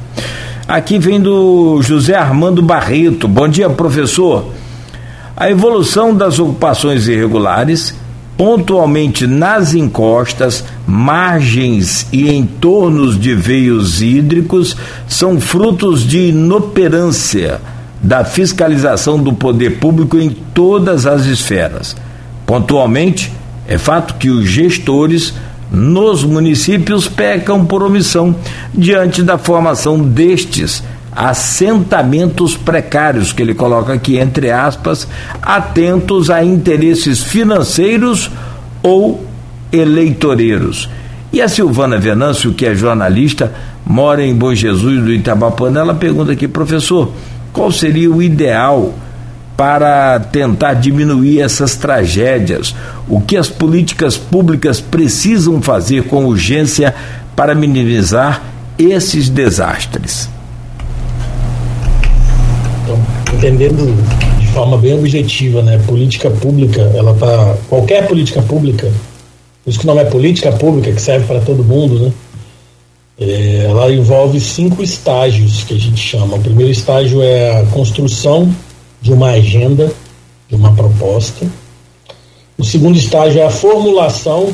Aqui 0.68 0.98
vem 0.98 1.22
do 1.22 1.80
José 1.84 2.16
Armando 2.16 2.64
Barreto. 2.64 3.28
Bom 3.28 3.48
dia, 3.48 3.70
professor. 3.70 4.52
A 5.36 5.52
evolução 5.52 6.16
das 6.16 6.40
ocupações 6.40 7.08
irregulares, 7.08 7.94
pontualmente 8.36 9.28
nas 9.28 9.76
encostas, 9.76 10.64
margens 10.88 12.08
e 12.12 12.28
entornos 12.28 13.20
de 13.20 13.36
veios 13.36 14.02
hídricos, 14.02 14.76
são 15.08 15.40
frutos 15.40 16.02
de 16.02 16.30
inoperância 16.30 17.62
da 18.02 18.24
fiscalização 18.24 19.18
do 19.18 19.34
poder 19.34 19.80
público 19.80 20.18
em 20.18 20.30
todas 20.30 21.06
as 21.06 21.26
esferas. 21.26 21.96
Pontualmente, 22.46 23.32
é 23.68 23.78
fato 23.78 24.16
que 24.16 24.30
os 24.30 24.48
gestores 24.48 25.34
nos 25.70 26.24
municípios 26.24 27.08
pecam 27.08 27.66
por 27.66 27.84
omissão 27.84 28.36
diante 28.74 29.22
da 29.22 29.38
formação 29.38 30.00
destes 30.00 30.82
assentamentos 31.18 32.56
precários, 32.56 33.34
que 33.34 33.42
ele 33.42 33.56
coloca 33.56 33.92
aqui 33.92 34.18
entre 34.18 34.52
aspas, 34.52 35.08
atentos 35.42 36.30
a 36.30 36.44
interesses 36.44 37.24
financeiros 37.24 38.30
ou 38.84 39.26
eleitoreiros. 39.72 40.88
E 41.34 41.42
a 41.42 41.50
Silvana 41.50 41.98
Venâncio, 41.98 42.54
que 42.54 42.66
é 42.66 42.76
jornalista, 42.76 43.52
mora 43.86 44.24
em 44.24 44.34
Bom 44.34 44.54
Jesus 44.54 45.04
do 45.04 45.12
Itabapana, 45.12 45.80
ela 45.80 45.96
pergunta 45.96 46.32
aqui, 46.32 46.48
professor, 46.48 47.12
qual 47.58 47.72
seria 47.72 48.10
o 48.12 48.22
ideal 48.22 48.94
para 49.58 50.20
tentar 50.20 50.76
diminuir 50.76 51.42
essas 51.42 51.76
tragédias? 51.76 52.76
O 53.10 53.20
que 53.20 53.36
as 53.36 53.50
políticas 53.50 54.16
públicas 54.16 54.80
precisam 54.80 55.60
fazer 55.60 56.04
com 56.04 56.26
urgência 56.26 56.94
para 57.36 57.56
minimizar 57.56 58.44
esses 58.78 59.28
desastres? 59.28 60.30
Então, 62.84 63.00
entendendo 63.34 63.92
de 64.40 64.48
forma 64.50 64.78
bem 64.78 64.94
objetiva, 64.94 65.64
né? 65.64 65.82
Política 65.88 66.30
pública, 66.30 66.82
ela 66.94 67.16
tá 67.16 67.56
qualquer 67.68 68.08
política 68.08 68.44
pública, 68.44 68.92
isso 69.66 69.80
que 69.80 69.88
não 69.88 70.00
é 70.00 70.06
política 70.06 70.52
pública 70.52 70.92
que 70.92 71.02
serve 71.02 71.26
para 71.26 71.40
todo 71.40 71.64
mundo, 71.64 72.00
né? 72.00 72.12
É, 73.20 73.66
ela 73.68 73.92
envolve 73.92 74.40
cinco 74.40 74.84
estágios 74.84 75.64
que 75.64 75.74
a 75.74 75.78
gente 75.78 76.00
chama. 76.00 76.36
O 76.36 76.42
primeiro 76.42 76.72
estágio 76.72 77.22
é 77.22 77.62
a 77.62 77.66
construção 77.66 78.54
de 79.02 79.12
uma 79.12 79.32
agenda, 79.32 79.92
de 80.48 80.56
uma 80.56 80.72
proposta. 80.74 81.48
O 82.58 82.64
segundo 82.64 82.96
estágio 82.96 83.42
é 83.42 83.46
a 83.46 83.50
formulação 83.50 84.52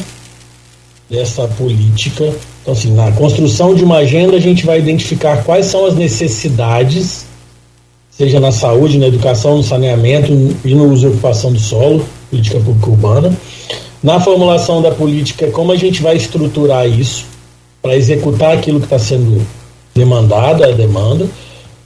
dessa 1.10 1.46
política. 1.48 2.34
Então, 2.62 2.74
assim, 2.74 2.94
na 2.94 3.12
construção 3.12 3.76
de 3.76 3.84
uma 3.84 3.98
agenda, 3.98 4.38
a 4.38 4.40
gente 4.40 4.66
vai 4.66 4.80
identificar 4.80 5.44
quais 5.44 5.66
são 5.66 5.86
as 5.86 5.96
necessidades, 5.96 7.26
seja 8.10 8.40
na 8.40 8.52
saúde, 8.54 8.98
na 8.98 9.08
educação, 9.08 9.58
no 9.58 9.64
saneamento 9.64 10.32
e 10.64 10.74
no 10.74 10.90
uso 10.90 11.08
e 11.08 11.10
ocupação 11.10 11.52
do 11.52 11.60
solo, 11.60 12.06
política 12.30 12.60
pública 12.60 12.90
urbana. 12.90 13.38
Na 14.02 14.22
formulação 14.22 14.82
da 14.82 14.92
política, 14.92 15.48
como 15.48 15.74
a 15.74 15.76
gente 15.76 16.02
vai 16.02 16.16
estruturar 16.16 16.88
isso 16.88 17.33
para 17.84 17.98
executar 17.98 18.58
aquilo 18.58 18.80
que 18.80 18.86
está 18.86 18.98
sendo 18.98 19.46
demandado, 19.94 20.64
a 20.64 20.72
demanda. 20.72 21.28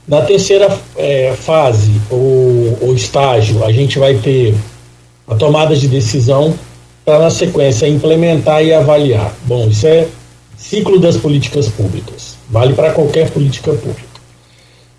Na 0.07 0.21
terceira 0.21 0.79
é, 0.95 1.33
fase, 1.33 1.91
ou, 2.09 2.77
ou 2.81 2.95
estágio, 2.95 3.65
a 3.65 3.71
gente 3.71 3.97
vai 3.97 4.13
ter 4.15 4.55
a 5.27 5.35
tomada 5.35 5.75
de 5.75 5.87
decisão 5.87 6.53
para, 7.03 7.19
na 7.19 7.29
sequência, 7.31 7.87
implementar 7.87 8.63
e 8.63 8.71
avaliar. 8.71 9.33
Bom, 9.45 9.67
isso 9.67 9.87
é 9.87 10.07
ciclo 10.55 10.99
das 10.99 11.17
políticas 11.17 11.67
públicas. 11.67 12.37
Vale 12.47 12.73
para 12.73 12.93
qualquer 12.93 13.31
política 13.31 13.73
pública. 13.73 14.07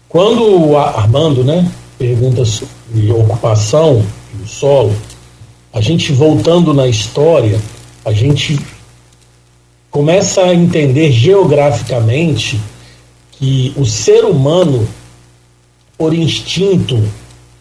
Quando 0.08 0.68
o 0.68 0.76
Armando 0.76 1.44
né, 1.44 1.70
pergunta 1.96 2.44
sobre 2.44 3.12
ocupação 3.12 4.04
do 4.34 4.48
solo, 4.48 4.94
a 5.72 5.80
gente 5.80 6.12
voltando 6.12 6.74
na 6.74 6.88
história, 6.88 7.60
a 8.04 8.12
gente 8.12 8.58
começa 9.90 10.42
a 10.42 10.54
entender 10.54 11.10
geograficamente 11.10 12.60
que 13.32 13.72
o 13.76 13.84
ser 13.84 14.24
humano, 14.24 14.86
por 15.96 16.12
instinto, 16.12 17.02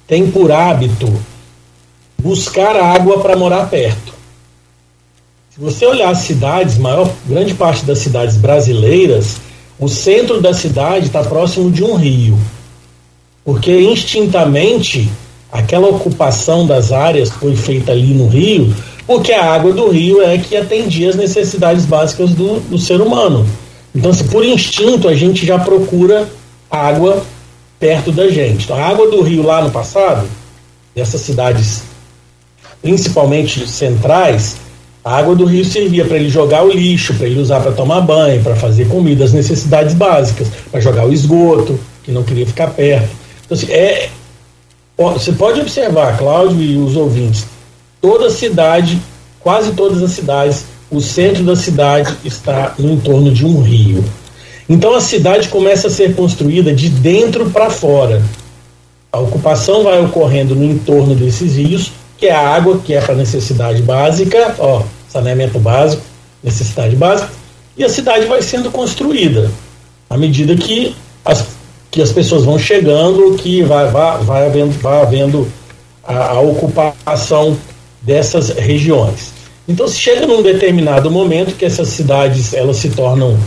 tem 0.07 0.29
por 0.29 0.51
hábito 0.51 1.11
buscar 2.17 2.75
água 2.75 3.19
para 3.19 3.35
morar 3.35 3.69
perto. 3.69 4.13
Se 5.49 5.59
você 5.59 5.85
olhar 5.85 6.09
as 6.09 6.19
cidades, 6.19 6.77
maior 6.77 7.11
grande 7.25 7.53
parte 7.53 7.85
das 7.85 7.99
cidades 7.99 8.37
brasileiras, 8.37 9.37
o 9.79 9.87
centro 9.87 10.41
da 10.41 10.53
cidade 10.53 11.07
está 11.07 11.23
próximo 11.23 11.71
de 11.71 11.83
um 11.83 11.95
rio, 11.95 12.37
porque 13.43 13.79
instintamente 13.79 15.09
aquela 15.51 15.87
ocupação 15.87 16.65
das 16.65 16.91
áreas 16.91 17.29
foi 17.29 17.55
feita 17.55 17.91
ali 17.91 18.13
no 18.13 18.27
rio 18.27 18.75
porque 19.07 19.31
a 19.31 19.53
água 19.53 19.71
do 19.71 19.89
rio 19.89 20.21
é 20.21 20.38
que 20.38 20.55
atendia 20.55 21.09
as 21.09 21.15
necessidades 21.15 21.85
básicas 21.85 22.31
do, 22.31 22.59
do 22.59 22.77
ser 22.77 23.01
humano. 23.01 23.47
Então, 23.95 24.13
se 24.13 24.25
por 24.25 24.45
instinto 24.45 25.07
a 25.07 25.15
gente 25.15 25.45
já 25.45 25.57
procura 25.57 26.27
água 26.69 27.23
perto 27.79 28.11
da 28.11 28.29
gente. 28.29 28.65
Então, 28.65 28.77
a 28.77 28.85
água 28.85 29.09
do 29.09 29.21
rio 29.21 29.41
lá 29.41 29.61
no 29.61 29.71
passado, 29.71 30.27
dessas 30.93 31.21
cidades 31.21 31.84
principalmente 32.81 33.67
centrais, 33.67 34.57
A 35.07 35.19
água 35.19 35.34
do 35.34 35.45
rio 35.45 35.63
servia 35.63 36.03
para 36.03 36.17
ele 36.17 36.27
jogar 36.27 36.65
o 36.65 36.69
lixo, 36.69 37.13
para 37.13 37.27
ele 37.27 37.39
usar 37.39 37.61
para 37.61 37.71
tomar 37.71 38.01
banho, 38.01 38.43
para 38.43 38.57
fazer 38.57 38.89
comida, 38.89 39.23
as 39.23 39.31
necessidades 39.31 39.93
básicas, 39.93 40.49
para 40.69 40.81
jogar 40.81 41.07
o 41.07 41.13
esgoto, 41.13 41.79
que 42.03 42.11
não 42.11 42.23
queria 42.23 42.45
ficar 42.45 42.67
perto. 42.71 43.07
Então, 43.45 43.57
assim, 43.57 43.71
é, 43.71 44.09
você 44.97 45.31
pode 45.31 45.61
observar, 45.61 46.17
Cláudio 46.17 46.61
e 46.61 46.75
os 46.75 46.97
ouvintes, 46.97 47.45
toda 48.02 48.30
cidade, 48.30 49.02
quase 49.40 49.72
todas 49.74 50.02
as 50.02 50.11
cidades, 50.11 50.65
o 50.90 51.02
centro 51.02 51.44
da 51.44 51.56
cidade 51.56 52.15
está 52.24 52.74
no 52.78 52.91
entorno 52.91 53.32
de 53.32 53.45
um 53.45 53.61
rio. 53.61 54.03
Então 54.69 54.95
a 54.95 55.02
cidade 55.02 55.48
começa 55.49 55.88
a 55.88 55.91
ser 55.91 56.15
construída 56.15 56.74
de 56.74 56.90
dentro 56.90 57.49
para 57.49 57.69
fora. 57.69 58.22
A 59.11 59.19
ocupação 59.19 59.84
vai 59.84 60.03
ocorrendo 60.03 60.56
no 60.56 60.65
entorno 60.65 61.15
desses 61.15 61.56
rios, 61.56 61.91
que 62.18 62.28
é 62.28 62.36
a 62.36 62.49
água, 62.49 62.80
que 62.84 62.94
é 62.94 63.02
para 63.02 63.15
necessidade 63.15 63.82
básica, 63.82 64.56
ó, 64.60 64.84
saneamento 65.07 65.60
básico, 65.60 66.03
necessidade 66.44 66.95
básica, 66.95 67.30
e 67.78 67.84
a 67.84 67.90
cidade 67.90 68.26
vai 68.26 68.41
sendo 68.41 68.72
construída 68.72 69.52
à 70.10 70.18
medida 70.18 70.56
que 70.56 70.95
as, 71.24 71.45
que 71.91 72.02
as 72.02 72.11
pessoas 72.11 72.44
vão 72.44 72.57
chegando, 72.57 73.36
que 73.36 73.61
vai, 73.64 73.90
vai, 73.90 74.24
vai 74.24 74.45
havendo, 74.45 74.72
vai 74.82 75.02
havendo 75.02 75.48
a, 76.03 76.30
a 76.30 76.40
ocupação 76.40 77.57
dessas 78.07 78.49
regiões. 78.49 79.34
Então, 79.67 79.85
se 79.85 79.99
chega 79.99 80.25
num 80.25 80.41
determinado 80.41 81.11
momento 81.11 81.57
que 81.57 81.65
essas 81.65 81.89
cidades 81.89 82.53
elas 82.53 82.77
se 82.77 82.89
tornam 82.91 83.38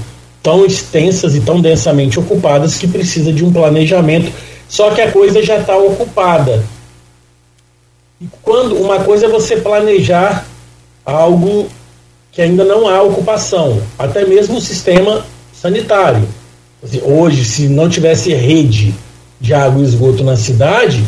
tão 0.42 0.66
extensas 0.66 1.34
e 1.34 1.40
tão 1.40 1.62
densamente 1.62 2.20
ocupadas 2.20 2.76
que 2.76 2.86
precisa 2.86 3.32
de 3.32 3.42
um 3.42 3.50
planejamento, 3.50 4.30
só 4.68 4.90
que 4.90 5.00
a 5.00 5.10
coisa 5.10 5.42
já 5.42 5.56
está 5.56 5.76
ocupada. 5.78 6.62
E 8.20 8.26
quando 8.42 8.76
uma 8.76 9.00
coisa 9.00 9.24
é 9.26 9.28
você 9.30 9.56
planejar 9.56 10.46
algo 11.06 11.66
que 12.30 12.42
ainda 12.42 12.64
não 12.64 12.86
há 12.86 13.02
ocupação, 13.02 13.82
até 13.98 14.26
mesmo 14.26 14.58
o 14.58 14.60
sistema 14.60 15.24
sanitário. 15.54 16.28
Hoje, 17.02 17.44
se 17.46 17.66
não 17.66 17.88
tivesse 17.88 18.32
rede 18.34 18.94
de 19.40 19.54
água 19.54 19.82
e 19.82 19.86
esgoto 19.86 20.22
na 20.22 20.36
cidade, 20.36 21.02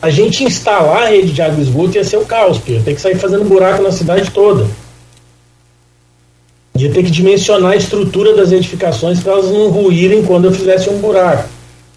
a 0.00 0.08
gente 0.08 0.44
instalar 0.44 1.02
a 1.02 1.08
rede 1.08 1.32
de 1.32 1.42
água 1.42 1.58
e 1.58 1.62
esgoto 1.62 1.96
ia 1.96 2.04
ser 2.04 2.16
o 2.16 2.24
caos, 2.24 2.56
porque 2.56 2.72
ia 2.72 2.80
ter 2.80 2.94
que 2.94 3.00
sair 3.00 3.16
fazendo 3.16 3.44
buraco 3.44 3.82
na 3.82 3.92
cidade 3.92 4.30
toda. 4.30 4.66
Ia 6.76 6.90
ter 6.90 7.04
que 7.04 7.10
dimensionar 7.10 7.72
a 7.72 7.76
estrutura 7.76 8.34
das 8.34 8.50
edificações 8.50 9.20
para 9.20 9.32
elas 9.32 9.50
não 9.50 9.68
ruírem 9.68 10.24
quando 10.24 10.46
eu 10.46 10.52
fizesse 10.52 10.88
um 10.88 10.98
buraco. 10.98 11.48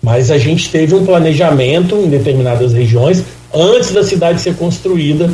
Mas 0.03 0.29
a 0.29 0.37
gente 0.37 0.69
teve 0.69 0.93
um 0.93 1.05
planejamento 1.05 1.95
em 1.95 2.09
determinadas 2.09 2.73
regiões 2.73 3.23
antes 3.53 3.91
da 3.91 4.03
cidade 4.03 4.41
ser 4.41 4.55
construída 4.55 5.31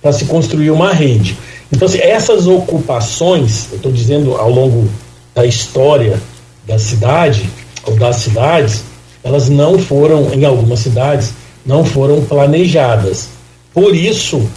para 0.00 0.12
se 0.12 0.24
construir 0.24 0.70
uma 0.70 0.92
rede. 0.92 1.36
Então, 1.70 1.86
assim, 1.86 1.98
essas 1.98 2.46
ocupações, 2.46 3.68
eu 3.70 3.76
estou 3.76 3.92
dizendo 3.92 4.34
ao 4.34 4.50
longo 4.50 4.88
da 5.34 5.44
história 5.44 6.20
da 6.66 6.78
cidade 6.78 7.48
ou 7.84 7.94
das 7.94 8.16
cidades, 8.16 8.82
elas 9.22 9.48
não 9.48 9.78
foram, 9.78 10.32
em 10.32 10.44
algumas 10.44 10.80
cidades, 10.80 11.32
não 11.64 11.84
foram 11.84 12.24
planejadas. 12.24 13.28
Por 13.72 13.94
isso, 13.94 14.48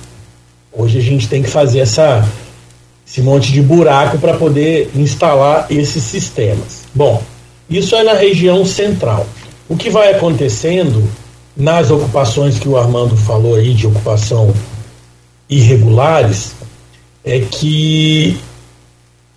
hoje 0.72 0.98
a 0.98 1.02
gente 1.02 1.28
tem 1.28 1.42
que 1.42 1.50
fazer 1.50 1.80
essa, 1.80 2.28
esse 3.06 3.22
monte 3.22 3.52
de 3.52 3.62
buraco 3.62 4.18
para 4.18 4.36
poder 4.36 4.90
instalar 4.96 5.68
esses 5.70 6.04
sistemas. 6.04 6.84
Bom, 6.94 7.22
isso 7.70 7.96
é 7.96 8.04
na 8.04 8.14
região 8.14 8.66
central. 8.66 9.26
O 9.70 9.76
que 9.76 9.90
vai 9.90 10.12
acontecendo 10.14 11.08
nas 11.56 11.92
ocupações 11.92 12.58
que 12.60 12.68
o 12.68 12.78
Armando 12.78 13.16
falou 13.16 13.56
aí, 13.56 13.74
de 13.74 13.88
ocupação 13.88 14.54
irregulares, 15.50 16.54
é 17.24 17.40
que 17.40 18.38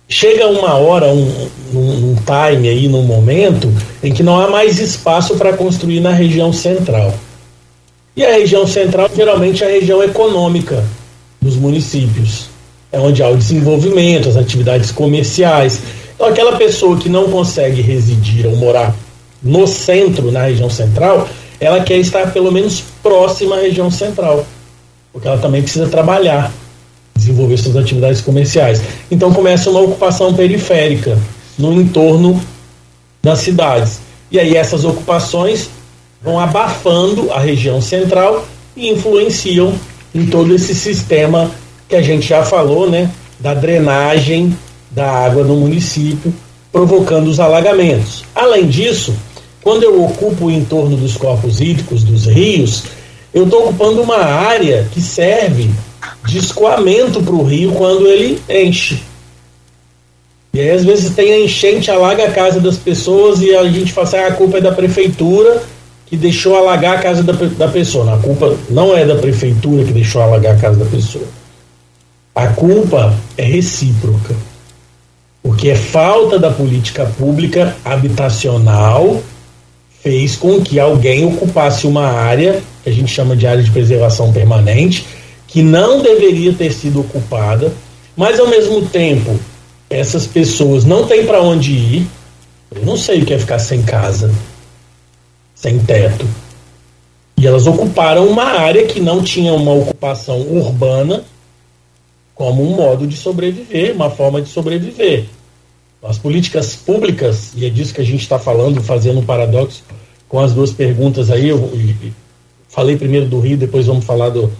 chega 0.09 0.47
uma 0.47 0.73
hora, 0.75 1.07
um, 1.07 1.49
um, 1.73 2.15
time 2.15 2.67
aí, 2.67 2.87
num 2.87 3.03
momento, 3.03 3.71
em 4.03 4.13
que 4.13 4.23
não 4.23 4.39
há 4.39 4.49
mais 4.49 4.79
espaço 4.79 5.35
para 5.35 5.53
construir 5.53 5.99
na 5.99 6.11
região 6.11 6.51
central. 6.51 7.13
E 8.17 8.25
a 8.25 8.31
região 8.31 8.65
central, 8.65 9.11
geralmente, 9.15 9.63
é 9.63 9.67
a 9.67 9.69
região 9.69 10.03
econômica 10.03 10.83
dos 11.39 11.55
municípios. 11.55 12.49
É 12.91 12.99
onde 12.99 13.21
há 13.21 13.29
o 13.29 13.37
desenvolvimento, 13.37 14.27
as 14.27 14.35
atividades 14.35 14.91
comerciais. 14.91 15.79
Então, 16.15 16.25
aquela 16.25 16.57
pessoa 16.57 16.97
que 16.97 17.09
não 17.09 17.29
consegue 17.29 17.79
residir 17.79 18.47
ou 18.47 18.55
morar 18.55 18.95
no 19.43 19.67
centro, 19.67 20.31
na 20.31 20.45
região 20.45 20.67
central, 20.67 21.29
ela 21.59 21.83
quer 21.83 21.97
estar 21.97 22.33
pelo 22.33 22.51
menos 22.51 22.83
próxima 23.03 23.55
à 23.55 23.59
região 23.59 23.91
central, 23.91 24.47
porque 25.13 25.27
ela 25.27 25.37
também 25.37 25.61
precisa 25.61 25.87
trabalhar, 25.87 26.51
desenvolver 27.15 27.57
suas 27.57 27.75
atividades 27.75 28.19
comerciais. 28.19 28.81
Então, 29.11 29.31
começa 29.31 29.69
uma 29.69 29.81
ocupação 29.81 30.33
periférica 30.33 31.19
no 31.55 31.79
entorno 31.79 32.41
das 33.21 33.41
cidades. 33.41 33.99
E 34.31 34.39
aí, 34.39 34.57
essas 34.57 34.83
ocupações 34.85 35.69
vão 36.21 36.39
abafando 36.39 37.31
a 37.31 37.39
região 37.39 37.81
central 37.81 38.45
e 38.75 38.89
influenciam 38.89 39.73
em 40.13 40.25
todo 40.25 40.53
esse 40.53 40.73
sistema 40.73 41.51
que 41.87 41.95
a 41.95 42.01
gente 42.01 42.27
já 42.27 42.43
falou, 42.43 42.89
né, 42.89 43.09
da 43.39 43.53
drenagem 43.53 44.57
da 44.91 45.09
água 45.09 45.43
no 45.43 45.55
município, 45.57 46.33
provocando 46.71 47.27
os 47.27 47.39
alagamentos. 47.39 48.23
Além 48.33 48.67
disso, 48.67 49.13
quando 49.61 49.83
eu 49.83 50.03
ocupo 50.03 50.45
o 50.45 50.51
entorno 50.51 50.97
dos 50.97 51.15
corpos 51.17 51.61
hídricos, 51.61 52.03
dos 52.03 52.25
rios, 52.25 52.83
eu 53.33 53.43
estou 53.43 53.65
ocupando 53.65 54.01
uma 54.01 54.17
área 54.17 54.87
que 54.91 55.01
serve 55.01 55.69
de 56.25 56.37
escoamento 56.37 57.21
para 57.21 57.35
o 57.35 57.43
rio 57.43 57.73
quando 57.73 58.07
ele 58.07 58.41
enche. 58.49 58.99
E 60.53 60.59
aí, 60.59 60.71
às 60.71 60.83
vezes, 60.83 61.13
tem 61.13 61.33
a 61.33 61.39
enchente, 61.39 61.91
alaga 61.91 62.25
a 62.25 62.31
casa 62.31 62.59
das 62.59 62.77
pessoas 62.77 63.41
e 63.41 63.53
a 63.55 63.63
gente 63.65 63.93
fala 63.93 64.07
assim, 64.07 64.17
ah, 64.17 64.27
a 64.27 64.31
culpa 64.31 64.57
é 64.57 64.61
da 64.61 64.71
prefeitura 64.71 65.61
que 66.09 66.15
deixou 66.15 66.55
alagar 66.55 66.97
a 66.97 67.01
casa 67.01 67.21
da, 67.21 67.33
da 67.33 67.67
pessoa. 67.67 68.15
A 68.15 68.17
culpa 68.17 68.55
não 68.69 68.95
é 68.95 69.05
da 69.05 69.15
prefeitura 69.15 69.83
que 69.83 69.91
deixou 69.91 70.21
alagar 70.21 70.55
a 70.55 70.59
casa 70.59 70.77
da 70.77 70.85
pessoa. 70.85 71.25
A 72.33 72.47
culpa 72.47 73.13
é 73.37 73.43
recíproca. 73.43 74.35
Porque 75.43 75.69
é 75.69 75.75
falta 75.75 76.37
da 76.39 76.51
política 76.51 77.05
pública 77.17 77.75
habitacional 77.83 79.21
fez 80.01 80.35
com 80.35 80.61
que 80.61 80.79
alguém 80.79 81.25
ocupasse 81.25 81.87
uma 81.87 82.05
área, 82.05 82.61
que 82.83 82.89
a 82.89 82.93
gente 82.93 83.11
chama 83.11 83.35
de 83.35 83.45
área 83.45 83.63
de 83.63 83.71
preservação 83.71 84.31
permanente, 84.31 85.05
que 85.47 85.61
não 85.61 86.01
deveria 86.01 86.53
ter 86.53 86.71
sido 86.71 87.01
ocupada, 87.01 87.73
mas 88.15 88.39
ao 88.39 88.47
mesmo 88.47 88.81
tempo 88.83 89.37
essas 89.89 90.27
pessoas 90.27 90.85
não 90.85 91.05
têm 91.05 91.25
para 91.25 91.41
onde 91.41 91.71
ir. 91.71 92.07
Eu 92.73 92.85
não 92.85 92.97
sei 92.97 93.21
o 93.21 93.25
que 93.25 93.33
é 93.33 93.39
ficar 93.39 93.59
sem 93.59 93.81
casa 93.81 94.31
sem 95.59 95.79
teto. 95.79 96.27
E 97.35 97.45
elas 97.45 97.67
ocuparam 97.67 98.27
uma 98.27 98.43
área 98.43 98.85
que 98.85 98.99
não 98.99 99.23
tinha 99.23 99.53
uma 99.53 99.73
ocupação 99.73 100.39
urbana 100.41 101.23
como 102.35 102.63
um 102.63 102.75
modo 102.75 103.07
de 103.07 103.17
sobreviver, 103.17 103.95
uma 103.95 104.11
forma 104.11 104.41
de 104.41 104.49
sobreviver. 104.49 105.25
As 106.03 106.19
políticas 106.19 106.75
públicas, 106.75 107.53
e 107.55 107.65
é 107.65 107.69
disso 107.69 107.93
que 107.93 108.01
a 108.01 108.05
gente 108.05 108.21
está 108.21 108.37
falando, 108.37 108.81
fazendo 108.81 109.19
um 109.19 109.25
paradoxo 109.25 109.83
com 110.29 110.39
as 110.39 110.53
duas 110.53 110.71
perguntas 110.71 111.31
aí, 111.31 111.49
eu, 111.49 111.71
falei 112.69 112.95
primeiro 112.95 113.25
do 113.25 113.39
Rio, 113.39 113.57
depois 113.57 113.87
vamos 113.87 114.05
falar 114.05 114.29
do, 114.29 114.51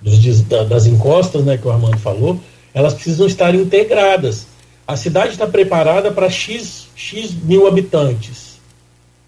dos, 0.00 0.42
das 0.42 0.86
encostas, 0.86 1.44
né, 1.44 1.58
que 1.58 1.66
o 1.66 1.70
Armando 1.70 1.98
falou, 1.98 2.38
elas 2.72 2.94
precisam 2.94 3.26
estar 3.26 3.54
integradas. 3.54 4.46
A 4.86 4.96
cidade 4.96 5.30
está 5.30 5.46
preparada 5.46 6.12
para 6.12 6.30
X, 6.30 6.86
X 6.94 7.34
mil 7.34 7.66
habitantes 7.66 8.45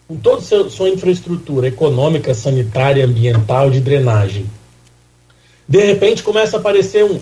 com 0.08 0.16
toda 0.16 0.38
a 0.38 0.70
sua 0.70 0.88
infraestrutura 0.88 1.68
econômica, 1.68 2.32
sanitária, 2.32 3.04
ambiental, 3.04 3.70
de 3.70 3.78
drenagem. 3.78 4.46
De 5.68 5.84
repente 5.84 6.22
começa 6.22 6.56
a 6.56 6.60
aparecer 6.60 7.04
um. 7.04 7.20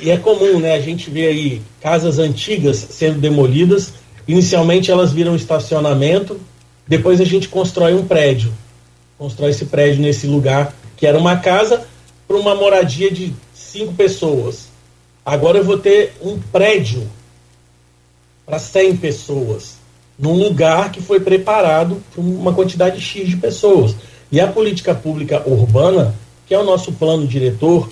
E 0.00 0.10
é 0.10 0.16
comum, 0.16 0.60
né? 0.60 0.74
A 0.74 0.80
gente 0.80 1.10
vê 1.10 1.26
aí 1.26 1.62
casas 1.80 2.20
antigas 2.20 2.76
sendo 2.76 3.18
demolidas. 3.18 3.94
Inicialmente 4.28 4.92
elas 4.92 5.12
viram 5.12 5.34
estacionamento, 5.34 6.40
depois 6.86 7.20
a 7.20 7.24
gente 7.24 7.48
constrói 7.48 7.94
um 7.94 8.06
prédio. 8.06 8.52
Constrói 9.18 9.50
esse 9.50 9.64
prédio 9.64 10.00
nesse 10.00 10.28
lugar, 10.28 10.72
que 10.96 11.06
era 11.06 11.18
uma 11.18 11.36
casa 11.36 11.84
para 12.28 12.36
uma 12.36 12.54
moradia 12.54 13.10
de 13.10 13.34
cinco 13.52 13.92
pessoas. 13.94 14.68
Agora 15.26 15.58
eu 15.58 15.64
vou 15.64 15.78
ter 15.78 16.12
um 16.22 16.38
prédio 16.38 17.10
para 18.46 18.58
100 18.58 18.96
pessoas 18.98 19.79
num 20.20 20.34
lugar 20.34 20.92
que 20.92 21.00
foi 21.00 21.18
preparado 21.18 21.96
para 22.12 22.20
uma 22.20 22.52
quantidade 22.52 23.00
X 23.00 23.26
de 23.26 23.36
pessoas. 23.38 23.96
E 24.30 24.38
a 24.38 24.46
política 24.46 24.94
pública 24.94 25.42
urbana, 25.46 26.14
que 26.46 26.54
é 26.54 26.58
o 26.58 26.64
nosso 26.64 26.92
plano 26.92 27.26
diretor 27.26 27.88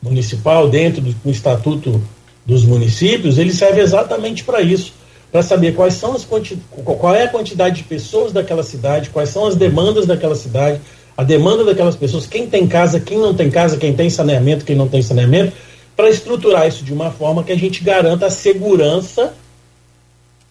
municipal 0.00 0.68
dentro 0.68 1.02
do, 1.02 1.12
do 1.12 1.30
Estatuto 1.30 2.00
dos 2.46 2.64
Municípios, 2.64 3.38
ele 3.38 3.52
serve 3.52 3.80
exatamente 3.80 4.44
para 4.44 4.60
isso, 4.60 4.92
para 5.32 5.42
saber 5.42 5.74
quais 5.74 5.94
são 5.94 6.14
as 6.14 6.24
qual 6.24 7.14
é 7.14 7.24
a 7.24 7.28
quantidade 7.28 7.76
de 7.76 7.84
pessoas 7.84 8.32
daquela 8.32 8.62
cidade, 8.62 9.10
quais 9.10 9.30
são 9.30 9.46
as 9.46 9.56
demandas 9.56 10.06
daquela 10.06 10.36
cidade, 10.36 10.80
a 11.16 11.24
demanda 11.24 11.64
daquelas 11.64 11.96
pessoas, 11.96 12.26
quem 12.26 12.46
tem 12.46 12.66
casa, 12.66 13.00
quem 13.00 13.18
não 13.18 13.34
tem 13.34 13.50
casa, 13.50 13.76
quem 13.76 13.94
tem 13.94 14.08
saneamento, 14.08 14.64
quem 14.64 14.76
não 14.76 14.86
tem 14.86 15.02
saneamento, 15.02 15.52
para 15.96 16.10
estruturar 16.10 16.68
isso 16.68 16.84
de 16.84 16.92
uma 16.92 17.10
forma 17.10 17.42
que 17.42 17.52
a 17.52 17.56
gente 17.56 17.82
garanta 17.82 18.26
a 18.26 18.30
segurança 18.30 19.32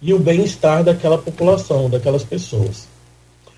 e 0.03 0.13
o 0.13 0.19
bem-estar 0.19 0.83
daquela 0.83 1.17
população, 1.17 1.89
daquelas 1.89 2.23
pessoas. 2.23 2.87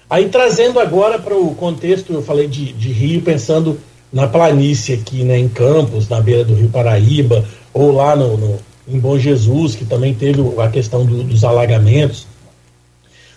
Aí 0.08 0.30
trazendo 0.30 0.80
agora 0.80 1.18
para 1.18 1.36
o 1.36 1.56
contexto, 1.56 2.14
eu 2.14 2.22
falei 2.22 2.48
de, 2.48 2.72
de, 2.72 2.92
Rio, 2.92 3.24
pensando 3.24 3.80
na 4.14 4.28
planície 4.28 4.94
aqui, 4.94 5.24
né, 5.24 5.40
em 5.40 5.50
Campos, 5.50 6.08
na 6.08 6.22
beira 6.22 6.46
do 6.46 6.54
Rio 6.54 6.70
Paraíba, 6.70 7.44
ou 7.74 7.92
lá 7.92 8.16
no, 8.16 8.38
no 8.38 8.60
em 8.88 9.00
Bom 9.00 9.18
Jesus, 9.18 9.76
que 9.76 9.84
também 9.84 10.14
teve 10.14 10.42
a 10.62 10.70
questão 10.70 11.04
do, 11.04 11.24
dos 11.24 11.44
alagamentos. 11.44 12.28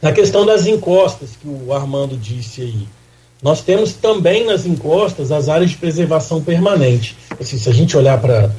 Na 0.03 0.13
questão 0.13 0.45
das 0.45 0.67
encostas, 0.67 1.31
que 1.41 1.49
o 1.49 1.73
Armando 1.73 2.19
disse 2.19 2.61
aí, 2.61 2.87
nós 3.43 3.63
temos 3.63 3.95
também 3.95 4.45
nas 4.45 4.67
encostas 4.67 5.33
as 5.33 5.49
áreas 5.49 5.71
de 5.71 5.77
preservação 5.79 6.43
permanente. 6.43 7.17
Assim, 7.41 7.57
se 7.57 7.69
a 7.69 7.73
gente 7.73 7.97
olhar 7.97 8.21
para. 8.21 8.51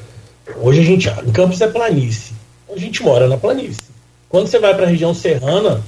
Hoje 0.62 0.80
a 0.80 0.84
gente. 0.84 1.08
Em 1.08 1.32
Campos 1.32 1.62
é 1.62 1.68
planície. 1.68 2.34
A 2.74 2.78
gente 2.78 3.04
mora 3.04 3.28
na 3.28 3.38
planície. 3.38 3.84
Quando 4.30 4.47
você 4.47 4.60
vai 4.60 4.76
para 4.76 4.85
a 4.85 4.89
região 4.89 5.14
serrana, 5.14 5.84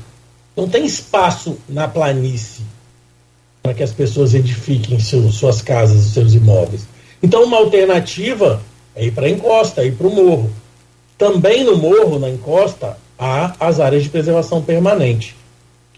não 0.57 0.67
tem 0.67 0.83
espaço 0.83 1.57
na 1.69 1.87
planície 1.87 2.65
para 3.61 3.75
que 3.75 3.83
as 3.83 3.91
pessoas 3.91 4.33
edifiquem 4.33 4.99
seu, 4.99 5.31
suas 5.31 5.61
casas, 5.61 6.05
seus 6.05 6.33
imóveis. 6.33 6.87
Então, 7.21 7.43
uma 7.43 7.57
alternativa 7.57 8.59
é 8.95 9.05
ir 9.05 9.11
para 9.11 9.27
a 9.27 9.29
encosta, 9.29 9.81
é 9.81 9.87
ir 9.87 9.95
para 9.95 10.07
o 10.07 10.15
morro. 10.15 10.49
Também 11.17 11.63
no 11.63 11.77
morro, 11.77 12.17
na 12.17 12.29
encosta, 12.29 12.97
há 13.17 13.53
as 13.59 13.79
áreas 13.79 14.03
de 14.03 14.09
preservação 14.09 14.61
permanente, 14.63 15.35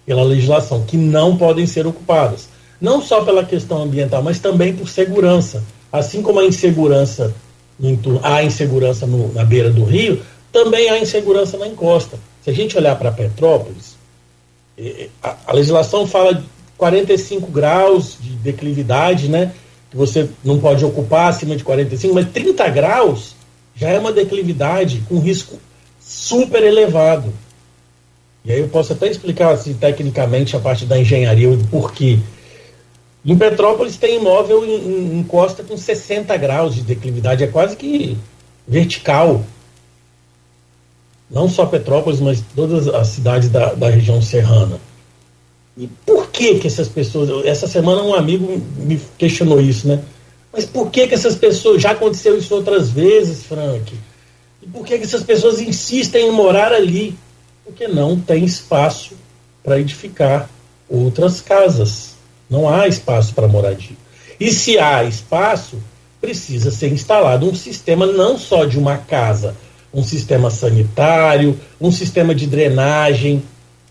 pela 0.06 0.24
legislação, 0.24 0.84
que 0.84 0.98
não 0.98 1.38
podem 1.38 1.66
ser 1.66 1.88
ocupadas. 1.88 2.50
Não 2.82 3.02
só 3.02 3.24
pela 3.24 3.46
questão 3.46 3.82
ambiental, 3.82 4.22
mas 4.22 4.40
também 4.40 4.76
por 4.76 4.90
segurança. 4.90 5.64
Assim 5.90 6.22
como 6.22 6.42
a 6.42 6.46
insegurança, 6.46 7.34
há 8.22 8.44
insegurança 8.44 9.08
no, 9.08 9.32
na 9.32 9.46
beira 9.46 9.70
do 9.70 9.86
rio, 9.86 10.22
também 10.52 10.90
há 10.90 11.00
insegurança 11.00 11.58
na 11.58 11.68
encosta. 11.68 12.20
Se 12.44 12.50
a 12.50 12.54
gente 12.54 12.78
olhar 12.78 12.96
para 12.98 13.12
Petrópolis, 13.12 13.96
a, 15.22 15.54
legislação 15.54 16.06
fala 16.06 16.36
de 16.36 16.44
45 16.78 17.48
graus 17.48 18.18
de 18.20 18.32
declividade, 18.32 19.30
né? 19.30 19.54
Que 19.90 19.96
você 19.96 20.30
não 20.44 20.60
pode 20.60 20.84
ocupar 20.84 21.30
acima 21.30 21.56
de 21.56 21.64
45, 21.64 22.14
mas 22.14 22.30
30 22.32 22.68
graus 22.70 23.36
já 23.76 23.90
é 23.90 24.00
uma 24.00 24.12
declividade 24.12 25.04
com 25.08 25.20
risco 25.20 25.58
super 26.00 26.64
elevado. 26.64 27.34
E 28.44 28.52
aí 28.52 28.60
eu 28.60 28.68
posso 28.68 28.92
até 28.92 29.08
explicar 29.08 29.52
assim, 29.52 29.74
tecnicamente 29.74 30.56
a 30.56 30.60
parte 30.60 30.86
da 30.86 31.00
engenharia, 31.00 31.50
o 31.50 31.68
porquê. 31.68 32.20
Em 33.26 33.38
Petrópolis 33.38 33.96
tem 33.96 34.18
imóvel 34.18 34.66
em, 34.66 34.76
em, 34.76 35.20
em 35.20 35.24
costa 35.24 35.64
com 35.64 35.78
60 35.78 36.36
graus 36.36 36.76
de 36.76 36.82
declividade, 36.82 37.44
é 37.44 37.48
quase 37.48 37.78
que 37.78 38.18
vertical 38.68 39.46
não 41.34 41.50
só 41.50 41.66
Petrópolis, 41.66 42.20
mas 42.20 42.44
todas 42.56 42.88
as 42.88 43.08
cidades 43.08 43.50
da, 43.50 43.74
da 43.74 43.90
região 43.90 44.22
serrana. 44.22 44.80
E 45.76 45.88
por 46.06 46.28
que 46.28 46.60
que 46.60 46.68
essas 46.68 46.88
pessoas, 46.88 47.46
essa 47.46 47.68
semana 47.68 48.04
um 48.04 48.14
amigo 48.14 48.62
me 48.78 49.02
questionou 49.18 49.60
isso, 49.60 49.88
né? 49.88 50.00
Mas 50.52 50.66
por 50.66 50.92
que 50.92 51.08
que 51.08 51.16
essas 51.16 51.36
pessoas, 51.36 51.82
já 51.82 51.92
aconteceu 51.92 52.38
isso 52.38 52.54
outras 52.54 52.92
vezes, 52.92 53.44
Frank? 53.44 53.92
E 54.62 54.68
por 54.68 54.86
que 54.86 55.00
que 55.00 55.04
essas 55.04 55.24
pessoas 55.24 55.60
insistem 55.60 56.28
em 56.28 56.32
morar 56.32 56.72
ali? 56.72 57.18
Porque 57.66 57.88
não 57.88 58.20
tem 58.20 58.46
espaço 58.46 59.16
para 59.64 59.80
edificar 59.80 60.48
outras 60.88 61.42
casas. 61.42 62.14
Não 62.48 62.70
há 62.70 62.88
espaço 62.88 63.34
para 63.34 63.48
moradia. 63.48 63.98
E 64.40 64.52
se 64.52 64.78
há 64.78 65.04
espaço, 65.04 65.78
precisa 66.22 66.70
ser 66.70 66.94
instalado 66.94 67.50
um 67.50 67.56
sistema 67.56 68.06
não 68.06 68.38
só 68.38 68.66
de 68.66 68.78
uma 68.78 68.98
casa, 68.98 69.56
um 69.94 70.04
sistema 70.04 70.50
sanitário, 70.50 71.60
um 71.80 71.92
sistema 71.92 72.34
de 72.34 72.48
drenagem 72.48 73.44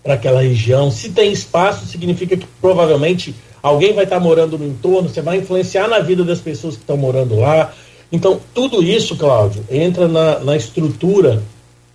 para 0.03 0.15
aquela 0.15 0.41
região. 0.41 0.91
Se 0.91 1.09
tem 1.09 1.31
espaço, 1.31 1.85
significa 1.85 2.35
que 2.35 2.45
provavelmente 2.59 3.33
alguém 3.61 3.93
vai 3.93 4.03
estar 4.03 4.19
morando 4.19 4.57
no 4.57 4.65
entorno, 4.65 5.07
você 5.07 5.21
vai 5.21 5.37
influenciar 5.37 5.87
na 5.87 5.99
vida 5.99 6.23
das 6.23 6.39
pessoas 6.39 6.75
que 6.75 6.81
estão 6.81 6.97
morando 6.97 7.39
lá. 7.39 7.73
Então, 8.11 8.39
tudo 8.53 8.83
isso, 8.83 9.15
Cláudio, 9.15 9.63
entra 9.71 10.07
na, 10.07 10.39
na 10.39 10.57
estrutura 10.57 11.41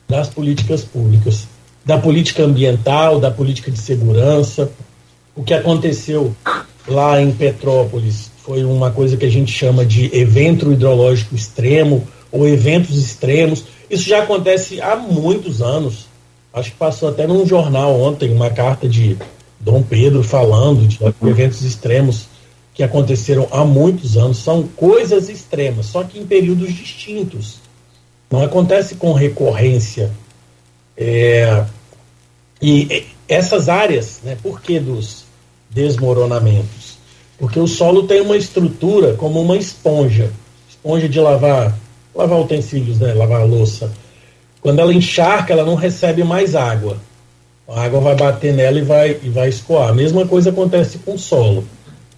das 0.08 0.28
políticas 0.28 0.82
públicas, 0.82 1.46
da 1.84 1.98
política 1.98 2.42
ambiental, 2.42 3.20
da 3.20 3.30
política 3.30 3.70
de 3.70 3.78
segurança. 3.78 4.70
O 5.36 5.44
que 5.44 5.52
aconteceu 5.52 6.34
lá 6.88 7.20
em 7.20 7.30
Petrópolis 7.30 8.30
foi 8.38 8.64
uma 8.64 8.90
coisa 8.90 9.16
que 9.16 9.26
a 9.26 9.30
gente 9.30 9.52
chama 9.52 9.84
de 9.84 10.10
evento 10.16 10.72
hidrológico 10.72 11.34
extremo 11.34 12.08
ou 12.32 12.48
eventos 12.48 12.96
extremos 12.96 13.64
isso 13.90 14.08
já 14.08 14.22
acontece 14.22 14.80
há 14.80 14.96
muitos 14.96 15.62
anos. 15.62 16.06
Acho 16.52 16.70
que 16.70 16.76
passou 16.76 17.08
até 17.08 17.26
num 17.26 17.46
jornal 17.46 18.00
ontem 18.00 18.32
uma 18.32 18.50
carta 18.50 18.88
de 18.88 19.16
Dom 19.60 19.82
Pedro 19.82 20.22
falando 20.22 20.86
de 20.86 20.98
eventos 21.28 21.62
extremos 21.62 22.26
que 22.74 22.82
aconteceram 22.82 23.48
há 23.50 23.64
muitos 23.64 24.16
anos. 24.16 24.38
São 24.38 24.62
coisas 24.62 25.28
extremas, 25.28 25.86
só 25.86 26.02
que 26.04 26.18
em 26.18 26.26
períodos 26.26 26.72
distintos. 26.74 27.58
Não 28.30 28.42
acontece 28.42 28.94
com 28.94 29.12
recorrência. 29.12 30.10
É, 30.96 31.64
e 32.60 33.06
essas 33.26 33.68
áreas, 33.68 34.20
né, 34.22 34.36
por 34.42 34.60
que 34.60 34.78
dos 34.78 35.24
desmoronamentos? 35.70 36.98
Porque 37.38 37.58
o 37.58 37.66
solo 37.66 38.06
tem 38.06 38.20
uma 38.20 38.36
estrutura 38.36 39.14
como 39.14 39.40
uma 39.40 39.56
esponja 39.56 40.30
esponja 40.78 41.08
de 41.08 41.20
lavar 41.20 41.76
lavar 42.18 42.40
utensílios, 42.40 42.98
né? 42.98 43.14
Lavar 43.14 43.46
louça. 43.46 43.92
Quando 44.60 44.80
ela 44.80 44.92
encharca, 44.92 45.52
ela 45.52 45.64
não 45.64 45.76
recebe 45.76 46.24
mais 46.24 46.56
água. 46.56 46.96
A 47.68 47.84
água 47.84 48.00
vai 48.00 48.16
bater 48.16 48.52
nela 48.52 48.78
e 48.78 48.82
vai, 48.82 49.16
e 49.22 49.28
vai 49.28 49.48
escoar. 49.48 49.90
A 49.90 49.94
mesma 49.94 50.26
coisa 50.26 50.50
acontece 50.50 50.98
com 50.98 51.14
o 51.14 51.18
solo. 51.18 51.64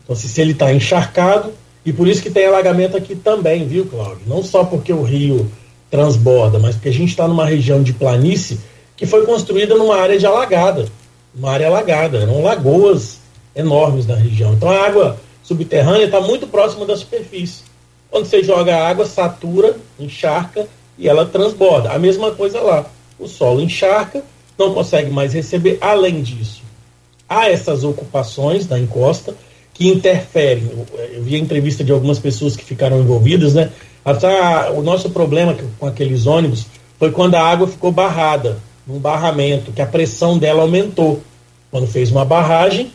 Então, 0.03 0.17
se, 0.17 0.29
se 0.29 0.41
ele 0.41 0.53
está 0.53 0.73
encharcado, 0.73 1.53
e 1.85 1.93
por 1.93 2.09
isso 2.09 2.23
que 2.23 2.31
tem 2.31 2.47
alagamento 2.47 2.97
aqui 2.97 3.15
também, 3.15 3.67
viu, 3.67 3.87
Cláudio? 3.87 4.23
Não 4.27 4.43
só 4.43 4.65
porque 4.65 4.93
o 4.93 5.03
rio 5.03 5.51
transborda, 5.91 6.59
mas 6.59 6.77
porque 6.77 6.89
a 6.89 6.93
gente 6.93 7.11
está 7.11 7.29
numa 7.29 7.45
região 7.45 7.83
de 7.83 7.93
planície 7.93 8.59
que 8.97 9.07
foi 9.07 9.27
construída 9.27 9.75
numa 9.77 9.97
área 9.97 10.19
de 10.19 10.25
alagada. 10.25 10.87
Uma 11.35 11.51
área 11.51 11.67
alagada. 11.67 12.19
Eram 12.19 12.43
lagoas 12.43 13.19
enormes 13.55 14.07
na 14.07 14.15
região. 14.15 14.53
Então 14.55 14.71
a 14.71 14.87
água 14.87 15.19
subterrânea 15.43 16.05
está 16.05 16.21
muito 16.21 16.47
próxima 16.47 16.87
da 16.87 16.97
superfície. 16.97 17.70
Quando 18.11 18.27
você 18.27 18.43
joga 18.43 18.77
a 18.77 18.89
água, 18.89 19.07
satura, 19.07 19.77
encharca 19.99 20.67
e 20.99 21.09
ela 21.09 21.25
transborda. 21.25 21.91
A 21.93 21.99
mesma 21.99 22.33
coisa 22.33 22.61
lá. 22.61 22.85
O 23.19 23.29
solo 23.29 23.61
encharca, 23.61 24.23
não 24.59 24.75
consegue 24.75 25.11
mais 25.11 25.33
receber. 25.33 25.79
Além 25.81 26.23
disso, 26.23 26.63
há 27.29 27.49
essas 27.49 27.85
ocupações 27.85 28.69
na 28.69 28.79
encosta 28.79 29.35
que 29.73 29.89
interferem. 29.89 30.71
Eu 31.15 31.23
vi 31.23 31.37
a 31.37 31.39
entrevista 31.39 31.83
de 31.83 31.93
algumas 31.93 32.19
pessoas 32.19 32.57
que 32.57 32.65
ficaram 32.65 33.01
envolvidas, 33.01 33.55
né? 33.55 33.71
Até 34.05 34.71
o 34.71 34.83
nosso 34.83 35.11
problema 35.11 35.57
com 35.79 35.87
aqueles 35.87 36.27
ônibus 36.27 36.67
foi 36.99 37.11
quando 37.11 37.35
a 37.35 37.43
água 37.43 37.67
ficou 37.67 37.91
barrada, 37.91 38.59
num 38.87 38.99
barramento, 38.99 39.73
que 39.73 39.81
a 39.81 39.87
pressão 39.87 40.39
dela 40.39 40.63
aumentou. 40.63 41.23
Quando 41.71 41.87
fez 41.87 42.11
uma 42.11 42.25
barragem, 42.25 42.93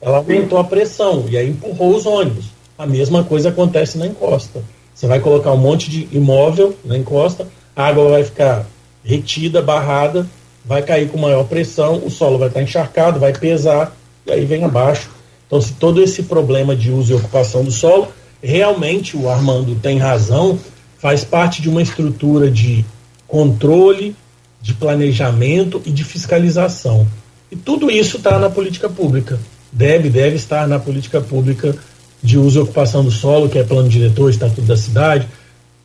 ela 0.00 0.18
aumentou 0.18 0.58
a 0.58 0.64
pressão 0.64 1.26
e 1.28 1.36
aí 1.36 1.50
empurrou 1.50 1.94
os 1.94 2.06
ônibus. 2.06 2.55
A 2.78 2.86
mesma 2.86 3.24
coisa 3.24 3.48
acontece 3.48 3.96
na 3.96 4.06
encosta. 4.06 4.62
Você 4.94 5.06
vai 5.06 5.20
colocar 5.20 5.52
um 5.52 5.58
monte 5.58 5.90
de 5.90 6.08
imóvel 6.12 6.76
na 6.84 6.96
encosta, 6.96 7.46
a 7.74 7.86
água 7.86 8.08
vai 8.08 8.24
ficar 8.24 8.66
retida, 9.04 9.62
barrada, 9.62 10.26
vai 10.64 10.82
cair 10.82 11.08
com 11.08 11.18
maior 11.18 11.44
pressão, 11.44 12.02
o 12.04 12.10
solo 12.10 12.38
vai 12.38 12.48
estar 12.48 12.62
encharcado, 12.62 13.20
vai 13.20 13.32
pesar 13.32 13.96
e 14.26 14.32
aí 14.32 14.44
vem 14.44 14.64
abaixo. 14.64 15.10
Então, 15.46 15.60
se 15.60 15.72
todo 15.74 16.02
esse 16.02 16.24
problema 16.24 16.74
de 16.74 16.90
uso 16.90 17.12
e 17.12 17.16
ocupação 17.16 17.64
do 17.64 17.70
solo, 17.70 18.08
realmente 18.42 19.16
o 19.16 19.28
Armando 19.28 19.74
tem 19.76 19.98
razão, 19.98 20.58
faz 20.98 21.24
parte 21.24 21.62
de 21.62 21.68
uma 21.68 21.80
estrutura 21.80 22.50
de 22.50 22.84
controle, 23.28 24.16
de 24.60 24.74
planejamento 24.74 25.80
e 25.86 25.90
de 25.90 26.02
fiscalização. 26.02 27.06
E 27.50 27.54
tudo 27.54 27.90
isso 27.90 28.16
está 28.16 28.38
na 28.38 28.50
política 28.50 28.88
pública. 28.88 29.38
Deve, 29.70 30.10
deve 30.10 30.36
estar 30.36 30.66
na 30.66 30.78
política 30.78 31.20
pública 31.20 31.76
de 32.22 32.38
uso 32.38 32.58
e 32.58 32.62
ocupação 32.62 33.04
do 33.04 33.10
solo, 33.10 33.48
que 33.48 33.58
é 33.58 33.64
plano 33.64 33.88
diretor, 33.88 34.30
estatuto 34.30 34.62
da 34.62 34.76
cidade, 34.76 35.28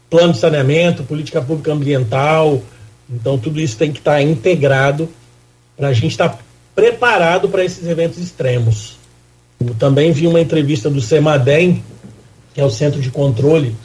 plano 0.09 0.33
de 0.33 0.39
saneamento, 0.39 1.03
política 1.03 1.41
pública 1.41 1.73
ambiental. 1.73 2.61
Então, 3.09 3.37
tudo 3.37 3.59
isso 3.59 3.77
tem 3.77 3.91
que 3.91 3.99
estar 3.99 4.21
integrado 4.21 5.09
para 5.77 5.89
a 5.89 5.93
gente 5.93 6.11
estar 6.11 6.29
tá 6.29 6.39
preparado 6.75 7.49
para 7.49 7.63
esses 7.63 7.85
eventos 7.87 8.17
extremos. 8.19 8.97
Eu 9.59 9.75
também 9.75 10.11
vi 10.11 10.27
uma 10.27 10.39
entrevista 10.39 10.89
do 10.89 11.01
CEMADEM, 11.01 11.83
que 12.53 12.61
é 12.61 12.65
o 12.65 12.69
Centro 12.69 12.99
de 12.99 13.11
Controle 13.11 13.75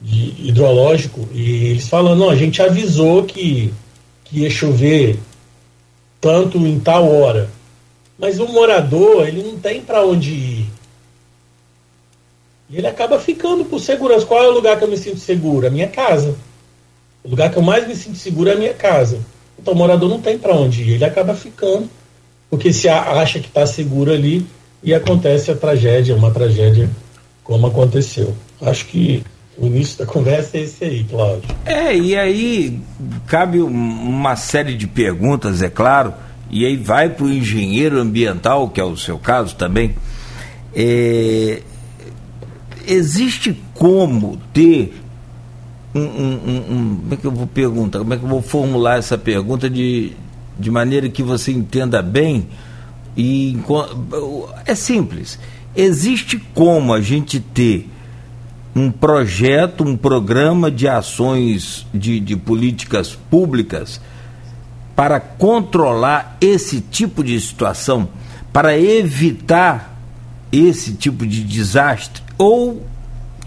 de 0.00 0.48
Hidrológico, 0.48 1.28
e 1.32 1.66
eles 1.66 1.88
falando, 1.88 2.20
não, 2.20 2.30
a 2.30 2.36
gente 2.36 2.62
avisou 2.62 3.24
que, 3.24 3.72
que 4.24 4.40
ia 4.40 4.50
chover 4.50 5.18
tanto 6.20 6.58
em 6.58 6.78
tal 6.78 7.10
hora. 7.12 7.48
Mas 8.18 8.38
o 8.38 8.46
morador, 8.48 9.26
ele 9.26 9.42
não 9.42 9.58
tem 9.58 9.80
para 9.80 10.04
onde 10.04 10.30
ir. 10.30 10.47
E 12.70 12.76
ele 12.76 12.86
acaba 12.86 13.18
ficando 13.18 13.64
por 13.64 13.80
segurança. 13.80 14.26
Qual 14.26 14.42
é 14.42 14.48
o 14.48 14.52
lugar 14.52 14.78
que 14.78 14.84
eu 14.84 14.88
me 14.88 14.96
sinto 14.96 15.18
seguro? 15.18 15.66
A 15.66 15.70
minha 15.70 15.88
casa. 15.88 16.34
O 17.24 17.30
lugar 17.30 17.50
que 17.50 17.56
eu 17.56 17.62
mais 17.62 17.86
me 17.86 17.94
sinto 17.94 18.16
seguro 18.16 18.50
é 18.50 18.52
a 18.52 18.56
minha 18.56 18.74
casa. 18.74 19.20
Então 19.58 19.74
o 19.74 19.76
morador 19.76 20.08
não 20.08 20.20
tem 20.20 20.38
para 20.38 20.54
onde 20.54 20.82
ir, 20.82 20.94
ele 20.94 21.04
acaba 21.04 21.34
ficando, 21.34 21.90
porque 22.48 22.72
se 22.72 22.88
acha 22.88 23.40
que 23.40 23.48
está 23.48 23.66
seguro 23.66 24.12
ali 24.12 24.46
e 24.82 24.94
acontece 24.94 25.50
a 25.50 25.56
tragédia, 25.56 26.14
uma 26.14 26.30
tragédia 26.30 26.88
como 27.42 27.66
aconteceu. 27.66 28.34
Acho 28.62 28.86
que 28.86 29.22
o 29.56 29.66
início 29.66 29.98
da 29.98 30.06
conversa 30.06 30.56
é 30.56 30.60
esse 30.60 30.84
aí, 30.84 31.04
Cláudio. 31.04 31.48
É, 31.64 31.96
e 31.96 32.16
aí 32.16 32.80
cabe 33.26 33.60
uma 33.60 34.36
série 34.36 34.74
de 34.74 34.86
perguntas, 34.86 35.60
é 35.60 35.68
claro, 35.68 36.14
e 36.50 36.64
aí 36.64 36.76
vai 36.76 37.08
para 37.08 37.24
o 37.24 37.32
engenheiro 37.32 37.98
ambiental, 37.98 38.70
que 38.70 38.80
é 38.80 38.84
o 38.84 38.96
seu 38.96 39.18
caso 39.18 39.56
também. 39.56 39.96
É, 40.74 41.62
existe 42.88 43.54
como 43.74 44.38
ter 44.52 44.94
um, 45.94 46.00
um, 46.00 46.64
um, 46.70 46.96
como 46.96 47.14
é 47.14 47.16
que 47.16 47.26
eu 47.26 47.30
vou 47.30 47.46
perguntar, 47.46 47.98
como 47.98 48.14
é 48.14 48.16
que 48.16 48.24
eu 48.24 48.28
vou 48.28 48.42
formular 48.42 48.98
essa 48.98 49.18
pergunta 49.18 49.68
de, 49.68 50.12
de 50.58 50.70
maneira 50.70 51.08
que 51.08 51.22
você 51.22 51.52
entenda 51.52 52.00
bem 52.00 52.48
e 53.16 53.58
é 54.64 54.74
simples. 54.74 55.38
Existe 55.76 56.38
como 56.54 56.94
a 56.94 57.00
gente 57.00 57.40
ter 57.40 57.88
um 58.74 58.90
projeto, 58.90 59.84
um 59.84 59.96
programa 59.96 60.70
de 60.70 60.88
ações 60.88 61.86
de, 61.92 62.18
de 62.20 62.36
políticas 62.36 63.14
públicas 63.14 64.00
para 64.96 65.20
controlar 65.20 66.38
esse 66.40 66.80
tipo 66.80 67.22
de 67.22 67.38
situação, 67.40 68.08
para 68.52 68.78
evitar 68.78 69.96
esse 70.50 70.92
tipo 70.94 71.26
de 71.26 71.44
desastre? 71.44 72.27
Ou 72.38 72.80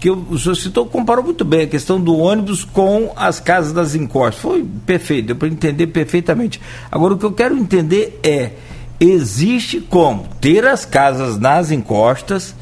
que 0.02 0.10
o 0.10 0.36
senhor 0.36 0.56
citou, 0.56 0.84
comparou 0.84 1.24
muito 1.24 1.44
bem 1.44 1.62
a 1.62 1.66
questão 1.68 2.00
do 2.00 2.18
ônibus 2.18 2.64
com 2.64 3.12
as 3.14 3.38
casas 3.38 3.72
das 3.72 3.94
encostas. 3.94 4.42
Foi 4.42 4.66
perfeito, 4.84 5.26
deu 5.28 5.36
para 5.36 5.46
entender 5.46 5.86
perfeitamente. 5.86 6.60
Agora, 6.90 7.14
o 7.14 7.18
que 7.18 7.24
eu 7.24 7.30
quero 7.30 7.56
entender 7.56 8.18
é: 8.20 8.50
existe 8.98 9.80
como 9.80 10.26
ter 10.40 10.66
as 10.66 10.84
casas 10.84 11.38
nas 11.38 11.70
encostas 11.70 12.52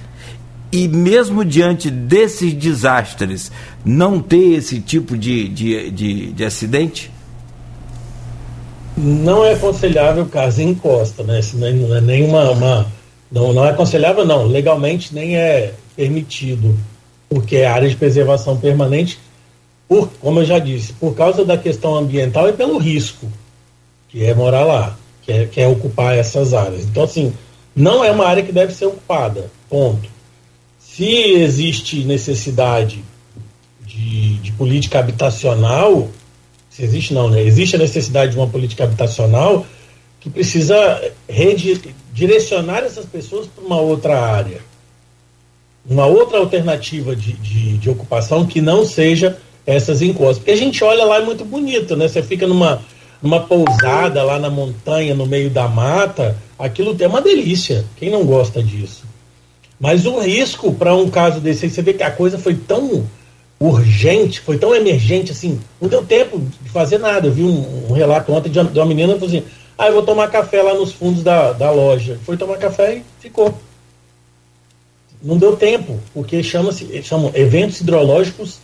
e, 0.70 0.86
mesmo 0.86 1.42
diante 1.42 1.90
desses 1.90 2.52
desastres, 2.52 3.50
não 3.82 4.20
ter 4.20 4.52
esse 4.58 4.78
tipo 4.78 5.16
de, 5.16 5.48
de, 5.48 5.90
de, 5.90 6.32
de 6.32 6.44
acidente? 6.44 7.10
Não 8.94 9.42
é 9.42 9.54
aconselhável 9.54 10.26
casa 10.26 10.62
encosta, 10.62 11.22
né? 11.22 11.40
Isso 11.40 11.56
não 11.56 11.96
é 11.96 12.00
nem 12.02 12.22
uma, 12.22 12.50
uma. 12.50 12.86
não, 13.32 13.54
não 13.54 13.64
é 13.64 13.70
aconselhável, 13.70 14.26
não. 14.26 14.46
Legalmente 14.46 15.14
nem 15.14 15.36
é 15.36 15.72
permitido 16.00 16.78
porque 17.28 17.56
é 17.56 17.66
área 17.66 17.88
de 17.88 17.94
preservação 17.94 18.56
permanente, 18.56 19.18
por, 19.86 20.08
como 20.20 20.40
eu 20.40 20.44
já 20.46 20.58
disse, 20.58 20.94
por 20.94 21.14
causa 21.14 21.44
da 21.44 21.58
questão 21.58 21.94
ambiental 21.94 22.48
e 22.48 22.54
pelo 22.54 22.78
risco, 22.78 23.30
que 24.08 24.24
é 24.24 24.34
morar 24.34 24.64
lá, 24.64 24.98
que 25.22 25.30
é, 25.30 25.46
que 25.46 25.60
é 25.60 25.68
ocupar 25.68 26.16
essas 26.16 26.54
áreas. 26.54 26.84
Então, 26.84 27.04
assim, 27.04 27.32
não 27.76 28.02
é 28.02 28.10
uma 28.10 28.26
área 28.26 28.42
que 28.42 28.50
deve 28.50 28.72
ser 28.72 28.86
ocupada, 28.86 29.50
ponto. 29.68 30.08
Se 30.78 31.04
existe 31.04 32.02
necessidade 32.04 33.04
de, 33.86 34.38
de 34.38 34.52
política 34.52 34.98
habitacional, 34.98 36.08
se 36.70 36.82
existe 36.82 37.12
não, 37.12 37.28
né? 37.28 37.42
Existe 37.42 37.76
a 37.76 37.78
necessidade 37.78 38.32
de 38.32 38.38
uma 38.38 38.48
política 38.48 38.84
habitacional 38.84 39.66
que 40.18 40.30
precisa 40.30 41.12
redirecionar 41.28 42.84
essas 42.84 43.04
pessoas 43.04 43.46
para 43.46 43.64
uma 43.64 43.80
outra 43.80 44.18
área 44.18 44.69
uma 45.90 46.06
outra 46.06 46.38
alternativa 46.38 47.16
de, 47.16 47.32
de, 47.32 47.76
de, 47.78 47.90
ocupação 47.90 48.46
que 48.46 48.60
não 48.60 48.86
seja 48.86 49.36
essas 49.66 50.00
encostas. 50.00 50.38
Porque 50.38 50.52
a 50.52 50.56
gente 50.56 50.84
olha 50.84 51.04
lá 51.04 51.16
é 51.16 51.24
muito 51.24 51.44
bonito, 51.44 51.96
né? 51.96 52.06
Você 52.06 52.22
fica 52.22 52.46
numa, 52.46 52.80
numa 53.20 53.40
pousada 53.40 54.22
lá 54.22 54.38
na 54.38 54.48
montanha, 54.48 55.16
no 55.16 55.26
meio 55.26 55.50
da 55.50 55.66
mata, 55.66 56.36
aquilo 56.56 56.96
é 56.98 57.06
uma 57.08 57.20
delícia. 57.20 57.84
Quem 57.96 58.08
não 58.08 58.24
gosta 58.24 58.62
disso? 58.62 59.02
Mas 59.80 60.06
o 60.06 60.20
risco 60.20 60.72
para 60.72 60.94
um 60.94 61.10
caso 61.10 61.40
desse 61.40 61.68
você 61.68 61.82
vê 61.82 61.92
que 61.92 62.04
a 62.04 62.10
coisa 62.10 62.38
foi 62.38 62.54
tão 62.54 63.04
urgente, 63.58 64.40
foi 64.40 64.58
tão 64.58 64.74
emergente, 64.74 65.32
assim, 65.32 65.60
não 65.80 65.88
deu 65.88 66.04
tempo 66.04 66.40
de 66.62 66.70
fazer 66.70 66.98
nada. 66.98 67.26
Eu 67.26 67.32
vi 67.32 67.42
um, 67.42 67.88
um 67.90 67.92
relato 67.92 68.32
ontem 68.32 68.48
de 68.48 68.60
uma, 68.60 68.70
de 68.70 68.78
uma 68.78 68.86
menina 68.86 69.14
que 69.14 69.18
falou 69.18 69.34
assim: 69.34 69.46
ah, 69.76 69.88
eu 69.88 69.94
vou 69.94 70.02
tomar 70.04 70.28
café 70.28 70.62
lá 70.62 70.72
nos 70.74 70.92
fundos 70.92 71.24
da, 71.24 71.52
da 71.52 71.72
loja. 71.72 72.16
Foi 72.24 72.36
tomar 72.36 72.58
café 72.58 72.98
e 72.98 73.02
ficou 73.18 73.58
não 75.22 75.36
deu 75.36 75.56
tempo, 75.56 75.98
porque 76.14 76.42
chama-se 76.42 77.02
chamam 77.02 77.30
eventos 77.34 77.80
hidrológicos 77.80 78.58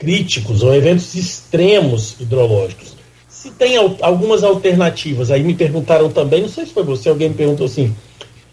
críticos 0.00 0.62
ou 0.62 0.74
eventos 0.74 1.14
extremos 1.14 2.16
hidrológicos. 2.18 2.94
Se 3.28 3.50
tem 3.50 3.76
algumas 3.76 4.42
alternativas, 4.42 5.30
aí 5.30 5.42
me 5.42 5.54
perguntaram 5.54 6.10
também, 6.10 6.40
não 6.40 6.48
sei 6.48 6.64
se 6.64 6.72
foi 6.72 6.82
você, 6.82 7.10
alguém 7.10 7.28
me 7.28 7.34
perguntou 7.34 7.66
assim, 7.66 7.94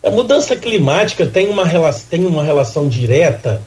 a 0.04 0.10
mudança 0.12 0.56
climática 0.56 1.26
tem 1.26 1.50
uma 1.50 1.66
tem 2.10 2.26
uma 2.26 2.44
relação 2.44 2.88
direta 2.88 3.62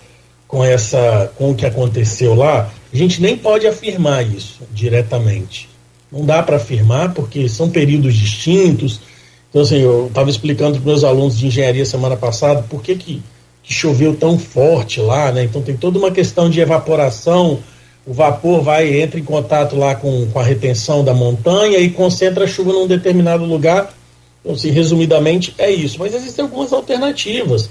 com 0.46 0.62
essa 0.62 1.32
com 1.36 1.50
o 1.50 1.54
que 1.54 1.64
aconteceu 1.64 2.34
lá? 2.34 2.70
A 2.92 2.96
gente 2.96 3.20
nem 3.20 3.36
pode 3.36 3.66
afirmar 3.66 4.26
isso 4.26 4.60
diretamente. 4.72 5.68
Não 6.12 6.24
dá 6.24 6.42
para 6.42 6.56
afirmar 6.56 7.14
porque 7.14 7.48
são 7.48 7.70
períodos 7.70 8.14
distintos. 8.14 9.00
Então 9.48 9.62
assim, 9.62 9.78
eu 9.78 10.06
estava 10.06 10.28
explicando 10.28 10.78
para 10.78 10.86
meus 10.86 11.04
alunos 11.04 11.38
de 11.38 11.46
engenharia 11.46 11.86
semana 11.86 12.16
passada 12.16 12.62
por 12.68 12.82
que 12.82 12.94
que 12.94 13.22
que 13.70 13.74
choveu 13.74 14.16
tão 14.16 14.36
forte 14.36 15.00
lá, 15.00 15.30
né? 15.30 15.44
Então 15.44 15.62
tem 15.62 15.76
toda 15.76 15.96
uma 15.96 16.10
questão 16.10 16.50
de 16.50 16.60
evaporação. 16.60 17.60
O 18.04 18.12
vapor 18.12 18.62
vai 18.62 19.00
entra 19.00 19.20
em 19.20 19.22
contato 19.22 19.76
lá 19.76 19.94
com, 19.94 20.26
com 20.26 20.40
a 20.40 20.42
retenção 20.42 21.04
da 21.04 21.14
montanha 21.14 21.78
e 21.78 21.88
concentra 21.88 22.46
a 22.46 22.48
chuva 22.48 22.72
num 22.72 22.88
determinado 22.88 23.44
lugar. 23.44 23.94
Então, 24.40 24.56
assim, 24.56 24.70
resumidamente 24.70 25.54
é 25.56 25.70
isso. 25.70 26.00
Mas 26.00 26.14
existem 26.14 26.42
algumas 26.44 26.72
alternativas, 26.72 27.70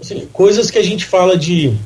assim, 0.00 0.28
coisas 0.32 0.70
que 0.70 0.78
a 0.78 0.84
gente 0.84 1.04
fala 1.04 1.36
de 1.36 1.76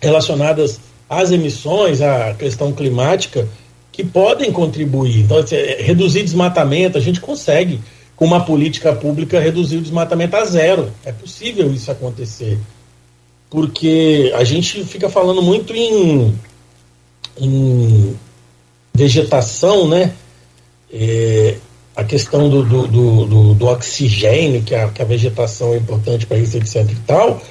relacionadas 0.00 0.80
às 1.06 1.30
emissões, 1.30 2.00
à 2.00 2.32
questão 2.32 2.72
climática, 2.72 3.46
que 3.92 4.02
podem 4.02 4.50
contribuir. 4.50 5.20
Então, 5.20 5.36
assim, 5.36 5.56
é, 5.56 5.82
reduzir 5.82 6.22
desmatamento, 6.22 6.96
a 6.96 7.00
gente 7.00 7.20
consegue 7.20 7.78
com 8.16 8.24
uma 8.24 8.42
política 8.42 8.94
pública 8.94 9.38
reduzir 9.38 9.76
o 9.76 9.82
desmatamento 9.82 10.34
a 10.34 10.46
zero. 10.46 10.90
É 11.04 11.12
possível 11.12 11.70
isso 11.74 11.90
acontecer 11.90 12.56
porque 13.52 14.32
a 14.34 14.44
gente 14.44 14.82
fica 14.82 15.10
falando 15.10 15.42
muito 15.42 15.74
em, 15.74 16.34
em 17.38 18.16
vegetação, 18.94 19.86
né? 19.86 20.14
É, 20.90 21.56
a 21.94 22.02
questão 22.02 22.48
do, 22.48 22.62
do, 22.62 22.86
do, 22.86 23.54
do, 23.54 23.66
oxigênio, 23.66 24.62
que 24.62 24.74
a, 24.74 24.88
que 24.88 25.02
a 25.02 25.04
vegetação 25.04 25.74
é 25.74 25.76
importante 25.76 26.24
para 26.24 26.38
isso, 26.38 26.56
etc 26.56 26.76
e 26.90 26.96
tal, 27.06 27.42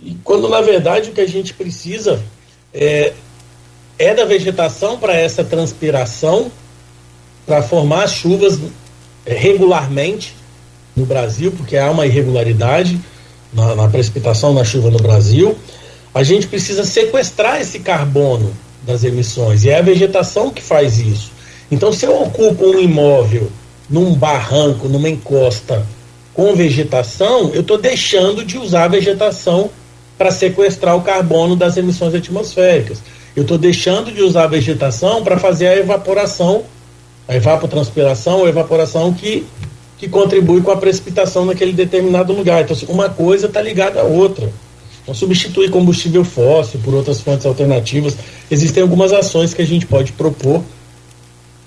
e 0.00 0.16
quando 0.24 0.48
na 0.48 0.62
verdade 0.62 1.10
o 1.10 1.12
que 1.12 1.20
a 1.20 1.28
gente 1.28 1.52
precisa 1.52 2.22
é, 2.72 3.12
é 3.98 4.14
da 4.14 4.24
vegetação 4.24 4.98
para 4.98 5.14
essa 5.14 5.44
transpiração, 5.44 6.50
para 7.44 7.62
formar 7.62 8.08
chuvas 8.08 8.58
é, 9.26 9.34
regularmente 9.34 10.34
no 10.96 11.04
Brasil, 11.04 11.52
porque 11.52 11.76
há 11.76 11.90
uma 11.90 12.06
irregularidade, 12.06 12.98
na, 13.54 13.74
na 13.74 13.88
precipitação, 13.88 14.52
na 14.52 14.64
chuva 14.64 14.90
no 14.90 14.98
Brasil, 14.98 15.56
a 16.12 16.22
gente 16.22 16.46
precisa 16.46 16.84
sequestrar 16.84 17.60
esse 17.60 17.80
carbono 17.80 18.52
das 18.82 19.04
emissões. 19.04 19.64
E 19.64 19.70
é 19.70 19.78
a 19.78 19.82
vegetação 19.82 20.50
que 20.50 20.62
faz 20.62 20.98
isso. 20.98 21.32
Então, 21.70 21.92
se 21.92 22.04
eu 22.04 22.22
ocupo 22.22 22.66
um 22.66 22.80
imóvel 22.80 23.50
num 23.88 24.14
barranco, 24.14 24.88
numa 24.88 25.08
encosta 25.08 25.86
com 26.32 26.54
vegetação, 26.54 27.50
eu 27.54 27.60
estou 27.60 27.78
deixando 27.78 28.44
de 28.44 28.58
usar 28.58 28.84
a 28.84 28.88
vegetação 28.88 29.70
para 30.18 30.30
sequestrar 30.30 30.96
o 30.96 31.02
carbono 31.02 31.56
das 31.56 31.76
emissões 31.76 32.14
atmosféricas. 32.14 33.02
Eu 33.34 33.42
estou 33.42 33.58
deixando 33.58 34.12
de 34.12 34.22
usar 34.22 34.44
a 34.44 34.48
vegetação 34.48 35.24
para 35.24 35.38
fazer 35.38 35.68
a 35.68 35.76
evaporação, 35.76 36.64
a 37.26 37.34
evapotranspiração, 37.34 38.44
a 38.44 38.48
evaporação 38.48 39.12
que 39.12 39.46
que 40.04 40.10
contribui 40.10 40.60
com 40.60 40.70
a 40.70 40.76
precipitação 40.76 41.46
naquele 41.46 41.72
determinado 41.72 42.32
lugar. 42.32 42.62
Então, 42.62 42.76
assim, 42.76 42.86
uma 42.88 43.08
coisa 43.08 43.46
está 43.46 43.60
ligada 43.62 44.00
à 44.00 44.04
outra. 44.04 44.52
Então, 45.02 45.14
substituir 45.14 45.70
combustível 45.70 46.24
fóssil 46.24 46.78
por 46.84 46.94
outras 46.94 47.20
fontes 47.20 47.46
alternativas. 47.46 48.16
Existem 48.50 48.82
algumas 48.82 49.12
ações 49.12 49.54
que 49.54 49.62
a 49.62 49.66
gente 49.66 49.86
pode 49.86 50.12
propor, 50.12 50.62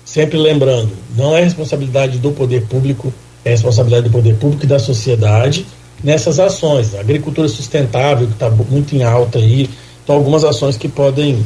sempre 0.04 0.38
lembrando, 0.38 0.90
não 1.16 1.36
é 1.36 1.42
responsabilidade 1.42 2.18
do 2.18 2.32
poder 2.32 2.62
público, 2.62 3.12
é 3.44 3.50
responsabilidade 3.50 4.08
do 4.08 4.12
poder 4.12 4.36
público 4.36 4.64
e 4.64 4.68
da 4.68 4.78
sociedade 4.78 5.66
nessas 6.02 6.38
ações. 6.38 6.94
A 6.94 7.00
agricultura 7.00 7.48
sustentável, 7.48 8.26
que 8.26 8.34
está 8.34 8.48
muito 8.50 8.94
em 8.94 9.02
alta 9.02 9.38
aí, 9.38 9.68
então 10.02 10.14
algumas 10.14 10.44
ações 10.44 10.76
que 10.76 10.88
podem 10.88 11.44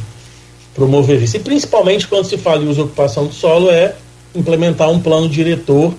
promover 0.75 1.23
isso. 1.23 1.37
E 1.37 1.41
principalmente 1.41 2.07
quando 2.07 2.27
se 2.27 2.37
fala 2.37 2.63
em 2.63 2.69
uso 2.69 2.83
ocupação 2.83 3.27
do 3.27 3.35
solo, 3.35 3.71
é 3.71 3.95
implementar 4.35 4.91
um 4.91 5.01
plano 5.01 5.29
diretor 5.29 5.93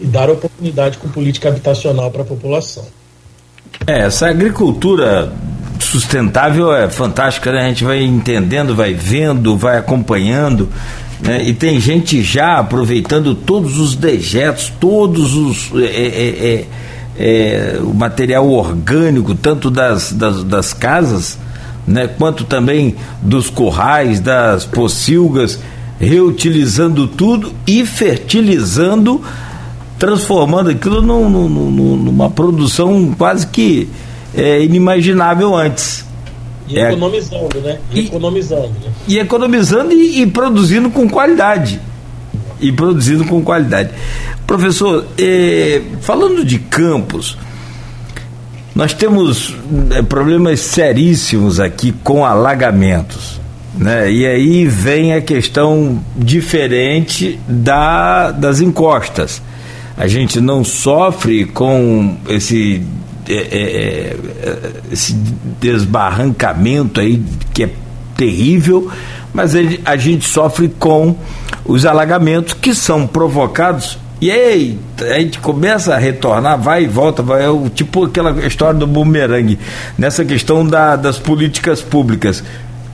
e 0.00 0.06
dar 0.06 0.30
oportunidade 0.30 0.98
com 0.98 1.08
política 1.08 1.48
habitacional 1.48 2.10
para 2.10 2.22
a 2.22 2.24
população. 2.24 2.84
É, 3.86 4.00
essa 4.00 4.28
agricultura 4.28 5.32
sustentável 5.78 6.74
é 6.74 6.88
fantástica, 6.88 7.52
né? 7.52 7.64
A 7.64 7.68
gente 7.68 7.84
vai 7.84 8.02
entendendo, 8.02 8.74
vai 8.74 8.94
vendo, 8.94 9.56
vai 9.56 9.78
acompanhando. 9.78 10.68
Né? 11.20 11.44
E 11.44 11.54
tem 11.54 11.78
gente 11.80 12.22
já 12.22 12.58
aproveitando 12.58 13.34
todos 13.34 13.78
os 13.78 13.94
dejetos, 13.94 14.72
todos 14.80 15.34
os. 15.34 15.70
É, 15.74 15.84
é, 15.84 16.54
é, 16.54 16.66
é, 17.18 17.78
o 17.82 17.92
material 17.92 18.48
orgânico, 18.48 19.34
tanto 19.34 19.70
das, 19.70 20.12
das, 20.12 20.42
das 20.42 20.72
casas, 20.72 21.38
né, 21.86 22.08
quanto 22.08 22.44
também 22.44 22.96
dos 23.20 23.50
currais, 23.50 24.20
das 24.20 24.64
pocilgas, 24.64 25.58
reutilizando 25.98 27.06
tudo 27.06 27.52
e 27.66 27.84
fertilizando, 27.84 29.22
transformando 30.00 30.70
aquilo 30.70 31.02
num, 31.02 31.28
num, 31.28 31.96
numa 31.96 32.30
produção 32.30 33.14
quase 33.18 33.46
que 33.46 33.86
é, 34.34 34.62
inimaginável 34.62 35.54
antes. 35.54 36.06
E 36.66 36.78
é, 36.78 36.88
economizando, 36.88 37.60
né? 37.60 37.78
E, 37.92 38.00
economizando. 38.00 38.68
Né? 38.68 38.92
E 39.06 39.18
economizando 39.18 39.92
e, 39.92 40.22
e, 40.22 40.26
produzindo 40.26 40.88
com 40.88 41.06
qualidade. 41.06 41.78
E 42.58 42.72
produzindo 42.72 43.26
com 43.26 43.42
qualidade. 43.42 43.90
Professor, 44.46 45.04
eh, 45.18 45.82
falando 46.00 46.44
de 46.44 46.58
campos, 46.58 47.36
nós 48.74 48.94
temos 48.94 49.54
eh, 49.90 50.02
problemas 50.02 50.60
seríssimos 50.60 51.60
aqui 51.60 51.92
com 52.02 52.24
alagamentos. 52.24 53.38
Né? 53.76 54.10
E 54.10 54.26
aí 54.26 54.66
vem 54.66 55.12
a 55.12 55.20
questão 55.20 56.02
diferente 56.16 57.38
da, 57.46 58.30
das 58.30 58.60
encostas. 58.60 59.42
A 60.00 60.06
gente 60.06 60.40
não 60.40 60.64
sofre 60.64 61.44
com 61.44 62.16
esse 62.26 62.82
é, 63.28 63.34
é, 63.34 64.16
é, 64.42 64.72
esse 64.90 65.12
desbarrancamento 65.60 67.02
aí 67.02 67.22
que 67.52 67.64
é 67.64 67.70
terrível, 68.16 68.90
mas 69.34 69.52
a 69.84 69.96
gente 69.98 70.26
sofre 70.26 70.70
com 70.70 71.14
os 71.66 71.84
alagamentos 71.84 72.54
que 72.54 72.74
são 72.74 73.06
provocados 73.06 73.98
e 74.22 74.30
aí 74.30 74.78
a 75.02 75.18
gente 75.18 75.38
começa 75.38 75.94
a 75.94 75.98
retornar, 75.98 76.58
vai 76.58 76.84
e 76.84 76.88
volta, 76.88 77.22
vai, 77.22 77.44
é 77.44 77.50
o, 77.50 77.68
tipo 77.68 78.06
aquela 78.06 78.30
história 78.46 78.80
do 78.80 78.86
bumerangue, 78.86 79.58
nessa 79.98 80.24
questão 80.24 80.66
da, 80.66 80.96
das 80.96 81.18
políticas 81.18 81.82
públicas. 81.82 82.42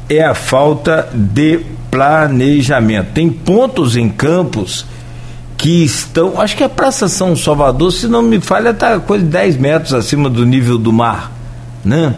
É 0.09 0.25
a 0.25 0.35
falta 0.35 1.09
de 1.15 1.61
planejamento. 1.89 3.13
Tem 3.15 3.31
pontos 3.31 3.97
em 3.97 4.09
campos 4.09 4.85
que 5.57 5.85
estão, 5.85 6.41
acho 6.41 6.57
que 6.57 6.65
a 6.65 6.69
Praça 6.69 7.09
São 7.09 7.35
Salvador, 7.35 7.93
se 7.93 8.07
não 8.07 8.23
me 8.23 8.41
falha, 8.41 8.71
está 8.71 8.99
coisa 9.01 9.25
de 9.25 9.31
10 9.31 9.57
metros 9.57 9.95
acima 9.95 10.29
do 10.29 10.45
nível 10.45 10.79
do 10.79 10.93
mar, 10.93 11.33
né? 11.85 12.15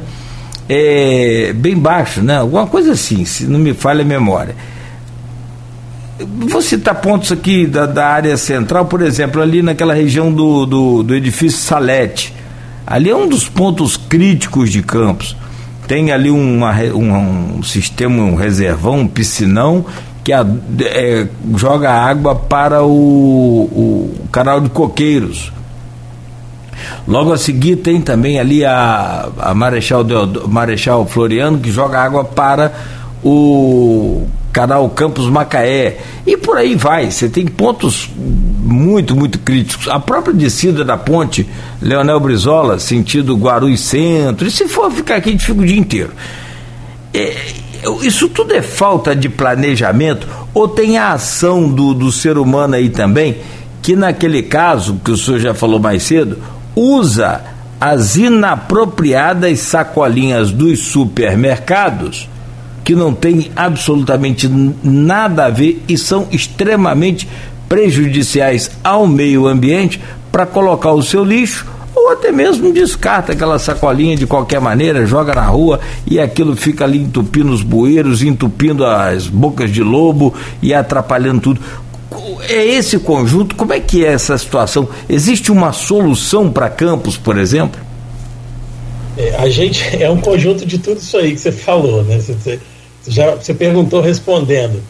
É, 0.68 1.52
bem 1.54 1.76
baixo, 1.76 2.20
né? 2.20 2.38
Alguma 2.38 2.66
coisa 2.66 2.92
assim, 2.92 3.24
se 3.24 3.46
não 3.46 3.58
me 3.58 3.72
falha 3.72 4.02
a 4.02 4.04
memória. 4.04 4.54
Vou 6.18 6.60
citar 6.60 6.96
pontos 6.96 7.30
aqui 7.30 7.66
da, 7.66 7.86
da 7.86 8.08
área 8.08 8.36
central, 8.36 8.86
por 8.86 9.02
exemplo, 9.02 9.40
ali 9.40 9.62
naquela 9.62 9.94
região 9.94 10.32
do, 10.32 10.66
do, 10.66 11.02
do 11.02 11.14
edifício 11.14 11.60
Salete. 11.60 12.34
Ali 12.84 13.08
é 13.08 13.16
um 13.16 13.28
dos 13.28 13.48
pontos 13.48 13.96
críticos 13.96 14.70
de 14.70 14.82
Campos. 14.82 15.36
Tem 15.86 16.10
ali 16.10 16.30
uma, 16.30 16.72
um, 16.72 17.58
um 17.58 17.62
sistema, 17.62 18.22
um 18.22 18.34
reservão, 18.34 19.00
um 19.00 19.08
piscinão, 19.08 19.86
que 20.28 20.32
a, 20.34 20.46
é, 20.82 21.26
joga 21.56 21.90
água 21.90 22.34
para 22.34 22.84
o, 22.84 22.90
o 22.90 24.28
canal 24.30 24.60
de 24.60 24.68
Coqueiros. 24.68 25.50
Logo 27.06 27.32
a 27.32 27.38
seguir 27.38 27.76
tem 27.76 27.98
também 27.98 28.38
ali 28.38 28.62
a, 28.62 29.30
a 29.38 29.54
Marechal, 29.54 30.04
Deodo, 30.04 30.46
Marechal 30.46 31.06
Floriano 31.06 31.58
que 31.58 31.70
joga 31.70 31.98
água 31.98 32.24
para 32.24 32.74
o 33.24 34.26
canal 34.52 34.90
Campos 34.90 35.30
Macaé 35.30 35.96
e 36.26 36.36
por 36.36 36.58
aí 36.58 36.74
vai. 36.74 37.10
Você 37.10 37.30
tem 37.30 37.46
pontos 37.46 38.10
muito, 38.14 39.16
muito 39.16 39.38
críticos. 39.38 39.88
A 39.88 39.98
própria 39.98 40.34
descida 40.34 40.84
da 40.84 40.98
ponte 40.98 41.48
Leonel 41.80 42.20
Brizola, 42.20 42.78
sentido 42.78 43.34
Guarulhos 43.34 43.80
Centro, 43.80 44.46
e 44.46 44.50
se 44.50 44.68
for 44.68 44.90
ficar 44.92 45.16
aqui, 45.16 45.30
a 45.30 45.32
gente 45.32 45.46
fica 45.46 45.62
o 45.62 45.64
dia 45.64 45.78
inteiro. 45.78 46.10
É, 47.14 47.34
isso 48.02 48.28
tudo 48.28 48.54
é 48.54 48.62
falta 48.62 49.14
de 49.14 49.28
planejamento 49.28 50.26
ou 50.52 50.68
tem 50.68 50.98
a 50.98 51.12
ação 51.12 51.68
do, 51.68 51.94
do 51.94 52.10
ser 52.10 52.36
humano 52.38 52.74
aí 52.74 52.88
também, 52.88 53.38
que 53.80 53.94
naquele 53.94 54.42
caso, 54.42 55.00
que 55.04 55.10
o 55.10 55.16
senhor 55.16 55.38
já 55.38 55.54
falou 55.54 55.78
mais 55.78 56.02
cedo, 56.02 56.38
usa 56.74 57.42
as 57.80 58.16
inapropriadas 58.16 59.60
sacolinhas 59.60 60.50
dos 60.50 60.80
supermercados, 60.80 62.28
que 62.82 62.94
não 62.94 63.14
tem 63.14 63.50
absolutamente 63.54 64.48
nada 64.82 65.46
a 65.46 65.50
ver 65.50 65.82
e 65.88 65.96
são 65.96 66.26
extremamente 66.30 67.28
prejudiciais 67.68 68.70
ao 68.82 69.06
meio 69.06 69.46
ambiente 69.46 70.00
para 70.32 70.46
colocar 70.46 70.92
o 70.92 71.02
seu 71.02 71.24
lixo 71.24 71.66
ou 71.98 72.10
até 72.10 72.30
mesmo 72.30 72.72
descarta 72.72 73.32
aquela 73.32 73.58
sacolinha 73.58 74.16
de 74.16 74.26
qualquer 74.26 74.60
maneira, 74.60 75.04
joga 75.04 75.34
na 75.34 75.46
rua 75.46 75.80
e 76.06 76.20
aquilo 76.20 76.54
fica 76.54 76.84
ali 76.84 76.98
entupindo 76.98 77.52
os 77.52 77.62
bueiros, 77.62 78.22
entupindo 78.22 78.84
as 78.86 79.26
bocas 79.26 79.70
de 79.70 79.82
lobo 79.82 80.32
e 80.62 80.72
atrapalhando 80.72 81.40
tudo. 81.40 81.60
É 82.48 82.64
esse 82.64 82.98
conjunto, 82.98 83.56
como 83.56 83.72
é 83.72 83.80
que 83.80 84.04
é 84.04 84.12
essa 84.12 84.38
situação? 84.38 84.88
Existe 85.08 85.50
uma 85.50 85.72
solução 85.72 86.50
para 86.50 86.70
Campos, 86.70 87.16
por 87.16 87.36
exemplo? 87.36 87.80
É, 89.16 89.34
a 89.36 89.48
gente 89.48 89.84
é 90.02 90.08
um 90.08 90.20
conjunto 90.20 90.64
de 90.64 90.78
tudo 90.78 90.98
isso 90.98 91.16
aí 91.18 91.32
que 91.32 91.40
você 91.40 91.52
falou, 91.52 92.04
né? 92.04 92.18
Você, 92.18 92.34
você 92.34 92.60
já 93.08 93.34
você 93.34 93.52
perguntou 93.52 94.00
respondendo. 94.00 94.80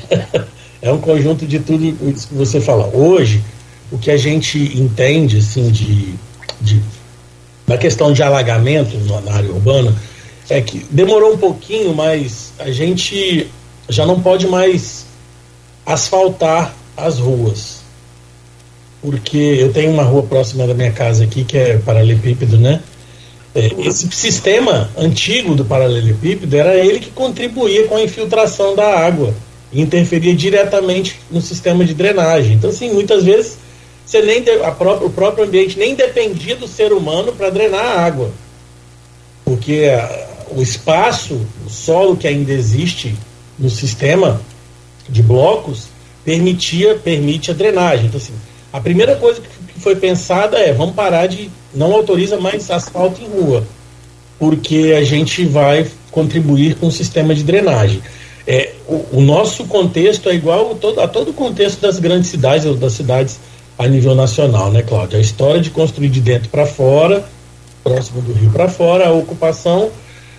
é 0.82 0.92
um 0.92 0.98
conjunto 0.98 1.46
de 1.46 1.58
tudo 1.58 1.84
isso 2.10 2.28
que 2.28 2.34
você 2.34 2.60
fala. 2.60 2.90
Hoje, 2.92 3.42
o 3.90 3.98
que 3.98 4.10
a 4.10 4.16
gente 4.16 4.58
entende 4.78 5.38
assim 5.38 5.70
de 5.70 6.14
de, 6.60 6.80
da 7.66 7.78
questão 7.78 8.12
de 8.12 8.22
alagamento 8.22 8.96
na 9.24 9.32
área 9.32 9.50
urbana 9.50 9.94
é 10.48 10.60
que 10.60 10.84
demorou 10.90 11.34
um 11.34 11.38
pouquinho, 11.38 11.94
mas 11.94 12.52
a 12.58 12.70
gente 12.70 13.48
já 13.88 14.04
não 14.04 14.20
pode 14.20 14.46
mais 14.46 15.06
asfaltar 15.86 16.74
as 16.96 17.18
ruas. 17.18 17.82
Porque 19.00 19.36
eu 19.36 19.72
tenho 19.72 19.92
uma 19.92 20.02
rua 20.02 20.22
próxima 20.22 20.66
da 20.66 20.74
minha 20.74 20.92
casa 20.92 21.24
aqui 21.24 21.44
que 21.44 21.56
é 21.56 21.78
paralelepípedo, 21.78 22.58
né? 22.58 22.80
É, 23.54 23.70
esse 23.86 24.08
sistema 24.10 24.90
antigo 24.96 25.54
do 25.54 25.64
paralelepípedo 25.64 26.56
era 26.56 26.74
ele 26.74 26.98
que 26.98 27.10
contribuía 27.10 27.86
com 27.86 27.96
a 27.96 28.02
infiltração 28.02 28.74
da 28.74 28.98
água 28.98 29.32
e 29.72 29.80
interferia 29.80 30.34
diretamente 30.34 31.20
no 31.30 31.40
sistema 31.40 31.84
de 31.84 31.94
drenagem. 31.94 32.54
Então, 32.54 32.70
assim, 32.70 32.92
muitas 32.92 33.24
vezes 33.24 33.58
você 34.04 34.22
nem 34.22 34.42
de, 34.42 34.50
o 34.50 35.10
próprio 35.10 35.44
ambiente 35.44 35.78
nem 35.78 35.94
dependia 35.94 36.56
do 36.56 36.68
ser 36.68 36.92
humano 36.92 37.32
para 37.32 37.50
drenar 37.50 37.84
a 37.84 38.00
água. 38.00 38.30
Porque 39.44 39.90
a, 39.90 40.26
o 40.50 40.62
espaço, 40.62 41.40
o 41.66 41.70
solo 41.70 42.16
que 42.16 42.28
ainda 42.28 42.52
existe 42.52 43.14
no 43.58 43.70
sistema 43.70 44.40
de 45.08 45.22
blocos 45.22 45.88
permitia, 46.24 46.96
permite 46.96 47.50
a 47.50 47.54
drenagem. 47.54 48.06
Então, 48.06 48.18
assim, 48.18 48.34
a 48.72 48.80
primeira 48.80 49.16
coisa 49.16 49.40
que 49.40 49.80
foi 49.80 49.96
pensada 49.96 50.58
é 50.58 50.72
vamos 50.72 50.94
parar 50.94 51.26
de. 51.26 51.50
não 51.74 51.92
autoriza 51.92 52.38
mais 52.38 52.70
asfalto 52.70 53.20
em 53.22 53.26
rua, 53.26 53.66
porque 54.38 54.94
a 54.96 55.04
gente 55.04 55.44
vai 55.44 55.86
contribuir 56.10 56.76
com 56.76 56.86
o 56.86 56.92
sistema 56.92 57.34
de 57.34 57.42
drenagem. 57.42 58.02
É, 58.46 58.72
o, 58.86 59.18
o 59.18 59.20
nosso 59.20 59.64
contexto 59.64 60.28
é 60.28 60.34
igual 60.34 60.72
a 60.72 60.74
todo, 60.74 61.00
a 61.00 61.08
todo 61.08 61.30
o 61.30 61.34
contexto 61.34 61.80
das 61.80 61.98
grandes 61.98 62.30
cidades 62.30 62.66
ou 62.66 62.74
das 62.74 62.92
cidades 62.92 63.38
a 63.78 63.88
nível 63.88 64.14
nacional, 64.14 64.70
né, 64.70 64.82
Cláudia? 64.82 65.18
A 65.18 65.22
história 65.22 65.60
de 65.60 65.70
construir 65.70 66.08
de 66.08 66.20
dentro 66.20 66.48
para 66.48 66.66
fora, 66.66 67.24
próximo 67.82 68.22
do 68.22 68.32
rio 68.32 68.50
para 68.50 68.68
fora, 68.68 69.08
a 69.08 69.12
ocupação, 69.12 69.90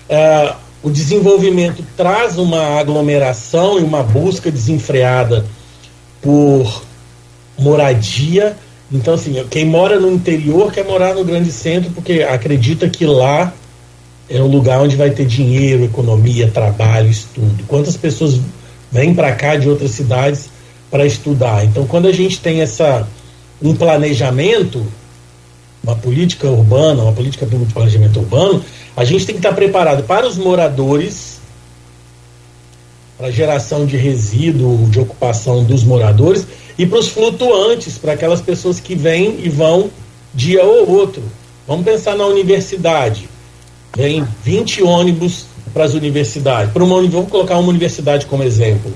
é, 0.10 0.54
o 0.82 0.90
desenvolvimento 0.90 1.84
traz 1.98 2.38
uma 2.38 2.80
aglomeração 2.80 3.80
e 3.80 3.84
uma 3.84 4.04
busca 4.04 4.52
desenfreada 4.52 5.46
por 6.22 6.84
moradia. 7.58 8.56
Então, 8.92 9.16
assim, 9.16 9.44
quem 9.50 9.66
mora 9.66 10.00
no 10.00 10.12
interior 10.12 10.72
quer 10.72 10.86
morar 10.86 11.16
no 11.16 11.24
grande 11.24 11.52
centro 11.52 11.92
porque 11.92 12.22
acredita 12.22 12.88
que 12.88 13.06
lá 13.06 13.52
é 14.30 14.40
o 14.42 14.48
lugar 14.48 14.82
onde 14.82 14.96
vai 14.96 15.10
ter 15.10 15.26
dinheiro, 15.26 15.84
economia, 15.84 16.50
trabalho, 16.50 17.10
estudo. 17.10 17.64
Quantas 17.68 17.98
pessoas 17.98 18.40
vêm 18.92 19.14
para 19.14 19.32
cá 19.34 19.56
de 19.56 19.70
outras 19.70 19.92
cidades 19.92 20.50
para 20.90 21.06
estudar? 21.06 21.66
Então, 21.66 21.86
quando 21.86 22.08
a 22.08 22.12
gente 22.12 22.40
tem 22.40 22.62
essa 22.62 23.08
um 23.62 23.76
planejamento, 23.76 24.86
uma 25.84 25.96
política 25.96 26.50
urbana, 26.50 27.04
uma 27.04 27.14
política 27.14 27.46
de 27.46 27.56
planejamento 27.74 28.20
urbano, 28.20 28.64
a 28.96 29.06
gente 29.06 29.26
tem 29.26 29.36
que 29.36 29.40
estar 29.40 29.54
preparado 29.54 30.04
para 30.04 30.28
os 30.28 30.38
moradores, 30.38 31.40
para 33.18 33.28
a 33.28 33.32
geração 33.32 33.86
de 33.86 33.98
resíduo, 33.98 34.90
de 34.90 35.00
ocupação 35.00 35.64
dos 35.64 35.84
moradores, 35.84 36.46
e 36.78 36.86
para 36.86 37.00
os 37.00 37.08
flutuantes, 37.08 37.98
para 37.98 38.14
aquelas 38.14 38.42
pessoas 38.42 38.80
que 38.80 38.96
vêm 38.96 39.40
e 39.44 39.50
vão 39.50 39.90
dia 40.34 40.64
ou 40.64 40.90
outro. 40.90 41.24
Vamos 41.68 41.86
pensar 41.86 42.16
na 42.16 42.26
universidade. 42.26 43.30
vem 43.96 44.28
20 44.44 44.84
ônibus 44.84 45.46
para 45.74 45.86
as 45.86 45.94
universidades. 45.94 46.72
Para 46.72 46.84
uma, 46.84 47.02
vamos 47.08 47.30
colocar 47.30 47.58
uma 47.58 47.70
universidade 47.70 48.26
como 48.26 48.44
exemplo. 48.44 48.94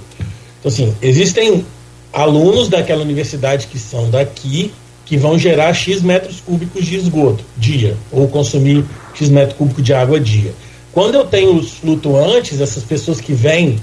Então, 0.60 0.70
assim, 0.70 0.94
existem 1.02 1.66
alunos 2.14 2.68
daquela 2.68 3.02
universidade 3.02 3.68
que 3.68 3.80
são 3.80 4.10
daqui, 4.10 4.72
que 5.06 5.18
vão 5.18 5.38
gerar 5.38 5.74
X 5.74 6.02
metros 6.02 6.40
cúbicos 6.40 6.86
de 6.86 6.96
esgoto 6.96 7.44
dia, 7.58 7.98
ou 8.12 8.28
consumir 8.28 8.86
X 9.14 9.30
metro 9.30 9.56
cúbico 9.56 9.82
de 9.82 9.94
água 9.94 10.20
dia. 10.20 10.54
Quando 10.92 11.16
eu 11.16 11.26
tenho 11.26 11.56
os 11.56 11.74
flutuantes, 11.74 12.62
essas 12.62 12.84
pessoas 12.84 13.22
que 13.22 13.34
vêm 13.34 13.80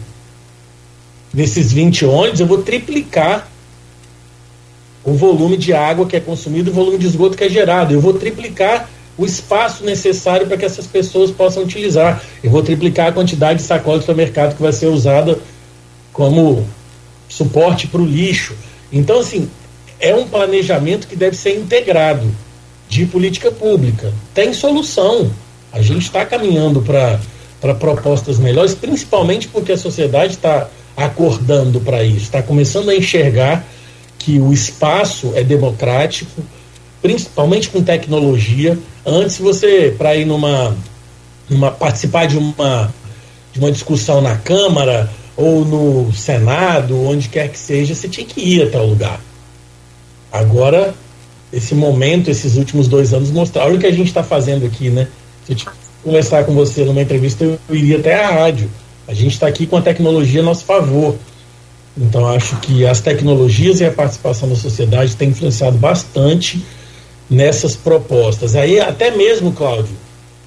nesses 1.32 1.72
20 1.72 2.04
ônibus, 2.04 2.40
eu 2.40 2.46
vou 2.46 2.62
triplicar 2.62 3.48
o 5.04 5.12
volume 5.12 5.56
de 5.56 5.72
água 5.72 6.06
que 6.06 6.16
é 6.16 6.20
consumido, 6.20 6.70
o 6.70 6.74
volume 6.74 6.98
de 6.98 7.06
esgoto 7.06 7.36
que 7.36 7.44
é 7.44 7.48
gerado. 7.48 7.94
Eu 7.94 8.00
vou 8.00 8.14
triplicar 8.14 8.88
o 9.16 9.24
espaço 9.24 9.84
necessário 9.84 10.46
para 10.46 10.56
que 10.56 10.64
essas 10.64 10.86
pessoas 10.86 11.30
possam 11.30 11.62
utilizar. 11.62 12.22
Eu 12.42 12.50
vou 12.50 12.62
triplicar 12.62 13.08
a 13.08 13.12
quantidade 13.12 13.60
de 13.60 13.64
sacolas 13.64 14.00
de 14.00 14.06
supermercado 14.06 14.56
que 14.56 14.62
vai 14.62 14.72
ser 14.72 14.86
usada 14.86 15.38
como 16.12 16.66
suporte 17.28 17.86
para 17.86 18.00
o 18.00 18.06
lixo. 18.06 18.54
Então, 18.92 19.20
assim, 19.20 19.48
é 19.98 20.14
um 20.14 20.26
planejamento 20.26 21.06
que 21.06 21.16
deve 21.16 21.36
ser 21.36 21.56
integrado 21.56 22.30
de 22.88 23.04
política 23.06 23.50
pública. 23.50 24.12
Tem 24.34 24.52
solução. 24.52 25.30
A 25.72 25.82
gente 25.82 26.02
está 26.02 26.24
caminhando 26.24 26.82
para 26.82 27.74
propostas 27.74 28.38
melhores, 28.38 28.74
principalmente 28.74 29.48
porque 29.48 29.72
a 29.72 29.78
sociedade 29.78 30.34
está 30.34 30.68
acordando 30.96 31.80
para 31.80 32.02
isso, 32.02 32.24
está 32.24 32.42
começando 32.42 32.88
a 32.88 32.96
enxergar 32.96 33.64
que 34.18 34.40
o 34.40 34.52
espaço 34.52 35.32
é 35.34 35.44
democrático, 35.44 36.42
principalmente 37.02 37.68
com 37.68 37.82
tecnologia. 37.82 38.78
Antes 39.04 39.38
você, 39.38 39.94
para 39.96 40.16
ir 40.16 40.24
numa, 40.24 40.74
numa 41.48 41.70
participar 41.70 42.26
de 42.26 42.38
uma, 42.38 42.92
de 43.52 43.58
uma 43.58 43.70
discussão 43.70 44.20
na 44.20 44.36
Câmara 44.36 45.10
ou 45.36 45.64
no 45.64 46.12
Senado, 46.12 46.98
onde 47.06 47.28
quer 47.28 47.48
que 47.48 47.58
seja, 47.58 47.94
você 47.94 48.08
tinha 48.08 48.26
que 48.26 48.40
ir 48.40 48.62
até 48.62 48.80
o 48.80 48.86
lugar. 48.86 49.20
Agora, 50.32 50.94
esse 51.52 51.74
momento, 51.74 52.30
esses 52.30 52.56
últimos 52.56 52.88
dois 52.88 53.12
anos, 53.12 53.30
mostraram 53.30 53.74
o 53.74 53.78
que 53.78 53.86
a 53.86 53.92
gente 53.92 54.08
está 54.08 54.22
fazendo 54.22 54.66
aqui, 54.66 54.88
né? 54.88 55.08
Se 55.46 55.52
eu 55.52 55.72
conversar 56.02 56.44
com 56.44 56.54
você 56.54 56.84
numa 56.84 57.02
entrevista, 57.02 57.44
eu 57.44 57.58
iria 57.70 57.98
até 57.98 58.14
a 58.24 58.30
rádio. 58.30 58.70
A 59.06 59.14
gente 59.14 59.32
está 59.32 59.46
aqui 59.46 59.66
com 59.66 59.76
a 59.76 59.82
tecnologia 59.82 60.40
a 60.40 60.44
nosso 60.44 60.64
favor. 60.64 61.16
Então, 61.96 62.26
acho 62.26 62.56
que 62.56 62.86
as 62.86 63.00
tecnologias 63.00 63.80
e 63.80 63.84
a 63.84 63.90
participação 63.90 64.48
da 64.48 64.56
sociedade 64.56 65.16
têm 65.16 65.30
influenciado 65.30 65.78
bastante 65.78 66.62
nessas 67.28 67.74
propostas. 67.76 68.54
Aí, 68.54 68.80
até 68.80 69.10
mesmo, 69.10 69.52
Cláudio, 69.52 69.94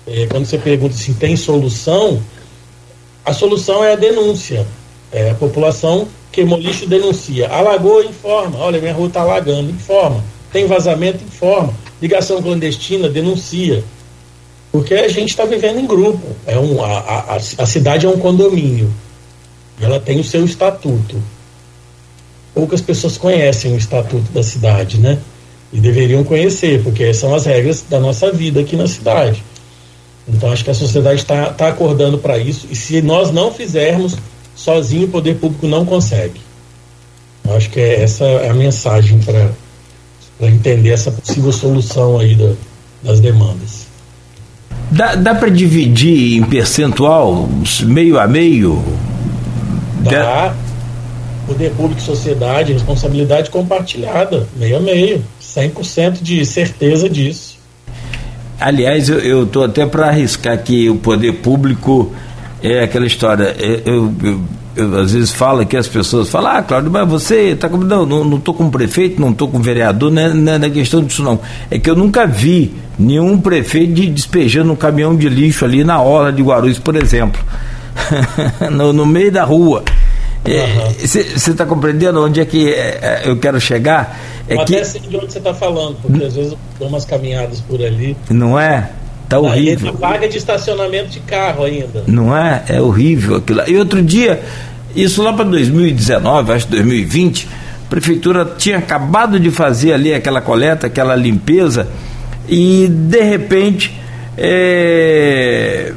é, 0.05 0.27
quando 0.27 0.45
você 0.45 0.57
pergunta 0.57 0.93
se 0.95 1.13
tem 1.13 1.35
solução, 1.35 2.21
a 3.25 3.33
solução 3.33 3.83
é 3.83 3.93
a 3.93 3.95
denúncia. 3.95 4.65
É, 5.11 5.31
a 5.31 5.35
população 5.35 6.07
queimou 6.31 6.59
lixo 6.59 6.87
denuncia. 6.87 7.47
Alagou, 7.49 8.03
informa. 8.03 8.59
Olha, 8.59 8.79
minha 8.79 8.93
rua 8.93 9.07
está 9.07 9.21
alagando, 9.21 9.71
informa. 9.71 10.23
Tem 10.51 10.67
vazamento, 10.67 11.23
informa. 11.23 11.73
Ligação 12.01 12.41
clandestina, 12.41 13.09
denuncia. 13.09 13.83
Porque 14.71 14.93
a 14.93 15.07
gente 15.07 15.29
está 15.29 15.45
vivendo 15.45 15.79
em 15.79 15.87
grupo. 15.87 16.35
É 16.45 16.57
um, 16.57 16.83
a, 16.83 16.99
a, 16.99 17.35
a 17.35 17.65
cidade 17.65 18.05
é 18.05 18.09
um 18.09 18.19
condomínio. 18.19 18.91
Ela 19.81 19.99
tem 19.99 20.19
o 20.19 20.23
seu 20.23 20.45
estatuto. 20.45 21.21
Poucas 22.53 22.81
pessoas 22.81 23.17
conhecem 23.17 23.73
o 23.73 23.77
estatuto 23.77 24.31
da 24.31 24.43
cidade, 24.43 24.99
né? 24.99 25.17
E 25.71 25.79
deveriam 25.79 26.23
conhecer, 26.23 26.83
porque 26.83 27.13
são 27.13 27.33
as 27.33 27.45
regras 27.45 27.85
da 27.87 27.99
nossa 27.99 28.31
vida 28.31 28.59
aqui 28.59 28.75
na 28.75 28.87
cidade. 28.87 29.43
Então 30.27 30.51
acho 30.51 30.63
que 30.63 30.69
a 30.69 30.75
sociedade 30.75 31.21
está 31.21 31.51
tá 31.51 31.69
acordando 31.69 32.17
para 32.17 32.37
isso. 32.37 32.67
E 32.69 32.75
se 32.75 33.01
nós 33.01 33.31
não 33.31 33.51
fizermos, 33.51 34.15
sozinho 34.59 35.05
o 35.05 35.09
poder 35.09 35.35
público 35.35 35.67
não 35.67 35.85
consegue. 35.85 36.41
Eu 37.45 37.55
acho 37.55 37.69
que 37.69 37.79
é, 37.79 38.01
essa 38.03 38.25
é 38.25 38.49
a 38.49 38.53
mensagem 38.53 39.19
para 39.19 39.49
entender 40.41 40.89
essa 40.89 41.11
possível 41.11 41.51
solução 41.51 42.19
aí 42.19 42.35
da, 42.35 42.51
das 43.01 43.19
demandas. 43.19 43.87
Dá, 44.91 45.15
dá 45.15 45.33
para 45.33 45.49
dividir 45.49 46.37
em 46.37 46.43
percentual, 46.43 47.47
meio 47.85 48.19
a 48.19 48.27
meio? 48.27 48.83
Dá. 50.01 50.53
Poder 51.47 51.71
público 51.71 51.99
e 51.99 52.03
sociedade, 52.03 52.73
responsabilidade 52.73 53.49
compartilhada, 53.49 54.47
meio 54.55 54.77
a 54.77 54.79
meio. 54.79 55.23
100% 55.41 56.21
de 56.21 56.45
certeza 56.45 57.09
disso. 57.09 57.57
Aliás, 58.59 59.09
eu 59.09 59.43
estou 59.43 59.63
até 59.63 59.85
para 59.85 60.09
arriscar 60.09 60.61
que 60.61 60.89
o 60.89 60.97
poder 60.97 61.33
público 61.33 62.13
é 62.61 62.83
aquela 62.83 63.05
história. 63.05 63.55
É, 63.57 63.81
eu, 63.85 64.13
eu, 64.23 64.41
eu, 64.75 64.99
às 64.99 65.13
vezes 65.13 65.31
falo 65.31 65.65
que 65.65 65.77
as 65.77 65.87
pessoas 65.87 66.29
falam, 66.29 66.51
ah, 66.51 66.63
Claudio, 66.63 66.91
mas 66.91 67.07
você 67.07 67.51
está 67.51 67.69
com. 67.69 67.77
Não, 67.77 68.05
não 68.05 68.37
estou 68.37 68.53
com 68.53 68.69
prefeito, 68.69 69.19
não 69.19 69.31
estou 69.31 69.47
com 69.47 69.59
vereador, 69.59 70.11
não 70.11 70.21
é, 70.21 70.33
não 70.33 70.53
é 70.53 70.69
questão 70.69 71.03
disso 71.03 71.23
não. 71.23 71.39
É 71.69 71.79
que 71.79 71.89
eu 71.89 71.95
nunca 71.95 72.25
vi 72.25 72.73
nenhum 72.97 73.39
prefeito 73.39 73.93
de, 73.93 74.09
despejando 74.09 74.71
um 74.71 74.75
caminhão 74.75 75.15
de 75.15 75.29
lixo 75.29 75.65
ali 75.65 75.83
na 75.83 76.01
orla 76.01 76.31
de 76.31 76.41
Guarulhos, 76.41 76.79
por 76.79 76.95
exemplo. 76.95 77.41
no, 78.71 78.93
no 78.93 79.05
meio 79.05 79.31
da 79.31 79.43
rua. 79.43 79.83
Você 80.97 81.19
é, 81.19 81.23
está 81.23 81.65
compreendendo 81.65 82.23
onde 82.23 82.39
é 82.39 82.45
que 82.45 82.71
é, 82.71 82.99
é, 83.01 83.21
eu 83.25 83.37
quero 83.37 83.59
chegar? 83.59 84.17
É 84.47 84.55
Até 84.55 84.79
que... 84.79 84.85
sei 84.85 85.01
de 85.01 85.15
onde 85.15 85.31
você 85.31 85.37
está 85.37 85.53
falando, 85.53 85.97
porque 86.01 86.23
às 86.23 86.33
vezes 86.33 86.53
eu 86.53 86.59
dou 86.79 86.87
umas 86.87 87.05
caminhadas 87.05 87.59
por 87.61 87.81
ali. 87.83 88.15
Não 88.29 88.59
é? 88.59 88.89
Tá 89.29 89.39
horrível. 89.39 89.91
Aí 89.91 89.97
paga 89.97 90.27
de 90.27 90.39
estacionamento 90.39 91.09
de 91.09 91.19
carro 91.19 91.63
ainda. 91.63 92.03
Não 92.07 92.35
é? 92.35 92.63
É 92.67 92.81
horrível 92.81 93.35
aquilo. 93.35 93.61
E 93.67 93.77
outro 93.77 94.01
dia, 94.01 94.41
isso 94.95 95.21
lá 95.21 95.31
para 95.31 95.45
2019, 95.45 96.51
acho 96.51 96.67
2020, 96.67 97.47
a 97.85 97.89
prefeitura 97.89 98.53
tinha 98.57 98.79
acabado 98.79 99.39
de 99.39 99.51
fazer 99.51 99.93
ali 99.93 100.11
aquela 100.15 100.41
coleta, 100.41 100.87
aquela 100.87 101.15
limpeza, 101.15 101.87
e 102.47 102.87
de 102.87 103.21
repente 103.21 103.93
é, 104.35 105.93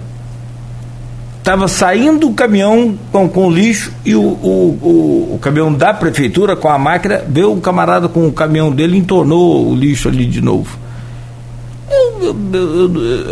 estava 1.38 1.66
saindo 1.68 2.28
o 2.28 2.34
caminhão 2.34 2.98
com, 3.10 3.26
com 3.30 3.50
lixo 3.50 3.92
e 4.04 4.14
o, 4.14 4.20
o, 4.20 4.78
o, 4.82 5.34
o, 5.36 5.38
caminhão 5.40 5.72
da 5.72 5.94
prefeitura 5.94 6.54
com 6.54 6.68
a 6.68 6.78
máquina, 6.78 7.22
veio 7.26 7.50
um 7.50 7.60
camarada 7.60 8.08
com 8.08 8.28
o 8.28 8.32
caminhão 8.32 8.70
dele 8.70 8.96
e 8.96 9.00
entornou 9.00 9.70
o 9.70 9.74
lixo 9.74 10.08
ali 10.08 10.26
de 10.26 10.42
novo. 10.42 10.82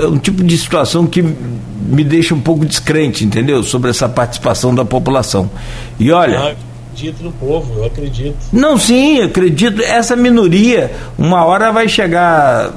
É 0.03 0.07
um 0.07 0.19
tipo 0.19 0.43
de 0.43 0.57
situação 0.57 1.07
que 1.07 1.23
me 1.23 2.05
deixa 2.05 2.35
um 2.35 2.41
pouco 2.41 2.65
descrente, 2.65 3.25
entendeu? 3.25 3.63
Sobre 3.63 3.91
essa 3.91 4.09
participação 4.09 4.75
da 4.75 4.85
população. 4.85 5.51
E 5.99 6.11
olha. 6.11 6.37
eu 6.37 6.57
acredito 6.93 7.23
no 7.25 7.33
povo, 7.33 7.73
eu 7.79 7.85
acredito. 7.85 8.37
Não, 8.53 8.79
sim, 8.79 9.21
acredito. 9.21 9.83
Essa 9.83 10.15
minoria, 10.15 10.93
uma 11.19 11.45
hora 11.45 11.73
vai 11.73 11.89
chegar 11.89 12.73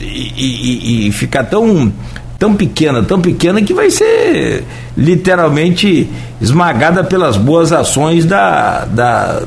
e, 0.00 0.32
e, 0.36 1.08
e 1.08 1.12
ficar 1.12 1.44
tão 1.44 1.92
tão 2.38 2.56
pequena, 2.56 3.04
tão 3.04 3.20
pequena 3.20 3.62
que 3.62 3.72
vai 3.72 3.88
ser 3.88 4.64
literalmente 4.96 6.10
esmagada 6.40 7.04
pelas 7.04 7.36
boas 7.36 7.70
ações 7.70 8.24
da, 8.24 8.84
da, 8.84 9.42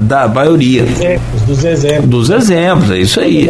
da 0.00 0.26
maioria. 0.26 0.82
Exemplos, 0.82 1.42
dos 1.46 1.64
exemplos. 1.64 2.08
Dos 2.08 2.30
exemplos, 2.30 2.90
é 2.90 2.98
isso 2.98 3.20
aí. 3.20 3.46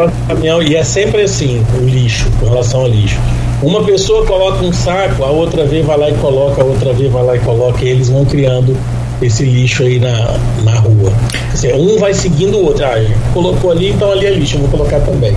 E 0.67 0.75
é 0.75 0.83
sempre 0.83 1.23
assim, 1.23 1.65
o 1.81 1.85
lixo, 1.85 2.29
com 2.41 2.49
relação 2.49 2.81
ao 2.81 2.89
lixo. 2.89 3.19
Uma 3.63 3.85
pessoa 3.85 4.27
coloca 4.27 4.65
um 4.65 4.73
saco, 4.73 5.23
a 5.23 5.31
outra 5.31 5.65
vez 5.65 5.87
vai 5.87 5.97
lá 5.97 6.11
e 6.11 6.15
coloca, 6.15 6.61
a 6.61 6.65
outra 6.65 6.93
vez 6.93 7.13
vai 7.13 7.23
lá 7.23 7.37
e 7.37 7.39
coloca, 7.41 7.85
e 7.85 7.89
eles 7.89 8.09
vão 8.09 8.25
criando 8.25 8.77
esse 9.23 9.45
lixo 9.45 9.83
aí 9.83 10.01
na, 10.01 10.39
na 10.65 10.79
rua. 10.81 11.13
Assim, 11.53 11.73
um 11.73 11.99
vai 11.99 12.13
seguindo 12.15 12.57
o 12.57 12.65
outro. 12.65 12.85
Ah, 12.85 12.97
colocou 13.33 13.71
ali, 13.71 13.91
então 13.91 14.11
ali 14.11 14.27
é 14.27 14.31
lixo, 14.31 14.57
eu 14.57 14.61
vou 14.63 14.71
colocar 14.71 15.01
também. 15.01 15.37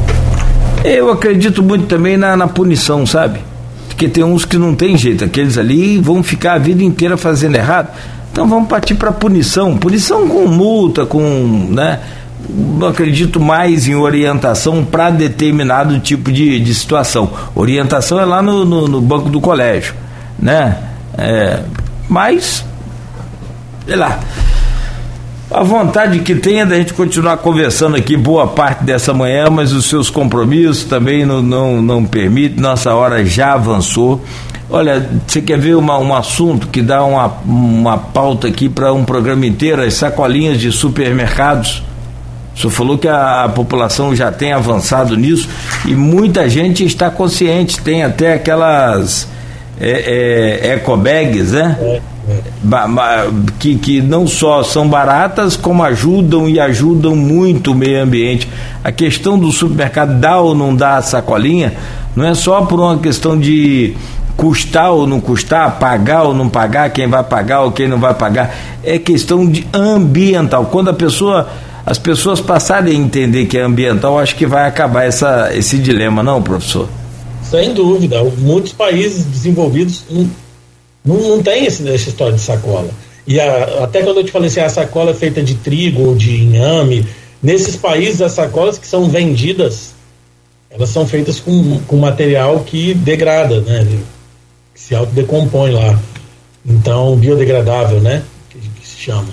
Eu 0.84 1.12
acredito 1.12 1.62
muito 1.62 1.86
também 1.86 2.18
na, 2.18 2.36
na 2.36 2.48
punição, 2.48 3.06
sabe? 3.06 3.40
Porque 3.88 4.08
tem 4.08 4.24
uns 4.24 4.46
que 4.46 4.58
não 4.58 4.74
tem 4.74 4.98
jeito, 4.98 5.24
aqueles 5.24 5.58
ali 5.58 6.00
vão 6.00 6.24
ficar 6.24 6.54
a 6.54 6.58
vida 6.58 6.84
inteira 6.84 7.18
fazendo 7.18 7.56
errado. 7.56 7.90
Então 8.34 8.48
vamos 8.48 8.68
partir 8.68 8.96
para 8.96 9.12
punição, 9.12 9.78
punição 9.78 10.28
com 10.28 10.48
multa, 10.48 11.06
com, 11.06 11.68
né? 11.70 12.00
Não 12.50 12.88
acredito 12.88 13.40
mais 13.40 13.88
em 13.88 13.94
orientação 13.94 14.84
para 14.84 15.12
determinado 15.12 16.00
tipo 16.00 16.32
de, 16.32 16.60
de 16.60 16.74
situação. 16.74 17.32
Orientação 17.54 18.20
é 18.20 18.26
lá 18.26 18.42
no, 18.42 18.66
no, 18.66 18.88
no 18.88 19.00
banco 19.00 19.30
do 19.30 19.40
colégio, 19.40 19.94
né? 20.40 20.80
É, 21.16 21.62
mas, 22.10 22.66
sei 23.86 23.96
lá, 23.96 24.20
a 25.52 25.62
vontade 25.62 26.18
que 26.20 26.34
tem 26.34 26.62
é 26.62 26.66
da 26.66 26.76
gente 26.76 26.92
continuar 26.96 27.38
conversando 27.38 27.96
aqui 27.96 28.18
boa 28.18 28.48
parte 28.48 28.84
dessa 28.84 29.14
manhã, 29.14 29.48
mas 29.52 29.72
os 29.74 29.86
seus 29.86 30.10
compromissos 30.10 30.86
também 30.86 31.24
não, 31.24 31.40
não, 31.40 31.84
não 31.84 32.04
permitem, 32.04 32.60
nossa 32.60 32.96
hora 32.96 33.24
já 33.24 33.54
avançou. 33.54 34.26
Olha, 34.76 35.08
você 35.28 35.40
quer 35.40 35.60
ver 35.60 35.76
uma, 35.76 36.00
um 36.00 36.16
assunto 36.16 36.68
que 36.68 36.82
dá 36.82 37.04
uma, 37.06 37.28
uma 37.46 37.96
pauta 37.96 38.48
aqui 38.48 38.68
para 38.68 38.92
um 38.92 39.06
programa 39.06 39.46
inteiro, 39.46 39.84
as 39.84 39.94
sacolinhas 39.94 40.60
de 40.60 40.72
supermercados? 40.72 41.84
O 42.56 42.60
senhor 42.60 42.72
falou 42.72 42.98
que 42.98 43.08
a, 43.08 43.44
a, 43.44 43.50
população 43.50 44.16
já 44.16 44.32
tem 44.32 44.52
avançado 44.52 45.16
nisso 45.16 45.48
e 45.86 45.94
muita 45.94 46.50
gente 46.50 46.84
está 46.84 47.12
consciente, 47.12 47.80
tem 47.82 48.04
até 48.04 48.34
aquelas 48.34 49.28
é, 49.80 50.62
é, 50.64 50.74
ecobags, 50.74 51.52
né? 51.52 51.78
É, 51.80 52.02
é. 52.28 53.30
Que, 53.60 53.76
que 53.76 54.02
não 54.02 54.26
só 54.26 54.64
são 54.64 54.88
baratas, 54.88 55.56
como 55.56 55.84
ajudam 55.84 56.50
e 56.50 56.60
ajudam 56.60 57.16
muito 57.16 57.74
o 57.74 57.76
meio 57.76 58.02
ambiente. 58.02 58.50
A 58.84 58.92
questão 58.92 59.38
do 59.38 59.52
supermercado 59.52 60.20
dá 60.20 60.40
ou 60.40 60.56
não 60.56 60.76
dá 60.76 60.98
a 60.98 61.02
sacolinha, 61.04 61.74
não 62.16 62.26
é 62.26 62.34
só 62.34 62.64
por 62.64 62.80
uma 62.80 62.98
questão 62.98 63.38
de 63.40 63.96
custar 64.36 64.92
ou 64.92 65.08
não 65.08 65.20
custar, 65.20 65.80
pagar 65.80 66.24
ou 66.24 66.34
não 66.34 66.50
pagar, 66.50 66.90
quem 66.92 67.08
vai 67.08 67.24
pagar 67.24 67.62
ou 67.62 67.72
quem 67.72 67.88
não 67.88 68.00
vai 68.00 68.14
pagar, 68.14 68.56
é 68.84 68.98
questão 68.98 69.50
de 69.50 69.66
ambiental. 69.74 70.66
Quando 70.66 70.90
a 70.90 70.94
pessoa, 70.94 71.48
as 71.86 71.98
pessoas 71.98 72.42
passarem 72.42 72.94
a 72.94 73.00
entender 73.00 73.46
que 73.46 73.58
é 73.58 73.62
ambiental, 73.62 74.20
acho 74.20 74.36
que 74.36 74.46
vai 74.46 74.68
acabar 74.68 75.04
essa, 75.04 75.52
esse 75.54 75.78
dilema, 75.78 76.22
não, 76.24 76.42
professor? 76.42 76.88
Sem 77.44 77.74
dúvida. 77.74 78.24
Muitos 78.38 78.74
países 78.74 79.26
desenvolvidos 79.26 80.04
não, 80.10 80.30
não, 81.06 81.38
não 81.38 81.44
essa 81.54 82.10
história 82.10 82.34
de 82.34 82.42
sacola. 82.42 82.90
E 83.26 83.40
a, 83.40 83.84
até 83.84 84.02
quando 84.02 84.18
eu 84.18 84.24
te 84.24 84.32
falei 84.32 84.48
assim, 84.48 84.60
a 84.60 84.70
sacola 84.70 85.12
é 85.12 85.14
feita 85.14 85.42
de 85.42 85.56
trigo 85.56 86.08
ou 86.08 86.16
de 86.16 86.36
inhame, 86.44 87.06
nesses 87.42 87.76
países 87.76 88.22
as 88.22 88.34
sacolas 88.34 88.78
que 88.78 88.88
são 88.88 89.08
vendidas, 89.10 89.92
elas 90.70 90.90
são 90.90 91.08
feitas 91.08 91.40
com, 91.40 91.80
com 91.88 91.98
material 91.98 92.62
que 92.62 92.94
degrada, 92.94 93.62
né? 93.62 93.86
Se 94.88 94.94
autodecompõe 94.94 95.72
lá. 95.72 95.98
Então, 96.66 97.16
biodegradável, 97.16 98.02
né? 98.02 98.22
Que, 98.50 98.60
que 98.60 98.88
se 98.88 98.98
chama. 98.98 99.30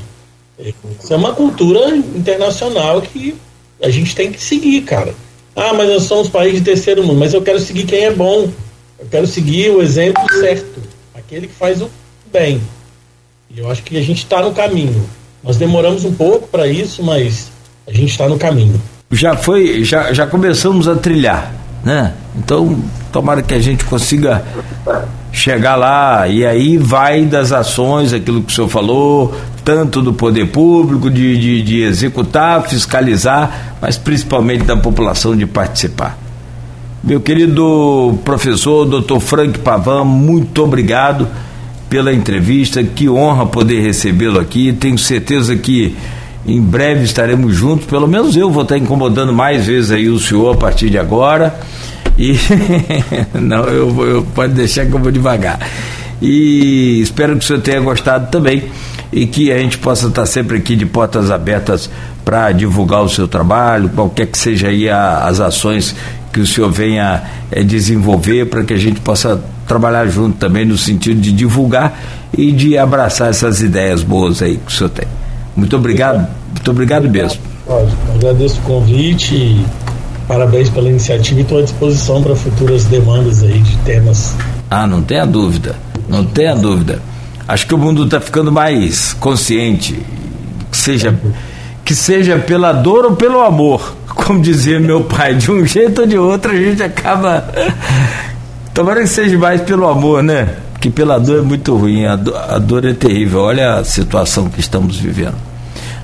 Isso 0.59 1.13
é 1.13 1.17
uma 1.17 1.33
cultura 1.33 1.97
internacional 1.97 3.03
que 3.03 3.35
a 3.83 3.91
gente 3.91 4.15
tem 4.15 4.31
que 4.31 4.43
seguir, 4.43 4.83
cara. 4.83 5.13
Ah, 5.57 5.73
mas 5.73 5.89
nós 5.89 6.03
somos 6.05 6.29
países 6.29 6.61
de 6.61 6.65
terceiro 6.65 7.03
mundo, 7.03 7.19
mas 7.19 7.35
eu 7.35 7.43
quero 7.43 7.59
seguir 7.59 7.85
quem 7.85 8.05
é 8.05 8.13
bom. 8.13 8.49
Eu 8.99 9.07
quero 9.11 9.27
seguir 9.27 9.71
o 9.71 9.83
exemplo 9.83 10.23
certo, 10.39 10.81
aquele 11.15 11.49
que 11.49 11.55
faz 11.55 11.81
o 11.83 11.91
bem. 12.31 12.61
E 13.49 13.59
eu 13.59 13.71
acho 13.71 13.83
que 13.83 13.97
a 13.97 14.03
gente 14.03 14.19
está 14.19 14.43
no 14.43 14.53
caminho. 14.53 15.05
Nós 15.43 15.57
demoramos 15.57 16.05
um 16.05 16.13
pouco 16.13 16.47
para 16.47 16.69
isso, 16.69 17.03
mas 17.03 17.51
a 17.89 17.93
gente 17.93 18.11
está 18.11 18.29
no 18.29 18.39
caminho. 18.39 18.81
Já 19.11 19.37
foi, 19.37 19.83
já, 19.83 20.13
já 20.13 20.27
começamos 20.27 20.87
a 20.87 20.95
trilhar, 20.95 21.53
né? 21.83 22.15
Então, 22.37 22.81
tomara 23.11 23.43
que 23.43 23.55
a 23.55 23.59
gente 23.59 23.85
consiga 23.85 24.45
chegar 25.33 25.77
lá 25.77 26.27
e 26.29 26.45
aí 26.45 26.77
vai 26.77 27.25
das 27.25 27.53
ações, 27.53 28.13
aquilo 28.13 28.43
que 28.43 28.53
o 28.53 28.55
senhor 28.55 28.69
falou, 28.69 29.35
tanto 29.65 30.03
do 30.03 30.13
poder 30.13 30.47
público, 30.49 31.11
de, 31.11 31.39
de, 31.39 31.63
de 31.63 31.83
executar, 31.83 32.63
fiscalizar, 32.69 33.77
mas 33.81 33.97
principalmente 33.97 34.65
da 34.65 34.77
população 34.77 35.37
de 35.37 35.47
participar. 35.47 36.19
Meu 37.03 37.21
querido 37.21 38.19
professor, 38.25 38.85
doutor 38.85 39.21
Frank 39.21 39.59
Pavan, 39.61 40.05
muito 40.05 40.63
obrigado 40.63 41.27
pela 41.89 42.13
entrevista, 42.13 42.83
que 42.85 43.09
honra 43.09 43.47
poder 43.47 43.81
recebê-lo 43.81 44.39
aqui, 44.39 44.73
tenho 44.73 44.99
certeza 44.99 45.57
que 45.57 45.97
em 46.47 46.61
breve 46.61 47.05
estaremos 47.05 47.55
juntos, 47.55 47.87
pelo 47.87 48.07
menos 48.07 48.37
eu 48.37 48.51
vou 48.51 48.63
estar 48.63 48.79
incomodando 48.79 49.33
mais 49.33 49.67
vezes 49.67 49.91
aí 49.91 50.09
o 50.09 50.19
senhor 50.19 50.55
a 50.55 50.57
partir 50.57 50.91
de 50.91 50.99
agora. 50.99 51.59
E 52.21 52.37
não, 53.33 53.65
eu, 53.65 54.07
eu 54.07 54.23
pode 54.35 54.53
deixar 54.53 54.85
que 54.85 54.93
eu 54.93 54.99
vou 54.99 55.11
devagar. 55.11 55.59
E 56.21 57.01
espero 57.01 57.33
que 57.39 57.43
o 57.43 57.47
senhor 57.47 57.63
tenha 57.63 57.81
gostado 57.81 58.31
também 58.31 58.65
e 59.11 59.27
que 59.27 59.51
a 59.51 59.59
gente 59.59 59.79
possa 59.79 60.09
estar 60.09 60.27
sempre 60.27 60.59
aqui 60.59 60.77
de 60.77 60.85
portas 60.85 61.31
abertas 61.31 61.89
para 62.23 62.53
divulgar 62.53 63.03
o 63.03 63.09
seu 63.09 63.27
trabalho, 63.27 63.89
qualquer 63.89 64.27
que 64.27 64.37
seja 64.37 64.69
aí 64.69 64.87
a, 64.87 65.25
as 65.25 65.41
ações 65.41 65.97
que 66.31 66.41
o 66.41 66.47
senhor 66.47 66.71
venha 66.71 67.23
é, 67.51 67.63
desenvolver 67.63 68.45
para 68.51 68.65
que 68.65 68.75
a 68.75 68.79
gente 68.79 69.01
possa 69.01 69.43
trabalhar 69.67 70.07
junto 70.07 70.37
também 70.37 70.67
no 70.67 70.77
sentido 70.77 71.19
de 71.19 71.33
divulgar 71.33 71.99
e 72.37 72.53
de 72.53 72.77
abraçar 72.77 73.31
essas 73.31 73.63
ideias 73.63 74.03
boas 74.03 74.43
aí 74.43 74.59
que 74.59 74.71
o 74.71 74.75
senhor 74.75 74.91
tem. 74.91 75.07
Muito 75.57 75.75
obrigado, 75.75 76.29
muito 76.53 76.71
obrigado 76.71 77.09
mesmo. 77.09 77.41
Agradeço 78.15 78.59
o 78.61 78.63
convite 78.63 79.65
parabéns 80.31 80.71
pela 80.71 80.89
iniciativa 80.89 81.41
e 81.41 81.43
estou 81.43 81.59
à 81.59 81.63
disposição 81.63 82.23
para 82.23 82.37
futuras 82.37 82.85
demandas 82.85 83.43
aí 83.43 83.59
de 83.59 83.77
temas. 83.79 84.37
Ah, 84.71 84.87
não 84.87 85.03
tenha 85.03 85.27
dúvida, 85.27 85.75
não 86.09 86.25
tenha 86.25 86.55
dúvida. 86.55 87.03
Acho 87.49 87.67
que 87.67 87.75
o 87.75 87.79
mundo 87.79 88.05
está 88.05 88.21
ficando 88.21 88.53
mais 88.53 89.13
consciente, 89.15 89.99
que 90.71 90.77
seja, 90.77 91.19
que 91.85 91.97
seja 91.97 92.39
pela 92.39 92.71
dor 92.73 93.07
ou 93.07 93.17
pelo 93.17 93.41
amor, 93.41 93.97
como 94.07 94.41
dizia 94.41 94.79
meu 94.79 95.03
pai, 95.03 95.35
de 95.35 95.51
um 95.51 95.67
jeito 95.67 96.03
ou 96.03 96.07
de 96.07 96.17
outro 96.17 96.53
a 96.53 96.57
gente 96.57 96.81
acaba. 96.81 97.45
Tomara 98.73 99.01
que 99.01 99.09
seja 99.09 99.37
mais 99.37 99.61
pelo 99.63 99.89
amor, 99.89 100.23
né? 100.23 100.49
Que 100.81 100.91
pela 100.91 101.19
dor 101.19 101.41
é 101.41 101.43
muito 101.43 101.77
ruim, 101.77 102.05
a 102.07 102.15
dor, 102.15 102.37
a 102.37 102.57
dor 102.57 102.85
é 102.85 102.93
terrível. 102.93 103.41
Olha 103.41 103.75
a 103.79 103.85
situação 103.85 104.49
que 104.49 104.61
estamos 104.61 104.97
vivendo. 104.97 105.35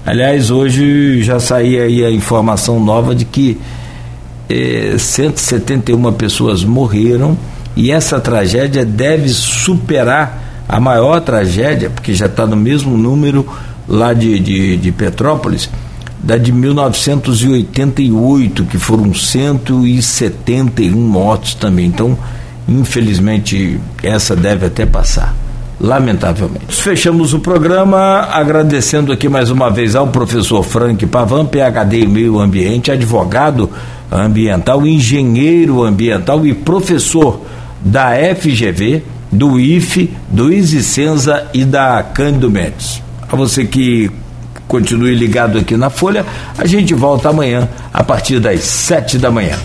Aliás, 0.04 0.50
hoje 0.50 1.22
já 1.22 1.38
saiu 1.38 1.84
aí 1.84 2.04
a 2.04 2.10
informação 2.10 2.80
nova 2.80 3.14
de 3.14 3.24
que 3.24 3.56
eh, 4.48 4.96
171 4.98 6.12
pessoas 6.12 6.64
morreram 6.64 7.36
e 7.76 7.90
essa 7.90 8.20
tragédia 8.20 8.84
deve 8.84 9.28
superar 9.28 10.64
a 10.68 10.80
maior 10.80 11.20
tragédia, 11.20 11.88
porque 11.90 12.12
já 12.14 12.26
está 12.26 12.44
no 12.46 12.56
mesmo 12.56 12.96
número 12.96 13.46
lá 13.86 14.12
de, 14.12 14.40
de, 14.40 14.76
de 14.76 14.92
Petrópolis, 14.92 15.70
da 16.18 16.36
de 16.36 16.50
1988, 16.52 18.64
que 18.64 18.78
foram 18.78 19.14
171 19.14 20.96
mortos 20.96 21.54
também. 21.54 21.86
Então, 21.86 22.18
infelizmente, 22.68 23.78
essa 24.02 24.34
deve 24.34 24.66
até 24.66 24.84
passar. 24.84 25.32
Lamentavelmente. 25.78 26.74
Fechamos 26.74 27.34
o 27.34 27.38
programa 27.38 28.28
agradecendo 28.32 29.12
aqui 29.12 29.28
mais 29.28 29.50
uma 29.50 29.70
vez 29.70 29.94
ao 29.94 30.08
professor 30.08 30.62
Frank 30.62 31.04
Pavan, 31.06 31.44
PhD 31.44 32.04
em 32.04 32.08
Meio 32.08 32.38
Ambiente, 32.38 32.90
advogado 32.90 33.68
ambiental, 34.10 34.86
engenheiro 34.86 35.82
ambiental 35.82 36.46
e 36.46 36.54
professor 36.54 37.42
da 37.84 38.12
FGV 38.34 39.02
do 39.30 39.60
IFE, 39.60 40.10
do 40.28 40.52
Isicenza 40.52 41.46
e 41.52 41.64
da 41.64 42.02
Cândido 42.02 42.50
Mendes. 42.50 43.02
A 43.30 43.36
você 43.36 43.64
que 43.64 44.10
continue 44.66 45.14
ligado 45.14 45.58
aqui 45.58 45.76
na 45.76 45.90
Folha, 45.90 46.24
a 46.56 46.66
gente 46.66 46.94
volta 46.94 47.28
amanhã 47.28 47.68
a 47.92 48.02
partir 48.02 48.40
das 48.40 48.60
sete 48.60 49.18
da 49.18 49.30
manhã. 49.30 49.56